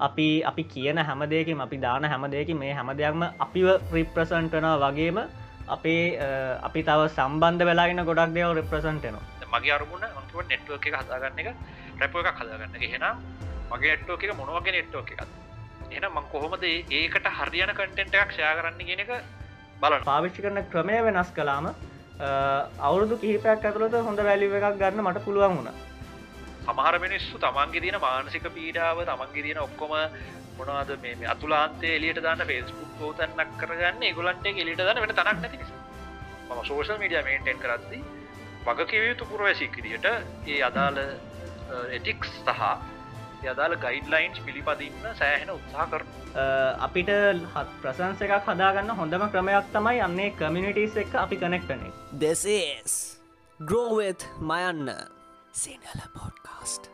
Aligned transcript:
අපි 0.00 0.28
අපි 0.44 0.62
කියන 0.66 0.98
හැමදයකින් 1.00 1.60
අපි 1.60 1.78
දාන 1.78 2.04
හැමදයකි 2.04 2.54
මේ 2.54 2.72
හැමදයක්ම 2.72 3.22
අපිව 3.38 3.68
රිප්‍රසන්ට් 3.92 4.54
වන 4.54 4.68
වගේම 4.80 5.18
අපේ 5.68 6.02
අපි 6.62 6.82
තව 6.82 7.08
සම්බන්ධ 7.08 7.64
වෙලාගෙන 7.64 8.04
ගොඩක් 8.04 8.34
දෙව 8.34 8.54
රිප්‍රසන්ටනවා 8.54 9.50
මගේ 9.50 9.72
අරමුණ 9.72 10.06
අන්තුව 10.10 10.40
නෙට්ුව 10.44 10.78
එක 10.80 10.86
හදාගන්න 11.00 11.42
එක 11.42 11.48
රැප 11.98 12.16
එක 12.22 12.30
හදාගන්න 12.36 12.78
එහෙනම් 12.80 13.26
මගේ 13.70 13.96
ට්ෝ 13.98 14.18
එක 14.20 14.36
මොනවගේ 14.36 14.74
නෙට්ෝ 14.74 15.02
එකත් 15.02 15.28
එන 15.92 16.08
මං 16.08 16.30
කොහොමද 16.30 16.64
ඒකට 16.64 17.28
හරියන 17.34 17.74
කටෙන්ට 17.74 18.16
එකක් 18.16 18.32
ෂයා 18.32 18.54
කරන්න 18.54 18.88
ගෙන 18.88 19.04
එක 19.04 19.12
බල 19.80 20.00
පාවිච්චි 20.04 20.42
කරන 20.42 20.64
ක්‍රමය 20.70 21.02
වෙනස් 21.02 21.30
කලාම 21.32 21.70
අවුරුදු 22.80 23.18
කිහිපයක් 23.18 23.64
ඇතුළට 23.64 24.00
හොඳ 24.04 24.20
වැලිව 24.22 24.58
එකක් 24.58 24.78
ගන්න 24.78 25.04
මට 25.04 25.24
පුළුවන් 25.24 25.58
වුණ 25.58 25.87
සමහර 26.68 26.98
මිනිස්සු 26.98 27.38
තමන්ගේ 27.38 27.80
තියෙන 27.80 28.00
මානසික 28.00 28.46
පීඩාව 28.50 28.98
තමන්ගේ 29.04 29.42
තියෙන 29.42 29.60
ඔක්කොම 29.60 29.94
මොනවාද 30.58 30.90
මේ 30.98 31.28
අතුලාන්තේ 31.28 31.94
එලියට 31.96 32.20
දාන්න 32.22 32.44
ෆෙස්බුක් 32.44 32.90
පෝතන්නක් 32.98 33.56
කරගන්න 33.60 34.04
ගොලන්ට 34.14 34.46
එලිට 34.54 34.80
දන්න 34.80 35.02
වෙන 35.02 35.14
තනක් 35.14 35.38
නැති 35.38 35.58
ම 36.48 36.62
සෝෂල් 36.64 37.00
මීඩිය 37.00 37.24
මේන්ටෙන් 37.24 37.58
කරද්දි 37.58 38.02
වගකිවයුතු 38.66 39.24
පුරවැසික් 39.26 39.76
විදිහට 39.78 40.06
ඒ 40.46 40.60
අදාළ 40.62 41.02
එටික්ස් 41.90 42.32
සහ 42.36 42.62
යදාල 43.44 43.76
ගයිඩ්ලයින්ස් 43.78 44.40
පිළිපදින්න 44.40 45.10
සෑහෙන 45.14 45.50
උත්සා 45.50 45.86
කර 45.86 46.04
අපිට 46.80 47.12
හත් 47.12 47.68
ප්‍රසන්ස 47.82 48.24
එකක් 48.26 48.48
හදාගන්න 48.48 48.96
හොඳම 49.00 49.28
ක්‍රමයක් 49.30 49.70
තමයි 49.72 50.02
අන්නේ 50.02 50.32
කමිනිිටස් 50.32 50.98
එක් 51.04 51.14
අපි 51.16 51.36
කනෙක්ටනේ 51.38 51.94
දෙසේස් 52.20 52.98
ග්‍රෝවෙත් 53.60 54.28
මයන්න. 54.42 54.90
සිනල 55.52 56.02
පොඩ්කාස්ට 56.68 56.88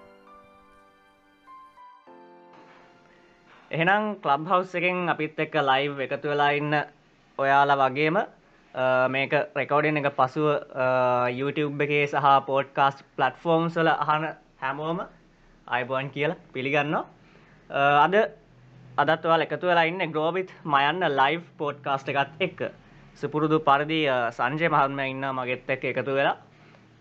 එහෙනම් 3.70 4.05
කලබ් 4.23 4.47
හවස් 4.50 4.74
එකෙන් 4.80 5.09
අපිත් 5.12 5.41
එක්ක 5.45 5.56
ලයිව් 5.70 6.00
එකතු 6.06 6.30
වෙලා 6.33 6.50
ඉන්න 6.58 6.75
ඔයාලා 7.39 7.78
වගේම 7.83 8.19
මේක 9.14 9.34
රෙකෝඩින් 9.58 10.00
එක 10.00 10.08
පසුව 10.20 10.47
YouTube 11.41 11.84
එකේ 11.86 12.06
සහ 12.06 12.31
පෝඩ්කාස්ට් 12.50 13.05
පලට්ෆෝර්ම්ස් 13.16 13.75
වල 13.81 13.91
අහන 13.94 14.28
හැමෝම 14.62 15.03
අයිබෝන් 15.66 16.11
කියලා 16.14 16.41
පිළිගන්නවා. 16.55 17.05
අද 18.05 18.14
අදත් 19.03 19.27
ඔයාල 19.27 19.47
එකතු 19.47 19.66
වෙලා 19.72 19.91
ඉන්න 19.91 20.12
ග්‍රෝවිත් 20.14 20.50
මයන්න 20.64 21.05
ලයිව් 21.20 21.42
පෝඩ්කාස්ට් 21.59 22.09
එකත් 22.14 22.42
එක්ක. 22.47 22.61
සුපුරුදු 23.20 23.59
පරිදි 23.69 24.00
සංජය 24.38 24.66
මහත්ම 24.69 25.00
ඉන්න 25.12 25.25
මගෙත් 25.38 25.70
එක්ක 25.77 25.84
එකතු 25.92 26.14
වෙලා. 26.20 26.36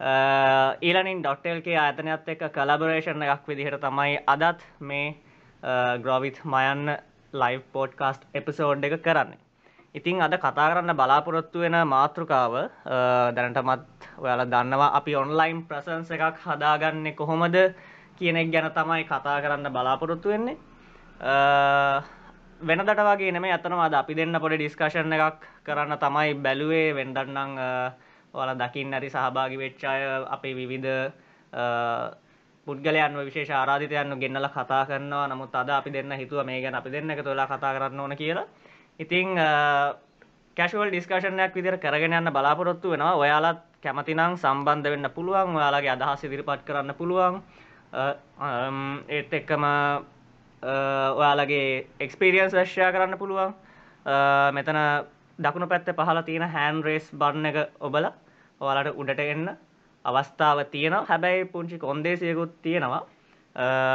ඊලනින් 0.03 1.21
ඩොක්ටල්ගේ 1.21 1.77
ආතනයත් 1.77 2.27
එක්ක 2.27 2.43
කලබරේෂණ 2.51 3.23
එකක් 3.23 3.47
විදිහට 3.47 3.79
තමයි 3.81 4.19
අදත් 4.27 4.65
මේ 4.81 5.15
ග්‍රෝවිත් 5.99 6.41
මයන්න 6.45 6.91
ලයිව් 7.33 7.61
පෝඩ්කාස්ට් 7.71 8.27
එපිසෝඩ් 8.33 8.83
එක 8.83 8.99
කරන්නේ. 9.01 9.39
ඉතිං 9.95 10.21
අද 10.21 10.35
කතා 10.35 10.69
කරන්න 10.69 10.95
බලාපොරොත්තු 10.95 11.59
වෙන 11.59 11.77
මාතෘකාව 11.87 12.53
දැනටමත් 13.35 14.09
ඔයාල 14.17 14.45
දන්නවා 14.45 14.91
අපි 14.93 15.15
ඔන්ලයින් 15.15 15.63
ප්‍රසන්ස 15.63 16.11
එකක් 16.11 16.37
හදාගන්නේ 16.41 17.13
කොහොමද 17.13 17.55
කියනෙක් 18.17 18.51
ගැන 18.51 18.71
තමයි 18.71 19.03
කතා 19.05 19.41
කරන්න 19.41 19.71
බලාපොරොත්තු 19.71 20.29
වෙන්නේ. 20.29 20.57
වෙනදට 22.61 22.99
වගේ 22.99 23.31
නෙම 23.31 23.45
අතනවාද 23.47 23.93
අපි 23.93 24.15
දෙන්න 24.15 24.39
පොඩි 24.39 24.57
ඩිස්කශන 24.57 25.13
එකක් 25.13 25.47
කරන්න 25.63 25.97
තමයි 25.97 26.33
බැලුවේ. 26.35 26.91
වෙන්ඩන්නම් 26.93 27.59
ඔල 28.33 28.49
දකිින් 28.57 28.93
ඇති 28.93 29.09
සහභාගි 29.09 29.57
වෙච්චාය 29.57 30.01
අපේ 30.35 30.55
විවිධ 30.55 30.89
පුද්ගලයන් 32.67 33.17
විශේෂ 33.27 33.51
ආරාධිතයන්න 33.51 34.19
ගෙන්නල 34.19 34.47
කතා 34.49 34.85
කරනවා. 34.85 35.27
නමුත් 35.27 35.55
අද 35.55 35.69
අපි 35.69 35.91
දෙන්න 35.91 36.11
හිතුව 36.11 36.45
මේ 36.45 36.61
ගැන 36.61 36.75
අපි 36.75 36.89
දෙන්න 36.91 37.11
එක 37.11 37.23
තුලා 37.23 37.47
කතා 37.47 37.73
කරන්න 37.75 37.99
ඕන 37.99 38.15
කියලා. 38.15 38.47
ඉතිං 38.99 39.35
කැශවල් 40.57 40.89
ඩිස්කශනයක් 40.89 41.53
විදිර 41.55 41.77
කරගෙන 41.77 42.13
යන්න 42.13 42.33
බලාපොරොත්තු 42.33 42.93
වෙනවා. 42.93 43.15
ඔයාලත් 43.15 43.59
කැමතිනම් 43.83 44.37
සම්බන්ධ 44.37 44.89
වෙන්න 44.89 45.09
පුළුවන්. 45.15 45.55
ඔයාලගේ 45.55 45.93
අදහස් 45.95 46.23
ඉදිරිපත් 46.23 46.63
කරන්න 46.65 46.95
පුළුවන්. 46.95 47.41
ඒත් 49.09 49.33
එක්කම 49.33 49.63
ඔයාලගේ 51.19 51.87
එක්ස්පිරියන්ස් 51.99 52.53
වැශ්්‍යයා 52.53 52.91
කරන්න 52.91 53.17
පුළුවන්. 53.17 53.53
මෙතන 54.55 54.79
දකුණු 55.39 55.67
පැත්ත 55.67 55.89
පහල 55.89 56.21
තියෙන 56.21 56.49
හැන් 56.49 56.83
රේස් 56.83 57.09
බන්න 57.11 57.45
එක 57.45 57.57
ඔබල 57.81 58.05
ඔයාලට 58.61 58.95
උඩට 58.95 59.19
එන්න 59.19 59.49
අවස්ථාව 60.05 60.65
තියෙනවා. 60.71 61.05
හැබැයි 61.05 61.45
පුංචි 61.45 61.77
කොන්දේසියකුත් 61.77 62.61
තියෙනවා. 62.61 63.01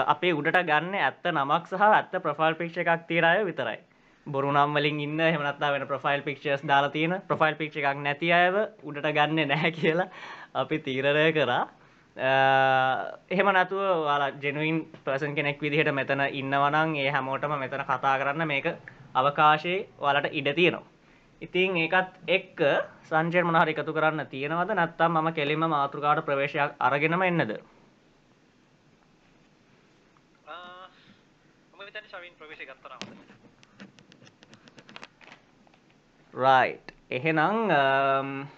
අපේ 0.06 0.32
උඩට 0.32 0.58
ගන්න 0.64 0.94
ඇත්ත 0.96 1.24
නමක් 1.32 1.66
සහ 1.66 1.82
ඇත්ත 1.82 2.18
ප්‍රෆයිල් 2.22 2.54
පික්ෂ 2.54 2.78
එකක් 2.78 3.06
තීරය 3.08 3.44
විතරයි. 3.44 3.78
බොරුනම් 4.26 4.74
වලින් 4.74 5.00
ඉන්න 5.00 5.20
හෙමනත්තා 5.20 5.72
වෙන 5.72 5.86
ප්‍රෆයිල් 5.86 6.22
පික්ෂස් 6.22 6.66
දාලා 6.66 6.90
තියෙන 6.90 7.22
ප්‍රෆයිල් 7.28 7.56
පික්ෂ 7.56 7.76
එකක් 7.76 8.02
නැති 8.02 8.32
අයව 8.32 8.56
උඩට 8.82 9.10
ගන්න 9.10 9.48
නැහැ 9.48 9.72
කියලා 9.72 10.08
අපි 10.54 10.78
තීරණය 10.80 11.32
කරා. 11.32 11.62
එහෙම 13.30 13.48
නැතුව 13.54 14.04
වාලා 14.04 14.30
ජෙනුවන් 14.42 14.78
පර්සන් 15.04 15.34
කෙනෙක් 15.34 15.62
විදිහට 15.62 15.94
මෙතන 15.94 16.26
ඉන්නවනං 16.32 16.96
ඒ 16.96 17.10
හැමෝටම 17.10 17.58
මෙතන 17.58 17.84
කතා 17.84 18.18
කරන්න 18.18 18.48
මේක 18.48 18.66
අවකාශයේ 19.14 19.86
වලට 20.00 20.32
ඉඩ 20.32 20.54
තියෙනවා. 20.54 20.97
ඉතින් 21.40 21.76
ඒකත් 21.78 22.12
එක්ක 22.26 22.60
සංජය 23.08 23.42
මොනහරි 23.46 23.74
එකතු 23.74 23.92
කරන්න 23.94 24.26
තියෙනවද? 24.26 24.70
නැත්තම් 24.74 25.12
මම 25.14 25.28
කෙලින්ම 25.34 25.64
මාතෘකාවට 25.70 26.26
ප්‍රවේශයක් 26.26 26.74
අරගෙනම 26.80 27.22
එන්නද? 27.22 27.52
රයිට් 36.34 36.92
එහෙනම් 37.10 38.48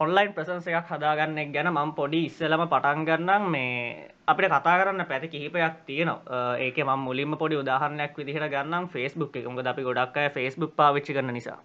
ඔන්ලයින් 0.00 0.34
ප්‍රසන්ස 0.34 0.66
එකක් 0.68 0.90
හදාගන්නෙක් 0.90 1.50
ගැන 1.54 1.70
මං 1.72 1.94
පොඩි 1.94 2.26
ඉස්සලම 2.26 2.62
පටන් 2.68 3.06
ගන්නම්. 3.08 3.50
මේ 3.50 4.10
අපිට 4.28 4.48
කතා 4.48 4.76
කරන්න 4.78 5.04
පැති 5.04 5.28
කිහිපයක් 5.28 5.74
තියෙනවා. 5.86 6.56
ඒක 6.58 6.78
ම 6.80 6.90
මුලින්ම 7.00 7.36
පොඩි 7.36 7.56
උදාහරණයක් 7.56 8.12
විදිහට 8.14 8.48
ගන්නම් 8.48 8.88
ෆස්බුක් 8.88 9.34
එක. 9.34 9.46
මොකද 9.46 9.66
අපි 9.66 9.82
ගොඩක් 9.82 10.16
අය 10.16 10.28
ෆස්බුක් 10.30 10.72
පාවිච්චි 10.74 11.12
කරන 11.12 11.32
නිසා. 11.32 11.58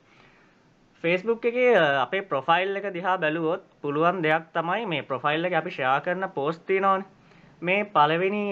ෆස්බුක් 1.04 1.44
එක 1.44 1.58
අපේ 2.00 2.24
ප්‍රොෆයිල් 2.24 2.76
එක 2.76 2.88
දිහා 2.92 3.18
බැලුවොත් 3.18 3.64
පුළුවන් 3.82 4.22
දෙයක් 4.22 4.46
තමයි 4.54 4.88
මේ 4.88 5.04
ප්‍රොෆයිල් 5.04 5.46
එක 5.46 5.54
අපි 5.54 5.72
ෂයා 5.72 6.00
කරන 6.02 6.30
පෝස්ති 6.32 6.80
නොන් 6.80 7.04
මේ 7.62 7.84
පලවෙනි 7.86 8.44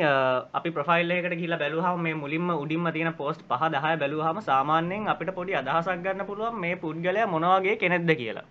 අපි 0.54 0.70
ප්‍රෆයිල්ලකට 0.72 1.36
කියලා 1.36 1.60
බැලුහම 1.60 2.00
මේ 2.00 2.16
මුලින්ම 2.16 2.50
උඩින්ම 2.54 2.88
තියෙන 2.92 3.14
පෝස්ට් 3.14 3.44
පහ 3.46 3.64
දහය 3.70 3.94
බැලුහම 3.98 4.40
සාමාන්‍යයෙන් 4.42 5.08
අපිට 5.08 5.32
පොඩි 5.34 5.56
අදහසක් 5.56 6.04
ගන්න 6.04 6.26
පුළුවන් 6.26 6.56
මේ 6.58 6.76
පුද්ගලයා 6.78 7.28
මොනවාගේ 7.28 7.76
කෙනෙක්ද 7.78 8.12
කියලා. 8.14 8.46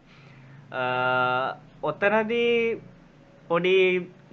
ඔත්තනදී 1.82 2.80
පොඩි 3.48 3.74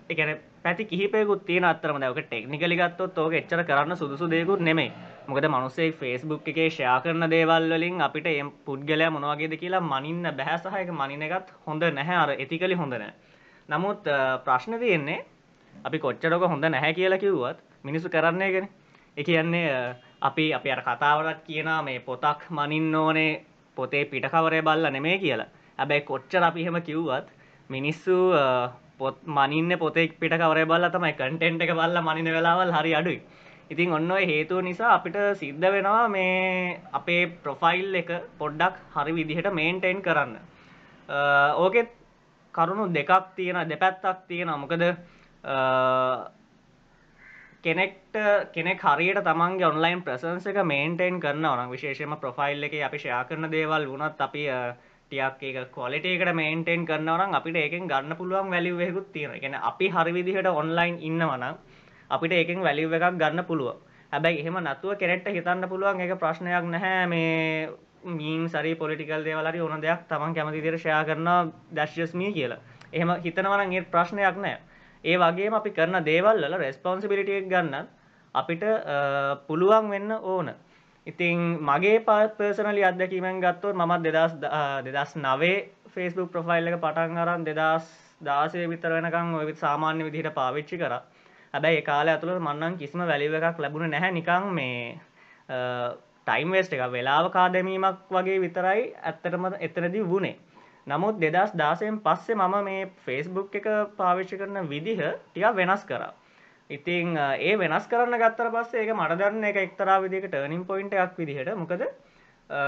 එකන 0.09 0.31
පැති 0.67 0.85
කිහිපයකුත් 0.85 1.45
තියෙන 1.45 1.65
අත්තරම 1.65 1.97
දැවක 2.01 2.19
ටෙක්නිකලි 2.21 2.75
ගත්තොත් 2.75 3.17
ඕක 3.17 3.33
එච්චර 3.33 3.61
කරන්න 3.63 3.95
සුදුසු 3.95 4.25
දෙකුත් 4.27 4.61
නෙමේ 4.61 4.91
මොකද 5.27 5.45
මනුසේ 5.47 5.91
ෆෙස්බුක් 5.93 6.47
එකේ 6.47 6.69
ෂයා 6.69 6.95
කරන 7.01 7.23
දේවල් 7.29 7.67
වලින් 7.71 8.01
අපිට 8.01 8.27
එම් 8.31 8.49
පුද්ගලයා 8.65 9.09
මොනවගේද 9.09 9.53
කියලා 9.61 9.81
මනින්න 9.83 10.27
බැහැ 10.37 10.57
සහයක 10.59 10.89
මනින 10.91 11.23
එකත් 11.23 11.53
හොඳ 11.67 11.83
නැහැ. 11.89 12.17
අර 12.17 12.29
එතිකලි 12.35 12.75
හොඳ 12.75 12.93
නෑ 12.93 13.13
නමුත් 13.69 14.09
ප්‍රශ්න 14.45 14.75
තියෙන්නේ 14.81 15.19
අපි 15.73 15.99
කොච්චරක 15.99 16.43
හොඳ 16.45 16.67
නැහැ 16.67 16.93
කියලා 16.93 17.21
කිව්වත් 17.23 17.63
මිනිස්සු 17.83 18.09
කරන්නේ 18.09 18.51
ගෙන 18.51 18.67
එක 19.17 19.25
කියන්නේ 19.25 19.69
අපි 20.21 20.45
අපි 20.53 20.73
අර 20.75 20.81
කතාවරත් 20.81 21.39
කියන 21.47 21.69
මේ 21.83 21.99
පොතක් 22.01 22.43
මනින්න 22.51 22.95
ඕනේ 22.95 23.31
පොතේ 23.77 24.03
පිටකවරය 24.05 24.61
බල්ල 24.61 24.91
නෙමේ 24.91 25.17
කියලා. 25.19 25.47
හැබැයි 25.79 26.07
කොච්චර 26.11 26.43
අපි 26.43 26.61
එහෙම 26.61 26.81
කිව්වත් 26.81 27.31
මිනිස්සු 27.69 28.17
පොත් 28.99 29.17
මනින්න 29.27 29.77
පොතෙක් 29.77 30.19
පිට 30.19 30.33
කවර 30.33 30.65
බල්ල 30.65 30.89
තමයි 30.89 31.13
කටෙන්ට් 31.13 31.61
එක 31.61 31.73
බල්ල 31.73 32.01
මනින 32.01 32.29
වෙලාවල් 32.29 32.71
හරි 32.71 32.93
අඩුයි. 32.93 33.19
ඉතින් 33.69 33.91
ඔන්න 33.91 34.11
ඔය 34.11 34.23
හේතුව 34.25 34.61
නිසා 34.61 34.93
අපිට 34.93 35.17
සිද්ධ 35.35 35.67
වෙනවා 35.67 36.07
මේ 36.09 36.79
අපේ 36.91 37.23
ප්‍රොෆයිල් 37.39 37.95
එක 37.95 38.09
පොඩ්ඩක් 38.37 38.75
හරි 38.95 39.11
විදිහට 39.13 39.51
මේන්ටෙන් 39.51 40.01
කරන්න. 40.01 40.33
ඕකෙත් 41.55 41.91
කරුණු 42.53 42.87
දෙකක් 42.89 43.35
තියෙන 43.35 43.61
දෙපැත්තක් 43.65 44.27
තියෙන 44.27 44.51
මොකද 44.55 44.83
කෙනෙක්ට 47.59 48.15
කෙනෙක් 48.53 48.81
හරියට 48.81 49.21
තමන්ගේ 49.21 49.67
ඔන්ලයින් 49.67 50.01
ප්‍රසන්ස 50.01 50.45
එක 50.45 50.59
මේන්ටෙන් 50.65 51.19
කරන්න 51.19 51.45
ඕන 51.45 51.69
විශේෂම 51.69 52.15
ප්‍රොෆයිල් 52.17 52.63
එක 52.63 52.75
අපි 52.81 52.97
ෂයා 52.97 53.23
කරන 53.25 53.49
දේවල් 53.49 53.85
වුණත් 53.85 54.21
අපි 54.21 54.47
ටියක් 55.07 55.43
ඒක 55.43 55.71
කොලිටේකට 55.71 56.33
මේන්ටෙන් 56.35 56.85
කරනවනම් 56.85 57.33
අපිට 57.33 57.55
ඒකෙන් 57.55 57.87
ගන්න 57.87 58.15
පුළුවන් 58.15 58.51
වැලිවෙකුත් 58.51 59.11
තියෙන 59.13 59.39
ගැන 59.41 59.55
අපි 59.55 59.89
හරි 59.89 60.11
විදිහට 60.13 60.47
ඔන්ලයින් 60.53 60.99
ඉන්නවනම් 61.01 61.55
අපිට 62.09 62.31
ඒකෙන් 62.33 62.61
වැලිව් 62.61 62.93
එකක් 62.93 63.17
ගන්න 63.17 63.45
පුළුවන්. 63.45 63.77
හැබැයි 64.13 64.39
එහෙම 64.39 64.57
නැතුව 64.63 64.95
කෙනෙක්ට 64.97 65.27
හිතන්න 65.29 65.69
පුළුවන් 65.69 66.01
එක 66.01 66.19
ප්‍රශ්නයක් 66.19 66.65
නැහැ. 66.65 67.07
මේ 67.07 67.69
මීන් 68.03 68.49
සරි 68.49 68.75
පොලිටිකල් 68.75 69.23
දේවලරි 69.23 69.59
ඕන 69.61 69.81
දෙයක් 69.81 70.07
තමන් 70.09 70.35
කැමති 70.35 70.61
විදිහට 70.61 70.79
ෂෙයා 70.79 71.03
කරනවා. 71.03 71.47
දැෂ්ජස් 71.71 72.13
මී 72.13 72.33
කියලා. 72.33 72.59
එහෙම 72.93 73.09
හිතනවා 73.23 73.57
නම් 73.57 73.71
ඒ 73.73 73.81
ප්‍රශ්නයක් 73.83 74.37
නැහැ. 74.37 74.59
ඒ 75.03 75.17
වගේම 75.17 75.53
අපි 75.53 75.71
කරන 75.71 76.03
දේවල් 76.05 76.41
වල 76.41 76.57
රෙස්පොන්සිබිලිටියක් 76.57 77.49
ගන්න 77.49 77.87
අපිට 78.35 78.63
අ, 78.63 79.35
පුළුවන් 79.47 79.89
වෙන්න 79.89 80.11
ඕන. 80.13 80.51
ඉතින් 81.07 81.39
මගේ 81.61 81.99
පර්සනලි 82.01 82.83
අත්දැකීමෙන් 82.83 83.39
ගත්තොත් 83.39 83.75
මමත් 83.75 84.01
දෙදස් 84.05 84.33
දෙදස් 84.85 85.11
නවේ 85.17 85.57
ෆෙස්බුක් 85.89 86.31
ප්‍රොෆයිල් 86.31 86.67
එක 86.67 86.79
පටන් 86.79 87.17
අරන් 87.17 87.45
දෙදස් 87.45 87.85
දාසය 88.21 88.65
විතර 88.65 88.91
වෙනකං 88.91 89.35
ඔය 89.35 89.53
සාමාන්‍ය 89.55 90.03
විදිහට 90.03 90.33
පාවිච්චි 90.33 90.77
කර. 90.77 90.93
හැබැයි 91.53 91.77
ඒ 91.77 91.81
කාලය 91.83 92.09
ඇතුළට 92.09 92.41
මන්නන් 92.41 92.77
කිසිම 92.77 93.01
වැලිව 93.03 93.37
එකක් 93.39 93.57
ලැබුණ 93.57 93.89
නැහැ. 93.89 94.11
නිකං 94.11 94.49
මේ 94.53 94.97
ටයිම් 96.27 96.51
වේස්ට 96.51 96.73
එක 96.73 96.83
වෙලාව 96.91 97.31
කාදැමීමක් 97.31 98.11
වගේ 98.11 98.39
විතරයි 98.41 98.83
ඇත්තටම 99.01 99.49
එතනදී 99.59 100.05
වුණේ. 100.05 100.35
නමුත් 100.87 101.19
දෙදස් 101.19 101.51
දාසයෙන් 101.55 101.99
පස්සේ 102.01 102.35
මම 102.37 102.55
මේ 102.63 102.85
ෆේස්බුක් 103.05 103.55
එක 103.55 103.67
පාවිච්චි 103.97 104.37
කරන 104.37 104.67
විදිහ 104.67 104.99
ටික 104.99 105.55
වෙනස් 105.55 105.83
කරා. 105.85 106.13
ඉතිං 106.69 107.17
අ, 107.17 107.35
ඒ 107.37 107.55
වෙනස් 107.55 107.87
කරන්න 107.87 108.19
ගත්තර 108.19 108.49
පස්සේ 108.51 108.81
ඒක 108.83 108.91
මට 108.93 109.17
දන්න 109.19 109.43
එක 109.45 109.57
එක්තරා 109.57 110.01
විදික 110.01 110.25
ටර්නින් 110.27 110.65
පොයින්ට 110.65 110.93
එකක් 110.95 111.17
විදිහට. 111.17 111.51
මොකද 111.55 111.81
අ, 111.81 112.61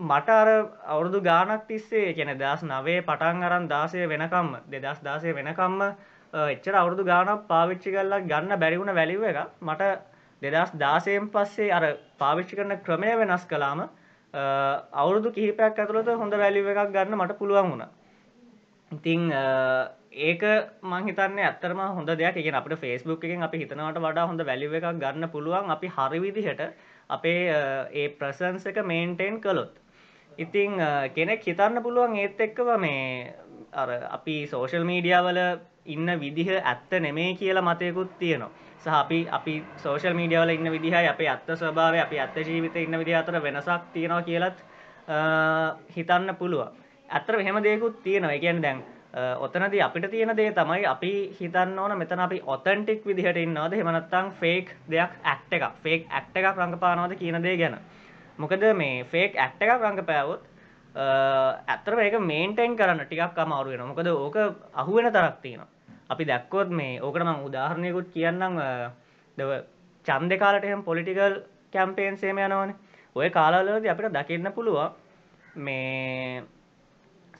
මට 0.00 0.28
අර 0.30 0.48
අවුරුදු 0.86 1.20
ගානක් 1.22 1.66
තිස්සේ 1.66 2.12
කියන 2.14 2.34
දස් 2.38 2.62
නවේ 2.64 3.00
පටන් 3.02 3.42
අරන් 3.42 3.68
දාසය 3.68 4.04
වෙනකම්ම 4.06 4.50
දෙදස් 4.70 5.00
දාසය 5.02 5.32
වෙනකම්ම 5.32 5.80
අ, 5.82 5.94
එච්චර 6.50 6.74
අවුරුදු 6.74 7.04
ගානක් 7.04 7.46
පාවිච්චි 7.48 7.92
කරලා 7.92 8.20
ගන්න 8.22 8.58
බැරිවුණ 8.58 8.94
වැලිව 8.94 9.24
එක 9.24 9.38
මට 9.62 9.90
දෙදස් 10.42 10.70
දාසයෙන් 10.76 11.28
පස්සේ 11.30 11.72
අර 11.72 11.84
පාවිච්චි 12.18 12.56
කරන 12.56 12.76
ක්‍රමය 12.82 13.16
වෙනස් 13.16 13.44
කලාම 13.46 13.80
අ, 13.80 13.88
අවුරුදු 14.94 15.32
කිහිපයක් 15.32 15.78
ඇතුළත 15.78 16.08
හොඳ 16.16 16.34
වැලිව 16.36 16.68
එකක් 16.68 16.92
ගන්න 16.92 17.16
මට 17.16 17.38
පුළුවන් 17.38 17.70
වුණා. 17.70 17.90
ඉතිං 18.90 19.32
අ, 19.32 19.90
ඒක 20.12 20.42
මංහිතන්න 20.82 21.38
ඇත්තරම 21.40 21.78
හොඳ 21.90 22.06
දෙයක්. 22.08 22.36
එක 22.36 22.54
අපට 22.54 22.76
ෆෙස්බුක් 22.76 23.24
එකෙන් 23.24 23.42
අපි 23.42 23.58
හිතනවට 23.58 23.98
වඩා 23.98 24.26
හොඳ 24.26 24.40
වැලිව 24.42 24.74
එකක් 24.74 24.90
ගන්න 24.96 25.28
පුළුවන් 25.30 25.70
අපි 25.70 25.88
හරි 25.88 26.18
විදිහට 26.20 26.60
අපේ 27.10 27.50
අ, 27.50 27.60
ඒ 27.92 28.08
ප්‍රසන්ස 28.10 28.66
එක 28.66 28.78
මේන්ටෙන් 28.84 29.40
කළොත්. 29.40 29.72
ඉතිං 30.38 30.80
අ, 30.80 31.08
කෙනෙක් 31.08 31.42
හිතන්න 31.42 31.82
පුළුවන් 31.82 32.16
ඒත් 32.16 32.40
එක්කව 32.40 32.68
මේ 32.78 33.34
අර 33.74 33.88
අපි 34.10 34.46
සෝෂල් 34.46 34.84
මීඩියාවල 34.84 35.38
ඉන්න 35.86 36.08
විදිහ 36.20 36.50
ඇත්ත 36.62 36.90
නෙමේ 37.00 37.34
කියලා 37.34 37.62
මතයකුත් 37.64 38.18
තියෙනවා. 38.18 38.50
සහ 38.78 38.88
අපි 38.94 39.18
අපි 39.30 39.54
සෝෂල් 39.78 40.14
මීඩියවල 40.14 40.50
ඉන්න 40.50 40.70
විදිහයි 40.70 41.08
අපේ 41.08 41.28
අත්ත 41.28 41.48
ස්වභාවය 41.54 41.98
අපි 42.00 42.20
අත්ත 42.20 42.36
ජීවිත 42.38 42.76
ඉන්න 42.76 42.98
විදිහ 42.98 43.18
අතර 43.18 43.40
වෙනසක් 43.42 43.90
තියෙනවා 43.92 44.22
කියලත් 44.22 44.58
අ, 45.08 45.18
හිතන්න 45.96 46.34
පුළුවන්. 46.38 46.83
ඇත්තර 47.08 47.40
එහෙම 47.40 47.62
දෙයකුත් 47.62 48.02
තියෙනවා. 48.02 48.32
එකන් 48.32 48.62
දැන් 48.62 48.82
අ, 49.14 49.36
ඔතනදී 49.38 49.80
අපිට 49.80 50.10
තියෙන 50.10 50.36
දේ 50.36 50.52
තමයි 50.52 50.86
අපි 50.86 51.12
හිතන්න 51.38 51.78
ඕන 51.78 51.98
මෙතන 51.98 52.20
අපි 52.20 52.40
ඔතන්ටික් 52.46 53.04
විදිහට 53.06 53.36
ඉන්නවද? 53.36 53.74
හෙමනත්තං 53.74 54.32
ෆේක් 54.40 54.74
දෙයක් 54.90 55.12
ඇක්ට 55.24 55.52
එක 55.52 55.64
ෆේක් 55.82 56.06
ඇක්ට 56.10 56.36
එකක් 56.36 56.56
රඟපානවද 56.56 57.14
කියන 57.18 57.42
දේ 57.42 57.56
ගැන. 57.56 57.78
මොකද 58.38 58.64
මේ 58.74 59.04
ෆේක් 59.04 59.36
ඇක්ට 59.36 59.62
එකක් 59.62 59.80
රඟපෑවොත් 59.80 60.42
ඇත්තර 61.66 61.98
ඒක 62.00 62.18
මේන්ටෙන් 62.22 62.76
කරන්න 62.76 63.04
ටිකක් 63.04 63.38
අමාරු 63.38 63.70
වෙන 63.70 63.86
මොකද 63.86 64.06
ඕක 64.08 64.36
අහුවෙන 64.74 65.12
තරක් 65.12 65.38
තියෙනවා. 65.42 65.68
අපි 66.08 66.24
දැක්කොත් 66.24 66.68
මේ 66.70 67.00
ඕකට 67.00 67.22
මං 67.22 67.44
උදාහරණයකුත් 67.44 68.10
කියන්නම්. 68.12 68.58
අ, 68.58 68.90
දව 69.38 69.50
චන්දෙ 70.06 70.36
කාලට 70.38 70.64
එහෙම 70.64 70.82
පොලිටිකල් 70.82 71.38
කැම්පේන් 71.72 72.18
සේම 72.18 72.38
යනවනේ. 72.38 72.74
ඔය 73.16 73.30
කාලවලදී 73.30 73.90
අපිට 73.90 74.12
දකින්න 74.12 74.52
පුළුවන් 74.52 74.90
මේ 75.56 76.42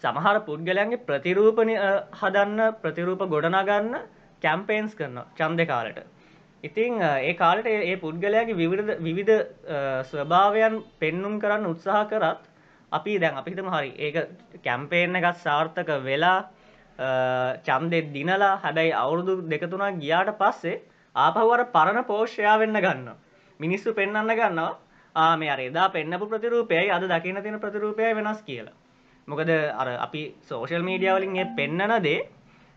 සමහර 0.04 0.36
පුද්ගලයන්ගේ 0.46 1.04
ප්‍රතිරූපන 1.06 1.70
හදන්න 2.14 2.60
ප්‍රතිරූප 2.82 3.22
ගොඩනගන්න 3.28 3.94
කැම්පේන්ස් 4.42 4.94
කරන 4.94 5.18
චන්ද 5.34 5.66
කාලට. 5.66 6.00
ඉතිං 6.64 7.02
අ, 7.02 7.10
ඒ 7.20 7.34
කාලට 7.34 7.66
ඒ 7.66 7.80
ඒ 7.84 7.96
පුද්ගලයාගේ 7.98 8.56
විවිධ 8.56 8.90
විවිධ 9.00 9.32
අ, 9.68 10.02
ස්වභාවයන් 10.04 10.82
පෙන්නුම් 11.00 11.38
කරන්න 11.40 11.66
උත්සාහ 11.66 12.04
කරත් 12.06 12.42
අපි 12.92 13.18
දැන් 13.18 13.36
අපිතම 13.36 13.68
හරි 13.68 13.90
ඒක 13.98 14.16
කැම්පේෙන් 14.64 15.16
එකත් 15.16 15.38
සාර්ථක 15.38 15.90
වෙලා 16.02 16.38
චන්දෙත් 17.64 18.12
දිනලා 18.12 18.52
හැබැයි 18.58 18.92
අවුරුදු 18.94 19.32
දෙකතුනක් 19.48 19.98
ගියාට 20.00 20.30
පස්සේ 20.38 20.76
ආපහුවර 21.14 21.64
පරණ 21.72 22.04
පෝෂ්‍යයා 22.04 22.58
වෙන්න 22.58 22.78
ගන්න 22.78 23.08
මිනිස්සු 23.60 23.94
පෙන්න්න 23.94 24.14
ගන්නවා 24.32 24.70
ආ 25.16 25.36
මේ 25.36 25.50
අර 25.50 25.60
එදා 25.60 25.88
පෙන්න්නපු 25.90 26.26
ප්‍රතිරූපයයි 26.28 26.90
අද 26.90 27.04
දකින 27.08 27.42
තියෙන 27.42 27.60
ප්‍රතිරූපය 27.60 28.14
වෙනස් 28.14 28.42
කියලා. 28.42 28.74
මොකද 29.28 29.50
අර 29.50 29.88
අපි 29.98 30.22
සෝෂල් 30.42 30.82
මීඩියවලින් 30.82 31.36
ඒ 31.36 31.46
පෙන්නන 31.56 32.02
දේ 32.02 32.20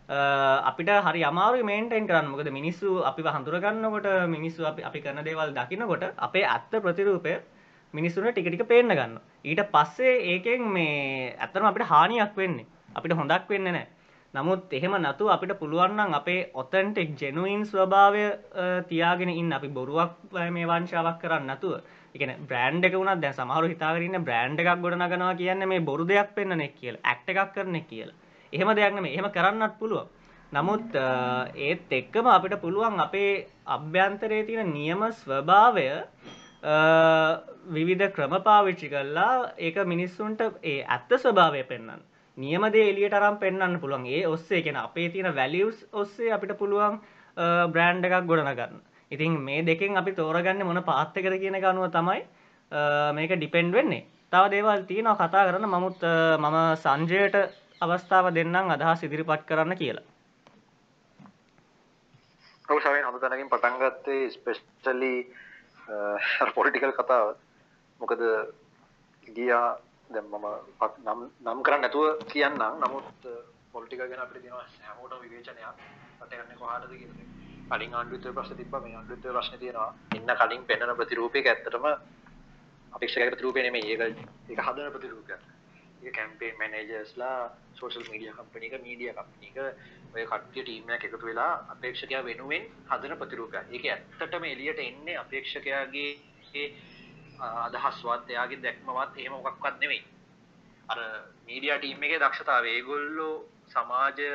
අ, 0.09 0.17
අපිට 0.63 0.89
හරි 1.05 1.23
අමාරු 1.23 1.63
මේන්ටෙන් 1.63 2.07
කරන්න. 2.07 2.27
මොකද 2.27 2.49
මිනිස්සු 2.51 3.03
අපි 3.03 3.21
හඳුරගන්නකොට 3.27 4.07
මිනිස්සු 4.29 4.65
අපි 4.65 4.81
අපි 4.83 4.99
කරන 5.01 5.23
දේවල් 5.23 5.51
දකිනකොට 5.53 6.03
අපේ 6.17 6.45
ඇත්ත 6.45 6.71
ප්‍රතිරූපය 6.83 7.33
මිනිස්සුන 7.93 8.25
ටිකටික 8.27 8.63
පේන්න 8.67 8.87
ගන්න 8.89 9.19
ඊට 9.43 9.61
පස්සේ 9.73 10.15
ඒකෙන් 10.31 10.63
මේ 10.69 11.35
ඇත්තම 11.35 11.65
අපිට 11.65 11.85
හානියක් 11.85 12.33
වෙන්නේ. 12.35 12.65
අපිට 12.95 13.13
හොඳක් 13.13 13.47
වෙන්න 13.49 13.63
නෑ 13.67 13.87
නමුත් 14.33 14.73
එහෙම 14.73 14.95
නතු 15.01 15.29
අපිට 15.29 15.53
පුළුවන්නම් 15.59 16.13
අපේ 16.13 16.49
ඔතන්ටෙක් 16.53 17.09
ජෙනුවන් 17.19 17.63
ස්වභාවය 17.65 18.23
අ, 18.25 18.81
තියාගෙන 18.89 19.29
ඉන්න. 19.31 19.51
අපි 19.53 19.67
බොරුවක් 19.69 20.11
අ, 20.33 20.49
මේ 20.49 20.65
වංශාවක් 20.65 21.19
කරන්න 21.21 21.47
නැතුව. 21.47 21.81
එකන 22.17 22.31
බ්‍රන්් 22.49 22.83
එක 22.83 22.95
වුණත් 22.95 23.21
දැ 23.23 23.33
සමහරු 23.33 23.71
හිතාගරන්න 23.73 24.25
බ්‍රන්් 24.27 24.59
එකක් 24.59 24.81
ගොඩනගනවා 24.83 25.33
කියන්න 25.41 25.67
මේ 25.69 25.79
බොරු 25.81 26.05
දෙයක් 26.05 26.35
පෙන්න්නනෙක් 26.35 26.75
කියල 26.75 26.97
ඇක්ට 27.03 27.29
එකක් 27.33 27.53
කරනෙ 27.55 27.81
කියලා. 27.83 28.15
එහෙම 28.53 28.69
දෙයක්න 28.75 29.01
මේ 29.01 29.13
එහෙම 29.15 29.29
කරන්නත් 29.31 29.77
පුළුවන්. 29.79 30.07
නමුත් 30.51 30.95
අ, 30.97 31.07
ඒත් 31.57 31.91
එක්කම 31.91 32.27
අපිට 32.27 32.55
පුළුවන් 32.61 32.99
අපේ 32.99 33.31
අභ්‍යන්තරයේ 33.67 34.45
තියෙන 34.45 34.69
නියම 34.73 35.01
ස්වභාවය 35.13 35.87
අ, 36.63 36.75
විවිධ 37.69 38.11
ක්‍රම 38.15 38.35
පාවිච්චි 38.43 38.87
කරලා 38.89 39.51
ඒක 39.59 39.77
මිනිස්සුන්ට 39.85 40.41
ඒ 40.63 40.77
ඇත්ත 40.87 41.11
ස්වභාවය 41.17 41.63
පෙන්න්න 41.63 41.99
නියමදේ 42.37 42.89
එලියට 42.91 43.13
අරම් 43.13 43.37
පෙන්න්න 43.37 43.79
පුළුවන්. 43.81 44.05
ඒ 44.07 44.25
ඔස්සේ 44.27 44.61
කෙන 44.61 44.75
අපේ 44.77 45.09
තියෙන 45.09 45.35
වැලියස් 45.35 45.77
ඔස්සේ 45.93 46.31
අපිට 46.31 46.57
පුළුවන් 46.57 46.99
බ්‍රෑන්් 47.73 48.05
එකක් 48.05 48.25
ගොඩනගන්න. 48.25 48.79
ඉතින් 49.11 49.39
මේ 49.39 49.61
දෙකෙන් 49.63 49.97
අපි 49.97 50.11
තෝරගන්න 50.13 50.65
මොන 50.65 50.83
පාත්තකර 50.83 51.33
කියන 51.39 51.55
අනුව 51.63 51.91
තමයි 51.91 52.21
අ, 52.71 53.11
මේක 53.13 53.31
ඩිපෙන්ඩ් 53.31 53.73
වෙන්නේ. 53.73 54.05
තව 54.31 54.43
දේවල් 54.51 54.83
තියෙනවා 54.85 55.15
කතා 55.17 55.47
කරන 55.47 55.65
මමුත් 55.65 56.03
අ, 56.03 56.37
මම 56.37 56.57
සංජයට 56.75 57.35
අවස්ථාව 57.81 58.31
දෙන්නම් 58.33 58.69
අදහස් 58.69 59.03
ඉදිරිපත් 59.03 59.45
කරන්න 59.45 59.75
කියලා. 59.75 60.03
ඔව් 62.69 62.79
සමෙන් 62.83 63.05
හොඳ 63.05 63.19
තැනකින් 63.21 63.49
පටන් 63.49 63.75
ගත්තේ 63.79 64.29
ස්පෙෂලි 64.29 65.13
පොලිටිකල් 66.55 66.91
කතාව. 66.91 67.35
මොකද 68.01 68.21
ගියා 69.27 69.67
දැන් 70.09 70.25
මම 70.25 70.45
පත්- 70.79 70.99
නම් 71.05 71.19
නම් 71.41 71.63
කරන්න 71.63 71.81
නැතුව 71.81 72.05
කියන්නම්. 72.27 72.59
නමුත් 72.83 73.07
පොලිටිකල් 73.71 74.09
ගැන 74.09 74.19
අපිට 74.19 74.41
තියෙනවා 74.41 74.65
හැමෝටම 74.83 75.21
විවේචනයක්. 75.23 75.79
රට 76.21 76.33
යන්නේ 76.33 76.57
කොහාටද 76.59 76.91
කියන 76.91 77.11
එක. 77.13 77.36
කලින් 77.69 77.93
ආණ්ඩුවේ 77.93 78.19
විතර 78.19 78.33
ප්‍රශ්න 78.33 78.57
තිබ්බා 78.57 78.81
මේ 78.81 78.95
ආණ්ඩුවේ 78.95 79.19
විතර 79.19 79.33
ප්‍රශ්න 79.33 79.59
තියෙනවා. 79.59 79.89
ඉන්න 80.15 80.31
කලින් 80.41 80.63
පෙන්වන 80.69 80.95
ප්‍රතිරූපයක 80.99 81.47
ඇත්තටම 81.47 81.85
අපේක්ෂක 82.93 83.29
ප්‍රතිරූපය 83.31 83.63
නෙමෙයි 83.63 83.91
ඒක 83.93 84.01
ඒක 84.49 84.59
හදන 84.67 84.91
ප්‍රතිරූපයක්. 84.95 85.41
ඒක 86.03 86.13
කැම්පේන් 86.15 86.57
මැනේජර්ස්ලා 86.59 87.37
සෝෂල් 87.79 88.09
මීඩියා 88.11 88.35
කම්පැනි 88.37 88.69
එක 88.69 88.83
මීඩියා 88.83 89.15
කම්පැනි 89.17 89.47
එක 89.51 89.57
ඔය 90.15 90.25
කට්ටිය 90.31 90.63
ටීම් 90.63 90.93
එකක් 90.95 91.07
එකතු 91.07 91.25
වෙලා 91.29 91.53
අපේක්ෂකයා 91.73 92.23
වෙනුවෙන් 92.29 92.63
හදන 92.91 93.17
ප්‍රතිරූපයක්. 93.21 93.65
ඒක 93.71 93.85
ඇත්තටම 93.85 94.43
එළියට 94.51 94.79
එන්නේ 94.79 95.17
අපේක්ෂකයාගේ 95.23 96.11
ඒ 96.53 96.67
අදහස්වත් 97.65 98.31
එයාගේ 98.33 98.63
දැක්මවත් 98.63 99.19
එහෙම 99.19 99.33
මොකක්වත් 99.37 99.75
නෙමෙයි. 99.81 100.03
අර 100.89 100.99
මීඩියා 101.47 101.77
ටීම් 101.79 102.03
එකේ 102.03 102.23
දක්ෂතාවය 102.23 102.69
ඒගොල්ලෝ 102.77 103.35
සමාජය 103.73 104.31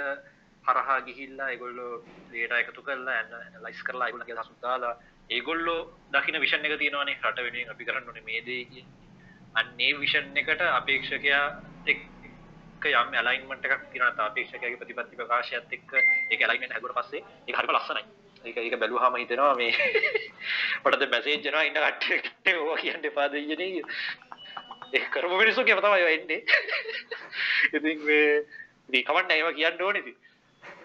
හරහා 0.64 1.00
ගිහිල්ලා 1.00 1.48
ඒගොල්ලෝ 1.48 1.92
ඩේටා 2.28 2.58
එකතු 2.58 2.82
කරලා 2.82 3.16
ඇනලයිස් 3.16 3.82
කරලා 3.82 4.08
ඒගොල්ලන්ගේ 4.08 4.36
අදහස් 4.36 4.52
දාලා 4.62 4.94
ඒගොල්ලෝ 5.30 5.80
දකින 6.12 6.40
විෂන් 6.40 6.64
එක 6.64 6.78
තියෙනවානේ 6.78 7.18
රට 7.20 7.44
වෙනුවෙන් 7.46 7.70
අපි 7.70 7.84
කරන්න 7.84 8.08
ඕනේ 8.08 8.22
මේ 8.22 8.40
දේ 8.42 8.64
කිය. 8.66 8.84
අන්න 9.54 9.80
ඒ 9.80 9.92
විෂන් 9.98 10.36
එකට 10.36 10.64
අපේක්ෂකයා 10.70 11.44
එක්ක 11.86 12.88
යම් 12.92 13.14
ඇලයින්මන්ට් 13.14 13.66
එකක් 13.66 13.86
තියෙනවා 13.86 14.12
තා 14.12 14.26
අපේක්ෂකයාගේ 14.26 14.78
ප්‍රතිපත්ති 14.78 15.16
ප්‍රකාශයත් 15.16 15.72
එක්ක 15.72 15.94
ඒක 15.96 16.40
ඇලයින්මන්ට් 16.40 16.74
හැදුවට 16.74 17.00
පස්සේ 17.00 17.24
ඒක 17.46 17.56
හරිම 17.56 17.74
ලස්සනයි. 17.74 18.04
ඒක 18.44 18.56
ඒක 18.58 18.78
බැලුවාම 18.78 19.16
හිතෙනවා 19.16 19.54
මේ 19.54 19.72
මට 20.82 20.94
දැන් 20.94 21.10
මැසේජ් 21.10 21.38
එනවා 21.42 21.64
ඉන්න 21.64 21.80
කට්ටියට 21.80 22.54
ඕවා 22.54 22.78
කියන්න 22.78 23.04
එපා 23.04 23.28
දෙයියනේ. 23.28 23.84
ඒ 24.92 25.06
කරපු 25.08 25.36
මිනිස්සු 25.36 25.64
කියව 25.64 25.80
තමයි 25.80 26.04
ඔය 26.04 26.14
එන්නේ. 26.14 26.40
ඉතින් 27.74 28.04
මේ 28.04 28.26
මේ 28.88 29.02
කමන්න 29.04 29.32
ඒවා 29.32 29.54
කියන්න 29.54 29.82
ඕනේ 29.82 30.02
ඉතින්. 30.02 30.21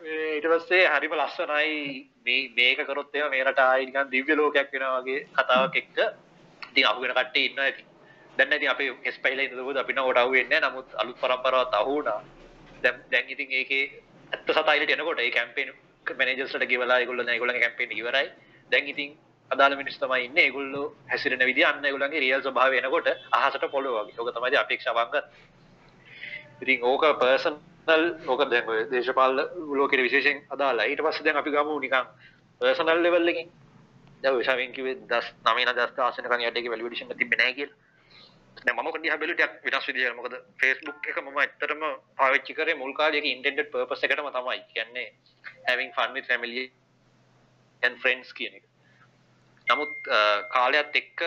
මේ 0.01 0.35
ඊට 0.35 0.47
පස්සේ 0.47 0.87
හරිම 0.89 1.13
ලස්සනයි. 1.13 2.09
මේ 2.25 2.49
මේක 2.51 2.79
කරොත් 2.85 3.15
එහෙම 3.15 3.29
මේ 3.31 3.43
රට 3.43 3.59
ආයි 3.61 3.85
නිකන් 3.85 4.11
දිව්‍ය 4.11 4.35
ලෝකයක් 4.35 4.71
වෙනවා 4.73 5.01
වගේ 5.01 5.19
කතාවක් 5.33 5.75
එක්ක. 5.75 5.97
ඉතින් 6.61 6.85
අහුවෙන 6.85 7.13
කට්ටිය 7.13 7.45
ඉන්නවා 7.45 7.67
ඉතින්. 7.67 7.85
දැන් 8.37 8.53
ඉතින් 8.53 8.69
අපේ 8.69 8.89
හෙස් 9.05 9.19
පයිලා 9.19 9.45
ඉඳලා 9.45 9.81
අපි 9.81 9.93
නෝට 9.93 10.17
අහුවෙන්නේ 10.17 10.59
නැහැ. 10.59 10.71
නමුත් 10.71 10.89
අලුත් 10.95 11.17
පරම්පරාවත් 11.21 11.73
අහු 11.73 11.95
වුණා. 11.95 12.21
දැන් 12.83 13.03
දැන් 13.11 13.29
ඉතින් 13.29 13.51
ඒකේ 13.51 13.83
ඇත්ත 14.31 14.51
සතා 14.51 14.73
ඉලට 14.73 14.91
එනකොට 14.91 15.19
ඒ 15.19 15.31
කැම්පේන් 15.31 15.73
මැනජස්ට 16.15 16.67
ගෙවලා 16.67 17.05
ගොල්ල 17.05 17.23
ගොල 17.37 17.53
කැම්පේන 17.55 17.91
ඉවරයි. 17.93 18.27
දැන් 18.71 18.87
ඉතින් 18.87 19.17
අදාල 19.51 19.75
මිනිස් 19.75 19.99
තමයි 19.99 20.25
ඉන්න. 20.25 20.37
ඒගොල්ලු 20.37 20.83
හැසිරෙන 21.09 21.45
විදි 21.45 21.63
අන්න 21.63 21.81
ගොලන්ගේ 21.83 22.19
රියල් 22.19 22.41
ස්භාව 22.41 22.71
වෙනකොට 22.71 23.07
අහසට 23.31 23.71
පොළොවගේ 23.71 24.19
ඕක 24.19 24.33
තමයි 24.33 24.57
අපේක්ෂාවංග 24.57 25.15
ඉතින් 26.61 26.83
ඕක 26.83 27.03
පර්සනල් 27.87 28.27
ඕක 28.27 28.41
දැන් 28.51 28.67
ඔය 28.67 28.83
දේශපාල 28.91 29.39
ලෝකෙට 29.71 30.01
විශේෂයෙන් 30.01 30.43
අදාලා 30.49 30.85
ඊට 30.85 31.01
පස්සේ 31.01 31.25
දැන් 31.25 31.39
අපි 31.41 31.51
ගමු 31.51 31.79
නිකන් 31.79 32.07
පර්සනල් 32.61 33.01
ලෙවල් 33.01 33.29
එකකින්. 33.31 33.49
දැන් 34.23 34.37
විශාවෙන් 34.37 34.73
කිව්වේ 34.73 34.95
10 35.07 35.29
9 35.45 35.73
10 35.73 36.03
ආසනකන් 36.05 36.43
යට 36.43 36.59
එකේ 36.59 36.71
වැලිඩේෂන් 36.73 37.11
එක 37.11 37.17
තිබ්බේ 37.17 37.39
නැහැ 37.39 37.53
කියලා. 37.53 37.77
දැන් 38.57 38.75
මම 38.75 38.89
ඔක 38.91 38.99
දිහා 39.03 39.17
බැලුවා 39.17 39.47
ටිකක් 39.47 39.65
වෙනස් 39.67 39.87
විදිහකට 39.87 40.17
මොකද 40.19 40.35
Facebook 40.61 41.09
එක 41.09 41.19
මම 41.23 41.37
ඇත්තටම 41.37 41.83
පාවිච්චි 42.17 42.57
කරේ 42.59 42.79
මුල් 42.81 42.93
කාලේ 42.93 43.21
ඒක 43.21 43.31
intended 43.33 43.71
purpose 43.71 44.03
එකටම 44.03 44.31
තමයි. 44.31 44.59
කියන්නේ 44.73 45.07
having 45.69 45.91
fun 45.93 46.13
with 46.13 46.27
family 46.27 46.65
and 47.83 48.01
friends 48.03 48.33
කියන 48.33 48.59
එක. 48.59 48.65
නමුත් 49.67 49.93
කාලයත් 50.55 50.99
එක්ක 51.03 51.21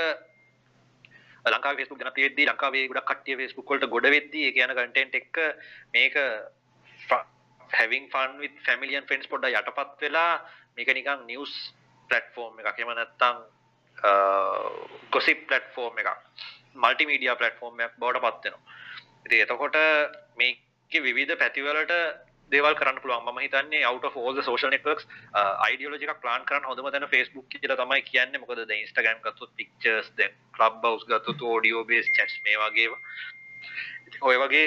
ලංකා 1.46 1.74
ෆෙස්බුක් 1.74 1.98
ගැන 1.98 2.12
තියෙද්දී 2.12 2.46
ලංකාවේ 2.46 2.86
ගොඩක් 2.86 3.10
කට්ටිය 3.10 3.36
ෆෙස්බුක් 3.36 3.70
වලට 3.70 3.88
ගොඩ 3.88 4.08
වෙද්දී 4.08 4.46
ඒක 4.46 4.56
යන 4.58 4.74
කන්ටෙන්ට් 4.74 5.14
එක්ක 5.14 5.36
මේක 5.94 6.16
having 7.70 8.06
fun 8.08 8.38
with 8.38 8.54
family 8.64 8.94
and 8.94 9.06
friends 9.06 9.26
පොඩ්ඩක් 9.26 9.58
යටපත් 9.60 10.02
වෙලා 10.02 10.32
මේක 10.76 10.92
නිකන් 10.92 11.26
නිවුස් 11.26 11.54
ප්ලැට්ෆෝම් 12.10 12.60
එකක් 12.60 12.70
එහෙම 12.74 12.92
නැත්නම් 12.92 13.36
ගොසිප් 15.10 15.46
ප්ලැට්ෆෝම් 15.48 15.98
එකක් 15.98 16.10
මල්ටිමීඩියා 16.76 17.36
ප්ලට්ෆෝර්ම් 17.36 17.80
එකක් 17.80 17.94
බවට 17.98 18.22
පත් 18.22 18.44
වෙනවා. 18.44 18.62
ඉතින් 19.26 19.40
එතකොට 19.44 19.78
මේකේ 20.36 21.02
විවිධ 21.02 21.36
පැතිවලට 21.36 21.94
දේවල් 22.52 22.74
කරන්න 22.80 23.00
පුළුවන්. 23.02 23.24
මම 23.26 23.38
හිතන්නේ 23.44 23.80
out 23.90 24.04
of 24.08 24.16
all 24.20 24.34
the 24.38 24.44
social 24.50 24.70
networks 24.74 25.04
ideology 25.72 26.06
එකක් 26.10 26.20
plan 26.26 26.44
කරන්න 26.50 26.68
හොඳම 26.70 26.90
තැන 26.96 27.08
Facebook 27.14 27.46
කියලා 27.54 27.80
තමයි 27.80 28.02
කියන්නේ. 28.10 28.42
මොකද 28.42 28.62
දැන් 28.68 28.84
Instagram 28.86 29.18
ගත්තොත් 29.24 29.50
pictures 29.62 30.12
දැන් 30.20 30.38
Clubhouse 30.58 31.04
ගත්තොත් 31.10 31.42
audio 31.54 31.84
based 31.90 32.12
chats 32.18 32.38
මේ 32.46 32.56
වගේ 32.62 32.86
ඉතින් 34.06 34.22
ඔය 34.30 34.38
වගේ 34.44 34.64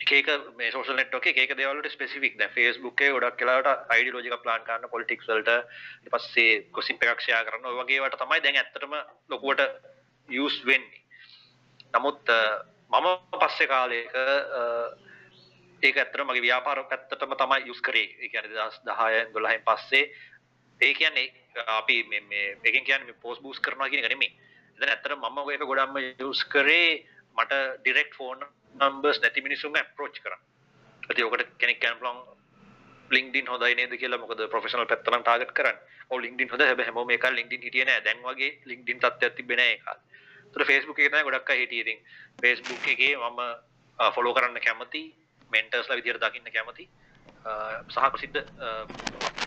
එක 0.00 0.12
එක 0.18 0.28
මේ 0.58 0.70
social 0.76 0.96
network 1.00 1.26
එක 1.30 1.38
එක 1.44 1.52
දේවල් 1.58 1.76
වලට 1.78 1.92
specific. 1.96 2.32
දැන් 2.40 2.52
Facebook 2.58 2.94
එකේ 2.98 3.12
ගොඩක් 3.16 3.42
වෙලාවට 3.44 3.92
ideology 3.98 4.32
එකක් 4.32 4.44
plan 4.46 4.64
කරන්න 4.66 4.92
politics 4.94 5.28
වලට 5.30 5.50
ඊට 5.58 6.12
පස්සේ 6.14 6.56
gossip 6.78 7.04
එකක් 7.04 7.20
share 7.26 7.44
කරන්න 7.48 7.68
ඔය 7.70 7.76
වගේ 7.82 8.00
ඒවාට 8.00 8.18
තමයි 8.22 8.40
දැන් 8.46 8.58
ඇත්තටම 8.62 8.96
ලොකුවට 9.34 9.62
use 10.28 10.58
වෙන්නේ. 10.70 11.00
නමුත් 11.94 12.34
මම 12.90 13.06
පස්සේ 13.42 13.70
කාලයක 13.70 14.12
ඒක 15.82 15.96
ඇත්තට 15.96 16.24
මගේ 16.24 16.42
ව්‍යාපාර 16.42 16.84
පැත්තටම 16.90 17.32
තමයි 17.34 17.66
යුස් 17.66 17.80
කරේ 17.80 18.08
ඒ 18.18 18.28
කියන්නේ 18.28 18.56
2010 18.56 19.32
12න් 19.34 19.62
පස්සේ 19.66 20.04
ඒ 20.80 20.94
කියන්නේ 20.94 21.26
අපි 21.68 21.96
මේ 22.04 22.20
මේ 22.22 22.56
එකෙන් 22.64 22.84
කියන්නේ 22.84 23.06
මේ 23.06 23.20
පෝස්ට් 23.22 23.42
බූස්ට් 23.42 23.62
කරනවා 23.62 23.88
කියන 23.88 24.04
එක 24.04 24.12
නෙමෙයි. 24.12 24.32
එතන 24.78 24.88
ඇත්තට 24.88 25.16
මම 25.16 25.38
ඒක 25.50 25.64
ගොඩක්ම 25.64 25.96
යුස් 26.18 26.44
කරේ 26.46 26.90
මට 27.36 27.52
ඩිරෙක්ට් 27.78 28.14
ෆෝන් 28.16 28.44
නම්බර්ස් 28.74 29.20
නැති 29.22 29.40
මිනිස්සුන්ව 29.40 29.76
අප්‍රෝච් 29.76 30.20
කරන්න. 30.20 30.42
ඉතින් 31.02 31.24
ඔකට 31.24 31.56
කෙනෙක් 31.58 31.80
කියන්න 31.80 31.98
පුළුවන් 31.98 32.20
LinkedIn 33.10 33.48
හොඳයි 33.48 33.74
නේද 33.74 33.96
කියලා 33.96 34.20
මොකද 34.22 34.42
ප්‍රොෆෙෂනල් 34.50 34.86
පැත්ත 34.86 35.10
නම් 35.10 35.24
ටාගට් 35.24 35.52
කරන්නේ. 35.52 35.80
ඔව් 36.10 36.22
LinkedIn 36.24 36.50
හොඳයි 36.52 36.66
හැබැයි 36.66 36.88
හැමෝම 36.88 37.10
ඒක 37.10 37.26
LinkedIn 37.30 37.62
හිටියේ 37.62 37.88
නෑ. 37.88 38.04
දැන් 38.04 38.22
වගේ 38.22 38.52
LinkedIn 38.64 39.00
තත්ත්වයක් 39.00 39.34
තිබ්බේ 39.36 39.56
නෑ 39.56 39.72
ඒ 39.72 39.80
කාලේ. 39.84 40.04
ඒතර 40.46 40.64
Facebook 40.64 40.98
එකේ 40.98 41.10
තමයි 41.10 41.26
ගොඩක් 41.28 41.50
අය 41.50 41.58
හිටියේ. 41.62 41.82
ඉතින් 41.82 41.98
Facebook 42.42 42.88
එකේ 42.88 43.16
මම 43.16 43.40
ෆොලෝ 44.14 44.34
කරන්න 44.34 44.60
කැමතියි. 44.60 45.08
මෙන්ටර්ස්ලා 45.50 45.98
විදිහට 45.98 46.22
දකින්න 46.24 46.52
කැමති. 46.56 46.84
සහ 47.88 48.10
ප්‍රසිද්ධ 48.12 48.38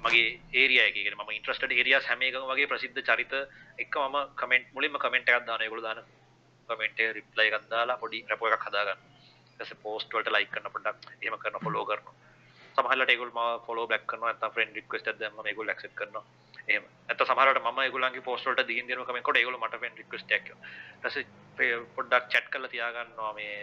මගේ 0.05 0.27
ඒරියා 0.53 0.87
එකේ. 0.89 1.03
කියන්නේ 1.03 1.23
මම 1.23 1.31
ඉන්ට්‍රස්ටඩ් 1.37 1.77
ඒරියාස් 1.77 2.09
හැම 2.09 2.21
එකම 2.21 2.49
වගේ 2.51 2.67
ප්‍රසිද්ධ 2.71 3.01
චරිත 3.09 3.33
එක්ක 3.79 3.95
මම 4.03 4.17
කමෙන්ට් 4.41 4.73
මුලින්ම 4.75 4.99
කමෙන්ට් 5.05 5.29
එකක් 5.29 5.47
දානවා. 5.47 5.63
ඒගොල්ලෝ 5.65 5.87
දාන 5.87 6.03
කමෙන්ට් 6.69 6.99
එක 6.99 7.15
රිප්ලයි 7.19 7.49
එකක් 7.49 7.69
දාලා 7.69 7.97
පොඩි 8.03 8.25
රැපෝ 8.29 8.51
එකක් 8.51 8.67
හදාගන්න. 8.69 9.01
ඊට 9.49 9.57
පස්සේ 9.59 9.81
පෝස්ට් 9.85 10.13
වලට 10.13 10.35
ලයික් 10.35 10.53
කරන 10.53 10.71
පොඩ්ඩක් 10.75 11.11
එහෙම 11.21 11.37
කරන 11.43 11.59
ෆලෝ 11.65 11.85
කරනවා 11.89 12.15
සමහරවිට 12.75 13.11
ඒගොල්ලෝ 13.13 13.37
මාව 13.37 13.61
ෆලෝ 13.67 13.85
බෑක් 13.87 14.07
කරනවා. 14.09 14.31
නැත්නම් 14.31 14.53
ෆ්‍රෙන්ඩ් 14.55 14.77
රික්වෙස්ට් 14.79 15.09
එකක් 15.09 15.19
දැම්මම 15.19 15.49
ඒගොල්ලෝ 15.49 15.73
ඇක්සෙප්ට් 15.73 15.97
කරනවා. 15.99 16.23
එහෙම. 16.67 16.85
නැත්නම් 17.07 17.29
සමහරවිට 17.29 17.61
මම 17.63 17.81
ඒගොල්ලන්ගේ 17.83 18.25
පෝස්ට් 18.27 18.47
වලට 18.47 18.67
දිගින් 18.69 18.87
දිනම 18.87 19.05
කමෙන්ට් 19.09 19.25
කරලා 19.27 19.41
ඒගොල්ලෝ 19.41 19.61
මට 19.61 19.79
ෆ්‍රෙන්ඩ් 19.81 20.01
රික්වෙස්ට් 20.01 20.33
එකක් 20.37 20.45
කියනවා 20.47 20.71
ඊට 20.93 21.05
පස්සේ 21.05 21.79
පොඩ්ඩක් 21.97 22.31
chat 22.33 22.49
කරලා 22.53 22.73
තියාගන්නවා 22.73 23.33
මේ 23.39 23.53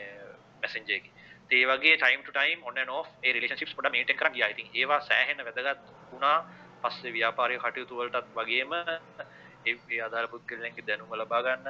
messenger 0.63 1.01
එකේ 1.51 1.61
ඒ 1.61 1.67
වගේ 1.69 1.97
time 1.97 2.23
to 2.23 2.33
time 2.33 2.63
on 2.63 2.77
and 2.77 2.91
off 2.93 3.09
A 3.23 3.33
relationships 3.33 3.75
පොඩ්ඩක් 3.75 3.93
මේන්ටේන් 3.93 4.17
කරන් 4.17 4.33
ගියා. 4.33 4.49
ඉතින් 4.49 4.69
ඒවා 4.73 5.01
සෑහෙන 5.03 5.39
වැදගත් 5.41 5.87
වුණා. 6.11 6.39
පස්සේ 6.83 7.13
ව්‍යාපාරික 7.13 7.63
කටයුතු 7.63 7.97
වලටත් 7.97 8.29
වගේම 8.35 8.73
ඒ 8.73 9.75
ඒ 9.89 10.01
අදාළ 10.01 10.29
පුද්ගලයන්ගේ 10.29 10.87
දැනුම 10.87 11.13
ලබා 11.13 11.43
ගන්න 11.43 11.67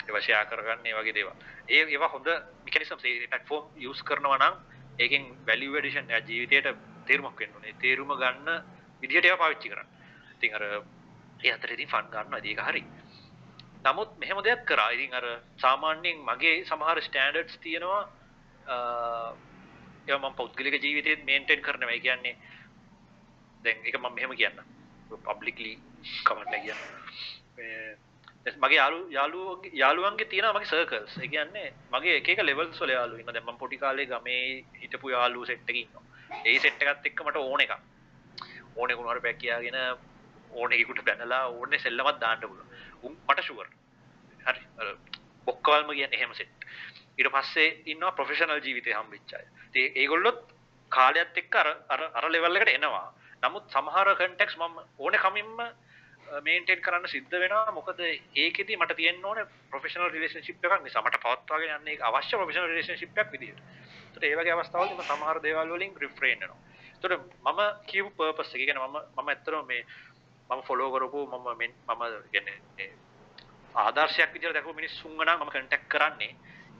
ඒවා 0.00 0.20
ෂෙයා 0.20 0.44
කරගන්න 0.44 0.86
ඒ 0.86 0.94
වගේ 0.94 1.14
දේවල්. 1.14 1.34
ඒ 1.68 1.82
ඒවා 1.86 2.08
හොඳ 2.08 2.28
මෙකැනිසම්ස් 2.64 3.04
ඒ 3.04 3.26
ප්ලැට්ෆෝම් 3.26 3.64
යූස් 3.76 4.00
කරනවා 4.02 4.38
නම් 4.38 4.54
ඒකෙන් 4.98 5.28
වැලියු 5.46 5.74
ඇඩිෂන් 5.74 6.10
එයා 6.10 6.22
ජීවිතයට 6.22 6.80
තේරුමක් 7.06 7.38
වෙන්න 7.38 7.54
ඕනේ. 7.54 7.74
තේරුම 7.76 8.10
ගන්න 8.14 8.48
විදිහට 9.02 9.24
ඒවා 9.24 9.42
පාවිච්චි 9.44 9.68
කරන්න. 9.68 9.88
ඉතින් 10.34 10.54
අර 10.54 10.64
ඒ 10.64 11.52
අතරේදී 11.52 11.86
ෆන් 11.86 12.06
ගන්නවා. 12.08 12.42
ඒක 12.42 12.60
හරි. 12.62 12.82
නමුත් 13.84 14.10
මෙහෙම 14.18 14.42
දෙයක් 14.42 14.64
කරා. 14.64 14.90
ඉතින් 14.90 15.14
අර 15.14 15.26
සාමාන්‍යයෙන් 15.58 16.18
මගේ 16.22 16.56
සමහර 16.64 16.98
ස්ටෑන්ඩඩ්ස් 17.02 17.56
තියෙනවා 17.58 18.02
ඒ 18.68 20.18
මම 20.18 20.34
පෞද්ගලික 20.36 20.82
ජීවිතයත් 20.82 21.24
මේන්ටේන් 21.24 21.62
කරනවා. 21.62 21.90
ඒ 21.90 22.00
කියන්නේ 22.00 22.36
දැන් 23.64 23.86
ඒක 23.86 23.98
මම 23.98 24.14
මෙහෙම 24.14 24.36
කියන්න. 24.36 24.58
පබ්ලික්ලි 25.26 25.72
කමන්ට් 26.26 26.54
එක 26.54 26.62
කියන්න. 26.66 26.80
මගේ 28.58 28.76
යාලු 28.76 29.00
යාළුවෝ 29.10 29.54
යාළුවන්ගේ 29.72 30.26
තියෙනවා 30.26 30.58
මගේ 30.58 30.70
සර්කල්ස්. 30.72 31.18
ඒ 31.18 31.28
කියන්නේ 31.28 31.68
මගේ 31.92 32.16
එක 32.16 32.28
එක 32.28 32.42
ලෙවල්ස් 32.42 32.80
වල 32.80 32.94
යාළුවෝ 32.96 33.20
ඉන්නවා. 33.20 33.34
දැන් 33.34 33.46
මම 33.46 33.58
පොඩි 33.58 33.78
කාලේ 33.78 34.06
ගමේ 34.06 34.64
හිටපු 34.82 35.14
යාළුවෝ 35.14 35.46
සෙට් 35.46 35.70
එකක 35.70 35.82
ඉන්නවා. 35.84 36.04
ඒ 36.44 36.58
සෙට් 36.58 36.82
එකත් 36.82 37.06
එක්ක 37.10 37.22
මට 37.26 37.36
ඕන 37.36 37.60
එකක්. 37.60 37.74
ඕනේ 38.76 38.96
කුණාර 38.96 39.20
පැක් 39.20 39.38
කියාගෙන 39.38 39.78
ඕනේ 40.50 40.76
එකෙකුට 40.78 41.04
බැනලා 41.04 41.44
ඕනේ 41.48 41.78
සෙල්ලමක් 41.78 42.20
දාන්න 42.20 42.40
පුළුවන්. 42.40 42.68
උන් 43.02 43.16
මට 43.28 43.44
ෂුවර්. 43.44 43.68
හරි. 44.46 44.60
බොක්කවල්ම 45.46 45.90
කියන්නේ 45.90 46.18
එහෙම 46.18 46.34
සෙට්. 46.34 46.61
ඊට 47.18 47.30
පස්සේ 47.30 47.68
ඉන්නවා 47.86 48.12
ප්‍රොෆෙෂනල් 48.12 48.60
ජීවිතය 48.60 48.92
හම්බෙච්ච 48.92 49.34
අය. 49.34 49.46
ඉතින් 49.68 49.96
ඒගොල්ලොත් 49.96 50.42
කාලයත් 50.92 51.36
එක්ක 51.36 51.54
අර 51.56 51.68
අර 51.88 52.02
අර 52.12 52.28
ලෙවල් 52.28 52.56
එකට 52.56 52.70
එනවා. 52.70 53.08
නමුත් 53.42 53.64
සමහර 53.70 54.14
කන්ටෙක්ස් 54.16 54.56
මම 54.56 54.76
ඕනේ 54.98 55.20
කමින්ම 55.20 55.62
මේන්ටේන් 56.40 56.80
කරන්න 56.80 57.08
සිද්ධ 57.08 57.34
වෙනවා. 57.34 57.72
මොකද 57.72 58.00
ඒකෙදි 58.36 58.76
මට 58.76 58.96
තියෙන්න 58.96 59.24
ඕනේ 59.24 59.46
ප්‍රොෆෙෂනල් 59.70 60.08
රිලේෂන්ෂිප් 60.08 60.64
එකක් 60.64 60.82
නිසා 60.82 61.02
මට 61.02 61.20
පවත්වාගෙන 61.20 61.74
යන්න 61.76 61.88
ඒක 61.88 62.00
අවශ්‍ය 62.02 62.36
ප්‍රොෆෙෂනල් 62.36 62.68
රිලේෂන්ෂිප් 62.68 63.18
එකක් 63.18 63.32
විදියට. 63.32 63.60
ඒතට 64.06 64.24
ඒ 64.24 64.36
වගේ 64.36 64.54
අවස්ථාවලදී 64.54 64.96
මම 64.96 65.08
සමහර 65.08 65.42
දේවල් 65.42 65.68
වලින් 65.70 65.94
රිෆ්‍රේන් 65.96 66.40
වෙනවා. 66.40 66.60
ඒතට 66.94 67.30
මම 67.44 67.60
කියපු 67.86 68.10
පර්පස් 68.12 68.50
එක 68.50 68.60
කියන්නේ 68.60 68.86
මම 68.86 68.98
මම 69.14 69.28
ඇත්තටම 69.28 69.66
මේ 69.66 69.84
මම 70.50 70.62
ෆලෝ 70.62 70.90
කරපු 70.90 71.26
මම 71.28 71.48
මම 71.88 72.02
කියන්නේ 72.30 72.90
ආදර්ශයක් 73.74 74.32
විදිහට 74.32 74.54
දැකපු 74.54 74.74
මිනිස්සුන්ව 74.74 75.20
නම් 75.20 75.38
මම 75.38 75.50
කන්ටැක්ට් 75.50 75.88
කරන්නේ 75.88 76.32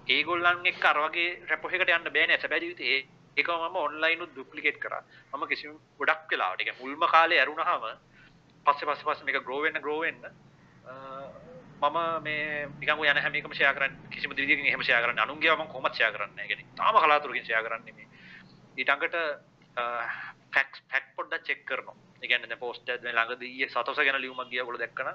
ඒගොල්ලන් 0.09 0.67
එක්ක 0.67 0.85
අර 0.85 0.99
වගේ 1.05 1.29
රැපෝ 1.51 1.71
එකකට 1.71 1.93
යන්න 1.97 2.15
බෑනේ 2.15 2.39
සැබෑ 2.41 2.61
ජීවිතේ 2.61 2.97
ඒකම 3.37 3.67
මම 3.69 3.77
ඔන්ලයින් 3.77 4.23
උත් 4.23 4.33
ඩුප්ලිකේට් 4.33 4.79
කරා. 4.79 5.03
මම 5.33 5.47
කිසිම 5.49 5.79
ගොඩක් 5.99 6.31
වෙලාවට. 6.31 6.61
ඒ 6.61 6.65
කියන්නේ 6.65 6.81
මුල්ම 6.81 7.07
කාලේ 7.13 7.39
ඇරුණාම 7.41 7.85
පස්සේ 8.67 8.87
පස්සේ 8.89 9.07
පස්සේ 9.07 9.25
මේක 9.25 9.45
ග්‍රෝ 9.45 9.61
වෙන්න 9.63 9.81
ග්‍රෝ 9.81 10.01
වෙන්න 10.01 10.23
මම 11.83 11.99
මේ 12.23 12.69
නිකන් 12.81 12.99
ඔය 12.99 13.09
යන 13.09 13.23
හැම 13.23 13.35
එකම 13.35 13.55
ෂෙයා 13.55 13.75
කරන්නේ 13.75 14.11
කිසිම 14.11 14.37
දෙවියකින් 14.37 14.67
එහෙම 14.67 14.83
ෂෙයා 14.83 15.03
කරන්නේ 15.03 15.25
අනුන්ගේ 15.25 15.55
මම 15.57 15.67
කොහොමද 15.69 15.95
ෂෙයා 15.95 16.13
කරන්නේ 16.13 16.37
නැහැ. 16.37 16.49
කියන්නේ 16.49 16.77
තාම 16.77 16.95
කලාතුරකින් 16.97 17.45
ෂෙයා 17.45 17.63
කරන්නේ 17.63 17.95
මේ. 17.95 18.09
ඊටඟට 18.79 19.17
ෆැක්ට්ස් 20.55 20.83
ෆැක්ට් 20.91 21.15
පොඩ්ඩක් 21.17 21.47
චෙක් 21.47 21.65
කරනවා. 21.65 21.97
ඒ 22.23 22.29
කියන්නේ 22.29 22.51
දැන් 22.51 22.63
පෝස්ට් 22.65 22.89
එකක් 22.89 23.03
දැන් 23.05 23.17
ළඟදී 23.17 23.53
ඊයේ 23.55 23.71
සතොස 23.71 23.97
ගැන 23.99 24.21
ලියුමක් 24.21 24.51
ගියා 24.51 24.65
ඔයගොල්ලෝ 24.65 24.83
දැක්කන. 24.83 25.09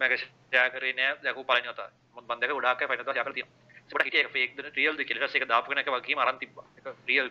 මම 0.00 0.16
ෂෙයා 0.18 0.70
කරේ 0.70 0.92
නෑ 0.92 1.16
දැකපු 1.22 1.44
පළවෙනි 1.44 1.72
වතාව. 1.72 1.90
මම 2.16 2.40
දැක 2.40 2.52
ගොඩාක් 2.52 2.82
අය 2.82 2.88
පළවෙනි 2.88 3.65
හිටියේ 3.90 4.22
ඒක 4.22 4.32
ෆේක්ද 4.32 4.58
රියල්ද 4.72 5.00
කියලා. 5.00 5.20
ඊට 5.20 5.24
පස්සේ 5.24 5.40
ඒක 5.40 5.48
දාපු 5.48 5.70
කෙනෙක් 5.70 5.88
වගේම 5.88 6.18
අරන් 6.18 6.38
ඒක 6.40 6.86
රියල් 7.06 7.30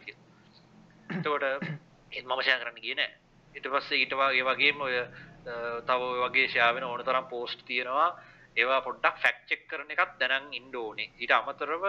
එතකොට 1.09 1.45
මම 2.23 2.41
ෂෙයා 2.41 2.59
කරන්න 2.61 2.81
ගියේ 2.81 2.95
නෑ. 2.95 3.11
ඊට 3.55 3.67
පස්සේ 3.67 3.99
ඊට 3.99 4.13
වගේ 4.13 4.45
වගේම 4.45 4.81
ඔය 4.81 4.95
තව 5.85 6.01
වගේ 6.21 6.47
ෂෙයා 6.47 6.73
වෙන 6.73 6.83
ඕන 6.83 7.03
තරම් 7.03 7.27
පෝස්ට් 7.29 7.65
තියෙනවා. 7.65 8.09
ඒවා 8.55 8.81
පොඩ්ඩක් 8.81 9.19
ෆැක්ට් 9.19 9.49
චෙක් 9.49 9.67
කරන 9.67 9.91
එකත් 9.91 10.15
දැනන් 10.19 10.53
ඉන්න 10.53 10.75
ඕනේ. 10.75 11.11
ඊට 11.19 11.31
අමතරව 11.31 11.83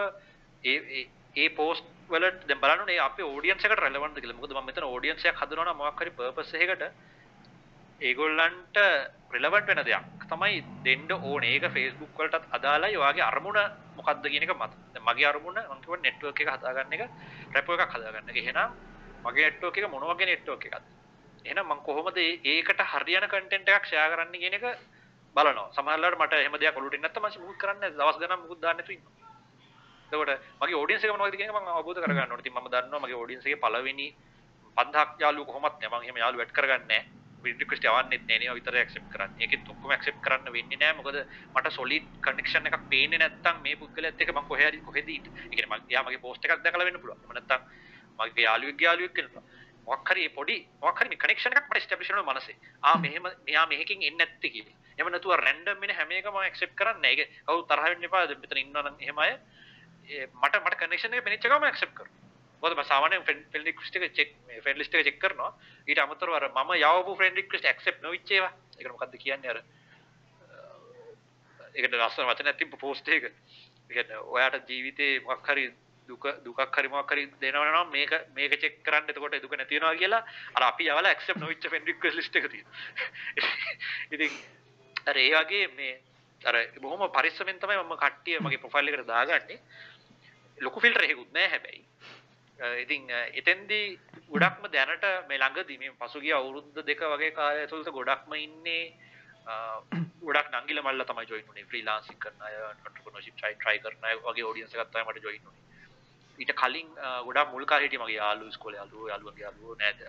ඒ 0.64 1.06
ඒ 1.36 1.48
පෝස්ට් 1.50 1.86
බලන්න 2.08 2.80
ඕනේ 2.80 2.98
අපේ 3.00 3.26
ඔඩියන්ස් 3.26 3.64
එකට 3.64 3.78
රෙලෙවන්ට්ද 3.78 4.20
කියලා. 4.20 4.36
මොකද 4.36 4.52
මම 4.52 4.66
මෙතන 4.66 4.88
ඔඩියන්ස් 4.88 5.24
එකක් 5.24 5.42
හදනවා 5.42 5.66
නම් 5.66 5.78
මොකක් 5.78 6.00
හරි 6.00 6.12
පර්පස් 6.12 6.54
එකකට 6.56 6.84
ඒගොල්ලන්ට 8.00 8.76
රෙලවන්ට් 9.32 9.68
වෙන 9.68 9.84
දෙයක් 9.84 10.15
තමයි 10.28 10.64
දෙන්න 10.84 11.12
ඕනේ. 11.12 11.54
ඒක 11.54 11.70
Facebook 11.70 12.12
වලටත් 12.18 12.44
අදාළයි. 12.50 12.96
ඔයාගේ 12.96 13.22
අරමුණ 13.22 13.60
මොකක්ද 13.96 14.26
කියන 14.26 14.42
එක 14.42 14.54
මත. 14.54 14.72
දැන් 14.92 15.04
මගේ 15.04 15.26
අරමුණ 15.26 15.58
මම 15.60 15.80
කිව්වා 15.80 16.02
network 16.02 16.40
එක 16.40 16.48
හදාගන්න 16.48 16.92
එක, 16.92 17.02
රැපෝ 17.54 17.74
එකක් 17.76 17.94
හදාගන්න 17.94 18.30
එක. 18.30 18.36
එහෙනම් 18.36 18.70
මගේ 19.24 19.50
network 19.50 19.78
එක 19.78 19.90
මොන 19.90 20.04
වගේ 20.04 20.26
network 20.26 20.66
එකක්ද? 20.66 20.84
එහෙනම් 21.44 21.68
මං 21.68 21.80
කොහොමද 21.82 22.18
ඒ- 22.18 22.40
ඒකට 22.44 22.80
හරියන 22.92 23.26
කන්ටෙන්ට් 23.28 23.68
එකක් 23.68 23.86
ෂෙයා 23.86 24.10
කරන්න 24.10 24.32
කියන 24.34 24.58
එක 24.58 24.64
බලනවා 25.36 25.70
සමහරවිට 25.74 26.18
මට 26.18 26.32
එහෙම 26.34 26.56
දෙයක් 26.58 26.76
ඔලුවට 26.76 26.96
එන්නේ 26.96 27.08
නැත්නම් 27.08 27.26
මම 27.26 27.40
මුකුත් 27.42 27.58
කරන්නේ 27.58 27.90
නැහැ 27.90 27.98
දවස් 27.98 28.18
ගණන් 28.20 28.42
මුකුත් 28.42 28.60
දාන්න 28.60 28.76
නැතුව 28.76 28.94
ඉන්නවා 28.96 29.26
එතකොට 30.12 30.32
මගේ 30.60 30.76
ඔඩියන්ස් 30.76 31.04
එක 31.04 31.12
මොනවද 31.12 31.36
කියන 31.36 31.50
එක 31.50 31.54
මම 31.54 31.68
අවබෝධ 31.68 32.00
කරගන්න 32.02 32.32
ඕනේ. 32.32 32.42
ඉතින් 32.42 32.54
මම 32.54 32.68
දන්නවා 32.70 33.00
මගේ 33.00 33.20
ඔඩියන්ස් 33.22 33.46
එකේ 33.46 33.62
පළවෙනි 33.62 34.08
5000ක් 34.76 35.20
යාළුවෝ 35.20 35.46
කොහොමත් 35.46 35.78
නෑ. 35.80 35.90
මම 35.90 36.02
එහෙම 36.02 36.16
යාළුවෝ 36.22 36.44
ඇඩ් 36.44 36.56
කරගන්නේ 36.56 37.02
නෑ. 37.46 37.54
ෆ්‍රෙන්ඩ් 37.54 37.62
රික්වෙස්ට් 37.62 37.86
යවන්නෙත් 37.88 38.24
නෑ. 38.28 38.38
ඒවා 38.44 38.58
විතරයි 38.58 38.80
ඇක්සෙප්ට් 38.82 39.10
කරන්නේ. 39.12 39.42
ඒකෙත් 39.42 39.68
ඔක්කොම 39.70 39.90
ඇක්සෙප්ට් 39.96 40.20
කරන්න 40.24 40.52
වෙන්නේ 40.52 40.80
නෑ. 40.80 40.96
මොකද 40.98 41.18
මට 41.54 41.72
සොලිඩ් 41.72 42.08
කනෙක්ෂන් 42.26 42.66
එකක් 42.70 42.88
පේන්නේ 42.90 43.20
නැත්තම් 43.22 43.60
මේ 43.64 43.76
පුද්ගලයාත් 43.76 44.20
එක්ක 44.20 44.32
මම 44.34 44.48
කොහේ 44.50 44.70
හරි 44.70 44.80
කොහෙද 44.88 45.08
ඉන්නේ. 45.08 45.32
ඒ 45.44 45.54
කියන්නේ 45.54 45.78
මම 45.78 45.92
එයා 45.92 46.02
මගේ 46.06 46.22
පෝස්ට් 46.24 46.44
එකක් 46.44 46.64
දැකලා 46.64 46.88
වෙන්න 46.88 47.00
පුළුවන්. 47.00 47.22
එහෙම 47.22 47.34
නැත්තම් 47.38 47.60
මගේ 48.18 48.46
යාළුවෙක් 48.48 48.86
යාළුවෙක් 48.86 49.16
වෙන්න 49.16 49.30
පුළුවන්. 49.30 49.46
මොකක් 49.86 50.10
හරි 50.10 50.26
මේ 50.26 50.34
පොඩි 50.38 50.56
මොකක් 50.82 51.00
හරි 51.00 51.08
මේ 51.08 51.22
කනෙක්ෂන් 51.24 51.54
එකක් 51.54 51.70
මට 51.70 51.84
ස්ටැබ්ලිෂ් 51.84 52.12
වෙනවා 52.12 52.34
මනසේ. 52.34 52.56
ආ 52.82 52.96
මෙහෙම 52.98 53.30
මෙයා 53.46 53.66
මෙහෙකින් 53.66 54.02
එන්නේ 54.02 54.26
නැත්තේ 54.26 54.50
කියලා. 54.50 54.76
එහෙම 54.98 55.12
නැතුව 55.12 55.36
රැන්ඩම් 55.36 55.80
වෙන 55.80 55.94
හැම 55.94 56.10
එකම 56.12 56.40
ඇක්සෙප්ට් 56.42 56.76
කරන්නේ 56.76 57.02
නෑ. 57.02 57.14
ඒක 57.16 57.30
කවුරු 57.46 57.66
තරහ 57.70 57.86
වෙන්න 57.86 58.08
එපා. 58.10 58.26
දැන් 58.26 58.42
මෙතන 58.42 58.62
ඉන්නවා 58.64 58.86
නම් 58.86 58.98
එහෙම 59.00 59.18
අය 59.18 59.32
ඒ 60.08 60.26
මට 60.26 60.62
මට 60.62 60.80
කනෙක්ෂන් 60.82 61.14
එක 61.14 61.26
පෙනිච්ච 61.26 61.46
ගමන් 61.46 61.70
ඇක්සෙප්ට් 61.70 61.98
කරනවා. 61.98 62.25
මොකද 62.62 62.74
මම 62.74 62.84
සාමාන්‍යයෙන් 62.84 63.24
ෆ්‍රෙන්ඩ් 63.24 63.66
රික්වෙස්ට් 63.66 63.96
එක 63.98 64.14
චෙක් 64.14 64.30
මේ 64.46 64.60
ෆ්‍රෙන්ඩ් 64.60 64.80
ලිස්ට් 64.80 64.94
එක 64.94 65.04
චෙක් 65.04 65.18
කරනවා. 65.18 65.52
ඊට 65.86 65.98
අමතරව 65.98 66.34
අර 66.34 66.48
මම 66.50 66.72
යවපු 66.78 67.16
ෆ්‍රෙන්ඩ් 67.16 67.36
රික්වෙස්ට් 67.36 67.66
ඇක්සෙප්ට් 67.66 68.02
නොවිච්ච 68.02 68.30
ඒවා. 68.30 68.52
ඒකට 68.76 68.92
මොකද්ද 68.92 69.16
කියන්නේ 69.18 69.50
අර 69.50 69.62
ඒකට 71.74 71.94
ලස්සන 71.94 72.28
වචනයක් 72.28 72.56
තිබ්බ 72.56 72.78
පෝස්ට් 72.78 73.08
එක. 73.10 73.28
ඒ 73.28 73.92
කියන්නේ 73.92 74.22
ඔයාට 74.28 74.68
ජීවිතේ 74.68 75.20
මොකක් 75.22 75.48
හරි 75.48 75.68
දුක 76.08 76.26
දුකක් 76.42 76.60
හරි 76.72 76.88
මොකක් 76.88 77.10
හරි 77.10 77.26
දෙනවා 77.40 77.70
නම් 77.72 77.90
මේක 77.90 78.12
මේක 78.32 78.58
චෙක් 78.58 78.82
කරන්න 78.82 79.10
එතකොට 79.10 79.38
දුක 79.38 79.52
නැති 79.52 79.76
වෙනවා 79.76 79.96
කියලා 79.96 80.22
අර 80.54 80.62
අපි 80.64 80.88
යවලා 80.88 81.12
ඇක්සෙප්ට් 81.12 81.40
නොවිච්ච 81.40 81.68
ෆ්‍රෙන්ඩ් 81.68 81.86
රික්වෙස්ට් 81.86 82.18
ලිස්ට් 82.18 82.36
එක 82.36 82.48
තියෙනවා. 82.48 82.74
ඉතින් 84.14 84.32
අර 85.06 85.16
ඒ 85.18 85.32
වගේ 85.34 85.66
මේ 85.74 85.94
අර 86.42 86.56
බොහොම 86.78 87.10
පරිස්සමෙන් 87.10 87.58
තමයි 87.58 87.78
මම 87.78 87.96
කට්ටිය 87.96 88.40
මගේ 88.40 88.58
ප්‍රොෆයිල් 88.58 88.88
එකට 88.90 89.06
දාගන්නේ. 89.06 89.60
ලොකු 90.58 90.80
ෆිල්ටර් 90.80 91.04
එකකුත් 91.04 91.32
නැහැ 91.32 91.50
හැබැයි. 91.50 91.84
අ, 92.58 92.66
ඉතින් 92.76 93.10
අ, 93.10 93.18
එතෙන්දී 93.34 93.98
ගොඩක්ම 94.30 94.64
දැනට 94.72 95.04
මේ 95.28 95.38
ළඟදී 95.38 95.78
මේ 95.78 95.92
පසුගිය 96.00 96.32
අවුරුද්ද 96.32 96.78
දෙක 96.82 97.00
වගේ 97.12 97.30
කාලය 97.32 97.60
ඇතුළත 97.60 97.90
ගොඩක්ම 97.90 98.32
ඉන්නේ 98.36 98.84
අ, 99.46 99.54
ගොඩක් 100.22 100.48
නංගිල 100.54 100.80
මල්ල 100.82 101.04
තමයි 101.04 101.26
ජොයින් 101.26 101.48
උනේ 101.48 101.64
ෆ්‍රීලාන්සින් 101.64 102.18
කරන 102.18 102.40
අය 102.42 102.54
එන්ටර්ප්‍රෙනර්ෂිප් 102.70 103.36
try 103.36 103.52
try 103.56 103.76
කරන 103.78 104.04
අය 104.04 104.16
වගේ 104.20 104.44
ඔඩියන්ස් 104.44 104.74
එකක් 104.74 104.90
තමයි 104.92 105.04
මට 105.06 105.22
ජොයින් 105.22 105.44
උනේ. 105.44 105.62
ඊට 106.38 106.52
කලින් 106.54 106.88
අ, 106.98 107.22
ගොඩක් 107.22 107.52
මුල් 107.52 107.64
කාලේ 107.66 107.86
හිටිය 107.86 108.02
මගේ 108.02 108.18
යාළුවෝ 108.18 108.50
ඉස්කෝලේ 108.50 108.80
යාළුවෝ 108.80 109.08
යාළුවන්ගේ 109.08 109.44
යාළුවෝ 109.44 109.76
නෑද 109.76 110.00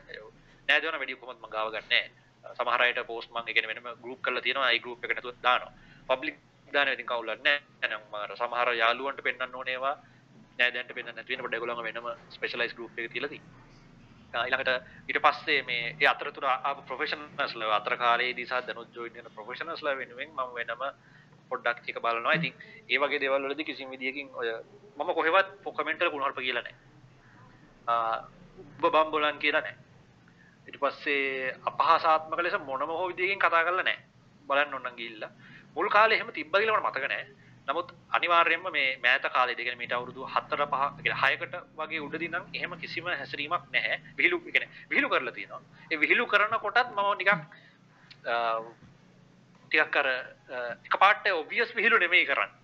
නෑද 0.68 0.84
වෙන 0.86 1.00
වැඩි 1.00 1.16
කොහොමද 1.16 1.40
මම 1.40 1.50
ගාව 1.50 1.72
ගන්නෑ. 1.72 2.10
සමහර 2.58 2.82
අයට 2.82 3.00
පෝස්ට් 3.06 3.32
මම 3.32 3.48
ඒ 3.48 3.54
කියන්නේ 3.54 3.74
වෙනම 3.74 3.88
ගෲප් 4.04 4.20
කරලා 4.22 4.42
තියෙනවා. 4.42 4.72
ඒ 4.72 4.80
ගෲප් 4.80 5.04
එක 5.04 5.14
නැතුව 5.16 5.36
දානවා. 5.44 5.72
පබ්ලික් 6.10 6.38
දානවා 6.68 6.96
ඉතින් 6.96 7.08
කවුලක් 7.08 7.42
නෑ. 7.44 7.60
එහෙනම් 7.84 8.02
මම 8.04 8.36
සමහර 8.36 8.74
යාළුවන්ට 8.76 9.22
පෙන්වන්න 9.24 9.56
ඕනේ 9.56 9.78
ඒවා 10.58 10.66
නෑ 10.66 10.74
දැන්ට 10.74 10.94
පෙන්වන්න 10.94 11.16
නැති 11.16 11.34
වෙනකොට 11.34 11.54
ඒගොල්ලන්ව 11.54 11.84
වෙනම 11.84 12.08
ස්පෙෂලායිස් 12.30 12.74
ගෲප් 12.74 12.98
එකක 12.98 13.12
තියලා 13.12 13.30
තියෙනවා. 13.30 14.46
ඊළඟට 14.46 14.72
ඊට 15.08 15.20
පස්සේ 15.20 15.62
මේ 15.64 15.96
ඒ 15.96 16.08
අතරතුර 16.08 16.46
ආපු 16.46 16.82
ප්‍රොෆෙෂනල්ස්ලා 16.84 17.76
අතර 17.76 17.98
කාලේදී 17.98 18.46
සහ 18.46 18.66
දැනුත් 18.68 18.90
ජොයින් 18.92 19.14
වෙන 19.16 19.32
ප්‍රොෆෙෂනල්ස්ලා 19.36 19.96
වෙනුවෙන් 19.96 20.30
මම 20.30 20.54
වෙනම 20.56 20.82
පොඩ්ඩක් 21.52 21.80
ටික 21.80 22.00
බලනවා. 22.00 22.34
ඉතින් 22.34 22.54
ඒ 22.90 22.98
වගේ 22.98 23.20
දේවල් 23.20 23.44
වලදී 23.44 23.66
කිසිම 23.66 23.90
විදියකින් 23.90 24.30
ඔය 24.34 24.48
මම 24.98 25.14
කොහෙවත් 25.14 25.50
කමෙන්ට් 25.72 26.00
වල 26.00 26.10
කුණහරුප 26.10 26.40
කියලා 26.40 26.64
නැහැ. 26.64 26.78
ආ 27.88 28.16
ඔබ 28.78 28.92
බම්බලන් 28.92 29.40
කියලා 29.40 29.62
නැහැ. 29.62 29.78
ඊට 30.68 30.80
පස්සේ 30.80 31.54
අපහාසාත්මක 31.66 32.42
ලෙස 32.42 32.58
මොනම 32.62 32.90
හෝ 32.92 33.08
විදියකින් 33.08 33.40
කතා 33.40 33.64
කරලා 33.64 33.84
නැහැ. 33.84 34.06
බලන්න 34.50 34.74
ඕන 34.74 34.84
නම් 34.84 34.96
ගිහිල්ලා. 34.96 35.32
මුල් 35.76 35.90
කාලේ 35.90 36.18
එහෙම 36.18 36.34
තිබ්බ 36.34 36.54
කියලා 36.54 36.80
මට 36.80 36.90
මතක 36.90 37.08
නැහැ. 37.08 37.47
නමුත් 37.68 37.90
අනිවාර්යයෙන්ම 38.12 38.68
මේ 38.72 38.88
මෑත 38.98 39.26
කාලේදී 39.34 39.66
කියන්නේ 39.66 39.82
මීට 39.82 39.92
අවුරුදු 39.92 40.28
4 40.30 40.68
5 40.74 41.04
කියන්නේ 41.04 41.22
6කට 41.22 41.56
වගේ 41.80 42.02
උඩදී 42.06 42.30
නම් 42.30 42.46
එහෙම 42.54 42.76
කිසිම 42.80 43.06
හැසිරීමක් 43.14 43.66
නැහැ. 43.74 43.98
විහිළු 44.18 44.40
කියන්නේ 44.46 44.70
විහිළු 44.90 45.10
කරලා 45.10 45.34
තියෙනවා. 45.34 45.62
ඒ 45.92 46.00
විහිළු 46.00 46.26
කරනකොටත් 46.28 46.92
මම 46.92 47.10
නිකන් 47.18 47.32
අ, 48.26 48.36
ටිකක් 49.66 49.96
අර 49.96 50.08
අ, 50.08 50.60
එකපාරට 50.86 51.28
ඔබ්වියස් 51.34 51.76
විහිළු 51.76 52.00
නෙමෙයි 52.00 52.26
කරන්නේ. 52.26 52.56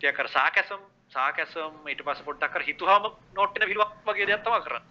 ටිකක් 0.00 0.20
අර 0.20 0.28
සාකැසම් 0.28 0.82
සාකැසම් 1.10 1.88
ඊට 1.88 2.04
පස්සේ 2.04 2.24
පොඩ්ඩක් 2.24 2.56
අර 2.56 2.62
හිතුවාම 2.62 3.08
නෝට් 3.34 3.56
වෙන 3.56 3.68
විහිළුවක් 3.68 3.92
වගේ 4.06 4.26
දෙයක් 4.26 4.44
තමයි 4.44 4.60
කරන්නේ. 4.60 4.86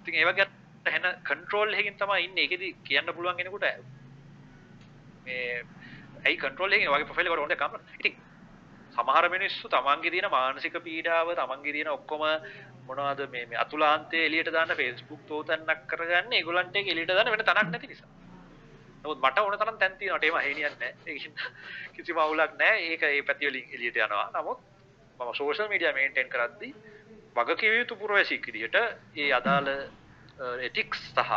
ඉතින් 0.00 0.14
ඒ 0.14 0.24
වගේ 0.24 0.46
හැන 0.86 1.06
කන්ට්‍රෝල් 1.24 1.72
එකකින් 1.74 1.96
තමයි 1.96 2.24
ඉන්නේ. 2.24 2.44
ඒකෙදි 2.44 2.68
කියන්න 2.84 3.14
පුළුවන් 3.14 3.36
කෙනෙකුට 3.36 3.66
මේ 5.24 5.64
ඇයි 6.24 6.36
කන්ට්‍රෝල් 6.38 6.72
එකකින් 6.72 6.92
වගේ 6.92 7.08
ප්‍රොෆයිල් 7.08 7.28
එකට 7.28 7.40
ඕනේ 7.40 7.56
කම. 7.58 7.74
ඉතින් 8.00 8.14
සමහර 8.98 9.28
මිනිස්සු 9.28 9.68
තමන්ගේ 9.68 10.10
තියෙන 10.10 10.30
මානසික 10.30 10.76
පීඩාව 10.82 11.28
තමන්ගේ 11.34 11.72
තියෙන 11.72 11.90
ඔක්කොම 11.90 12.22
මොනවද 12.86 13.20
මේ 13.28 13.44
මේ 13.46 13.58
අතුලාන්තයේ 13.58 14.24
එළියට 14.26 14.50
දාන්න 14.52 14.74
Facebook 14.74 15.22
තෝතන්නක් 15.26 15.84
කරගන්න 15.86 16.32
ඒගොල්ලන්ට 16.32 16.76
ඒක 16.76 16.88
එළියට 16.88 17.12
දාන්න 17.12 17.30
වෙන 17.30 17.44
තැනක් 17.44 17.70
නැති 17.70 17.86
නිසා. 17.86 18.08
නමුත් 19.00 19.20
මට 19.20 19.38
ඕන 19.40 19.58
තරම් 19.58 19.78
තැන් 19.78 19.96
තියෙනවා 19.96 20.22
ඒව 20.22 20.36
හේනියක් 20.38 20.74
නැහැ. 20.76 20.94
ඒක 21.06 21.22
කිසිම 21.94 22.18
අවුලක් 22.18 22.56
නැහැ. 22.56 22.78
ඒක 22.88 23.02
ඒ 23.04 23.22
පැති 23.22 23.46
වලින් 23.46 23.66
එළියට 23.70 23.98
යනවා. 23.98 24.26
නමුත් 24.34 24.58
මම 25.20 25.34
සෝෂල් 25.34 25.68
මීඩියා 25.68 25.94
මේන්ටේන් 25.94 26.28
කරද්දී 26.28 26.72
වගකිව 27.36 27.72
යුතු 27.74 27.96
පුරවැසියෙක් 27.96 28.46
විදිහට 28.48 28.76
ඒ 29.16 29.30
අදාළ 29.32 29.70
එතික්ස් 30.62 31.04
සහ 31.08 31.32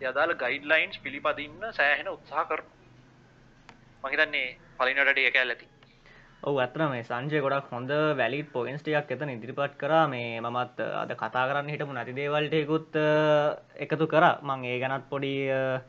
ඒ 0.00 0.06
අදාළ 0.06 0.34
ගයිඩ්ලයින්ස් 0.36 0.98
පිළිපදින්න 1.00 1.72
සෑහෙන 1.72 2.08
උත්සාහ 2.08 2.46
කරනවා. 2.46 2.74
මම 4.02 4.12
හිතන්නේ 4.12 4.46
පළවෙනිවට 4.76 5.18
ඒක 5.20 5.36
ඇල්ලති. 5.36 5.75
ඔව 6.46 6.58
ඇතන 6.62 6.82
මේ 6.86 7.02
සංජය 7.02 7.38
ගොඩක් 7.42 7.70
හොඳ 7.72 7.90
වැලිත් 8.14 8.46
පොයින්ස් 8.48 8.82
ටිකක් 8.82 9.08
එතන 9.10 9.30
ඉදිරිපත් 9.30 9.72
කරා. 9.76 10.06
මේ 10.06 10.40
මමත් 10.40 10.78
අද 10.94 11.10
කතා 11.12 11.44
කරන්න 11.44 11.70
හිටපු 11.72 11.92
නැති 11.92 12.12
දේවල්ටයකුත් 12.12 12.94
එකතු 13.76 14.06
කර. 14.06 14.24
මං 14.42 14.64
ඒ 14.64 14.76
ගැනත් 14.78 15.08
පොඩි 15.10 15.32
අ, 15.50 15.80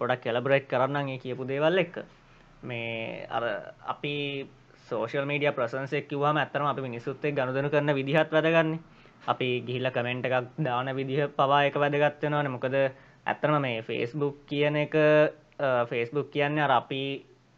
පොඩක් 0.00 0.22
කෙලබරෙට් 0.22 0.66
කරන්න 0.66 1.08
ඒ 1.08 1.18
කියපු 1.18 1.46
දේවල් 1.46 1.78
එක්ක. 1.78 1.96
මේ 2.62 3.26
අර 3.30 3.44
අපි 3.86 4.14
සෝෂල් 4.88 5.24
මීඩිය 5.24 5.52
ප්‍රසන්සෙක් 5.52 6.08
කිවවාම 6.08 6.36
ඇත්තරම 6.36 6.66
අපි 6.66 6.82
මිනිස්සුත්තේ 6.82 7.32
ගනුදනු 7.32 7.70
කරන 7.70 7.94
විදිහත් 7.94 8.28
වැදගන්නේ. 8.28 8.80
අපි 9.24 9.48
ගිහිල්ල 9.62 9.86
කමෙන්ට් 9.88 10.26
එකක් 10.26 10.50
දාන 10.58 10.90
විදිහ 10.92 11.28
පවා 11.30 11.62
එක 11.62 11.74
වැදගත්වෙනවන 11.76 12.50
මොකද 12.50 12.74
ඇත්තරම 12.74 13.60
මේ 13.60 13.82
ෆේස්බුක් 13.82 14.42
කියන 14.46 14.76
එක 14.78 14.98
ෆේස්බුක් 15.86 16.26
කියන්නේ 16.28 16.64
අර 16.64 16.72
අපි 16.72 17.02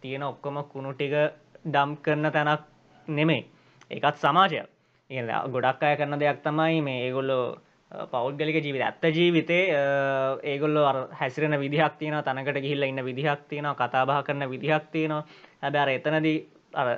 තියෙන 0.02 0.22
ඔක්කොම 0.24 0.61
කුණු 0.66 0.92
ටික 0.92 1.14
ඩම් 1.64 1.96
කරන 1.98 2.31
තැනක් 2.31 2.62
නෙමෙයි. 3.09 3.44
ඒකත් 3.90 4.16
සමාජයක් 4.18 4.68
ඒ 5.11 5.22
ගොඩක් 5.48 5.83
අය 5.83 5.96
කරන 5.96 6.18
දෙයක් 6.18 6.42
තමයි 6.42 6.83
මේ 6.83 7.07
ඒගොල්ලෝ 7.07 7.44
පෞද්ගලික 8.11 8.57
ජීවිත 8.57 8.83
ඇත්ත 8.83 9.05
ජීවිතේ 9.12 9.64
ඒගොල්ල 10.44 10.79
හැසිරෙන 11.12 11.59
විදිහක් 11.61 11.98
තියෙන 11.98 12.22
තනකට 12.22 12.61
ගිහිල්ල 12.61 12.83
ඉන්න 12.83 13.05
විදිහක් 13.05 13.48
තියෙනවා 13.48 13.74
කතාබහ 13.83 14.24
කරන 14.24 14.48
විදිහක් 14.50 14.90
තියෙනවා. 14.90 15.24
හැබැ 15.62 15.83
අර 15.83 15.90
එතනදී 15.90 16.38
අර 16.74 16.88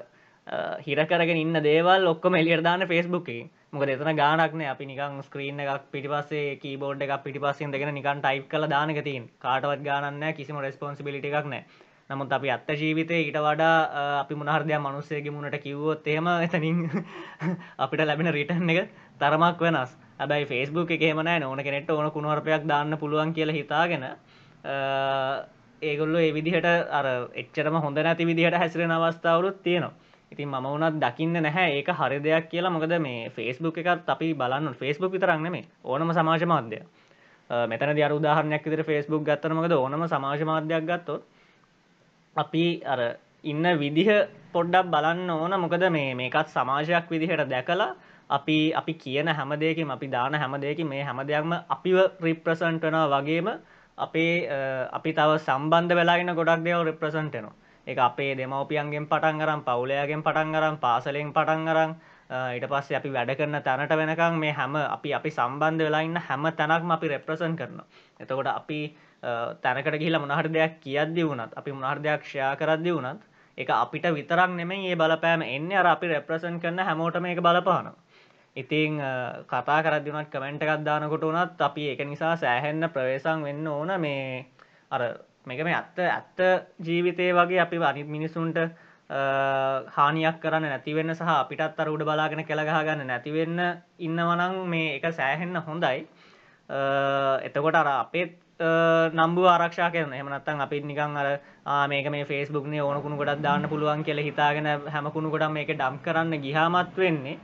හිරකරගෙන 0.81 1.37
ඉන්න 1.37 1.63
දේවල් 1.63 2.07
ඔක්කොම 2.07 2.35
එලියට 2.35 2.63
දාන්න 2.63 2.87
ෆෙස්බුක් 2.87 3.29
මොක 3.73 3.83
එතන 3.85 4.17
ගානක්න 4.17 4.63
අපි 4.65 4.87
නිකන් 4.87 5.23
ස්ක්‍රීන් 5.23 5.61
එකක් 5.61 5.91
පිටිපස්සේ 5.91 6.57
කීබෝඩ් 6.57 7.03
එකක් 7.03 7.25
පිටිපස්සෙන් 7.25 7.71
දෙගෙන 7.71 7.93
නිකන් 7.93 8.23
ටයිප් 8.23 8.49
කළ 8.49 8.69
දානක 8.69 9.03
තින් 9.05 9.29
කාටවත් 9.39 9.83
ගානන්න 9.83 10.23
කිසිම 10.35 10.57
රෙස්පොන්සිබිලිටි 10.59 11.29
එකක් 11.31 11.47
නෑ. 11.47 11.65
නමුත් 12.11 12.31
අපි 12.31 12.51
අත්ත 12.51 12.69
ජීවිතය 12.71 13.15
ඊට 13.19 13.37
වඩා 13.37 14.21
අපි 14.21 14.35
මොනහරදයක් 14.35 14.79
මනුස්සයගේ 14.79 15.33
මුණට 15.33 15.59
කිව්වොත් 15.59 16.07
එහෙම 16.07 16.29
එතනින් 16.39 16.87
අපිට 17.79 18.03
ලැබෙන 18.03 18.31
රිටන් 18.31 18.71
එක 18.71 18.91
තරමක් 19.19 19.61
වෙනස්. 19.61 19.91
හැබැයි 20.19 20.47
ෆෙස්බුක් 20.47 20.91
එකේමනෑ 20.91 21.43
ඕන 21.45 21.61
කෙනෙට 21.61 21.91
ඕන 21.91 22.11
කුණුවරපයක් 22.13 22.63
දාන්න 22.65 22.97
පුළුවන් 22.97 23.33
කියලා 23.33 23.57
හිතාගෙන 23.57 24.07
ඒගොල්ලු 25.83 26.19
ඒ 26.19 26.33
විදිහට 26.33 26.67
අර 26.93 27.07
එච්චරම 27.35 27.81
හොඳ 27.81 27.99
නැති 27.99 28.25
විදිහට 28.25 28.55
හැසිරෙන 28.55 28.91
අවස්ථාවරුත් 28.93 29.63
තියෙනවා. 29.63 29.95
ඉතින් 30.33 30.49
මම 30.49 30.63
වුණත් 30.65 31.03
දකින්න 31.03 31.43
නැහැ 31.43 31.75
ඒක 31.75 31.91
හරි 31.93 32.19
දෙයක් 32.21 32.49
කියලා. 32.49 32.71
මොකද 32.71 32.99
මේ 33.01 33.31
ෆේස්බුක් 33.31 33.79
එකත් 33.79 34.09
අපි 34.09 34.35
බලන්න 34.35 34.75
ෆේස්බුක් 34.75 35.13
විතරක් 35.13 35.41
නෙමේ 35.41 35.67
ඕනම 35.85 36.13
සමාජ 36.13 36.47
මාධ්‍ය 36.47 36.85
මෙතන 37.51 37.99
අර 38.01 38.13
උදාහරණයක් 38.15 38.63
විදිහට 38.65 38.87
ෆේස්බුක් 38.87 39.25
ගත්තම 39.25 39.55
මොකද? 39.55 39.73
ඕනම 39.75 40.07
සමාජ 40.09 40.45
මාධ්‍යයක් 40.45 40.87
ගත්තොත් 40.87 41.23
අපි 42.37 42.65
අර 42.85 43.01
ඉන්න 43.45 43.65
විදිහ 43.79 44.11
පොඩ්ඩක් 44.53 44.91
බලන්න 44.91 45.31
ඕන. 45.31 45.53
මොකද 45.57 45.85
මේ 45.91 46.15
මේකත් 46.15 46.49
සමාජයක් 46.49 47.09
විදිහට 47.09 47.49
දැකලා 47.49 47.95
අපි 48.31 48.59
අපි 48.73 48.95
කියන 48.95 49.29
හැමදේකින් 49.31 49.91
අපි 49.91 50.07
දාන 50.09 50.35
හැමදේකින් 50.35 50.87
මේ 50.87 51.03
හැම 51.03 51.21
දෙයක්ම 51.23 51.53
අපිව 51.69 51.99
රිප්‍රසන්ට් 52.21 52.83
වෙනවා 52.83 53.07
වගේම 53.15 53.49
අපේ 53.99 54.49
අපි 54.93 55.13
තව 55.13 55.39
සම්බන්ධ 55.39 55.95
වෙලාගෙන 55.95 56.35
ගොඩක් 56.35 56.65
දේවල් 56.65 56.85
රිප්‍රසන්ට් 56.85 57.33
වෙනවා. 57.33 57.55
ඒක 57.87 57.99
අපේ 58.01 58.35
දෙමව්පියන්ගෙන් 58.35 59.07
පටන් 59.07 59.41
අරන් 59.41 59.63
පවුලයාගෙන් 59.63 60.23
පටන් 60.23 60.55
අරන් 60.55 60.77
පාසලෙන් 60.79 61.33
පටන් 61.33 61.69
අරන් 61.69 61.91
ඊට 62.29 62.67
පස්සේ 62.67 62.97
අපි 62.97 63.11
වැඩ 63.11 63.31
කරන 63.33 63.63
තැනට 63.63 63.93
වෙනකම් 63.93 64.35
මේ 64.37 64.53
හැම 64.53 64.75
අපි 64.77 65.15
අපි 65.15 65.31
සම්බන්ධ 65.31 65.79
වෙලා 65.81 66.03
ඉන්න 66.03 66.19
හැම 66.19 66.47
තැනක්ම 66.53 66.91
අපි 66.91 67.09
රෙප්‍රසන්ට් 67.09 67.59
කරනවා. 67.59 67.87
එතකොට 68.21 68.47
අපි 68.49 68.81
තැනකට 69.23 69.95
ගිහිලා 69.95 70.21
මොනහට 70.21 70.53
දෙයක් 70.53 70.81
කියද්දි 70.81 71.23
වුණත් 71.23 71.53
අපි 71.55 71.73
මොනහට 71.73 72.03
දෙයක් 72.03 72.23
ෂයා 72.23 72.57
කරද්දි 72.57 72.93
වුණත් 72.93 73.23
එක 73.59 73.71
අපිට 73.71 74.07
විතරක් 74.13 74.51
නෙමෙයි 74.53 74.91
ඒ 74.91 74.97
බලපෑම 74.97 75.43
එන්නේ 75.45 75.79
අර 75.79 75.87
අපි 75.89 76.07
රෙප්‍රසන්ට් 76.09 76.61
කරන 76.61 76.79
හැමෝටම 76.81 77.25
ඒක 77.25 77.41
බලපානවා. 77.41 77.95
ඉතින් 78.57 79.01
කතා 79.47 79.79
කරද්දි 79.83 80.11
වුණත් 80.11 80.31
කමෙන්ට් 80.31 80.63
එකක් 80.63 80.85
දානකොට 80.85 81.23
වුණත් 81.23 81.61
අපි 81.61 81.89
ඒක 81.89 82.05
නිසා 82.05 82.37
සෑහෙන්න 82.37 82.89
ප්‍රවේශම් 82.89 83.43
වෙන්න 83.43 83.67
ඕන 83.69 83.91
මේ 83.99 84.47
අර 84.91 85.03
මේක 85.45 85.61
මේ 85.61 85.75
ඇත්ත 85.75 85.99
ඇත්ත 86.01 86.39
ජීවිතේ 86.81 87.33
වගේ 87.33 87.61
අපි 87.61 87.77
අනිත් 87.83 88.09
මිනිසුන්ට 88.09 88.59
හානියක් 89.91 90.41
කරන්න 90.41 90.65
නැතිවෙන්න 90.65 91.15
සහ 91.15 91.23
අපිටත් 91.23 91.79
අර 91.79 91.89
උඩ 91.89 92.03
බලාගෙන 92.03 92.45
කෙල 92.45 92.61
ගහගන්න 92.61 93.07
නැතිවෙන්න 93.07 93.61
ඉන්නවනම් 93.99 94.57
මේ 94.67 94.97
එක 94.97 95.13
සෑහෙන්න 95.13 95.57
හොඳයි 95.59 96.09
එතකොට 97.43 97.75
අර 97.75 97.89
අපේත් 97.89 98.46
නම්බු 98.61 99.45
ආරක්ෂා 99.45 99.91
කරන. 99.91 100.13
එහෙම 100.13 100.29
නැත්නම් 100.29 100.61
අපි 100.61 100.81
නිකන් 100.83 101.17
අර 101.17 101.41
මේක 101.89 102.11
මේ 102.11 102.25
Facebook 102.25 102.67
නේ 102.67 102.81
ඕන 102.81 103.03
කුණු 103.03 103.17
කොටක් 103.17 103.43
දාන්න 103.43 103.69
පුළුවන් 103.69 104.03
කියලා 104.03 104.25
හිතාගෙන 104.25 104.67
හැම 104.89 105.11
කුණු 105.11 105.31
කොටක් 105.31 105.53
මේක 105.53 105.69
ඩම්ප් 105.69 106.03
කරන්න 106.03 106.41
ගියාමත් 106.41 106.97
වෙන්නේ. 106.97 107.39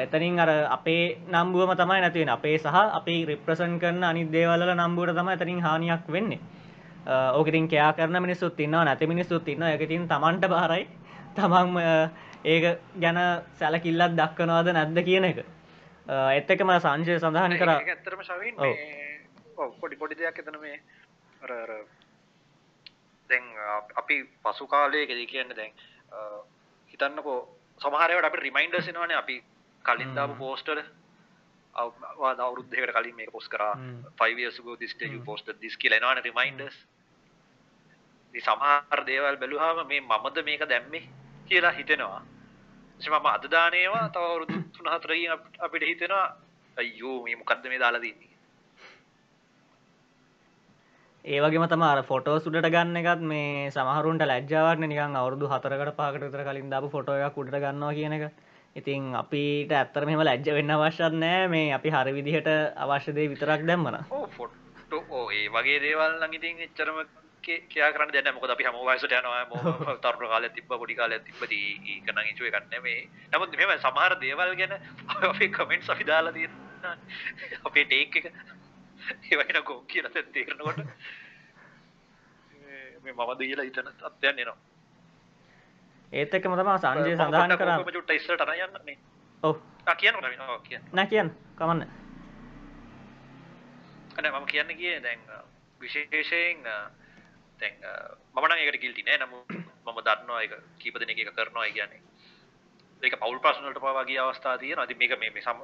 එතනින් 0.00 0.40
අර 0.40 0.50
අපේ 0.68 1.18
නම්බුවම 1.28 1.74
තමයි 1.74 2.00
නැති 2.00 2.18
වෙන්නේ. 2.18 2.34
අපේ 2.34 2.58
සහ 2.58 2.66
අපි 2.92 3.24
රිප්‍රසන්ට් 3.26 3.80
කරන 3.80 4.02
අනිත් 4.02 4.32
දේවල් 4.32 4.58
වල 4.60 4.74
නම්බුවට 4.76 5.14
තමයි 5.14 5.32
එතනින් 5.32 5.60
හානියක් 5.60 6.08
වෙන්නේ. 6.08 6.40
ඕක 7.06 7.48
ඉතින් 7.48 7.68
කෑ 7.68 7.92
කරන 7.94 8.22
මිනිස්සුත් 8.22 8.60
ඉන්නවා 8.60 8.84
නැති 8.84 9.06
මිනිස්සුත් 9.06 9.48
ඒක 9.48 9.80
ඉතින් 9.80 10.08
Tamanට 10.08 10.48
බාරයි. 10.48 10.88
තමන් 11.36 11.78
ඒක 12.44 12.64
ගැන 12.98 13.18
සැලකිල්ලක් 13.54 14.18
දක්වනවද 14.18 14.72
නැද්ද 14.72 15.04
කියන 15.04 15.24
එක. 15.24 15.44
එත් 16.34 16.50
එකම 16.50 16.70
සංජය 16.80 17.18
සඳහන් 17.18 17.54
කර. 17.56 17.68
ඇත්තරම 17.70 18.22
ශවින් 18.22 18.54
පොඩි 19.80 19.96
පොඩි 19.96 20.14
දෙයක් 20.14 20.38
එතන 20.38 20.58
මේ 20.60 20.78
අර 21.42 21.52
දැන් 23.30 23.44
අපි 23.96 24.16
පසු 24.44 24.66
කාලයකදී 24.66 25.26
කියන්න 25.26 25.56
දැන් 25.56 25.72
හිතන්නකෝ 26.90 27.38
සමහරවට 27.80 28.28
අපි 28.28 28.38
රිමයින්ඩර්ස් 28.38 28.88
එනවනේ 28.88 29.18
අපි 29.22 29.36
කලින් 29.84 30.14
දාපු 30.14 30.34
පෝස්ටර් 30.34 30.78
අවවාද 31.74 32.40
අවුරුද්ධයකට 32.40 32.94
කලින් 32.96 33.16
මේක 33.16 33.32
පොස් 33.32 33.48
කරා. 33.48 33.74
5 34.18 34.38
years 34.38 34.56
ago 34.60 34.76
this 34.76 34.94
day 34.94 35.08
you 35.08 35.20
posted 35.20 35.60
this 35.60 35.76
කියලා 35.76 36.00
එනවනේ 36.00 36.22
රිමයින්ඩර්ස් 36.22 36.78
ඉතින් 38.34 38.42
සමහර 38.46 39.00
දේවල් 39.06 39.36
බැලුවාම 39.36 39.86
මේ 39.86 40.00
මමද 40.02 40.44
මේක 40.44 40.62
දැම්මේ 40.68 41.04
කියලා 41.48 41.72
හිතෙනවා. 41.72 42.22
එසේ 43.00 43.10
මම 43.10 43.26
අද 43.26 43.44
දාන 43.50 43.74
ඒවා 43.74 44.06
තව 44.08 44.24
අවුරුදු 44.24 44.56
3 44.74 44.98
4කින් 45.04 45.30
අපිට 45.60 45.84
හිතෙනවා 45.90 46.26
අයියෝ 46.76 47.18
මේ 47.24 47.36
මොකද්ද 47.36 47.64
මේ 47.68 47.80
දාලා 47.80 48.00
තින්නේ 48.00 48.27
ඒවගේම 51.24 51.64
තම 51.64 51.82
අර 51.82 52.02
ෆොටෝ 52.02 52.38
සුඩට 52.38 52.66
ගන්න 52.66 52.98
එකත් 52.98 53.22
මේ 53.22 53.70
සමහරුන්ට 53.70 54.22
ලැජ්ජාවන්න 54.22 54.84
නිකන් 54.84 55.14
අවුරදු 55.14 55.46
හතරකට 55.46 55.90
පහකට 55.92 56.22
විතර 56.24 56.42
කලින් 56.42 56.70
දාපු 56.70 56.88
ෆොටෝ 56.88 57.16
එකක් 57.18 57.36
උඩට 57.36 57.56
ගන්නවා 57.56 57.92
කියන 57.92 58.12
එක. 58.12 58.24
ඉතින් 58.76 59.12
අපිට 59.14 59.72
ඇත්තර 59.72 60.06
මෙම 60.06 60.20
ලැජ්ජ 60.20 60.48
වෙන්න 60.50 60.70
අවශ්‍යත් 60.70 61.14
නෑ 61.14 61.48
මේ 61.48 61.72
අපි 61.72 61.90
හරි 61.90 62.12
විදිහට 62.14 62.48
අවශ්‍යදේ 62.78 63.28
විතරක් 63.28 63.66
දැම්මන 63.66 63.98
ෆොට්ටෝ 64.32 65.24
ඒ 65.30 65.48
වගේ 65.50 65.80
දේවල් 65.80 66.14
ලඟඉතින් 66.18 66.62
එච්චරම 66.64 67.02
කයා 67.44 67.90
කරන්න 67.90 68.14
දැන 68.14 68.34
මොකද 68.34 68.50
අපි 68.50 68.64
හම 68.64 68.78
වයසට 68.82 69.12
යනවා. 69.12 69.42
තරුණ 70.02 70.30
කාලය 70.30 70.48
තිබ 70.50 70.70
පොඩි 70.72 70.96
කාලය 70.96 71.18
තිබද 71.20 71.52
කන 72.04 72.22
ඉචුව 72.26 72.48
කන්න 72.48 72.82
මේ 72.82 73.08
නමුත් 73.32 73.58
මෙම 73.58 73.74
සමහර 73.78 74.16
දේවල් 74.18 74.54
ගැන 74.56 74.78
අපේ 75.30 75.50
කමෙන්ට් 75.50 75.90
අපි 75.90 76.06
දාලා 76.06 76.32
තිය 76.32 76.48
අපේ 77.66 77.84
ටේක් 77.86 78.16
එක 78.16 78.32
ඒවයින 79.30 79.64
කෝ 79.64 79.80
කියල 79.82 80.08
තේරනකොට. 80.32 80.78
මේ 83.02 83.12
මම 83.12 83.38
දීලා 83.38 83.64
හිතන 83.64 83.90
තත්වයන් 83.92 84.38
එනවා. 84.38 84.56
ඒත් 86.12 86.34
එක්කම 86.34 86.56
තමා 86.56 86.78
සංජය 86.78 87.16
සඳහන් 87.16 87.56
කරා 87.56 87.78
චුට්ට 87.86 88.10
ඉස්සරට 88.10 88.40
අර 88.40 88.54
යන්නේ. 88.56 88.98
ඔව්. 89.42 89.56
කියන්න 89.96 90.16
කිය 90.64 90.78
නෑ 90.92 91.06
කියන්න. 91.06 91.30
කමන්න. 91.56 91.86
මම 94.30 94.46
කියන්න 94.46 94.76
කිය 94.76 95.02
දැන් 95.02 95.20
විශේෂයෙන් 95.80 96.62
තැන් 97.60 97.74
මන 98.34 98.58
ඒකට 98.58 98.80
ගිල්ටි 98.80 99.02
නෑ. 99.02 99.18
නමු 99.18 99.44
මම 99.86 99.98
දන්නවා 100.00 100.42
එක 100.42 100.52
කීප 100.78 101.00
දෙන 101.00 101.10
එක 101.10 101.34
කරනවා 101.34 101.70
කියන්නේ. 101.70 102.02
ඒක 103.02 103.14
පවල් 103.16 103.38
ප්‍රශ්නලට 103.38 103.80
පවාගේ 103.80 104.18
අවස්ථා 104.20 104.58
තිය 104.58 104.74
නති 104.74 104.94
මේක 104.96 105.18
මේ 105.18 105.42
සම 105.42 105.58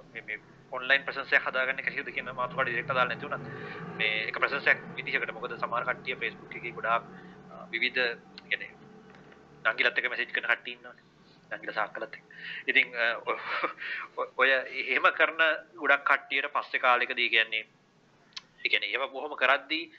ඔන්ලයින් 0.72 1.04
ප්‍රසන්සය 1.04 1.38
හදාගන්න 1.38 1.82
කහිද 1.86 2.08
කියන 2.08 2.30
මාතුකට 2.32 2.68
ඩෙක්ට 2.68 2.90
දාල 2.90 3.08
නැතුන 3.08 3.34
මේ 3.94 4.28
එක 4.28 4.38
ප්‍රසන්සයක් 4.38 4.84
විදිහකට 4.96 5.32
මොකද 5.32 5.56
සමාර 5.56 5.84
කට්ටිය 5.84 6.16
ෆෙස්බුක් 6.16 6.56
එක 6.56 6.66
ගොඩක් 6.72 7.04
විවිධ 7.70 8.00
ගැන 8.46 8.64
නංගිලත්තක 9.66 10.08
මැසිච් 10.08 10.32
කන 10.32 10.46
කට්ටන්න 10.46 11.02
නංගිල 11.52 11.72
සාක්කලත් 11.72 12.18
ඉතින් 12.66 12.92
ඔය 14.36 14.50
එහෙම 14.50 15.08
කරන 15.12 15.42
ගොඩක් 15.76 16.04
කට්ටියට 16.04 16.52
පස්සෙ 16.52 16.78
කාලෙක 16.80 17.14
දී 17.14 17.30
කියන්නේ 17.30 17.64
එකන 18.64 18.84
ඒව 18.84 19.08
බොහොම 19.10 19.36
කරද්දී 19.36 19.90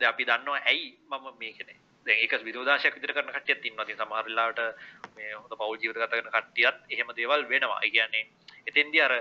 ද 0.00 0.02
අපි 0.04 0.24
දන්නවා 0.24 0.64
ඇයි 0.64 0.88
මම 1.08 1.28
මේ 1.36 1.52
කෙනෙ 1.54 1.74
ඒක 2.06 2.32
විරෝධශයක් 2.40 2.94
විතර 2.94 3.12
කරන 3.12 3.30
කටියත් 3.30 3.64
ඉන්නති 3.64 3.94
සමහරලාට 3.94 4.60
මේ 5.14 5.32
හොඳ 5.32 5.52
පවල් 5.52 5.76
ජීවිත 5.76 5.98
ගත 5.98 6.10
කරන 6.12 6.30
කට්ටියත් 6.30 6.76
එහෙම 6.88 7.12
දේවල් 7.12 7.44
වෙනවා. 7.44 7.80
කියන්නේ 7.82 8.24
එතෙන්දි 8.66 9.00
අර 9.00 9.14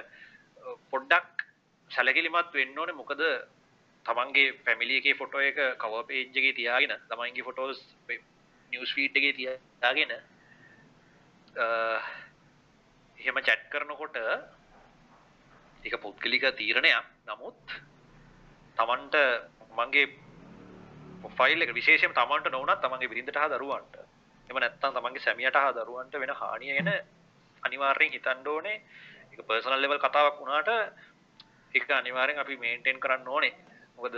පොඩ්ඩක් 0.92 1.46
සැලකිලිමත් 1.92 2.52
වෙන්න 2.54 2.78
ඕනේ. 2.78 2.94
මොකද 2.94 3.22
තමන්ගේ 4.06 4.54
පැමිලි 4.62 4.98
එකේ 4.98 5.16
ෆොටෝ 5.16 5.42
එක 5.42 5.60
කව 5.78 6.04
පේජ් 6.06 6.24
එකේ 6.32 6.54
තියාගෙන 6.54 6.94
තමන්ගේ 7.08 7.44
ෆොටෝස් 7.44 7.80
නිවුස් 8.72 8.94
ෆීඩ් 8.94 9.16
එකේ 9.16 9.34
තියාගෙන 9.34 10.12
එහෙම 13.18 13.38
චැට් 13.42 13.68
කරනකොට 13.70 14.18
ඒක 15.84 15.96
පුද්ගලික 15.98 16.46
තීරණයක්. 16.54 17.06
නමුත් 17.26 17.60
තමන්ට 18.78 19.16
මගේ 19.74 20.06
ෆයිල් 21.32 21.62
එක 21.62 21.74
විශේෂයෙන් 21.74 22.14
තමන්ට 22.14 22.52
නොවනත් 22.52 22.82
තමන්ගේ 22.82 23.10
බිරිඳට 23.10 23.36
හා 23.36 23.50
දරුවන්ට 23.50 23.96
එම 24.50 24.58
නැත්තම් 24.58 24.94
තමන්ගේ 24.94 25.22
සැමියට 25.22 25.56
හා 25.56 25.74
දරුවන්ට 25.74 26.14
වෙන 26.16 26.34
හානිය 26.34 26.74
ගැන 26.74 26.92
අනිවාර්යෙන් 27.64 28.12
හිතන්න 28.12 28.48
ඕනේ. 28.48 28.82
ඒක 29.30 29.42
පර්සනල් 29.44 29.82
ලෙවල් 29.82 30.00
කතාවක් 30.00 30.40
වුණාට 30.40 30.70
ඒක 31.74 31.90
අනිවාර්යෙන් 31.92 32.40
අපි 32.40 32.58
මේන්ටේන් 32.58 33.00
කරන්න 33.00 33.28
ඕනේ. 33.28 33.54
මොකද 33.96 34.16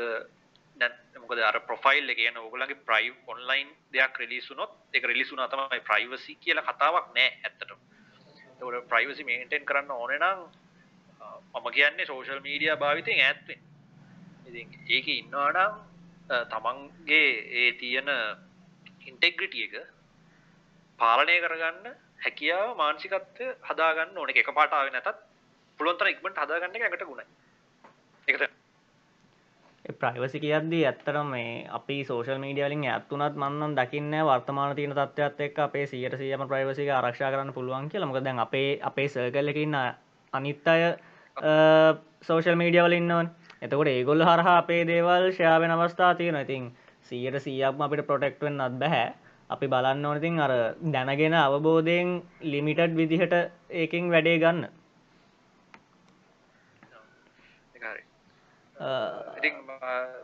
මොකද 1.19 1.39
අර 1.41 1.59
ප්‍රොෆයිල් 1.61 2.05
එක 2.05 2.17
කියන 2.17 2.37
ඕගොල්ලන්ගේ 2.37 2.83
ප්‍රයිව් 2.83 3.13
ඔන්ලයින් 3.27 3.69
දෙයක් 3.91 4.17
රිලීස් 4.17 4.49
වුණොත් 4.49 4.71
ඒක 4.93 5.03
රිලීස් 5.03 5.31
වුණා 5.31 5.47
තමයි 5.47 5.81
ප්‍රයිවසි 5.81 6.35
කියලා 6.37 6.65
කතාවක් 6.65 7.07
නෑ 7.11 7.29
ඇත්තටම. 7.39 7.79
ඒකට 8.59 8.89
ප්‍රයිවසි 8.89 9.23
මේන්ටේන් 9.23 9.65
කරන්න 9.65 9.91
ඕනේ 9.93 10.19
නම් 10.19 10.39
මම 11.53 11.67
කියන්නේ 11.71 12.05
සෝෂල් 12.05 12.39
මීඩියා 12.39 12.77
භාවිතයෙන් 12.77 13.21
ඈත් 13.21 13.41
වෙන්න. 13.47 13.63
ඉතින් 14.47 14.67
ඒකේ 14.87 15.17
ඉන්නවා 15.17 15.51
නම් 15.51 15.73
තමන්ගේ 16.47 17.29
ඒ 17.55 17.71
තියෙන 17.73 18.09
ඉන්ටෙග්‍රිටිය 19.05 19.65
එක 19.65 19.75
පාලනය 20.99 21.35
කරගන්න 21.39 21.87
හැකියාව 22.21 22.77
මානසිකත්වය 22.77 23.51
හදාගන්න 23.69 24.17
ඕන. 24.17 24.29
එක 24.32 24.51
පාටාව 24.53 24.91
නැතත් 24.91 25.10
පුළුවන්තර 25.79 26.08
ඉක්මට 26.13 26.41
හදාගන්න 26.43 26.75
එක 26.75 26.84
ඇඟට 26.84 27.05
ගුණයි. 27.05 27.25
එකත 28.27 28.60
ප්‍රයිවසි 29.95 30.39
කියද්දී 30.39 30.84
ඇත්තටම 30.86 31.29
මේ 31.34 31.53
අපි 31.71 31.97
සෝෂල් 32.05 32.41
මීඩියලින් 32.43 32.84
ඇත්තුනත් 32.88 33.36
මන්නන් 33.36 33.77
දකින්න 33.77 34.17
වර්තමාන 34.27 34.75
තියෙන 34.75 34.93
තත්ත්වයක් 34.93 35.39
එක්ක 35.47 35.60
අපේ 35.60 35.86
සියයට 35.88 36.17
සියම 36.17 36.43
ප්‍රයිවසික 36.47 36.89
ආරක්ෂා 36.89 37.32
කරන්න 37.32 37.53
පුළුවන් 37.53 37.89
කියලා. 37.89 38.10
මොකද 38.10 38.23
දැන් 38.23 38.39
අපේ 38.39 38.79
අපේ 38.84 39.08
සර්කල් 39.08 39.47
එකේ 39.47 39.63
ඉන්න 39.63 39.79
අනිත් 40.34 40.67
අය 40.67 40.84
සෝෂල් 42.21 42.60
මීඩියා 42.62 42.86
වල 42.88 42.97
ඉන්නවනේ. 42.99 43.32
එතකොට 43.62 43.88
ඒගොල්ල 43.88 44.23
හරහා 44.23 44.58
අපේ 44.58 44.84
දේවල් 44.88 45.32
ෂයාවෙන 45.32 45.71
අවස්ථා 45.71 46.13
තියෙන 46.15 46.38
ඉතින් 46.41 46.69
සීයට 47.03 47.39
සීයක්ම 47.39 47.82
අපිට 47.82 48.05
ප්‍රොටෙක්ටවෙන් 48.08 48.62
අත් 48.62 48.77
බැහැ 48.79 49.08
අපි 49.49 49.67
බලන්න 49.67 50.05
ඕනතින් 50.05 50.39
අර 50.39 50.51
දැනගෙන 50.95 51.35
අවබෝධයෙන් 51.35 52.09
ලිමිටඩ් 52.53 52.93
විදිහට 52.99 53.33
ඒකින් 53.81 54.12
වැඩේ 54.13 54.38
ගන්න. 54.43 54.67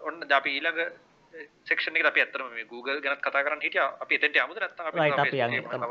ඔන්න 0.07 0.17
අපි 0.39 0.49
ඊළඟ 0.57 0.81
සෙක්ෂණ 1.69 1.97
එක 1.99 2.09
අපි 2.11 2.21
ඇත්තරම 2.23 2.51
මේ 2.53 2.67
Google 2.73 2.99
ගැනත් 3.01 3.21
කතා 3.21 3.45
කරන්න 3.45 3.63
හිටිය. 3.65 3.85
අපි 4.03 4.15
එතෙන්ට 4.17 4.37
යමුද 4.43 4.59
නැත්නම් 4.61 4.85
අපි 4.89 4.99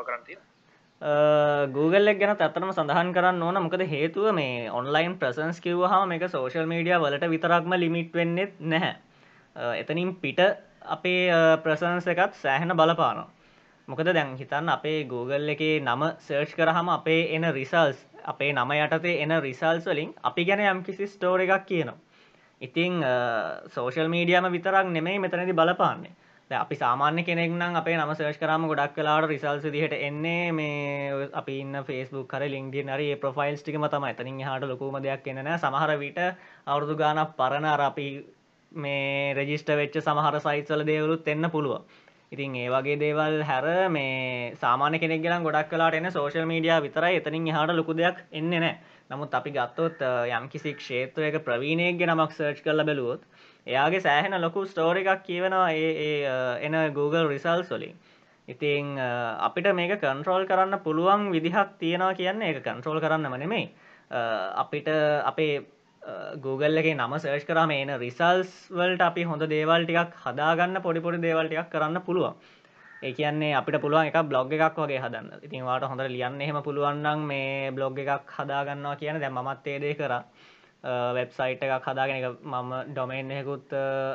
කරන්න 0.05 0.25
තියෙනවා. 0.27 0.63
Google 1.75 2.11
එක 2.13 2.21
ගැන 2.21 2.33
ඇත්තටම 2.35 2.71
සඳහන් 2.73 3.11
කරන්න 3.17 3.43
ඕන. 3.43 3.59
මොකද 3.65 3.83
හේතුව 3.95 4.31
මේ 4.33 4.71
ඔන්ලයින් 4.71 5.19
ප්‍රසන්ස් 5.19 5.59
කිව්වහම 5.65 6.07
මේක 6.09 6.29
සෝෂල් 6.31 6.71
මීඩියා 6.71 7.03
වලට 7.03 7.33
විතරක්ම 7.35 7.75
ලිමිට් 7.83 8.15
වෙන්නෙත් 8.15 8.55
නැහැ. 8.61 8.95
එතනින් 9.81 10.15
පිට 10.23 10.41
අපේ 10.87 11.29
ප්‍රසන්ස 11.59 12.07
එකත් 12.07 12.35
සෑහෙන 12.37 12.73
බලපානවා 12.73 13.29
මොකද 13.89 14.11
දැන් 14.11 14.37
හිතන්න 14.37 14.69
අපේ 14.71 15.05
Google 15.05 15.51
එකේ 15.51 15.81
නම 15.81 16.03
සර්ච් 16.21 16.55
කරහම 16.55 16.89
අපේ 16.91 17.21
එන 17.35 17.47
රිසල්ස් 17.53 18.03
අපේ 18.25 18.53
නම 18.53 18.75
යටතේ 18.75 19.21
එන 19.23 19.37
රිසල්ස් 19.43 19.87
වලින් 19.87 20.13
අපි 20.23 20.45
ගැන 20.45 20.67
යම් 20.67 20.83
කිසි 20.83 21.07
ස්ටෝර 21.09 21.41
එකක් 21.41 21.67
කියනවා 21.67 21.97
ඉතිං 22.61 23.01
සෝෂල් 23.71 24.09
මීඩියම 24.09 24.51
විතරක් 24.51 24.87
නෙමෙයි 24.89 25.19
මෙතනති 25.21 25.53
බලපාන්නේ 25.55 26.15
දැන් 26.51 26.61
අපි 26.61 26.77
සාමාන්‍ය 26.77 27.23
කෙනෙක් 27.23 27.51
නම් 27.51 27.75
අපේ 27.75 27.97
නම 27.97 28.13
සර්ච් 28.13 28.39
කරාම 28.39 28.67
ගොඩක් 28.67 28.97
වෙලාවට 28.97 29.29
රිසල්ට්ස් 29.29 29.65
විදිහට 29.67 29.95
එන්නේ 29.99 30.53
මේ 30.53 31.29
අපි 31.33 31.59
ඉන්න 31.61 31.77
Facebook 31.83 32.29
හරි 32.31 32.49
LinkedIn 32.49 32.89
හරි 32.89 33.07
ඒ 33.11 33.17
ප්‍රොෆයිල්ස් 33.17 33.63
ටිකම 33.63 33.87
තමයි. 33.87 34.11
එතනින් 34.11 34.41
එහාට 34.41 34.65
ලොකුම 34.65 34.99
දෙයක් 34.99 35.27
එන්නේ 35.27 35.43
නැහැ. 35.43 35.61
සමහර 35.61 35.93
විට 35.99 36.21
අවුරුදු 36.67 36.97
ගාණක් 36.97 37.37
පරණ 37.37 37.65
අර 37.67 37.81
අපි 37.83 38.07
මේ 38.77 39.35
රෙජිස්ටර් 39.35 39.77
වෙච්ච 39.77 40.01
සමහර 40.01 40.41
සයිට්ස් 40.41 40.71
වල 40.71 40.85
දේවලුත් 40.85 41.29
එන්න 41.29 41.51
පුළුවන්. 41.51 41.85
ඉතින් 42.33 42.57
ඒ 42.57 42.69
වගේ 42.69 42.97
දේවල් 42.97 43.43
හැර 43.43 43.89
මේ 43.91 44.55
සාමාන්‍ය 44.57 44.99
කෙනෙක් 44.99 45.23
ගලන් 45.23 45.45
ගොඩක් 45.45 45.71
කලාට 45.71 45.95
එන්න 45.95 46.11
සෝෂල් 46.11 46.47
මීඩියා 46.47 46.81
විතරයි 46.81 47.21
එතනින් 47.21 47.49
එහාට 47.49 47.73
ලොකු 47.73 47.95
දෙයක් 47.95 48.19
එන්නේ 48.33 48.61
නැහැ. 48.61 48.79
නමුත් 49.11 49.35
අපි 49.35 49.51
ගත්තොත් 49.51 50.01
යම් 50.31 50.49
කිසි 50.49 50.73
ක්ෂේත්‍රයක 50.75 51.39
ප්‍රවීණයෙක්ගේ 51.41 52.09
නමක් 52.09 52.33
සර්ච් 52.33 52.65
කරලා 52.65 52.87
බැලුවොත් 52.87 53.23
එයාගේ 53.67 54.01
සෑහෙන 54.01 54.41
ලොකු 54.41 54.65
ස්ටෝරි 54.67 55.05
එකක් 55.05 55.23
කියවෙනවා 55.23 55.69
ඒ 55.73 56.35
එන 56.63 56.77
Google 56.95 57.29
රිසල්ස් 57.29 57.71
වලින් 57.71 57.95
ඉතිං 58.49 58.99
අපිට 59.41 59.69
මේක 59.73 59.95
කන්ට්‍රෝල් 59.99 60.47
කරන්න 60.47 60.81
පුළුවන් 60.81 61.31
විදිහක් 61.33 61.79
තියෙනවා 61.79 62.15
කියන්නේ 62.15 62.51
ඒක 62.51 62.63
කන්ට්‍රෝල් 62.63 63.01
කරන්නම 63.01 63.37
නෙමෙයි 63.37 63.71
අපිට 64.57 64.89
අපේ 65.25 65.55
Google 66.39 66.79
එක 66.79 66.89
නම 66.91 67.15
සර්ච් 67.17 67.47
කරම 67.49 67.71
එන 67.73 67.93
රිසල්ස් 67.99 68.51
වලට 68.71 69.03
අපි 69.03 69.23
හොඳ 69.25 69.45
දේවල් 69.49 69.87
ටිකක් 69.87 70.19
හදාගන්න 70.25 70.83
පොඩිපොඩි 70.87 71.21
දේවල් 71.21 71.49
ටිකක් 71.49 71.71
කරන්න 71.73 72.01
පුළුවන්. 72.09 72.35
ඒ 73.03 73.13
කියන්නේ 73.13 73.55
අපිට 73.55 73.81
පුළුවන් 73.81 74.11
එක 74.11 74.19
බ්ලොග් 74.29 74.53
එකක් 74.53 74.77
වගේ 74.77 75.01
හදන්න. 75.01 75.41
ඉතින් 75.43 75.65
වාට 75.65 75.85
හොඳට 75.85 76.11
ලියන්න 76.11 76.41
එහෙම 76.41 76.61
පුළුවන්නම් 76.63 77.25
මේ 77.31 77.71
බ්ලොග් 77.71 77.99
එකක් 77.99 78.35
හදාගන්නවා 78.39 78.97
කියන 78.97 79.21
දැ 79.21 79.33
මත් 79.33 79.67
ඒදේ 79.67 79.95
කර. 79.95 80.13
වෙබ්සයිට් 81.17 81.65
එකක් 81.65 81.89
හදාගෙන 81.89 82.17
එක 82.21 82.41
මම 82.45 82.73
ඩොමයින් 82.91 83.31
එහෙකුත් 83.31 83.73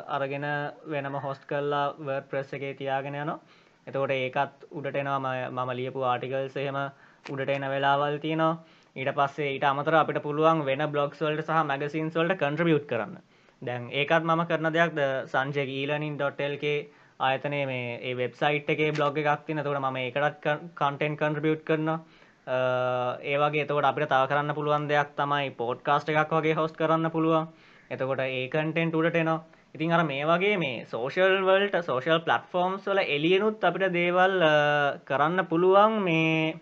අරගෙන 0.09 0.45
වෙනම 0.87 1.15
හොස්ට 1.25 1.45
කරලා 1.45 1.85
වර් 1.99 2.23
ප්‍රෙස් 2.29 2.53
එකේ 2.53 2.73
තියාගෙන 2.75 3.15
යනවා. 3.15 3.39
එතකොට 3.87 4.11
ඒකත් 4.11 4.67
උඩට 4.71 4.95
එනවා. 4.95 5.49
මම 5.49 5.69
ලියපු 5.75 6.05
ආටිකල්ස් 6.05 6.57
එහෙම 6.57 6.77
උඩට 7.25 7.49
එන 7.49 7.65
වෙලාවල් 7.73 8.19
තියෙනවා. 8.19 8.57
ඊට 8.95 9.11
පස්සේ 9.15 9.49
ඊට 9.53 9.65
අමතර 9.65 9.95
අපිට 9.95 10.21
පුළුවන් 10.23 10.63
වෙන 10.65 10.85
බ්ලොග්ස් 10.91 11.19
වලට 11.19 11.45
සහ 11.45 11.65
මැගසින්ස් 11.65 12.15
වලට 12.15 12.39
කන්ට්‍රිබියුට් 12.39 12.87
කරන්න. 12.87 13.19
දැන් 13.61 13.89
ඒකත් 13.93 14.23
මම 14.23 14.41
කරන 14.47 14.71
දෙයක්ද 14.71 14.99
සංජය 15.27 15.65
ඊලනින්.ල්ගේ 15.71 16.77
ආයතනය 17.19 17.61
මේ 17.67 17.99
ඒ 18.01 18.15
වෙබ්සයිට් 18.15 18.69
එකේ 18.69 18.91
බ්ලොග් 18.91 19.17
එකක් 19.17 19.45
තින 19.45 19.61
තොට 19.61 19.79
ම 19.81 19.99
එකටත් 19.99 20.49
කන්ටෙන්් 20.75 21.17
කන්ට්‍රිබියට් 21.17 21.63
කරන 21.65 21.89
ඒවගේ 22.47 23.65
තවට 23.65 23.89
අපිට 23.89 24.09
තාව 24.09 24.27
කරන්න 24.29 24.55
පුළුවන් 24.55 24.87
දෙයක් 24.87 25.13
තමයි 25.15 25.49
පෝට් 25.53 25.83
කාස්ට 25.83 26.09
එකක් 26.09 26.31
වගේ 26.31 26.55
හොස් 26.55 26.73
කරන්න 26.73 27.11
පුළුවන්. 27.11 27.49
එතකොට 27.91 28.21
ඒ 28.21 28.47
කන්ටෙන්ට් 28.49 28.95
උඩට 28.95 29.15
එනවා. 29.15 29.43
ඉතින් 29.75 29.91
අර 29.91 30.03
මේ 30.03 30.25
වගේ 30.25 30.57
මේ 30.57 30.85
සෝෂල් 30.85 31.35
වල්ට 31.43 31.83
සෝෂල් 31.85 32.23
පලට්ෆෝම්ස් 32.25 32.87
වල 32.87 33.03
එලියනුත් 33.07 33.63
අපිට 33.63 33.93
දේවල් 33.93 34.35
කරන්න 35.05 35.45
පුළුවන් 35.45 36.01
මේ 36.01 36.55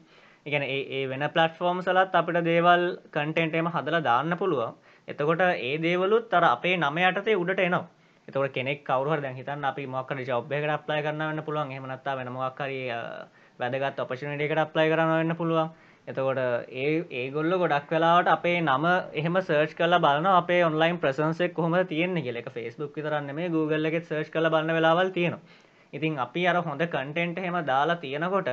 ඉගැන 0.47 0.65
ඒ 0.65 1.03
වෙන 1.07 1.25
පලට්ෆෝර්ම් 1.29 1.79
සලත් 1.81 2.13
අපිට 2.13 2.39
දේවල් 2.43 2.83
කන්ටෙන්ටේම 3.11 3.69
හදලා 3.69 4.03
දාන්න 4.03 4.37
පුළුවන් 4.37 4.75
එතකොට 5.07 5.43
ඒ 5.45 5.73
දේවලුත් 5.79 6.33
අර 6.33 6.45
අපේ 6.45 6.75
නම 6.77 6.99
යටතේ 7.03 7.35
උඩට 7.35 7.61
එනවා 7.61 7.85
එතකොට 8.27 8.53
කෙනෙක් 8.53 8.79
කවුරු 8.83 9.21
දැන් 9.21 9.35
හිතන්න 9.35 9.65
අපි 9.65 9.85
මොකක් 9.87 10.11
හරි 10.11 10.25
ජොබ් 10.25 10.51
එකකට 10.51 10.71
ඇප්ලයි 10.71 11.01
කරන්න 11.01 11.27
වෙන්න 11.27 11.43
පුළුවන් 11.43 11.71
එහෙම 11.71 11.85
නැත්නම් 11.85 12.17
වෙන 12.19 12.31
මොකක් 12.33 12.61
හරි 12.61 12.79
වැදගත් 13.59 13.99
ඔපචුනිටි 13.99 14.47
එකකට 14.47 14.63
ඇප්ලයි 14.63 14.89
කරන්න 14.89 15.13
වෙන්න 15.15 15.37
පුළුවන් 15.37 15.69
එතකොට 16.07 16.39
ඒ 16.73 16.91
ඒගොල්ලෝ 17.13 17.59
ගොඩක් 17.59 17.89
වෙලාවට 17.91 18.29
අපේ 18.29 18.59
නම 18.59 18.85
එහෙම 19.13 19.37
සර්ච් 19.39 19.71
කරලා 19.73 19.99
බලනවා 19.99 20.35
අපේ 20.37 20.59
ඔන්ලයින් 20.63 20.99
ප්‍රසන්ස් 20.99 21.41
එක 21.41 21.53
කොහොමද 21.53 21.83
තියෙන්නේ 21.85 22.23
කියලා. 22.23 22.41
ඒක 22.41 22.51
Facebook 22.51 22.91
විතරක් 22.95 23.23
නෙමෙයි 23.23 23.49
Google 23.49 23.89
එකෙත් 23.89 24.05
සර්ච් 24.05 24.29
කරලා 24.31 24.51
බලන 24.51 24.71
වෙලාවල් 24.71 25.09
තියෙනවා. 25.11 25.41
ඉතින් 25.93 26.15
අපි 26.17 26.47
අර 26.47 26.55
හොඳ 26.61 26.83
කන්ටෙන්ට් 26.87 27.39
එහෙම 27.39 27.57
දාලා 27.65 27.97
තියෙනකොට 27.97 28.49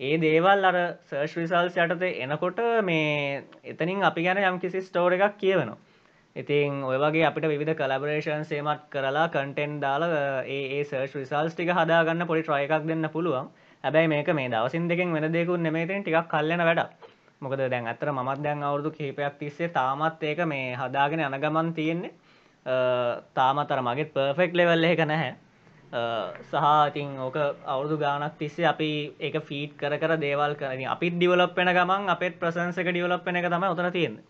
ඒ 0.00 0.16
දේවල් 0.18 0.64
අර 0.64 0.76
සර්ච් 1.04 1.32
රිසල්ට්ස් 1.36 1.74
යටතේ 1.76 2.20
එනකොට 2.24 2.60
මේ 2.82 3.42
එතනින් 3.64 4.02
අපි 4.02 4.22
ගැන 4.22 4.38
යම්කිසි 4.44 4.80
ස්ටෝර් 4.80 5.12
එකක් 5.12 5.36
කියවෙනවා. 5.36 5.78
ඉතින් 6.36 6.82
ඔය 6.84 6.96
වගේ 6.96 7.26
අපිට 7.26 7.46
විධ 7.52 7.74
කලබරේෂන් 7.74 8.44
සේමත් 8.44 8.86
කරලා 8.90 9.26
කන්ටෙන්් 9.28 9.74
දාලා 9.80 10.22
ඒ 10.48 10.84
සර්ච් 10.84 11.14
රිසල්ස් 11.14 11.54
ටික 11.54 11.72
හදාගන්න 11.72 12.26
පොඩි 12.26 12.42
ට්‍රය 12.42 12.62
එකක් 12.64 12.86
දෙන්න 12.86 13.08
පුළුවන්. 13.10 13.50
හැබැයි 13.84 14.08
මේක 14.08 14.30
මේ 14.32 14.48
දවසින් 14.48 14.88
දෙකින් 14.88 15.12
වෙන 15.12 15.28
දෙකුන් 15.30 15.62
නෙමේතෙන් 15.62 16.02
ටිකක් 16.02 16.28
කල්ලන 16.28 16.62
වැඩ 16.62 16.82
මොකද 17.40 17.60
දැන් 17.66 17.86
අතර 17.86 18.12
මත් 18.12 18.38
දැන් 18.42 18.62
අවුරදු 18.62 18.90
කහිපයක් 18.90 19.38
තිස්සේ 19.38 19.68
තාමත් 19.70 20.22
ඒක 20.22 20.40
මේ 20.46 20.76
හදාගෙන 20.76 21.20
අනගමන් 21.22 21.74
තියෙන්නේ. 21.74 22.12
තාමතර 23.34 23.80
මගෙත් 23.82 24.12
පර්ෆෙක්් 24.12 24.52
ලෙවල්ල 24.54 24.84
එක 24.86 25.04
නැහැ. 25.04 25.34
සහ 25.90 26.54
ඉතින් 26.88 27.18
ඕක 27.18 27.36
අවුදු 27.66 27.98
ගානක් 27.98 28.38
තිස්සේ 28.38 28.66
අපි 28.66 28.90
ඒක 29.18 29.42
ෆීට් 29.42 29.76
කර 29.76 29.98
කර 29.98 30.16
දේවල් 30.16 30.54
කරන 30.54 30.86
අපිත් 30.86 31.14
ඩිවලප්ෙන 31.14 31.68
ගමන් 31.68 32.08
අපත් 32.08 32.38
ප්‍රසන්සක 32.38 32.86
ඩිවලප්ෙන 32.86 33.36
එක 33.36 33.46
තම 33.46 33.64
උතන 33.66 33.92
තියෙන්නේ. 33.92 34.24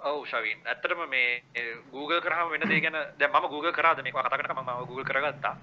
ඔව් 0.00 0.22
ශවින් 0.24 0.58
ඇත්තටම 0.64 1.02
මේ 1.08 1.42
Google 1.90 2.20
කරාම 2.20 2.50
වෙන 2.50 2.68
දේ 2.68 2.80
ගැන 2.80 2.98
දැන් 3.18 3.32
මම 3.32 3.48
Google 3.48 3.72
කරාද? 3.72 4.02
මේක 4.02 4.14
කතා 4.14 4.38
කරනකම 4.38 4.62
මම 4.62 4.86
Google 4.86 5.04
කරගත්තා. 5.04 5.56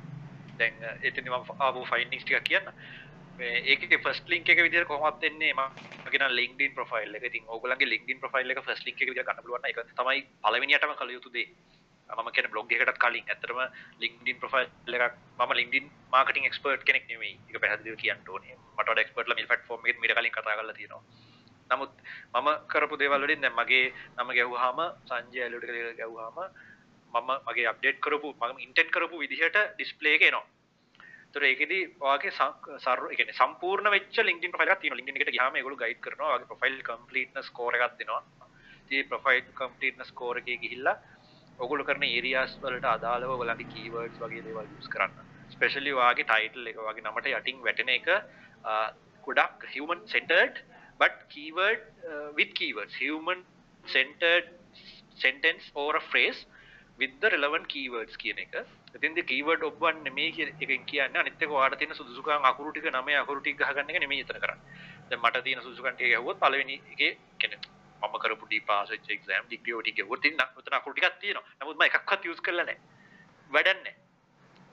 දැන් 0.60 0.74
එතනදි 1.02 1.30
මම 1.30 1.56
ආපු 1.60 1.86
ෆයින්ඩින්ග්ස් 1.86 2.26
ටිකක් 2.26 2.44
කියන්න. 2.44 2.68
මේ 3.40 3.64
ඒකේ 3.66 4.04
ෆස්ට් 4.04 4.28
ලින්ක් 4.28 4.50
එක 4.50 4.60
විදිහට 4.60 4.88
කොහොමද 4.88 5.24
එන්නේ 5.24 5.54
මම 5.54 6.12
කියන 6.12 6.28
LinkedIn 6.32 6.76
ප්‍රොෆයිල් 6.76 7.16
එක. 7.16 7.24
ඉතින් 7.24 7.44
ඕගොල්ලන්ගේ 7.48 7.92
LinkedIn 7.94 8.20
ප්‍රොෆයිල් 8.20 8.52
එක 8.52 8.64
ෆස්ට් 8.64 8.86
ලින්ක් 8.86 9.02
එක 9.02 9.12
විදිහට 9.12 9.28
ගන්න 9.28 9.44
පුළුවන් 9.44 9.62
නම් 9.62 9.70
ඒක 9.70 9.96
තමයි 9.96 10.24
පළවෙනියටම 10.44 10.96
කළ 10.96 11.16
යුතු 11.16 11.32
දේ. 11.32 11.48
මම 12.10 12.30
කියන 12.32 12.50
බ්ලොග් 12.52 12.72
එකකටත් 12.72 13.02
කලින් 13.04 13.26
ඇත්තටම 13.26 13.60
LinkedIn 14.02 14.38
ප්‍රොෆයිල් 14.42 14.96
එකක් 14.98 15.18
මම 15.40 15.52
LinkedIn 15.54 15.86
මාකටිං 16.12 16.46
එක්ස්පර්ට් 16.46 16.84
කෙනෙක් 16.84 17.08
නෙමෙයි. 17.08 17.34
ඒක 17.48 17.62
පැහැදිලිව 17.62 17.98
කියන්න 17.98 18.30
ඕනේ. 18.30 18.56
මට 18.76 18.88
වඩා 18.88 19.04
එක්ස්පර්ට්ලා 19.06 19.38
මේ 19.38 19.50
ප්ලැට්ෆෝම් 19.50 19.82
එකේ 19.82 20.02
මීට 20.02 20.16
කලින් 20.16 20.32
කතා 20.32 20.58
කරලා 20.58 20.74
තියෙනවා. 20.74 21.04
නමුත් 21.70 21.92
මම 22.36 22.50
කරපු 22.68 22.96
දේවල් 22.98 23.26
වලින් 23.26 23.42
දැන් 23.42 23.56
මගේ 23.56 23.86
නම 24.18 24.30
ගැහුවාම 24.38 24.80
සංජය 25.06 25.44
ඇලුට 25.44 25.66
කියලා 25.68 25.98
ගැහුවාම 26.00 26.38
මම 27.14 27.30
මගේ 27.48 27.68
අප්ඩේට් 27.68 28.00
කරපු 28.00 28.34
මම 28.34 28.64
ඉන්ටෙන්ට් 28.66 28.92
කරපු 28.92 29.16
විදිහට 29.20 29.60
ඩිස්ප්ලේ 29.76 30.16
එක 30.16 30.26
එනවා. 30.30 30.46
ඒතර 31.26 31.44
ඒකෙදි 31.44 31.80
ඔයාගේ 32.02 32.32
සර් 32.86 33.00
ඒ 33.06 33.18
කියන්නේ 33.18 33.40
සම්පූර්ණ 33.40 33.92
වෙච්ච 33.96 34.18
LinkedIn 34.20 34.52
ප්‍රොෆයිල් 34.52 34.74
එකක් 34.74 34.82
තියෙනවා. 34.82 35.00
LinkedIn 35.00 35.22
එකට 35.22 35.36
ගියාම 35.36 35.56
ඒගොල්ලෝ 35.56 35.82
ගයිඩ් 35.84 36.02
කරනවා. 36.06 36.30
ඔයාගේ 36.32 36.52
ප්‍රොෆයිල් 36.52 36.78
කම්ප්ලීට්නස් 36.90 37.50
ස්කෝර් 37.52 37.78
එකක් 37.78 37.98
දෙනවා. 38.00 38.22
ඉතින් 38.86 39.10
ප්‍රොෆයිල් 39.10 39.44
කම්ප්ලීට්නස් 39.60 40.10
ස්කෝර් 40.14 40.42
එකේ 40.42 40.58
ගිහිල්ලා 40.64 40.98
ඔගොල්ලෝ 41.60 41.86
කරන 41.86 42.06
ඒරියාස් 42.06 42.56
වලට 42.64 42.90
අදාළව 42.90 43.36
ඔයගලගේ 43.36 43.72
කීවර්ඩ්ස් 43.74 44.22
වගේ 44.24 44.46
දේවල් 44.46 44.68
යූස් 44.68 44.90
කරන්න. 44.90 45.14
ස්පෙෂලි 45.52 45.94
ඔයාගේ 45.94 46.26
ටයිටල් 46.26 46.72
එක 46.72 46.78
ඔයාගේ 46.78 47.06
නමට 47.06 47.32
යටින් 47.34 47.64
වැටෙන 47.66 47.96
එක 47.96 48.12
ගොඩක් 49.24 49.66
human 49.74 50.06
centred 50.08 50.62
but 51.00 51.16
keyword 51.30 51.82
uh, 52.04 52.30
with 52.36 52.52
keywords 52.54 52.96
human 52.96 53.42
centered 53.86 54.48
sentence 55.18 55.72
or 55.74 55.96
a 55.96 56.04
phrase 56.04 56.40
with 57.00 57.14
the 57.22 57.30
relevant 57.30 57.68
keywords 57.68 58.16
කියන 58.18 58.44
එක. 58.46 58.56
ඉතින් 58.96 59.18
දී 59.18 59.28
keyword 59.32 59.64
ඔබවන්නේ 59.64 60.06
නෙමෙයි 60.08 60.48
එකෙන් 60.62 60.86
කියන්නේ 60.86 61.24
අනිත් 61.24 61.44
එක 61.48 61.52
ඔයාලට 61.52 61.80
තියෙන 61.80 61.96
සුදුසුකම් 61.96 62.48
අකුරු 62.52 62.72
ටික 62.72 62.90
නමේ 62.92 63.20
අකුරු 63.24 63.42
ටික 63.42 63.60
ගහගන්න 63.62 63.92
එක 63.92 64.00
නෙමෙයි 64.06 64.26
එතන 64.26 64.40
කරන්නේ. 64.40 64.80
දැන් 65.10 65.22
මට 65.22 65.44
තියෙන 65.46 65.66
සුදුසුකම් 65.66 65.92
ටික 65.92 66.14
ගැහුවොත් 66.14 66.40
පළවෙනි 66.40 66.80
එකේ 66.94 67.12
කියන්නේ 67.40 67.69
මම 68.02 68.20
කරපු 68.20 68.46
ඩී 68.46 68.66
පාස් 68.68 68.90
වෙච්ච 68.90 69.10
එක්සෑම් 69.10 69.48
ඩිග්‍රී 69.48 69.78
ඔය 69.78 69.84
ටික 69.84 69.98
ගැහුවොත් 69.98 70.26
ඉන්න 70.26 70.44
උතන 70.58 70.74
අකුරු 70.74 70.94
ටිකක් 70.94 71.20
තියෙනවා. 71.20 71.58
නමුත් 71.62 71.78
මම 71.78 71.88
එකක්වත් 71.90 72.26
යූස් 72.26 72.42
කරලා 72.42 72.66
නැහැ. 72.66 72.80
වැඩක් 73.52 73.78
නැහැ. 73.78 73.96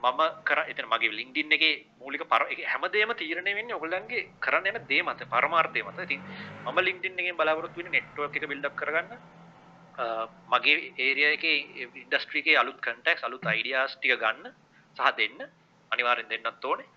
මම 0.02 0.20
කර 0.44 0.58
එතන 0.70 0.86
මගේ 0.86 1.12
ලින්ක්ඩින් 1.12 1.52
එකේ 1.52 1.74
මූලික 2.00 2.24
පර 2.32 2.42
හැමදේම 2.72 3.12
තීරණය 3.14 3.52
වෙන්නේ 3.58 3.76
ඔයගොල්ලන්ගේ 3.76 4.22
කරන්න 4.40 4.68
යන 4.70 4.78
දේ 4.88 5.02
මත 5.02 5.28
පරමාර්ථය 5.32 5.82
මත. 5.82 5.98
ඉතින් 6.00 6.20
මම 6.64 6.78
ලින්ක්ඩින් 6.80 7.18
එකෙන් 7.18 7.36
බලාපොරොත්තු 7.36 7.80
වෙන්නේ 7.80 7.96
නෙට්වර්ක් 7.96 8.36
එක 8.36 8.48
බිල්ඩ් 8.48 8.68
අප් 8.68 8.76
කරගන්න. 8.76 9.10
මගේ 10.52 10.76
ඒරියා 10.98 11.32
එකේ 11.36 11.56
ඉන්ඩස්ට්‍රි 12.02 12.42
එකේ 12.42 12.58
අලුත් 12.58 12.78
කන්ටැක්ට්ස් 12.80 13.24
අලුත් 13.24 13.46
අයිඩියාස් 13.46 13.96
ටික 13.96 14.20
ගන්න 14.20 14.52
සහ 14.96 15.16
දෙන්න 15.16 15.48
අනිවාර්යෙන් 15.90 16.28
දෙන්නත් 16.28 16.64
ඕනේ. 16.64 16.88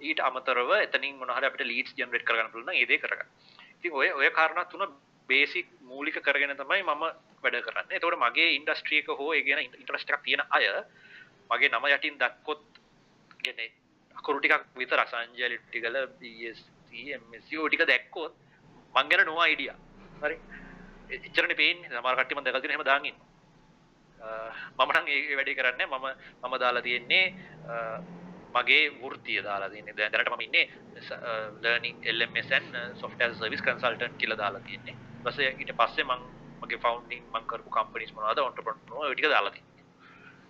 ඊට 0.00 0.20
අමතරව 0.20 0.70
එතනින් 0.76 1.16
මොනවා 1.16 1.38
හරි 1.38 1.48
අපිට 1.48 1.66
ලීඩ්ස් 1.66 1.96
ජෙනරේට් 1.98 2.26
කරගන්න 2.28 2.52
පුළුවන් 2.52 2.72
නම් 2.72 2.80
ඒ 2.80 2.86
දේ 2.86 2.98
කරගන්න. 2.98 3.28
ඉතින් 3.76 3.92
ඔය 3.92 4.08
ඔය 4.12 4.30
කාරණා 4.30 4.66
තුන 4.66 4.84
බේසික් 5.28 5.66
මූලික 5.80 6.16
කරගෙන 6.26 6.56
තමයි 6.56 6.82
මම 6.82 7.04
වැඩ 7.42 7.56
කරන්නේ. 7.66 7.96
එතකොට 7.96 8.18
මගේ 8.24 8.54
ඉන්ඩස්ට්‍රි 8.58 8.98
එක 9.02 9.08
හෝ 9.08 9.32
ඒ 9.34 9.42
කියන 9.46 9.60
ඉන්ටරෙස්ට් 9.64 10.10
එකක් 10.10 10.22
තියෙන 10.24 10.42
අය 10.50 10.64
මගේ 11.50 11.68
නම 11.72 11.86
යටින් 11.94 12.18
දක්කොත් 12.22 12.62
කියන්නේ 13.44 13.70
අකුරු 14.16 14.40
ටිකක් 14.40 14.64
විතර 14.80 15.00
සංජය 15.10 15.58
ටිකල 15.58 15.96
BSc 16.20 16.92
MSc 17.20 17.50
ඔය 17.60 17.68
ටික 17.68 17.86
දැක්කොත් 17.92 18.32
මං 18.94 19.08
ගැන 19.10 19.26
no 19.26 19.36
idea. 19.52 19.74
හරි? 20.22 20.36
එච්චරනේ 21.10 21.56
පේන්නේ. 21.56 21.88
සමහර 21.90 22.16
කට්ටිය 22.16 22.36
මම 22.36 22.44
දැකලා 22.44 22.62
තියෙන 22.62 22.76
හැම 22.76 22.86
දාන් 22.90 23.06
ඉන්නවා. 23.10 23.32
මම 24.78 24.90
නම් 24.96 25.06
ඒ 25.14 25.36
වැඩේ 25.38 25.56
කරන්නේ 25.58 25.86
මම 25.86 26.06
මම 26.42 26.54
දාලා 26.64 26.82
තියෙන්නේ 26.82 27.24
මගේ 28.54 28.84
වෘත්තිය 29.02 29.42
දාලා 29.48 29.70
තියෙන්නේ. 29.70 29.96
දැන් 29.96 30.12
දැනට 30.12 30.30
මම 30.32 30.44
ඉන්නේ 30.46 30.66
learning 31.64 31.96
LMS 32.16 32.52
and 32.58 32.70
software 33.00 33.34
service 33.34 33.64
consultant 33.68 34.14
කියලා 34.20 34.38
දාලා 34.42 34.64
තියෙන්නේ. 34.68 34.96
ඊපස්සේ 35.24 35.50
ඊට 35.54 35.72
පස්සේ 35.74 36.04
මම 36.04 36.22
මගේ 36.62 36.78
ෆවන්ඩින් 36.78 37.24
මං 37.30 37.46
කරපු 37.46 37.70
කම්පනිස් 37.70 38.12
මොනවද 38.12 38.40
ඔන්ටර්ප්‍රනර් 38.40 39.00
ඔය 39.00 39.12
ටික 39.12 39.28
දාලා 39.28 39.52
තියෙනවා 39.52 39.74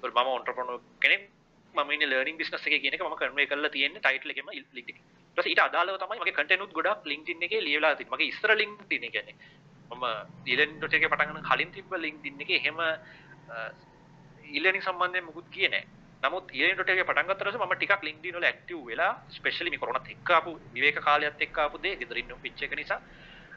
ඒත් 0.03 0.15
මම 0.17 0.31
ඔන්ටර්ප්‍රනර් 0.33 0.81
කෙනෙක් 1.01 1.23
මම 1.75 1.91
ඉන්නේ 1.91 2.09
ලර්නින් 2.13 2.37
බිස්නස් 2.37 2.55
එකේ 2.61 2.81
කියන 2.81 2.95
එක 2.95 3.03
මම 3.03 3.17
කන්වේ 3.17 3.47
කරලා 3.47 3.71
තියෙන්නේ 3.71 4.01
ටයිටල් 4.01 4.31
එකේම 4.31 4.51
ලින්ක්ඩ් 4.51 4.79
එකේ. 4.85 4.97
ඊට 4.97 5.37
පස්සේ 5.37 5.53
ඊට 5.53 5.63
අදාළව 5.63 5.99
තමයි 5.99 6.21
මගේ 6.21 6.35
කන්ටෙන්ට් 6.35 6.65
උත් 6.67 6.73
ගොඩක් 6.73 7.03
ලින්ක්ඩ්ඉන් 7.05 7.43
එකේ 7.43 7.61
ලියලා 7.61 7.95
තියෙන්නේ. 7.95 8.17
මගේ 8.17 8.31
ඉස්සර 8.33 8.51
ලින්ක්ඩ්ඉන් 8.55 9.07
එක 9.09 9.13
කියන්නේ 9.13 9.37
මම 9.91 10.05
ඊලෙන්.ට 10.47 10.93
එකේ 10.93 11.09
පටන් 11.09 11.31
ගන්න 11.31 11.49
කලින් 11.49 11.71
තිබ්බ 11.71 11.93
ලින්ක්ඩ්ඉන් 11.97 12.41
එකේ 12.41 12.57
එහෙම 12.57 12.81
ඊලර්නින් 14.51 14.83
සම්බන්ධයෙන් 14.83 15.29
මුකුත් 15.29 15.49
කියේ 15.51 15.71
නැහැ 15.71 15.87
නමුත් 16.25 16.53
ඊලෙන්.ට 16.53 16.95
එකේ 16.95 17.05
පටන් 17.05 17.29
ගත්තට 17.29 17.49
පස්සේ 17.49 17.63
මම 17.63 17.75
ටිකක් 17.75 18.07
ලින්ක්ඩ්ඉන් 18.09 18.39
වල 18.39 18.49
ඇක්ටිව් 18.51 18.87
වෙලා 18.87 19.13
ස්පෙෂලි 19.31 19.71
මේ 19.71 19.83
කොරෝනාත් 19.83 20.11
එක්ක 20.11 20.31
ආපු 20.31 20.59
විවේක 20.75 21.01
කාලයත් 21.01 21.47
එක්ක 21.47 21.59
ආපු 21.59 21.83
දේ 21.83 21.97
ගෙදරින් 21.97 22.35
පිච් 22.43 22.63
එක 22.63 22.77
නිසා 22.77 23.01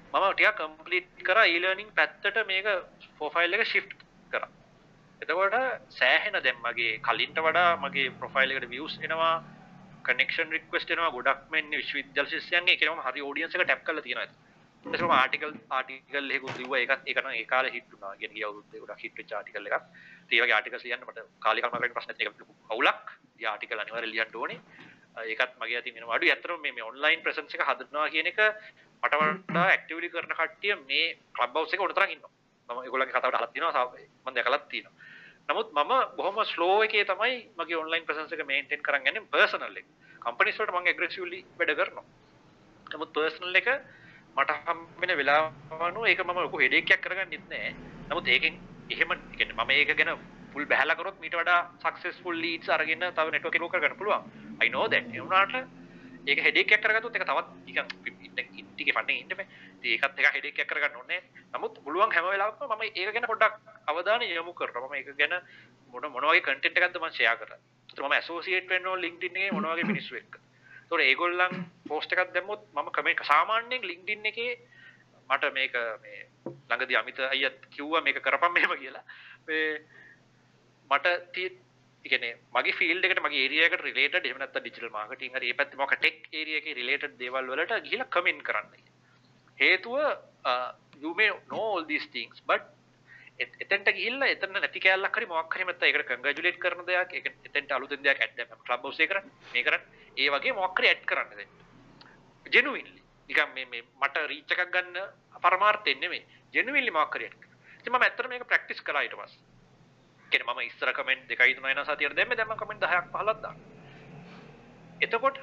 මම 0.07 0.25
ටිකක් 0.31 0.59
කම්ප්ලීට් 0.59 1.07
කරා 1.21 1.45
ඊලර්නින් 1.45 1.89
පැත්තට 1.93 2.37
මේක 2.47 2.67
ප්‍රොෆයිල් 3.17 3.53
එක 3.53 3.63
ෂිෆ්ට් 3.65 3.99
කරා. 4.31 4.49
එතකොට 5.21 5.55
සෑහෙන 5.91 6.37
දැන් 6.37 6.59
මගේ 6.65 6.99
කලින්ට 6.99 7.39
වඩා 7.39 7.69
මගේ 7.77 8.13
ප්‍රොෆයිල් 8.21 8.51
එකට 8.51 8.69
views 8.69 8.95
එනවා 9.01 9.33
කනෙක්ෂන් 10.05 10.53
රික්වෙස්ට් 10.55 10.93
එනවා 10.95 11.11
ගොඩක් 11.11 11.41
මෙන්න 11.51 11.69
විශ්වවිද්‍යාල 11.71 12.27
ශිෂ්‍යයන්ගේ 12.27 12.75
ඒක 12.75 12.85
නම් 12.87 13.03
හරි 13.05 13.25
ඔඩියන්ස් 13.29 13.55
එක 13.55 13.63
ටැප් 13.63 13.83
කරලා 13.83 14.05
තියෙනවා 14.05 14.25
ඒක. 14.25 14.33
ඊට 14.85 14.95
පස්සේ 14.95 15.19
ආටිකල් 15.19 15.53
ආටිකල් 15.77 16.35
එකකුත් 16.35 16.57
ලිව්වා 16.61 16.81
ඒකත් 16.83 17.03
ඒක 17.05 17.21
නම් 17.23 17.35
ඒ 17.35 17.45
කාලේ 17.53 17.73
හිට් 17.75 17.89
වුණා. 17.91 18.15
කියන 18.19 18.35
ගිය 18.35 18.45
අවුරුද්දේ 18.47 18.83
ගොඩක් 18.83 19.03
හිට් 19.03 19.17
වෙච්ච 19.19 19.33
ආටිකල් 19.33 19.67
එකක්. 19.69 19.85
ඒ 20.31 20.41
වගේ 20.41 20.57
ආටිකල්ස් 20.57 20.85
ලියන්න 20.87 21.07
මට 21.07 21.27
කාලේ 21.45 21.63
කල්පනා 21.63 21.81
කරගෙන 21.81 21.97
ප්‍රශ්නත් 21.97 22.21
එක 22.21 22.39
ලොකු 22.41 22.53
අවුලක්. 22.69 23.05
ඒ 23.41 23.47
ආටිකල් 23.53 23.83
අනිවාර්යයෙන් 23.83 24.13
ලියන්න 24.13 24.39
ඕනේ. 24.41 24.59
ඒකත් 25.25 25.53
මගේ 25.59 25.79
අතින් 25.81 25.95
වෙනවා 25.95 26.15
අඩුයි. 26.15 26.31
ඇත්තටම 26.31 26.61
මේ 26.61 26.75
මේ 26.77 26.87
ඔන්ලයින් 26.89 27.23
ප්‍රසන්ස් 27.25 27.55
එක 27.55 27.65
හදනවා 27.69 28.09
කියන 28.13 28.31
එක 28.31 28.39
මට 29.03 29.13
වඩා 29.15 29.65
ඇක්ටිව්ලි 29.65 30.09
කරන 30.09 30.33
කට්ටිය 30.33 30.75
මේ 30.81 31.05
ක්ලබ් 31.33 31.53
හවුස් 31.53 31.73
එකේ 31.73 31.85
උඩතරන් 31.85 32.13
ඉන්නවා. 32.15 32.31
මම 32.69 32.79
ඒගොල්ලන්ගේ 32.79 33.11
කතාවට 33.11 33.35
අහලා 33.35 33.49
තියෙනවා 33.49 33.85
මම 34.25 34.35
දැකලත් 34.35 34.67
තියෙනවා. 34.69 34.95
නමුත් 35.49 35.67
මම 35.73 35.91
බොහොම 36.17 36.39
ස්ලෝ 36.45 36.83
එකේ 36.83 37.03
තමයි 37.05 37.35
මගේ 37.57 37.77
ඔන්ලයින් 37.77 38.05
ප්‍රසන්ස් 38.05 38.33
එක 38.33 38.41
මේන්ටේන් 38.45 38.81
කරන් 38.81 39.07
යන්නේ 39.07 39.27
පර්සනල් 39.31 39.77
එක. 39.77 39.85
කම්පනීස් 40.21 40.59
වලට 40.59 40.73
මම 40.73 40.89
ඇග්‍රෙසිව්ලි 40.91 41.39
වැඩ 41.59 41.75
කරනවා. 41.79 42.05
නමුත් 42.87 43.13
පර්සනල් 43.15 43.59
එක 43.61 43.69
මට 44.35 44.57
හම්බෙන 44.65 45.13
වෙලාවනු 45.19 46.01
ඒක 46.05 46.23
මම 46.25 46.39
ලොකු 46.39 46.59
හෙඩේක් 46.59 46.91
එකක් 46.91 47.05
කරගන්නෙත් 47.05 47.45
නෑ. 47.49 47.71
නමුත් 48.09 48.27
ඒකෙන් 48.27 48.59
එහෙම 48.89 49.15
කියන්නේ 49.31 49.57
මම 49.57 49.71
ඒක 49.71 49.95
ගැන 49.95 50.11
ෆුල් 50.51 50.65
බහැලා 50.65 50.99
කරොත් 50.99 51.19
මීට 51.21 51.35
වඩා 51.35 51.59
සක්සස්ෆුල් 51.81 52.37
ලීඩ්ස් 52.37 52.69
අරගෙන 52.69 53.07
තව 53.09 53.27
නෙට්වර්ක් 53.31 53.55
එක 53.55 53.71
කරගන්න 53.71 53.97
පුළුවන්. 53.97 54.23
I 54.59 54.67
know 54.67 54.85
that. 54.87 55.05
ඒ 55.07 55.21
වුණාට 55.21 55.55
ඒක 56.27 56.39
හෙඩේක් 56.41 56.71
එකක් 56.71 56.83
කරගත්තොත් 56.83 57.15
ඒක 57.15 57.25
තවත් 57.25 57.47
නිකන් 57.67 58.07
ඉන්ටිගේ 58.77 58.93
ෆන්නේ 58.93 59.19
ඉන්න 59.21 59.33
බෑ. 59.33 59.47
ඉතින් 59.77 59.91
ඒකත් 59.93 60.19
එක 60.19 60.35
හෙඩේක් 60.35 60.59
එකක් 60.59 60.69
කරගන්න 60.69 60.97
ඕනේ 60.97 61.21
නමුත් 61.53 61.79
පුළුවන් 61.83 62.11
හැම 62.11 62.25
වෙලාවකම 62.25 62.69
මම 62.69 62.83
ඒක 62.85 63.13
ගැන 63.13 63.27
පොඩ්ඩක් 63.27 63.53
අවධානය 63.87 64.29
යොමු 64.29 64.53
කරනවා. 64.53 64.87
මම 64.87 64.95
ඒක 64.95 65.09
ගැන 65.17 65.35
මොන 65.93 66.11
මොන 66.11 66.23
වගේ 66.23 66.41
කන්ටෙන්ට් 66.41 66.77
එකක්ද 66.77 66.99
මම 67.01 67.09
ෂෙයා 67.11 67.35
කරන්නේ. 67.35 67.59
ඒතර 67.89 68.03
මම 68.03 68.13
ඇසෝසියේට් 68.13 68.69
වෙන්න 68.69 68.87
ඕන 68.87 69.01
LinkedIn 69.01 69.37
එකේ 69.37 69.51
මොන 69.51 69.69
වගේ 69.71 69.89
මිනිස්සු 69.91 70.15
එක්ක. 70.15 70.39
ඒතර 70.81 71.01
ඒගොල්ලන් 71.01 71.61
පෝස්ට් 71.87 72.13
එකක් 72.13 72.33
දැම්මොත් 72.33 72.65
මම 72.73 72.91
කමෙන්ට් 72.91 73.25
සාමාන්‍යයෙන් 73.25 73.87
LinkedIn 73.91 74.25
එකේ 74.25 74.51
මට 75.29 75.53
මේක 75.53 75.73
මේ 76.03 76.19
ළඟදී 76.45 76.97
අමිත 76.97 77.19
අයියත් 77.27 77.65
කිව්වා 77.69 78.01
මේක 78.01 78.21
කරපම් 78.21 78.53
මෙහෙම 78.53 78.77
කියලා. 78.79 79.05
මේ 79.47 79.65
මට 80.91 81.07
කියන්නේ 82.05 82.33
මගේ 82.55 82.77
ෆීල්ඩ් 82.79 83.05
එකට 83.05 83.21
මගේ 83.25 83.43
ඒරියා 83.43 83.67
එකට 83.69 83.83
රිලේටඩ් 83.83 84.27
එහෙම 84.27 84.39
නැත්නම් 84.41 84.63
ඩිජිටල් 84.63 84.93
මාකටිං 84.95 85.35
හරි 85.37 85.51
ඒ 85.51 85.57
පැත්තේ 85.59 85.81
මොකක් 85.81 85.95
ටෙක් 85.95 86.29
ඒරියා 86.31 86.61
එකේ 86.61 86.77
රිලේටඩ් 86.79 87.19
දේවල් 87.19 87.51
වලට 87.51 87.83
ගිහිල්ලා 87.85 88.13
කමෙන්ට් 88.15 88.43
කරන්න. 88.47 88.73
හේතුව 89.57 89.95
you 91.03 91.13
may 91.15 91.29
know 91.47 91.63
all 91.69 91.85
these 91.85 92.07
things 92.09 92.43
but 92.45 92.63
එතෙන්ට 93.39 93.89
ගිහිල්ලා 93.97 94.31
එතන 94.35 94.53
නැති 94.55 94.83
කෑල්ලක් 94.85 95.19
හරි 95.19 95.29
මොකක් 95.33 95.57
හරි 95.57 95.67
නැත්නම් 95.69 95.89
ඒකට 95.89 96.09
කංග්‍රැචුලේට් 96.11 96.61
කරන 96.63 96.85
දෙයක් 96.85 97.17
ඒක 97.19 97.27
එතෙන්ට 97.49 97.71
අලුතෙන් 97.71 98.03
දෙයක් 98.03 98.21
ඇඩ් 98.21 98.37
දැම්මම 98.39 98.63
ක්ලබ් 98.63 98.81
හවුස් 98.81 98.99
එකේ 98.99 99.11
කරන්නේ 99.13 99.53
මේ 99.53 99.63
කරන්නේ. 99.63 100.05
ඒ 100.17 100.29
වගේ 100.29 100.57
මොකක් 100.61 100.79
හරි 100.79 100.93
ඇඩ් 100.93 101.03
කරන්න 101.05 101.29
දැන් 101.33 101.51
ජෙනුවින්ලි 102.45 103.01
නිකන් 103.29 103.53
මේ 103.55 103.67
මේ 103.73 103.83
මට 104.01 104.25
රීච් 104.31 104.55
එකක් 104.55 104.71
ගන්න 104.73 104.97
පරමාර්ථයෙන් 105.43 105.99
නෙමෙයි. 105.99 106.23
ජෙනුවින්ලි 106.53 106.91
මොකක් 106.91 107.17
හරි 107.17 107.29
ඇඩ් 107.29 107.37
කරනවා 107.37 107.79
ඉතින් 107.79 107.93
මම 107.93 108.03
ඇත්තට 108.03 108.29
මේක 108.29 108.49
ප්‍රැක්ටිස් 108.49 108.81
කළා 108.81 109.07
ඊට 110.27 110.43
පස්සේ 110.43 110.53
කියන්නේ 110.53 110.53
මම 110.55 110.61
ඉස්සර 110.65 110.93
කමෙන්ට් 110.93 111.27
දෙකයි 111.27 111.55
තුනයි 111.55 111.73
නම් 111.73 111.85
සතියට 111.85 112.15
දැම්මේ 112.15 112.37
දැන් 112.37 112.49
මම 112.49 112.57
කමෙන්ට් 112.57 112.83
10ක් 112.83 113.03
15ක් 113.09 113.41
දානවා 113.41 113.75
එතකොට 115.01 115.37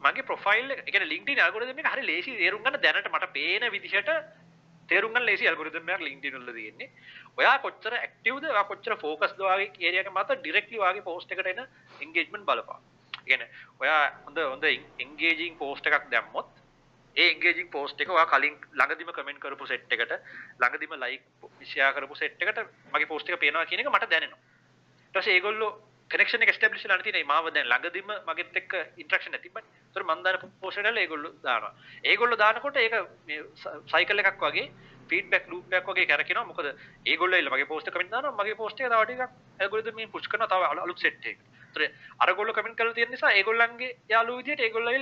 මගේ 0.00 0.24
ප්‍රොෆයිල් 0.24 0.70
එක 0.72 0.84
කියන්නේ 0.86 1.08
LinkedIn 1.08 1.40
ඇල්ගොරිතම් 1.40 1.78
එක 1.78 1.88
හරි 1.88 2.04
ලේසි 2.04 2.36
තේරුම් 2.36 2.62
ගන්න 2.62 2.80
දැනට 2.80 3.08
මට 3.08 3.32
පේන 3.32 3.66
විදිහට 3.68 4.10
තේරුම් 4.88 5.12
ගන්න 5.12 5.26
ලේසි 5.26 5.48
ඇල්ගොරිතම් 5.48 5.88
එකක් 5.88 6.00
LinkedIn 6.00 6.36
වල 6.36 6.52
තියෙන්නේ. 6.52 6.90
ඔයා 7.36 7.56
කොච්චර 7.58 7.94
ඇක්ටිව්ද 7.94 8.46
ඔයා 8.46 8.64
කොච්චර 8.64 8.96
ෆෝකස්ද 8.96 9.38
වාගේ 9.40 9.72
ඒරියා 9.78 10.04
එක 10.04 10.12
මත 10.12 10.38
ඩිරෙක්ට්ලි 10.38 10.78
වාගේ 10.78 11.02
පෝස්ට් 11.02 11.32
එකට 11.32 11.46
එන 11.46 11.62
එන්ගේජ්මන්ට් 12.00 12.46
බලපන්. 12.46 12.80
ඒ 13.12 13.26
කියන්නේ 13.26 13.50
ඔයා 13.80 14.00
හොඳ 14.24 14.42
හොඳ 14.44 14.64
එන්ගේජින් 15.00 15.58
පෝස්ට් 15.58 15.90
එකක් 15.90 16.10
දැම්මොත් 16.10 16.59
ඒ 17.16 17.30
එන්ගේජින් 17.32 17.70
පෝස්ට් 17.70 18.00
එක 18.00 18.10
ඔයා 18.10 18.26
කලින් 18.26 18.56
ළඟදිම 18.72 19.12
කමෙන්ට් 19.12 19.40
කරපු 19.42 19.66
සෙට් 19.66 19.92
එකට 19.92 20.12
ළඟදිම 20.60 20.92
ලයික් 21.02 21.22
ෂෙයා 21.62 21.92
කරපු 21.92 22.14
සෙට් 22.14 22.42
එකට 22.42 22.60
මගේ 22.92 23.10
පෝස්ට් 23.12 23.30
එක 23.30 23.40
පේනවා 23.40 23.66
කියන 23.66 23.80
එක 23.80 23.90
මට 23.90 24.10
දැනෙනවා. 24.10 24.38
ඊට 24.38 25.14
පස්සේ 25.14 25.34
ඒගොල්ලෝ 25.34 25.70
කනෙක්ෂන් 26.10 26.42
එක 26.42 26.54
ස්ටැබ්ලිෂ් 26.54 26.84
වෙලා 26.86 27.02
තියෙනවා. 27.02 27.28
මාව 27.32 27.50
දැන් 27.54 27.66
ළඟදිම 27.66 28.08
මගෙත් 28.28 28.56
එක්ක 28.60 28.72
ඉන්ටරැක්ෂන් 28.96 29.34
නැති 29.34 29.50
බෑ. 29.50 29.64
ඒතර 29.88 30.04
මම 30.04 30.22
දාන 30.24 30.38
පෝස්ට් 30.60 30.78
එකට 30.80 31.02
ඒගොල්ලෝ 31.04 31.34
දානවා. 31.42 31.74
ඒගොල්ලෝ 32.04 32.38
දානකොට 32.38 32.76
ඒක 32.76 32.94
මේ 33.26 33.42
සයිකල් 33.92 34.22
එකක් 34.22 34.40
වගේ 34.46 34.66
ෆීඩ්බැක් 35.10 35.48
ලූප් 35.48 35.72
එකක් 35.72 35.90
වගේ 35.90 36.06
කරකිනවා. 36.06 36.46
මොකද 36.46 36.66
ඒගොල්ලෝ 37.06 37.38
එල්ල 37.38 37.50
මගේ 37.50 37.70
පෝස්ට් 37.72 37.88
එක 37.88 37.94
කමෙන්ට් 37.94 38.14
දානවා. 38.14 38.38
මගේ 38.38 38.58
පෝස්ට් 38.60 38.80
එක 38.80 38.90
තව 38.90 39.02
ටිකක් 39.04 39.22
ඇල්ගොරිතම් 39.60 39.98
එකෙන් 39.98 40.12
පුෂ් 40.14 40.30
කරනවා 40.30 40.50
තව 40.52 40.82
අලුත් 40.84 40.98
සෙට් 40.98 41.26
එකකට. 41.26 41.42
ඒතර 41.66 41.82
අරගොල්ලෝ 42.22 42.54
කමෙන්ට් 42.54 42.78
කරලා 42.78 42.94
තියෙන 42.94 43.10
නිසා 43.10 43.34
ඒගොල්ලන්ගේ 43.38 43.96
යාළුවෝ 44.08 44.40
විදියට 44.40 44.66
ඒගොල්ලෝ 44.66 44.94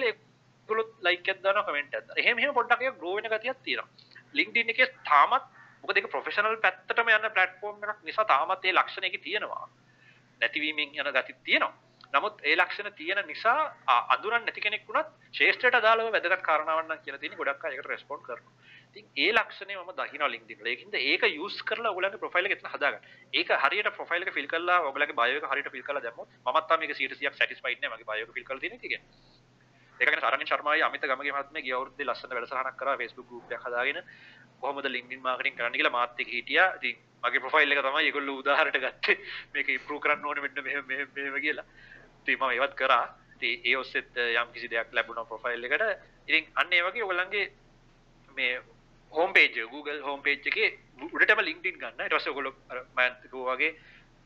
එල්ල 0.69 0.79
ඒගොල්ලෝ 0.79 1.05
ලයික් 1.05 1.29
එකක් 1.29 1.43
දානවා 1.43 1.65
කමෙන්ට් 1.65 1.95
එකක් 1.95 2.07
දානවා. 2.07 2.23
එහෙම 2.23 2.39
එහෙම 2.39 2.55
පොඩ්ඩක් 2.55 2.83
ඒක 2.83 2.99
ග්‍රෝ 2.99 3.15
වෙන 3.17 3.31
ගතියක් 3.33 3.59
තියෙනවා. 3.65 3.89
LinkedIn 4.35 4.71
එකේ 4.71 4.89
තාමත් 5.05 5.45
මොකද 5.83 5.97
ඒක 5.97 6.11
ප්‍රොෆෙෂනල් 6.11 6.57
පැත්තටම 6.65 7.09
යන 7.09 7.29
ප්ලැට්ෆෝම් 7.31 7.85
එකක් 7.85 8.01
නිසා 8.05 8.27
තාමත් 8.27 8.65
ඒ 8.65 8.73
ලක්ෂණ 8.73 9.09
එකේ 9.11 9.23
තියෙනවා. 9.23 9.69
නැතිවීමෙන් 10.41 10.95
යන 10.95 11.13
ගතිත් 11.13 11.45
තියෙනවා. 11.45 11.75
නමුත් 12.15 12.41
ඒ 12.43 12.57
ලක්ෂණ 12.57 12.93
තියෙන 12.95 13.27
නිසා 13.27 13.59
අඳුරන් 14.15 14.45
නැති 14.45 14.61
කෙනෙක් 14.61 14.87
වුණත් 14.89 15.09
ශේෂ්ත්‍රයට 15.33 15.75
අදාළව 15.75 16.13
වැදගත් 16.15 16.43
කාරණාවක් 16.43 16.87
නම් 16.87 17.03
කියලා 17.05 17.21
තියෙන 17.21 17.37
ගොඩක් 17.37 17.65
අය 17.65 17.75
ඒකට 17.75 17.91
රෙස්පොන්ඩ් 17.93 18.25
කරනවා. 18.25 18.55
ඉතින් 18.91 19.11
ඒ 19.17 19.33
ලක්ෂණය 19.33 19.77
මම 19.77 19.91
දකිනවා 19.93 20.31
LinkedIn 20.33 20.61
වල. 20.61 20.71
ඒකින්ද 20.73 20.95
ඒක 20.95 21.27
යූස් 21.31 21.59
කරලා 21.63 21.93
ඔයගලගේ 21.93 22.23
ප්‍රොෆයිල් 22.23 22.49
එක 22.49 22.57
එතන 22.57 22.71
හදාගන්න. 22.75 23.05
ඒක 23.35 23.53
හරියට 23.65 23.91
ප්‍රොෆයිල් 23.99 24.25
එක 24.25 24.33
ෆිල් 24.33 24.49
කරලා 24.49 24.79
ඔයගලගේ 24.89 25.19
බයෝ 25.21 25.43
එක 25.43 25.51
හරියට 25.53 25.71
ෆිල් 25.75 25.85
කරලා 25.85 26.03
දැම්මොත් 26.03 26.33
මමත් 26.47 26.65
තාම 26.69 26.81
මේක 26.81 26.95
100%ක් 26.95 27.35
සැටිස්ෆයිඩ් 27.35 27.85
නෑ 27.85 27.93
මගේ 27.95 28.09
බයෝ 28.09 28.25
එක 28.25 28.35
ෆිල් 28.39 28.49
කරලා 28.49 28.65
තියෙන 28.65 28.79
එක 28.79 28.89
ගැන. 28.89 29.05
ඒක 30.01 30.11
ගැන 30.11 30.21
සරණින් 30.21 30.47
ශර්මායි 30.47 30.83
අමිත 30.83 31.03
ගමගේ 31.03 31.33
මහත්මයා 31.35 31.65
ගිය 31.67 31.75
අවුරුද්දේ 31.75 32.07
ලස්සන 32.07 32.35
වැඩසටහනක් 32.35 32.77
කරා 32.81 32.97
Facebook 32.97 33.29
group 33.31 33.53
එකක් 33.53 33.65
හදාගෙන 33.67 33.99
කොහොමද 34.61 34.87
LinkedIn 34.87 35.23
marketing 35.23 35.57
කරන්න 35.57 35.79
කියලා 35.79 35.93
මාත් 35.93 36.21
එක්ක 36.21 36.31
හිටියා. 36.31 36.69
ඉතින් 36.79 36.97
මගේ 37.25 37.43
ප්‍රොෆයිල් 37.45 37.73
එක 37.73 37.83
තමයි 37.83 38.05
ඒගොල්ලෝ 38.07 38.37
උදාහරණයට 38.43 38.85
ගත්තේ. 38.85 39.19
මේක 39.55 39.69
ඉම්ප්‍රූව් 39.69 40.01
කරන්න 40.01 40.25
ඕනේ 40.25 40.45
මෙන්න 40.45 40.65
මෙහෙම 40.65 40.87
මෙහෙම 40.87 41.09
මෙහෙම 41.15 41.41
කියලා. 41.41 41.67
ඉතින් 42.21 42.39
මම 42.39 42.51
ඒවත් 42.51 42.75
කරා. 42.75 43.05
ඉතින් 43.37 43.61
ඒ 43.65 43.77
ඔස්සෙත් 43.77 44.17
eh, 44.17 44.35
යම් 44.35 44.53
කිසි 44.53 44.71
දෙයක් 44.71 44.93
ලැබුණා 44.93 45.25
ප්‍රොෆයිල් 45.25 45.65
එකට. 45.65 45.87
ඉතින් 46.29 46.51
අන්න 46.55 46.73
ඒ 46.73 46.83
වගේ 46.83 47.03
ඔයගොල්ලන්ගේ 47.03 47.47
මේ 48.37 48.53
හෝම් 49.13 49.33
පේජ් 49.33 49.47
එක 49.47 49.71
Google 49.71 50.01
හෝම් 50.01 50.23
පේජ් 50.23 50.43
එකේ 50.45 50.69
උඩටම 51.05 51.43
LinkedIn 51.43 51.79
ගන්න. 51.79 52.05
ඊට 52.05 52.15
පස්සේ 52.15 52.33
ඔයගොල්ලෝ 52.33 52.55
අර 52.71 52.85
මම 52.87 53.23
කිව්වා 53.25 53.57
වගේ 53.57 53.73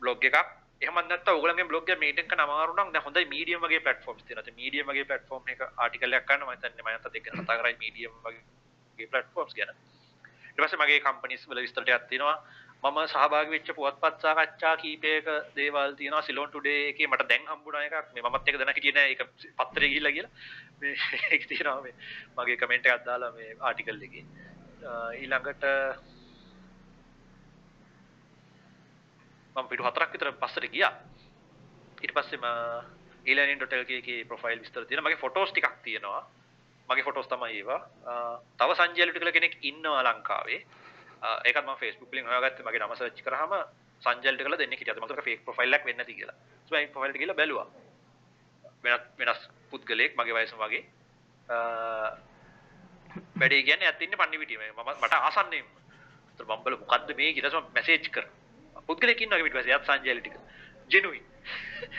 බ්ලොග් 0.02 0.24
එකක් 0.24 0.61
එහෙම 0.82 0.98
නැත්නම් 1.02 1.34
ඔයගොල්ලන්ගේ 1.34 1.66
බ්ලොග් 1.66 1.90
එක 1.90 2.00
මේන්ටේන් 2.00 2.28
කරන්න 2.28 2.44
අමාරු 2.44 2.74
නම් 2.74 2.92
දැන් 2.92 3.04
හොඳයි 3.04 3.24
මීඩියම් 3.26 3.60
වගේ 3.60 3.80
ප්ලැට්ෆෝම්ස් 3.80 4.22
තියෙනවා. 4.22 4.48
ඒ 4.48 4.56
මීඩියම් 4.56 4.86
වගේ 4.86 5.04
ප්ලැට්ෆෝම් 5.04 5.48
එක 5.48 5.62
ආටිකල් 5.62 6.18
එකක් 6.18 6.28
ගන්න 6.28 6.44
මම 6.44 6.52
හිතන්නේ 6.54 6.84
මම 6.84 6.90
අතත් 6.98 7.18
එක්ක 7.20 7.30
කතා 7.36 7.58
කරයි 7.58 7.78
මීඩියම් 7.78 8.18
වගේ 8.24 9.08
ප්ලැට්ෆෝම්ස් 9.08 9.54
ගැන. 9.54 9.72
ඊට 10.48 10.60
පස්සේ 10.60 10.82
මගේ 10.82 11.00
කම්පනීස් 11.00 11.48
වල 11.48 11.62
විස්තර 11.62 11.82
ටිකක් 11.82 12.08
තියෙනවා. 12.08 12.36
මම 12.82 12.98
සහභාගී 13.06 13.52
වෙච්ච 13.52 13.68
පුවත්පත් 13.72 14.16
සාකච්ඡා 14.20 14.74
කීපයක 14.76 15.26
දේවල් 15.56 15.92
තියෙනවා 15.94 16.22
සිලෝන් 16.22 16.48
ටුඩේ 16.48 16.78
එකේ 16.86 17.06
මට 17.06 17.28
දැන් 17.28 17.44
හම්බුණා 17.46 17.82
එකක් 17.88 18.08
මේ 18.14 18.24
මමත් 18.24 18.48
එක 18.48 18.58
දැන 18.58 18.72
හිටියේ 18.72 18.96
නෑ 18.96 19.12
ඒක 19.12 19.22
පත්තරේ 19.58 19.88
ගිහිල්ලා 19.88 20.12
කියලා 20.12 20.32
මේ 20.80 20.94
ඒක 21.32 21.44
තියෙනවා 21.46 21.80
මේ 21.82 21.94
මගේ 22.36 22.56
කමෙන්ට් 22.56 22.88
එකක් 22.88 23.04
දාලා 23.06 23.30
මේ 23.32 23.50
ආටිකල් 23.60 24.02
එකේ 24.02 24.24
ඊළඟට 25.20 25.68
මම 29.56 29.68
පිටු 29.68 29.84
හතරක් 29.84 30.12
විතර 30.12 30.32
පස්සට 30.34 30.68
ගියා. 30.72 30.92
ඊට 32.02 32.14
පස්සේ 32.16 32.38
මම 32.38 32.48
ඊලර්නින්.lk 33.24 33.90
එකේ 33.98 34.24
ප්‍රොෆයිල් 34.24 34.60
විස්තර 34.60 34.84
තියෙනවා 34.84 35.10
මගේ 35.10 35.22
ෆොටෝස් 35.24 35.50
ටිකක් 35.52 35.76
තියෙනවා. 35.84 36.22
මගේ 36.88 37.04
ෆොටෝස් 37.04 37.28
තමයි 37.28 37.58
ඒවා. 37.58 37.80
තව 38.58 38.70
සංජයලුට 38.78 39.18
කියලා 39.18 39.32
කෙනෙක් 39.32 39.54
ඉන්නවා 39.62 40.02
ලංකාවේ. 40.02 40.60
ඒකත් 41.46 41.64
මම 41.64 41.76
Facebook 41.76 42.10
වලින් 42.12 42.26
හොයාගත්තේ 42.26 42.66
මගේ 42.66 42.80
නම 42.80 42.94
සර්ච් 42.96 43.22
කරාම 43.22 43.52
සංජල්ට 44.02 44.42
කළා 44.42 44.58
දෙන්නේ 44.58 44.78
හිටියද 44.78 44.98
මම 44.98 45.22
ෆේක් 45.22 45.44
ප්‍රොෆයිල් 45.46 45.74
එකක් 45.74 45.84
වෙන්නේ 45.86 46.04
නැති 46.04 46.18
කියලා. 46.18 46.36
ඊට 46.36 46.70
පස්සේ 46.70 46.92
ප්‍රොෆයිල් 46.94 47.14
එක 47.14 47.20
ගිහලා 47.22 47.38
බැලුවා. 47.40 47.68
වෙනස් 48.84 49.02
වෙනස් 49.18 49.40
පුද්ගලයෙක් 49.70 50.16
මගේ 50.18 50.34
වයස 50.34 50.54
වගේ. 50.62 50.82
වැඩේ 53.38 53.62
කියන්නේ 53.62 53.88
ඇත්ත 53.88 54.02
ඉන්නේ 54.02 54.20
පන්නිවිටියේ 54.20 54.72
මම 54.72 54.90
මට 55.00 55.14
ආසන්නේම. 55.20 55.66
මම්බල 56.40 56.74
මොකක්ද 56.82 57.10
මේ 57.16 57.34
කියලම 57.34 57.66
මැසේජ් 57.76 58.08
කර. 58.10 58.26
පුද්ගලකින් 58.88 59.30
වගේ 59.30 59.44
පිට 59.46 59.56
පස්සේ. 59.56 59.76
යත් 59.76 59.84
සංජයලිටික 59.88 60.34
ජෙනුයි 60.92 61.20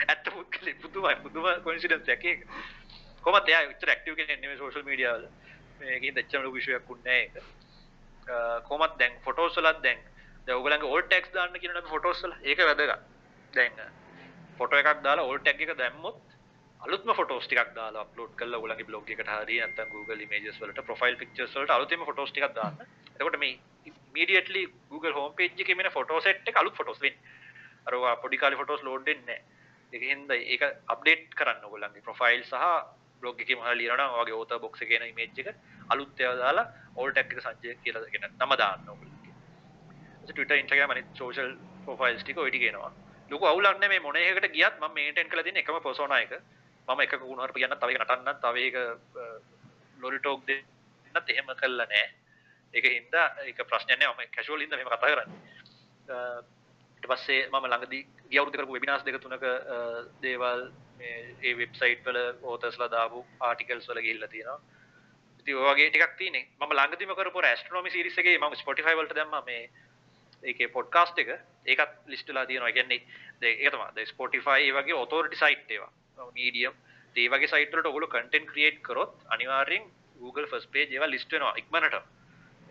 ඇත්ත 0.08 0.26
පුද්ගල. 0.34 0.68
පුදුමයි 0.82 1.16
පුදුම 1.24 1.46
කොන්සිඩන්ස් 1.66 2.08
එකක 2.14 2.46
කොහොමද 3.24 3.48
එයා 3.48 3.62
උච්චර 3.72 3.92
ඇක්ටිව් 3.92 4.16
කෙනෙක් 4.18 4.40
නෙමෙයි 4.40 4.60
සෝෂල් 4.62 4.86
මීඩියා 4.88 5.16
වල. 5.18 5.26
මේකෙන් 5.80 6.16
දෙච්චම 6.18 6.42
ලොකු 6.46 6.60
ඉෂුවක් 6.62 6.90
උන්නේ 6.94 7.06
නැහැ 7.06 7.22
ඒක. 7.24 8.66
කොහොමද 8.68 8.94
දැන් 9.00 9.18
ෆොටෝස් 9.24 9.56
වලත් 9.60 9.82
දැන් 9.86 10.04
දැන් 10.46 10.58
ඔයගලන්ගේ 10.60 10.92
ඕල්ඩ් 10.92 11.08
ටැග්ස් 11.08 11.34
දාන්න 11.34 11.58
කියනවා 11.62 11.82
අපි 11.82 11.94
ෆොටෝස් 11.96 12.22
වල. 12.24 12.36
ඒක 12.50 12.58
වැදගත්. 12.68 13.02
දැන් 13.52 13.72
ෆොටෝ 14.58 14.78
එකක් 14.82 15.02
දාලා 15.08 15.26
ඕල්ඩ් 15.30 15.44
ටැග් 15.44 15.66
එක 15.66 15.76
දැම්මොත් 15.82 16.20
අලුත්ම 16.80 17.10
ෆොටෝස් 17.18 17.46
ටිකක් 17.48 17.70
දාලා 17.76 18.02
අප්ලෝඩ් 18.06 18.32
කරලා 18.40 18.60
ඔයගලන්ගේ 18.60 18.88
බ්ලොග් 18.88 19.10
එකට 19.14 19.30
හරි 19.34 19.60
නැත්නම් 19.60 19.92
Google 19.94 20.20
Images 20.26 20.60
වලට 20.60 20.84
ප්‍රොෆයිල් 20.88 21.16
පික්චර්ස් 21.22 21.54
වලට 21.56 21.76
අලුතෙන්ම 21.76 22.04
ෆොටෝස් 22.08 22.32
ටිකක් 22.32 22.54
දාන්න. 22.58 22.76
එතකොට 23.14 23.38
මේ 23.44 23.54
immediately 24.14 24.62
Google 24.90 25.14
home 25.18 25.34
page 25.38 25.60
එකේ 25.64 25.76
මෙන්න 25.78 25.90
ෆොටෝ 25.96 26.20
සෙට් 26.26 26.48
එක 26.50 26.56
අලුත් 26.62 26.74
ෆොටෝස් 26.80 27.00
වෙන්නේ. 27.04 27.20
අර 27.86 27.94
ඔය 27.98 28.16
පොඩි 28.22 28.38
කාලේ 28.42 28.60
ෆොටෝස් 28.60 28.82
ලෝඩ් 28.88 29.04
වෙන්නේ 29.10 29.26
නැහැ. 29.26 29.42
ඒක 29.92 30.02
හින්දා 30.10 30.38
ඒක 30.52 30.62
අප්ඩේට් 30.94 31.34
කරන්න 31.38 31.66
ඔයගලන්ගේ 31.68 32.04
ප්‍රොෆයිල් 32.08 32.42
සහ 32.50 32.64
බ්ලොග් 33.20 33.40
එකේ 33.44 33.58
මොහොත 33.60 33.76
ලියනවා 33.80 33.98
නම් 33.98 34.18
ඔයගේ 34.22 34.38
author 34.40 34.58
box 34.64 34.84
එකේ 34.86 34.98
එන 35.00 35.06
image 35.12 35.38
එක 35.42 35.48
අලුත් 35.94 36.22
ඒවා 36.24 36.40
දාලා 36.42 36.66
all 36.98 37.12
tag 37.18 37.32
එක 37.34 37.44
සංජය 37.46 37.76
කියලා 37.84 38.10
කියන 38.14 38.26
නම 38.30 38.52
දාන්න 38.62 38.90
ඔයගලන්ගේ. 38.94 39.34
ඊට 40.22 40.34
Twitter 40.38 40.56
Instagram 40.62 40.94
අනිත් 40.96 41.08
social 41.22 41.50
profiles 41.86 42.22
ටික 42.24 42.42
ඔය 42.44 42.50
ටික 42.50 42.68
එනවා. 42.72 42.92
ලොකු 43.32 43.50
අවුලක් 43.52 43.78
නැහැ 43.80 43.94
මේ 43.94 44.04
මොන 44.06 44.20
එකකට 44.24 44.52
ගියත් 44.58 44.76
මම 44.82 44.94
මේන්ටේන් 44.98 45.32
කරලා 45.32 45.46
තියෙන 45.48 45.62
එකම 45.62 45.80
persona 45.88 46.20
එක. 46.26 46.34
මම 46.88 47.00
එකක 47.06 47.14
ගුණහරප 47.28 47.56
කියන්න 47.60 47.78
තව 47.82 47.90
එක 47.94 48.02
නටන්නත් 48.02 48.38
තව 48.44 48.56
එක 48.68 48.76
ලොරි 50.02 50.18
ටෝක් 50.20 50.40
දෙන්නත් 50.48 51.30
එහෙම 51.34 51.56
කළා 51.62 51.88
නෑ 51.92 52.06
ඒක 52.74 52.86
හින්දා 52.88 53.26
ඒක 53.46 53.62
ප්‍රශ්නයක් 53.64 53.98
නෑ 53.98 54.12
මම 54.12 54.34
කැෂුවල් 54.36 54.64
හින්දා 54.64 54.78
මෙහෙම 54.78 54.92
කතා 54.92 55.12
කරන්නේ 55.12 55.38
ඊට 56.94 57.10
පස්සේ 57.10 57.40
මම 57.48 57.66
ළඟදී 57.66 58.02
ගිය 58.30 58.40
අවුරුද්ද 58.40 58.58
කරපු 58.58 58.78
වෙබිනාර්ස් 58.78 59.06
දෙක 59.06 59.20
තුනක 59.20 59.48
දේවල් 60.20 60.68
මේ 60.98 61.16
ඒ 61.42 61.54
වෙබ්සයිට් 61.54 62.06
වල 62.06 62.20
ඕතර්ස්ලා 62.44 62.90
දාපු 62.90 63.24
ආටිකල්ස් 63.40 63.90
වල 63.90 64.04
ගිහිල්ලා 64.06 64.32
තියෙනවා 64.34 64.60
ඉතින් 65.40 65.56
ඔය 65.56 65.66
වගේ 65.70 65.88
ටිකක් 65.90 66.14
තියෙන්නේ 66.16 66.46
මම 66.58 66.72
ළඟදීම 66.72 67.16
කරපු 67.16 67.42
ඇස්ට්‍රොනොමි 67.44 67.90
සීරීස් 67.90 68.18
එකේ 68.18 68.38
මම 68.38 68.54
Spotify 68.56 68.94
වලට 68.96 69.16
දැම්මා 69.16 69.42
මේ 69.44 69.64
ඒකේ 70.42 70.68
පොඩ්කාස්ට් 70.68 71.18
එක 71.18 71.30
ඒකත් 71.66 71.92
ලිස්ට් 72.06 72.28
වෙලා 72.28 72.46
තියෙනවා. 72.46 72.68
ඒ 72.68 72.72
කියන්නේ 72.72 73.00
ඒක 73.42 73.72
තමයි. 73.72 73.88
දැන් 73.96 74.06
Spotify 74.06 74.58
ඒ 74.60 74.72
වගේ 74.72 74.96
authority 74.96 75.36
site 75.36 75.70
ඒවා. 75.70 75.92
medium 76.32 76.74
ඒ 77.16 77.28
වගේ 77.28 77.48
සයිට් 77.48 77.72
වලට 77.72 77.86
ඔයගොල්ලෝ 77.86 78.08
content 78.08 78.46
create 78.52 78.80
කරොත් 78.82 79.14
අනිවාර්යෙන් 79.28 79.84
Google 80.18 80.46
first 80.46 80.70
page 80.72 80.90
ඒවා 80.90 81.10
list 81.10 81.32
වෙනවා 81.32 81.54
ඉක්මනට. 81.56 82.00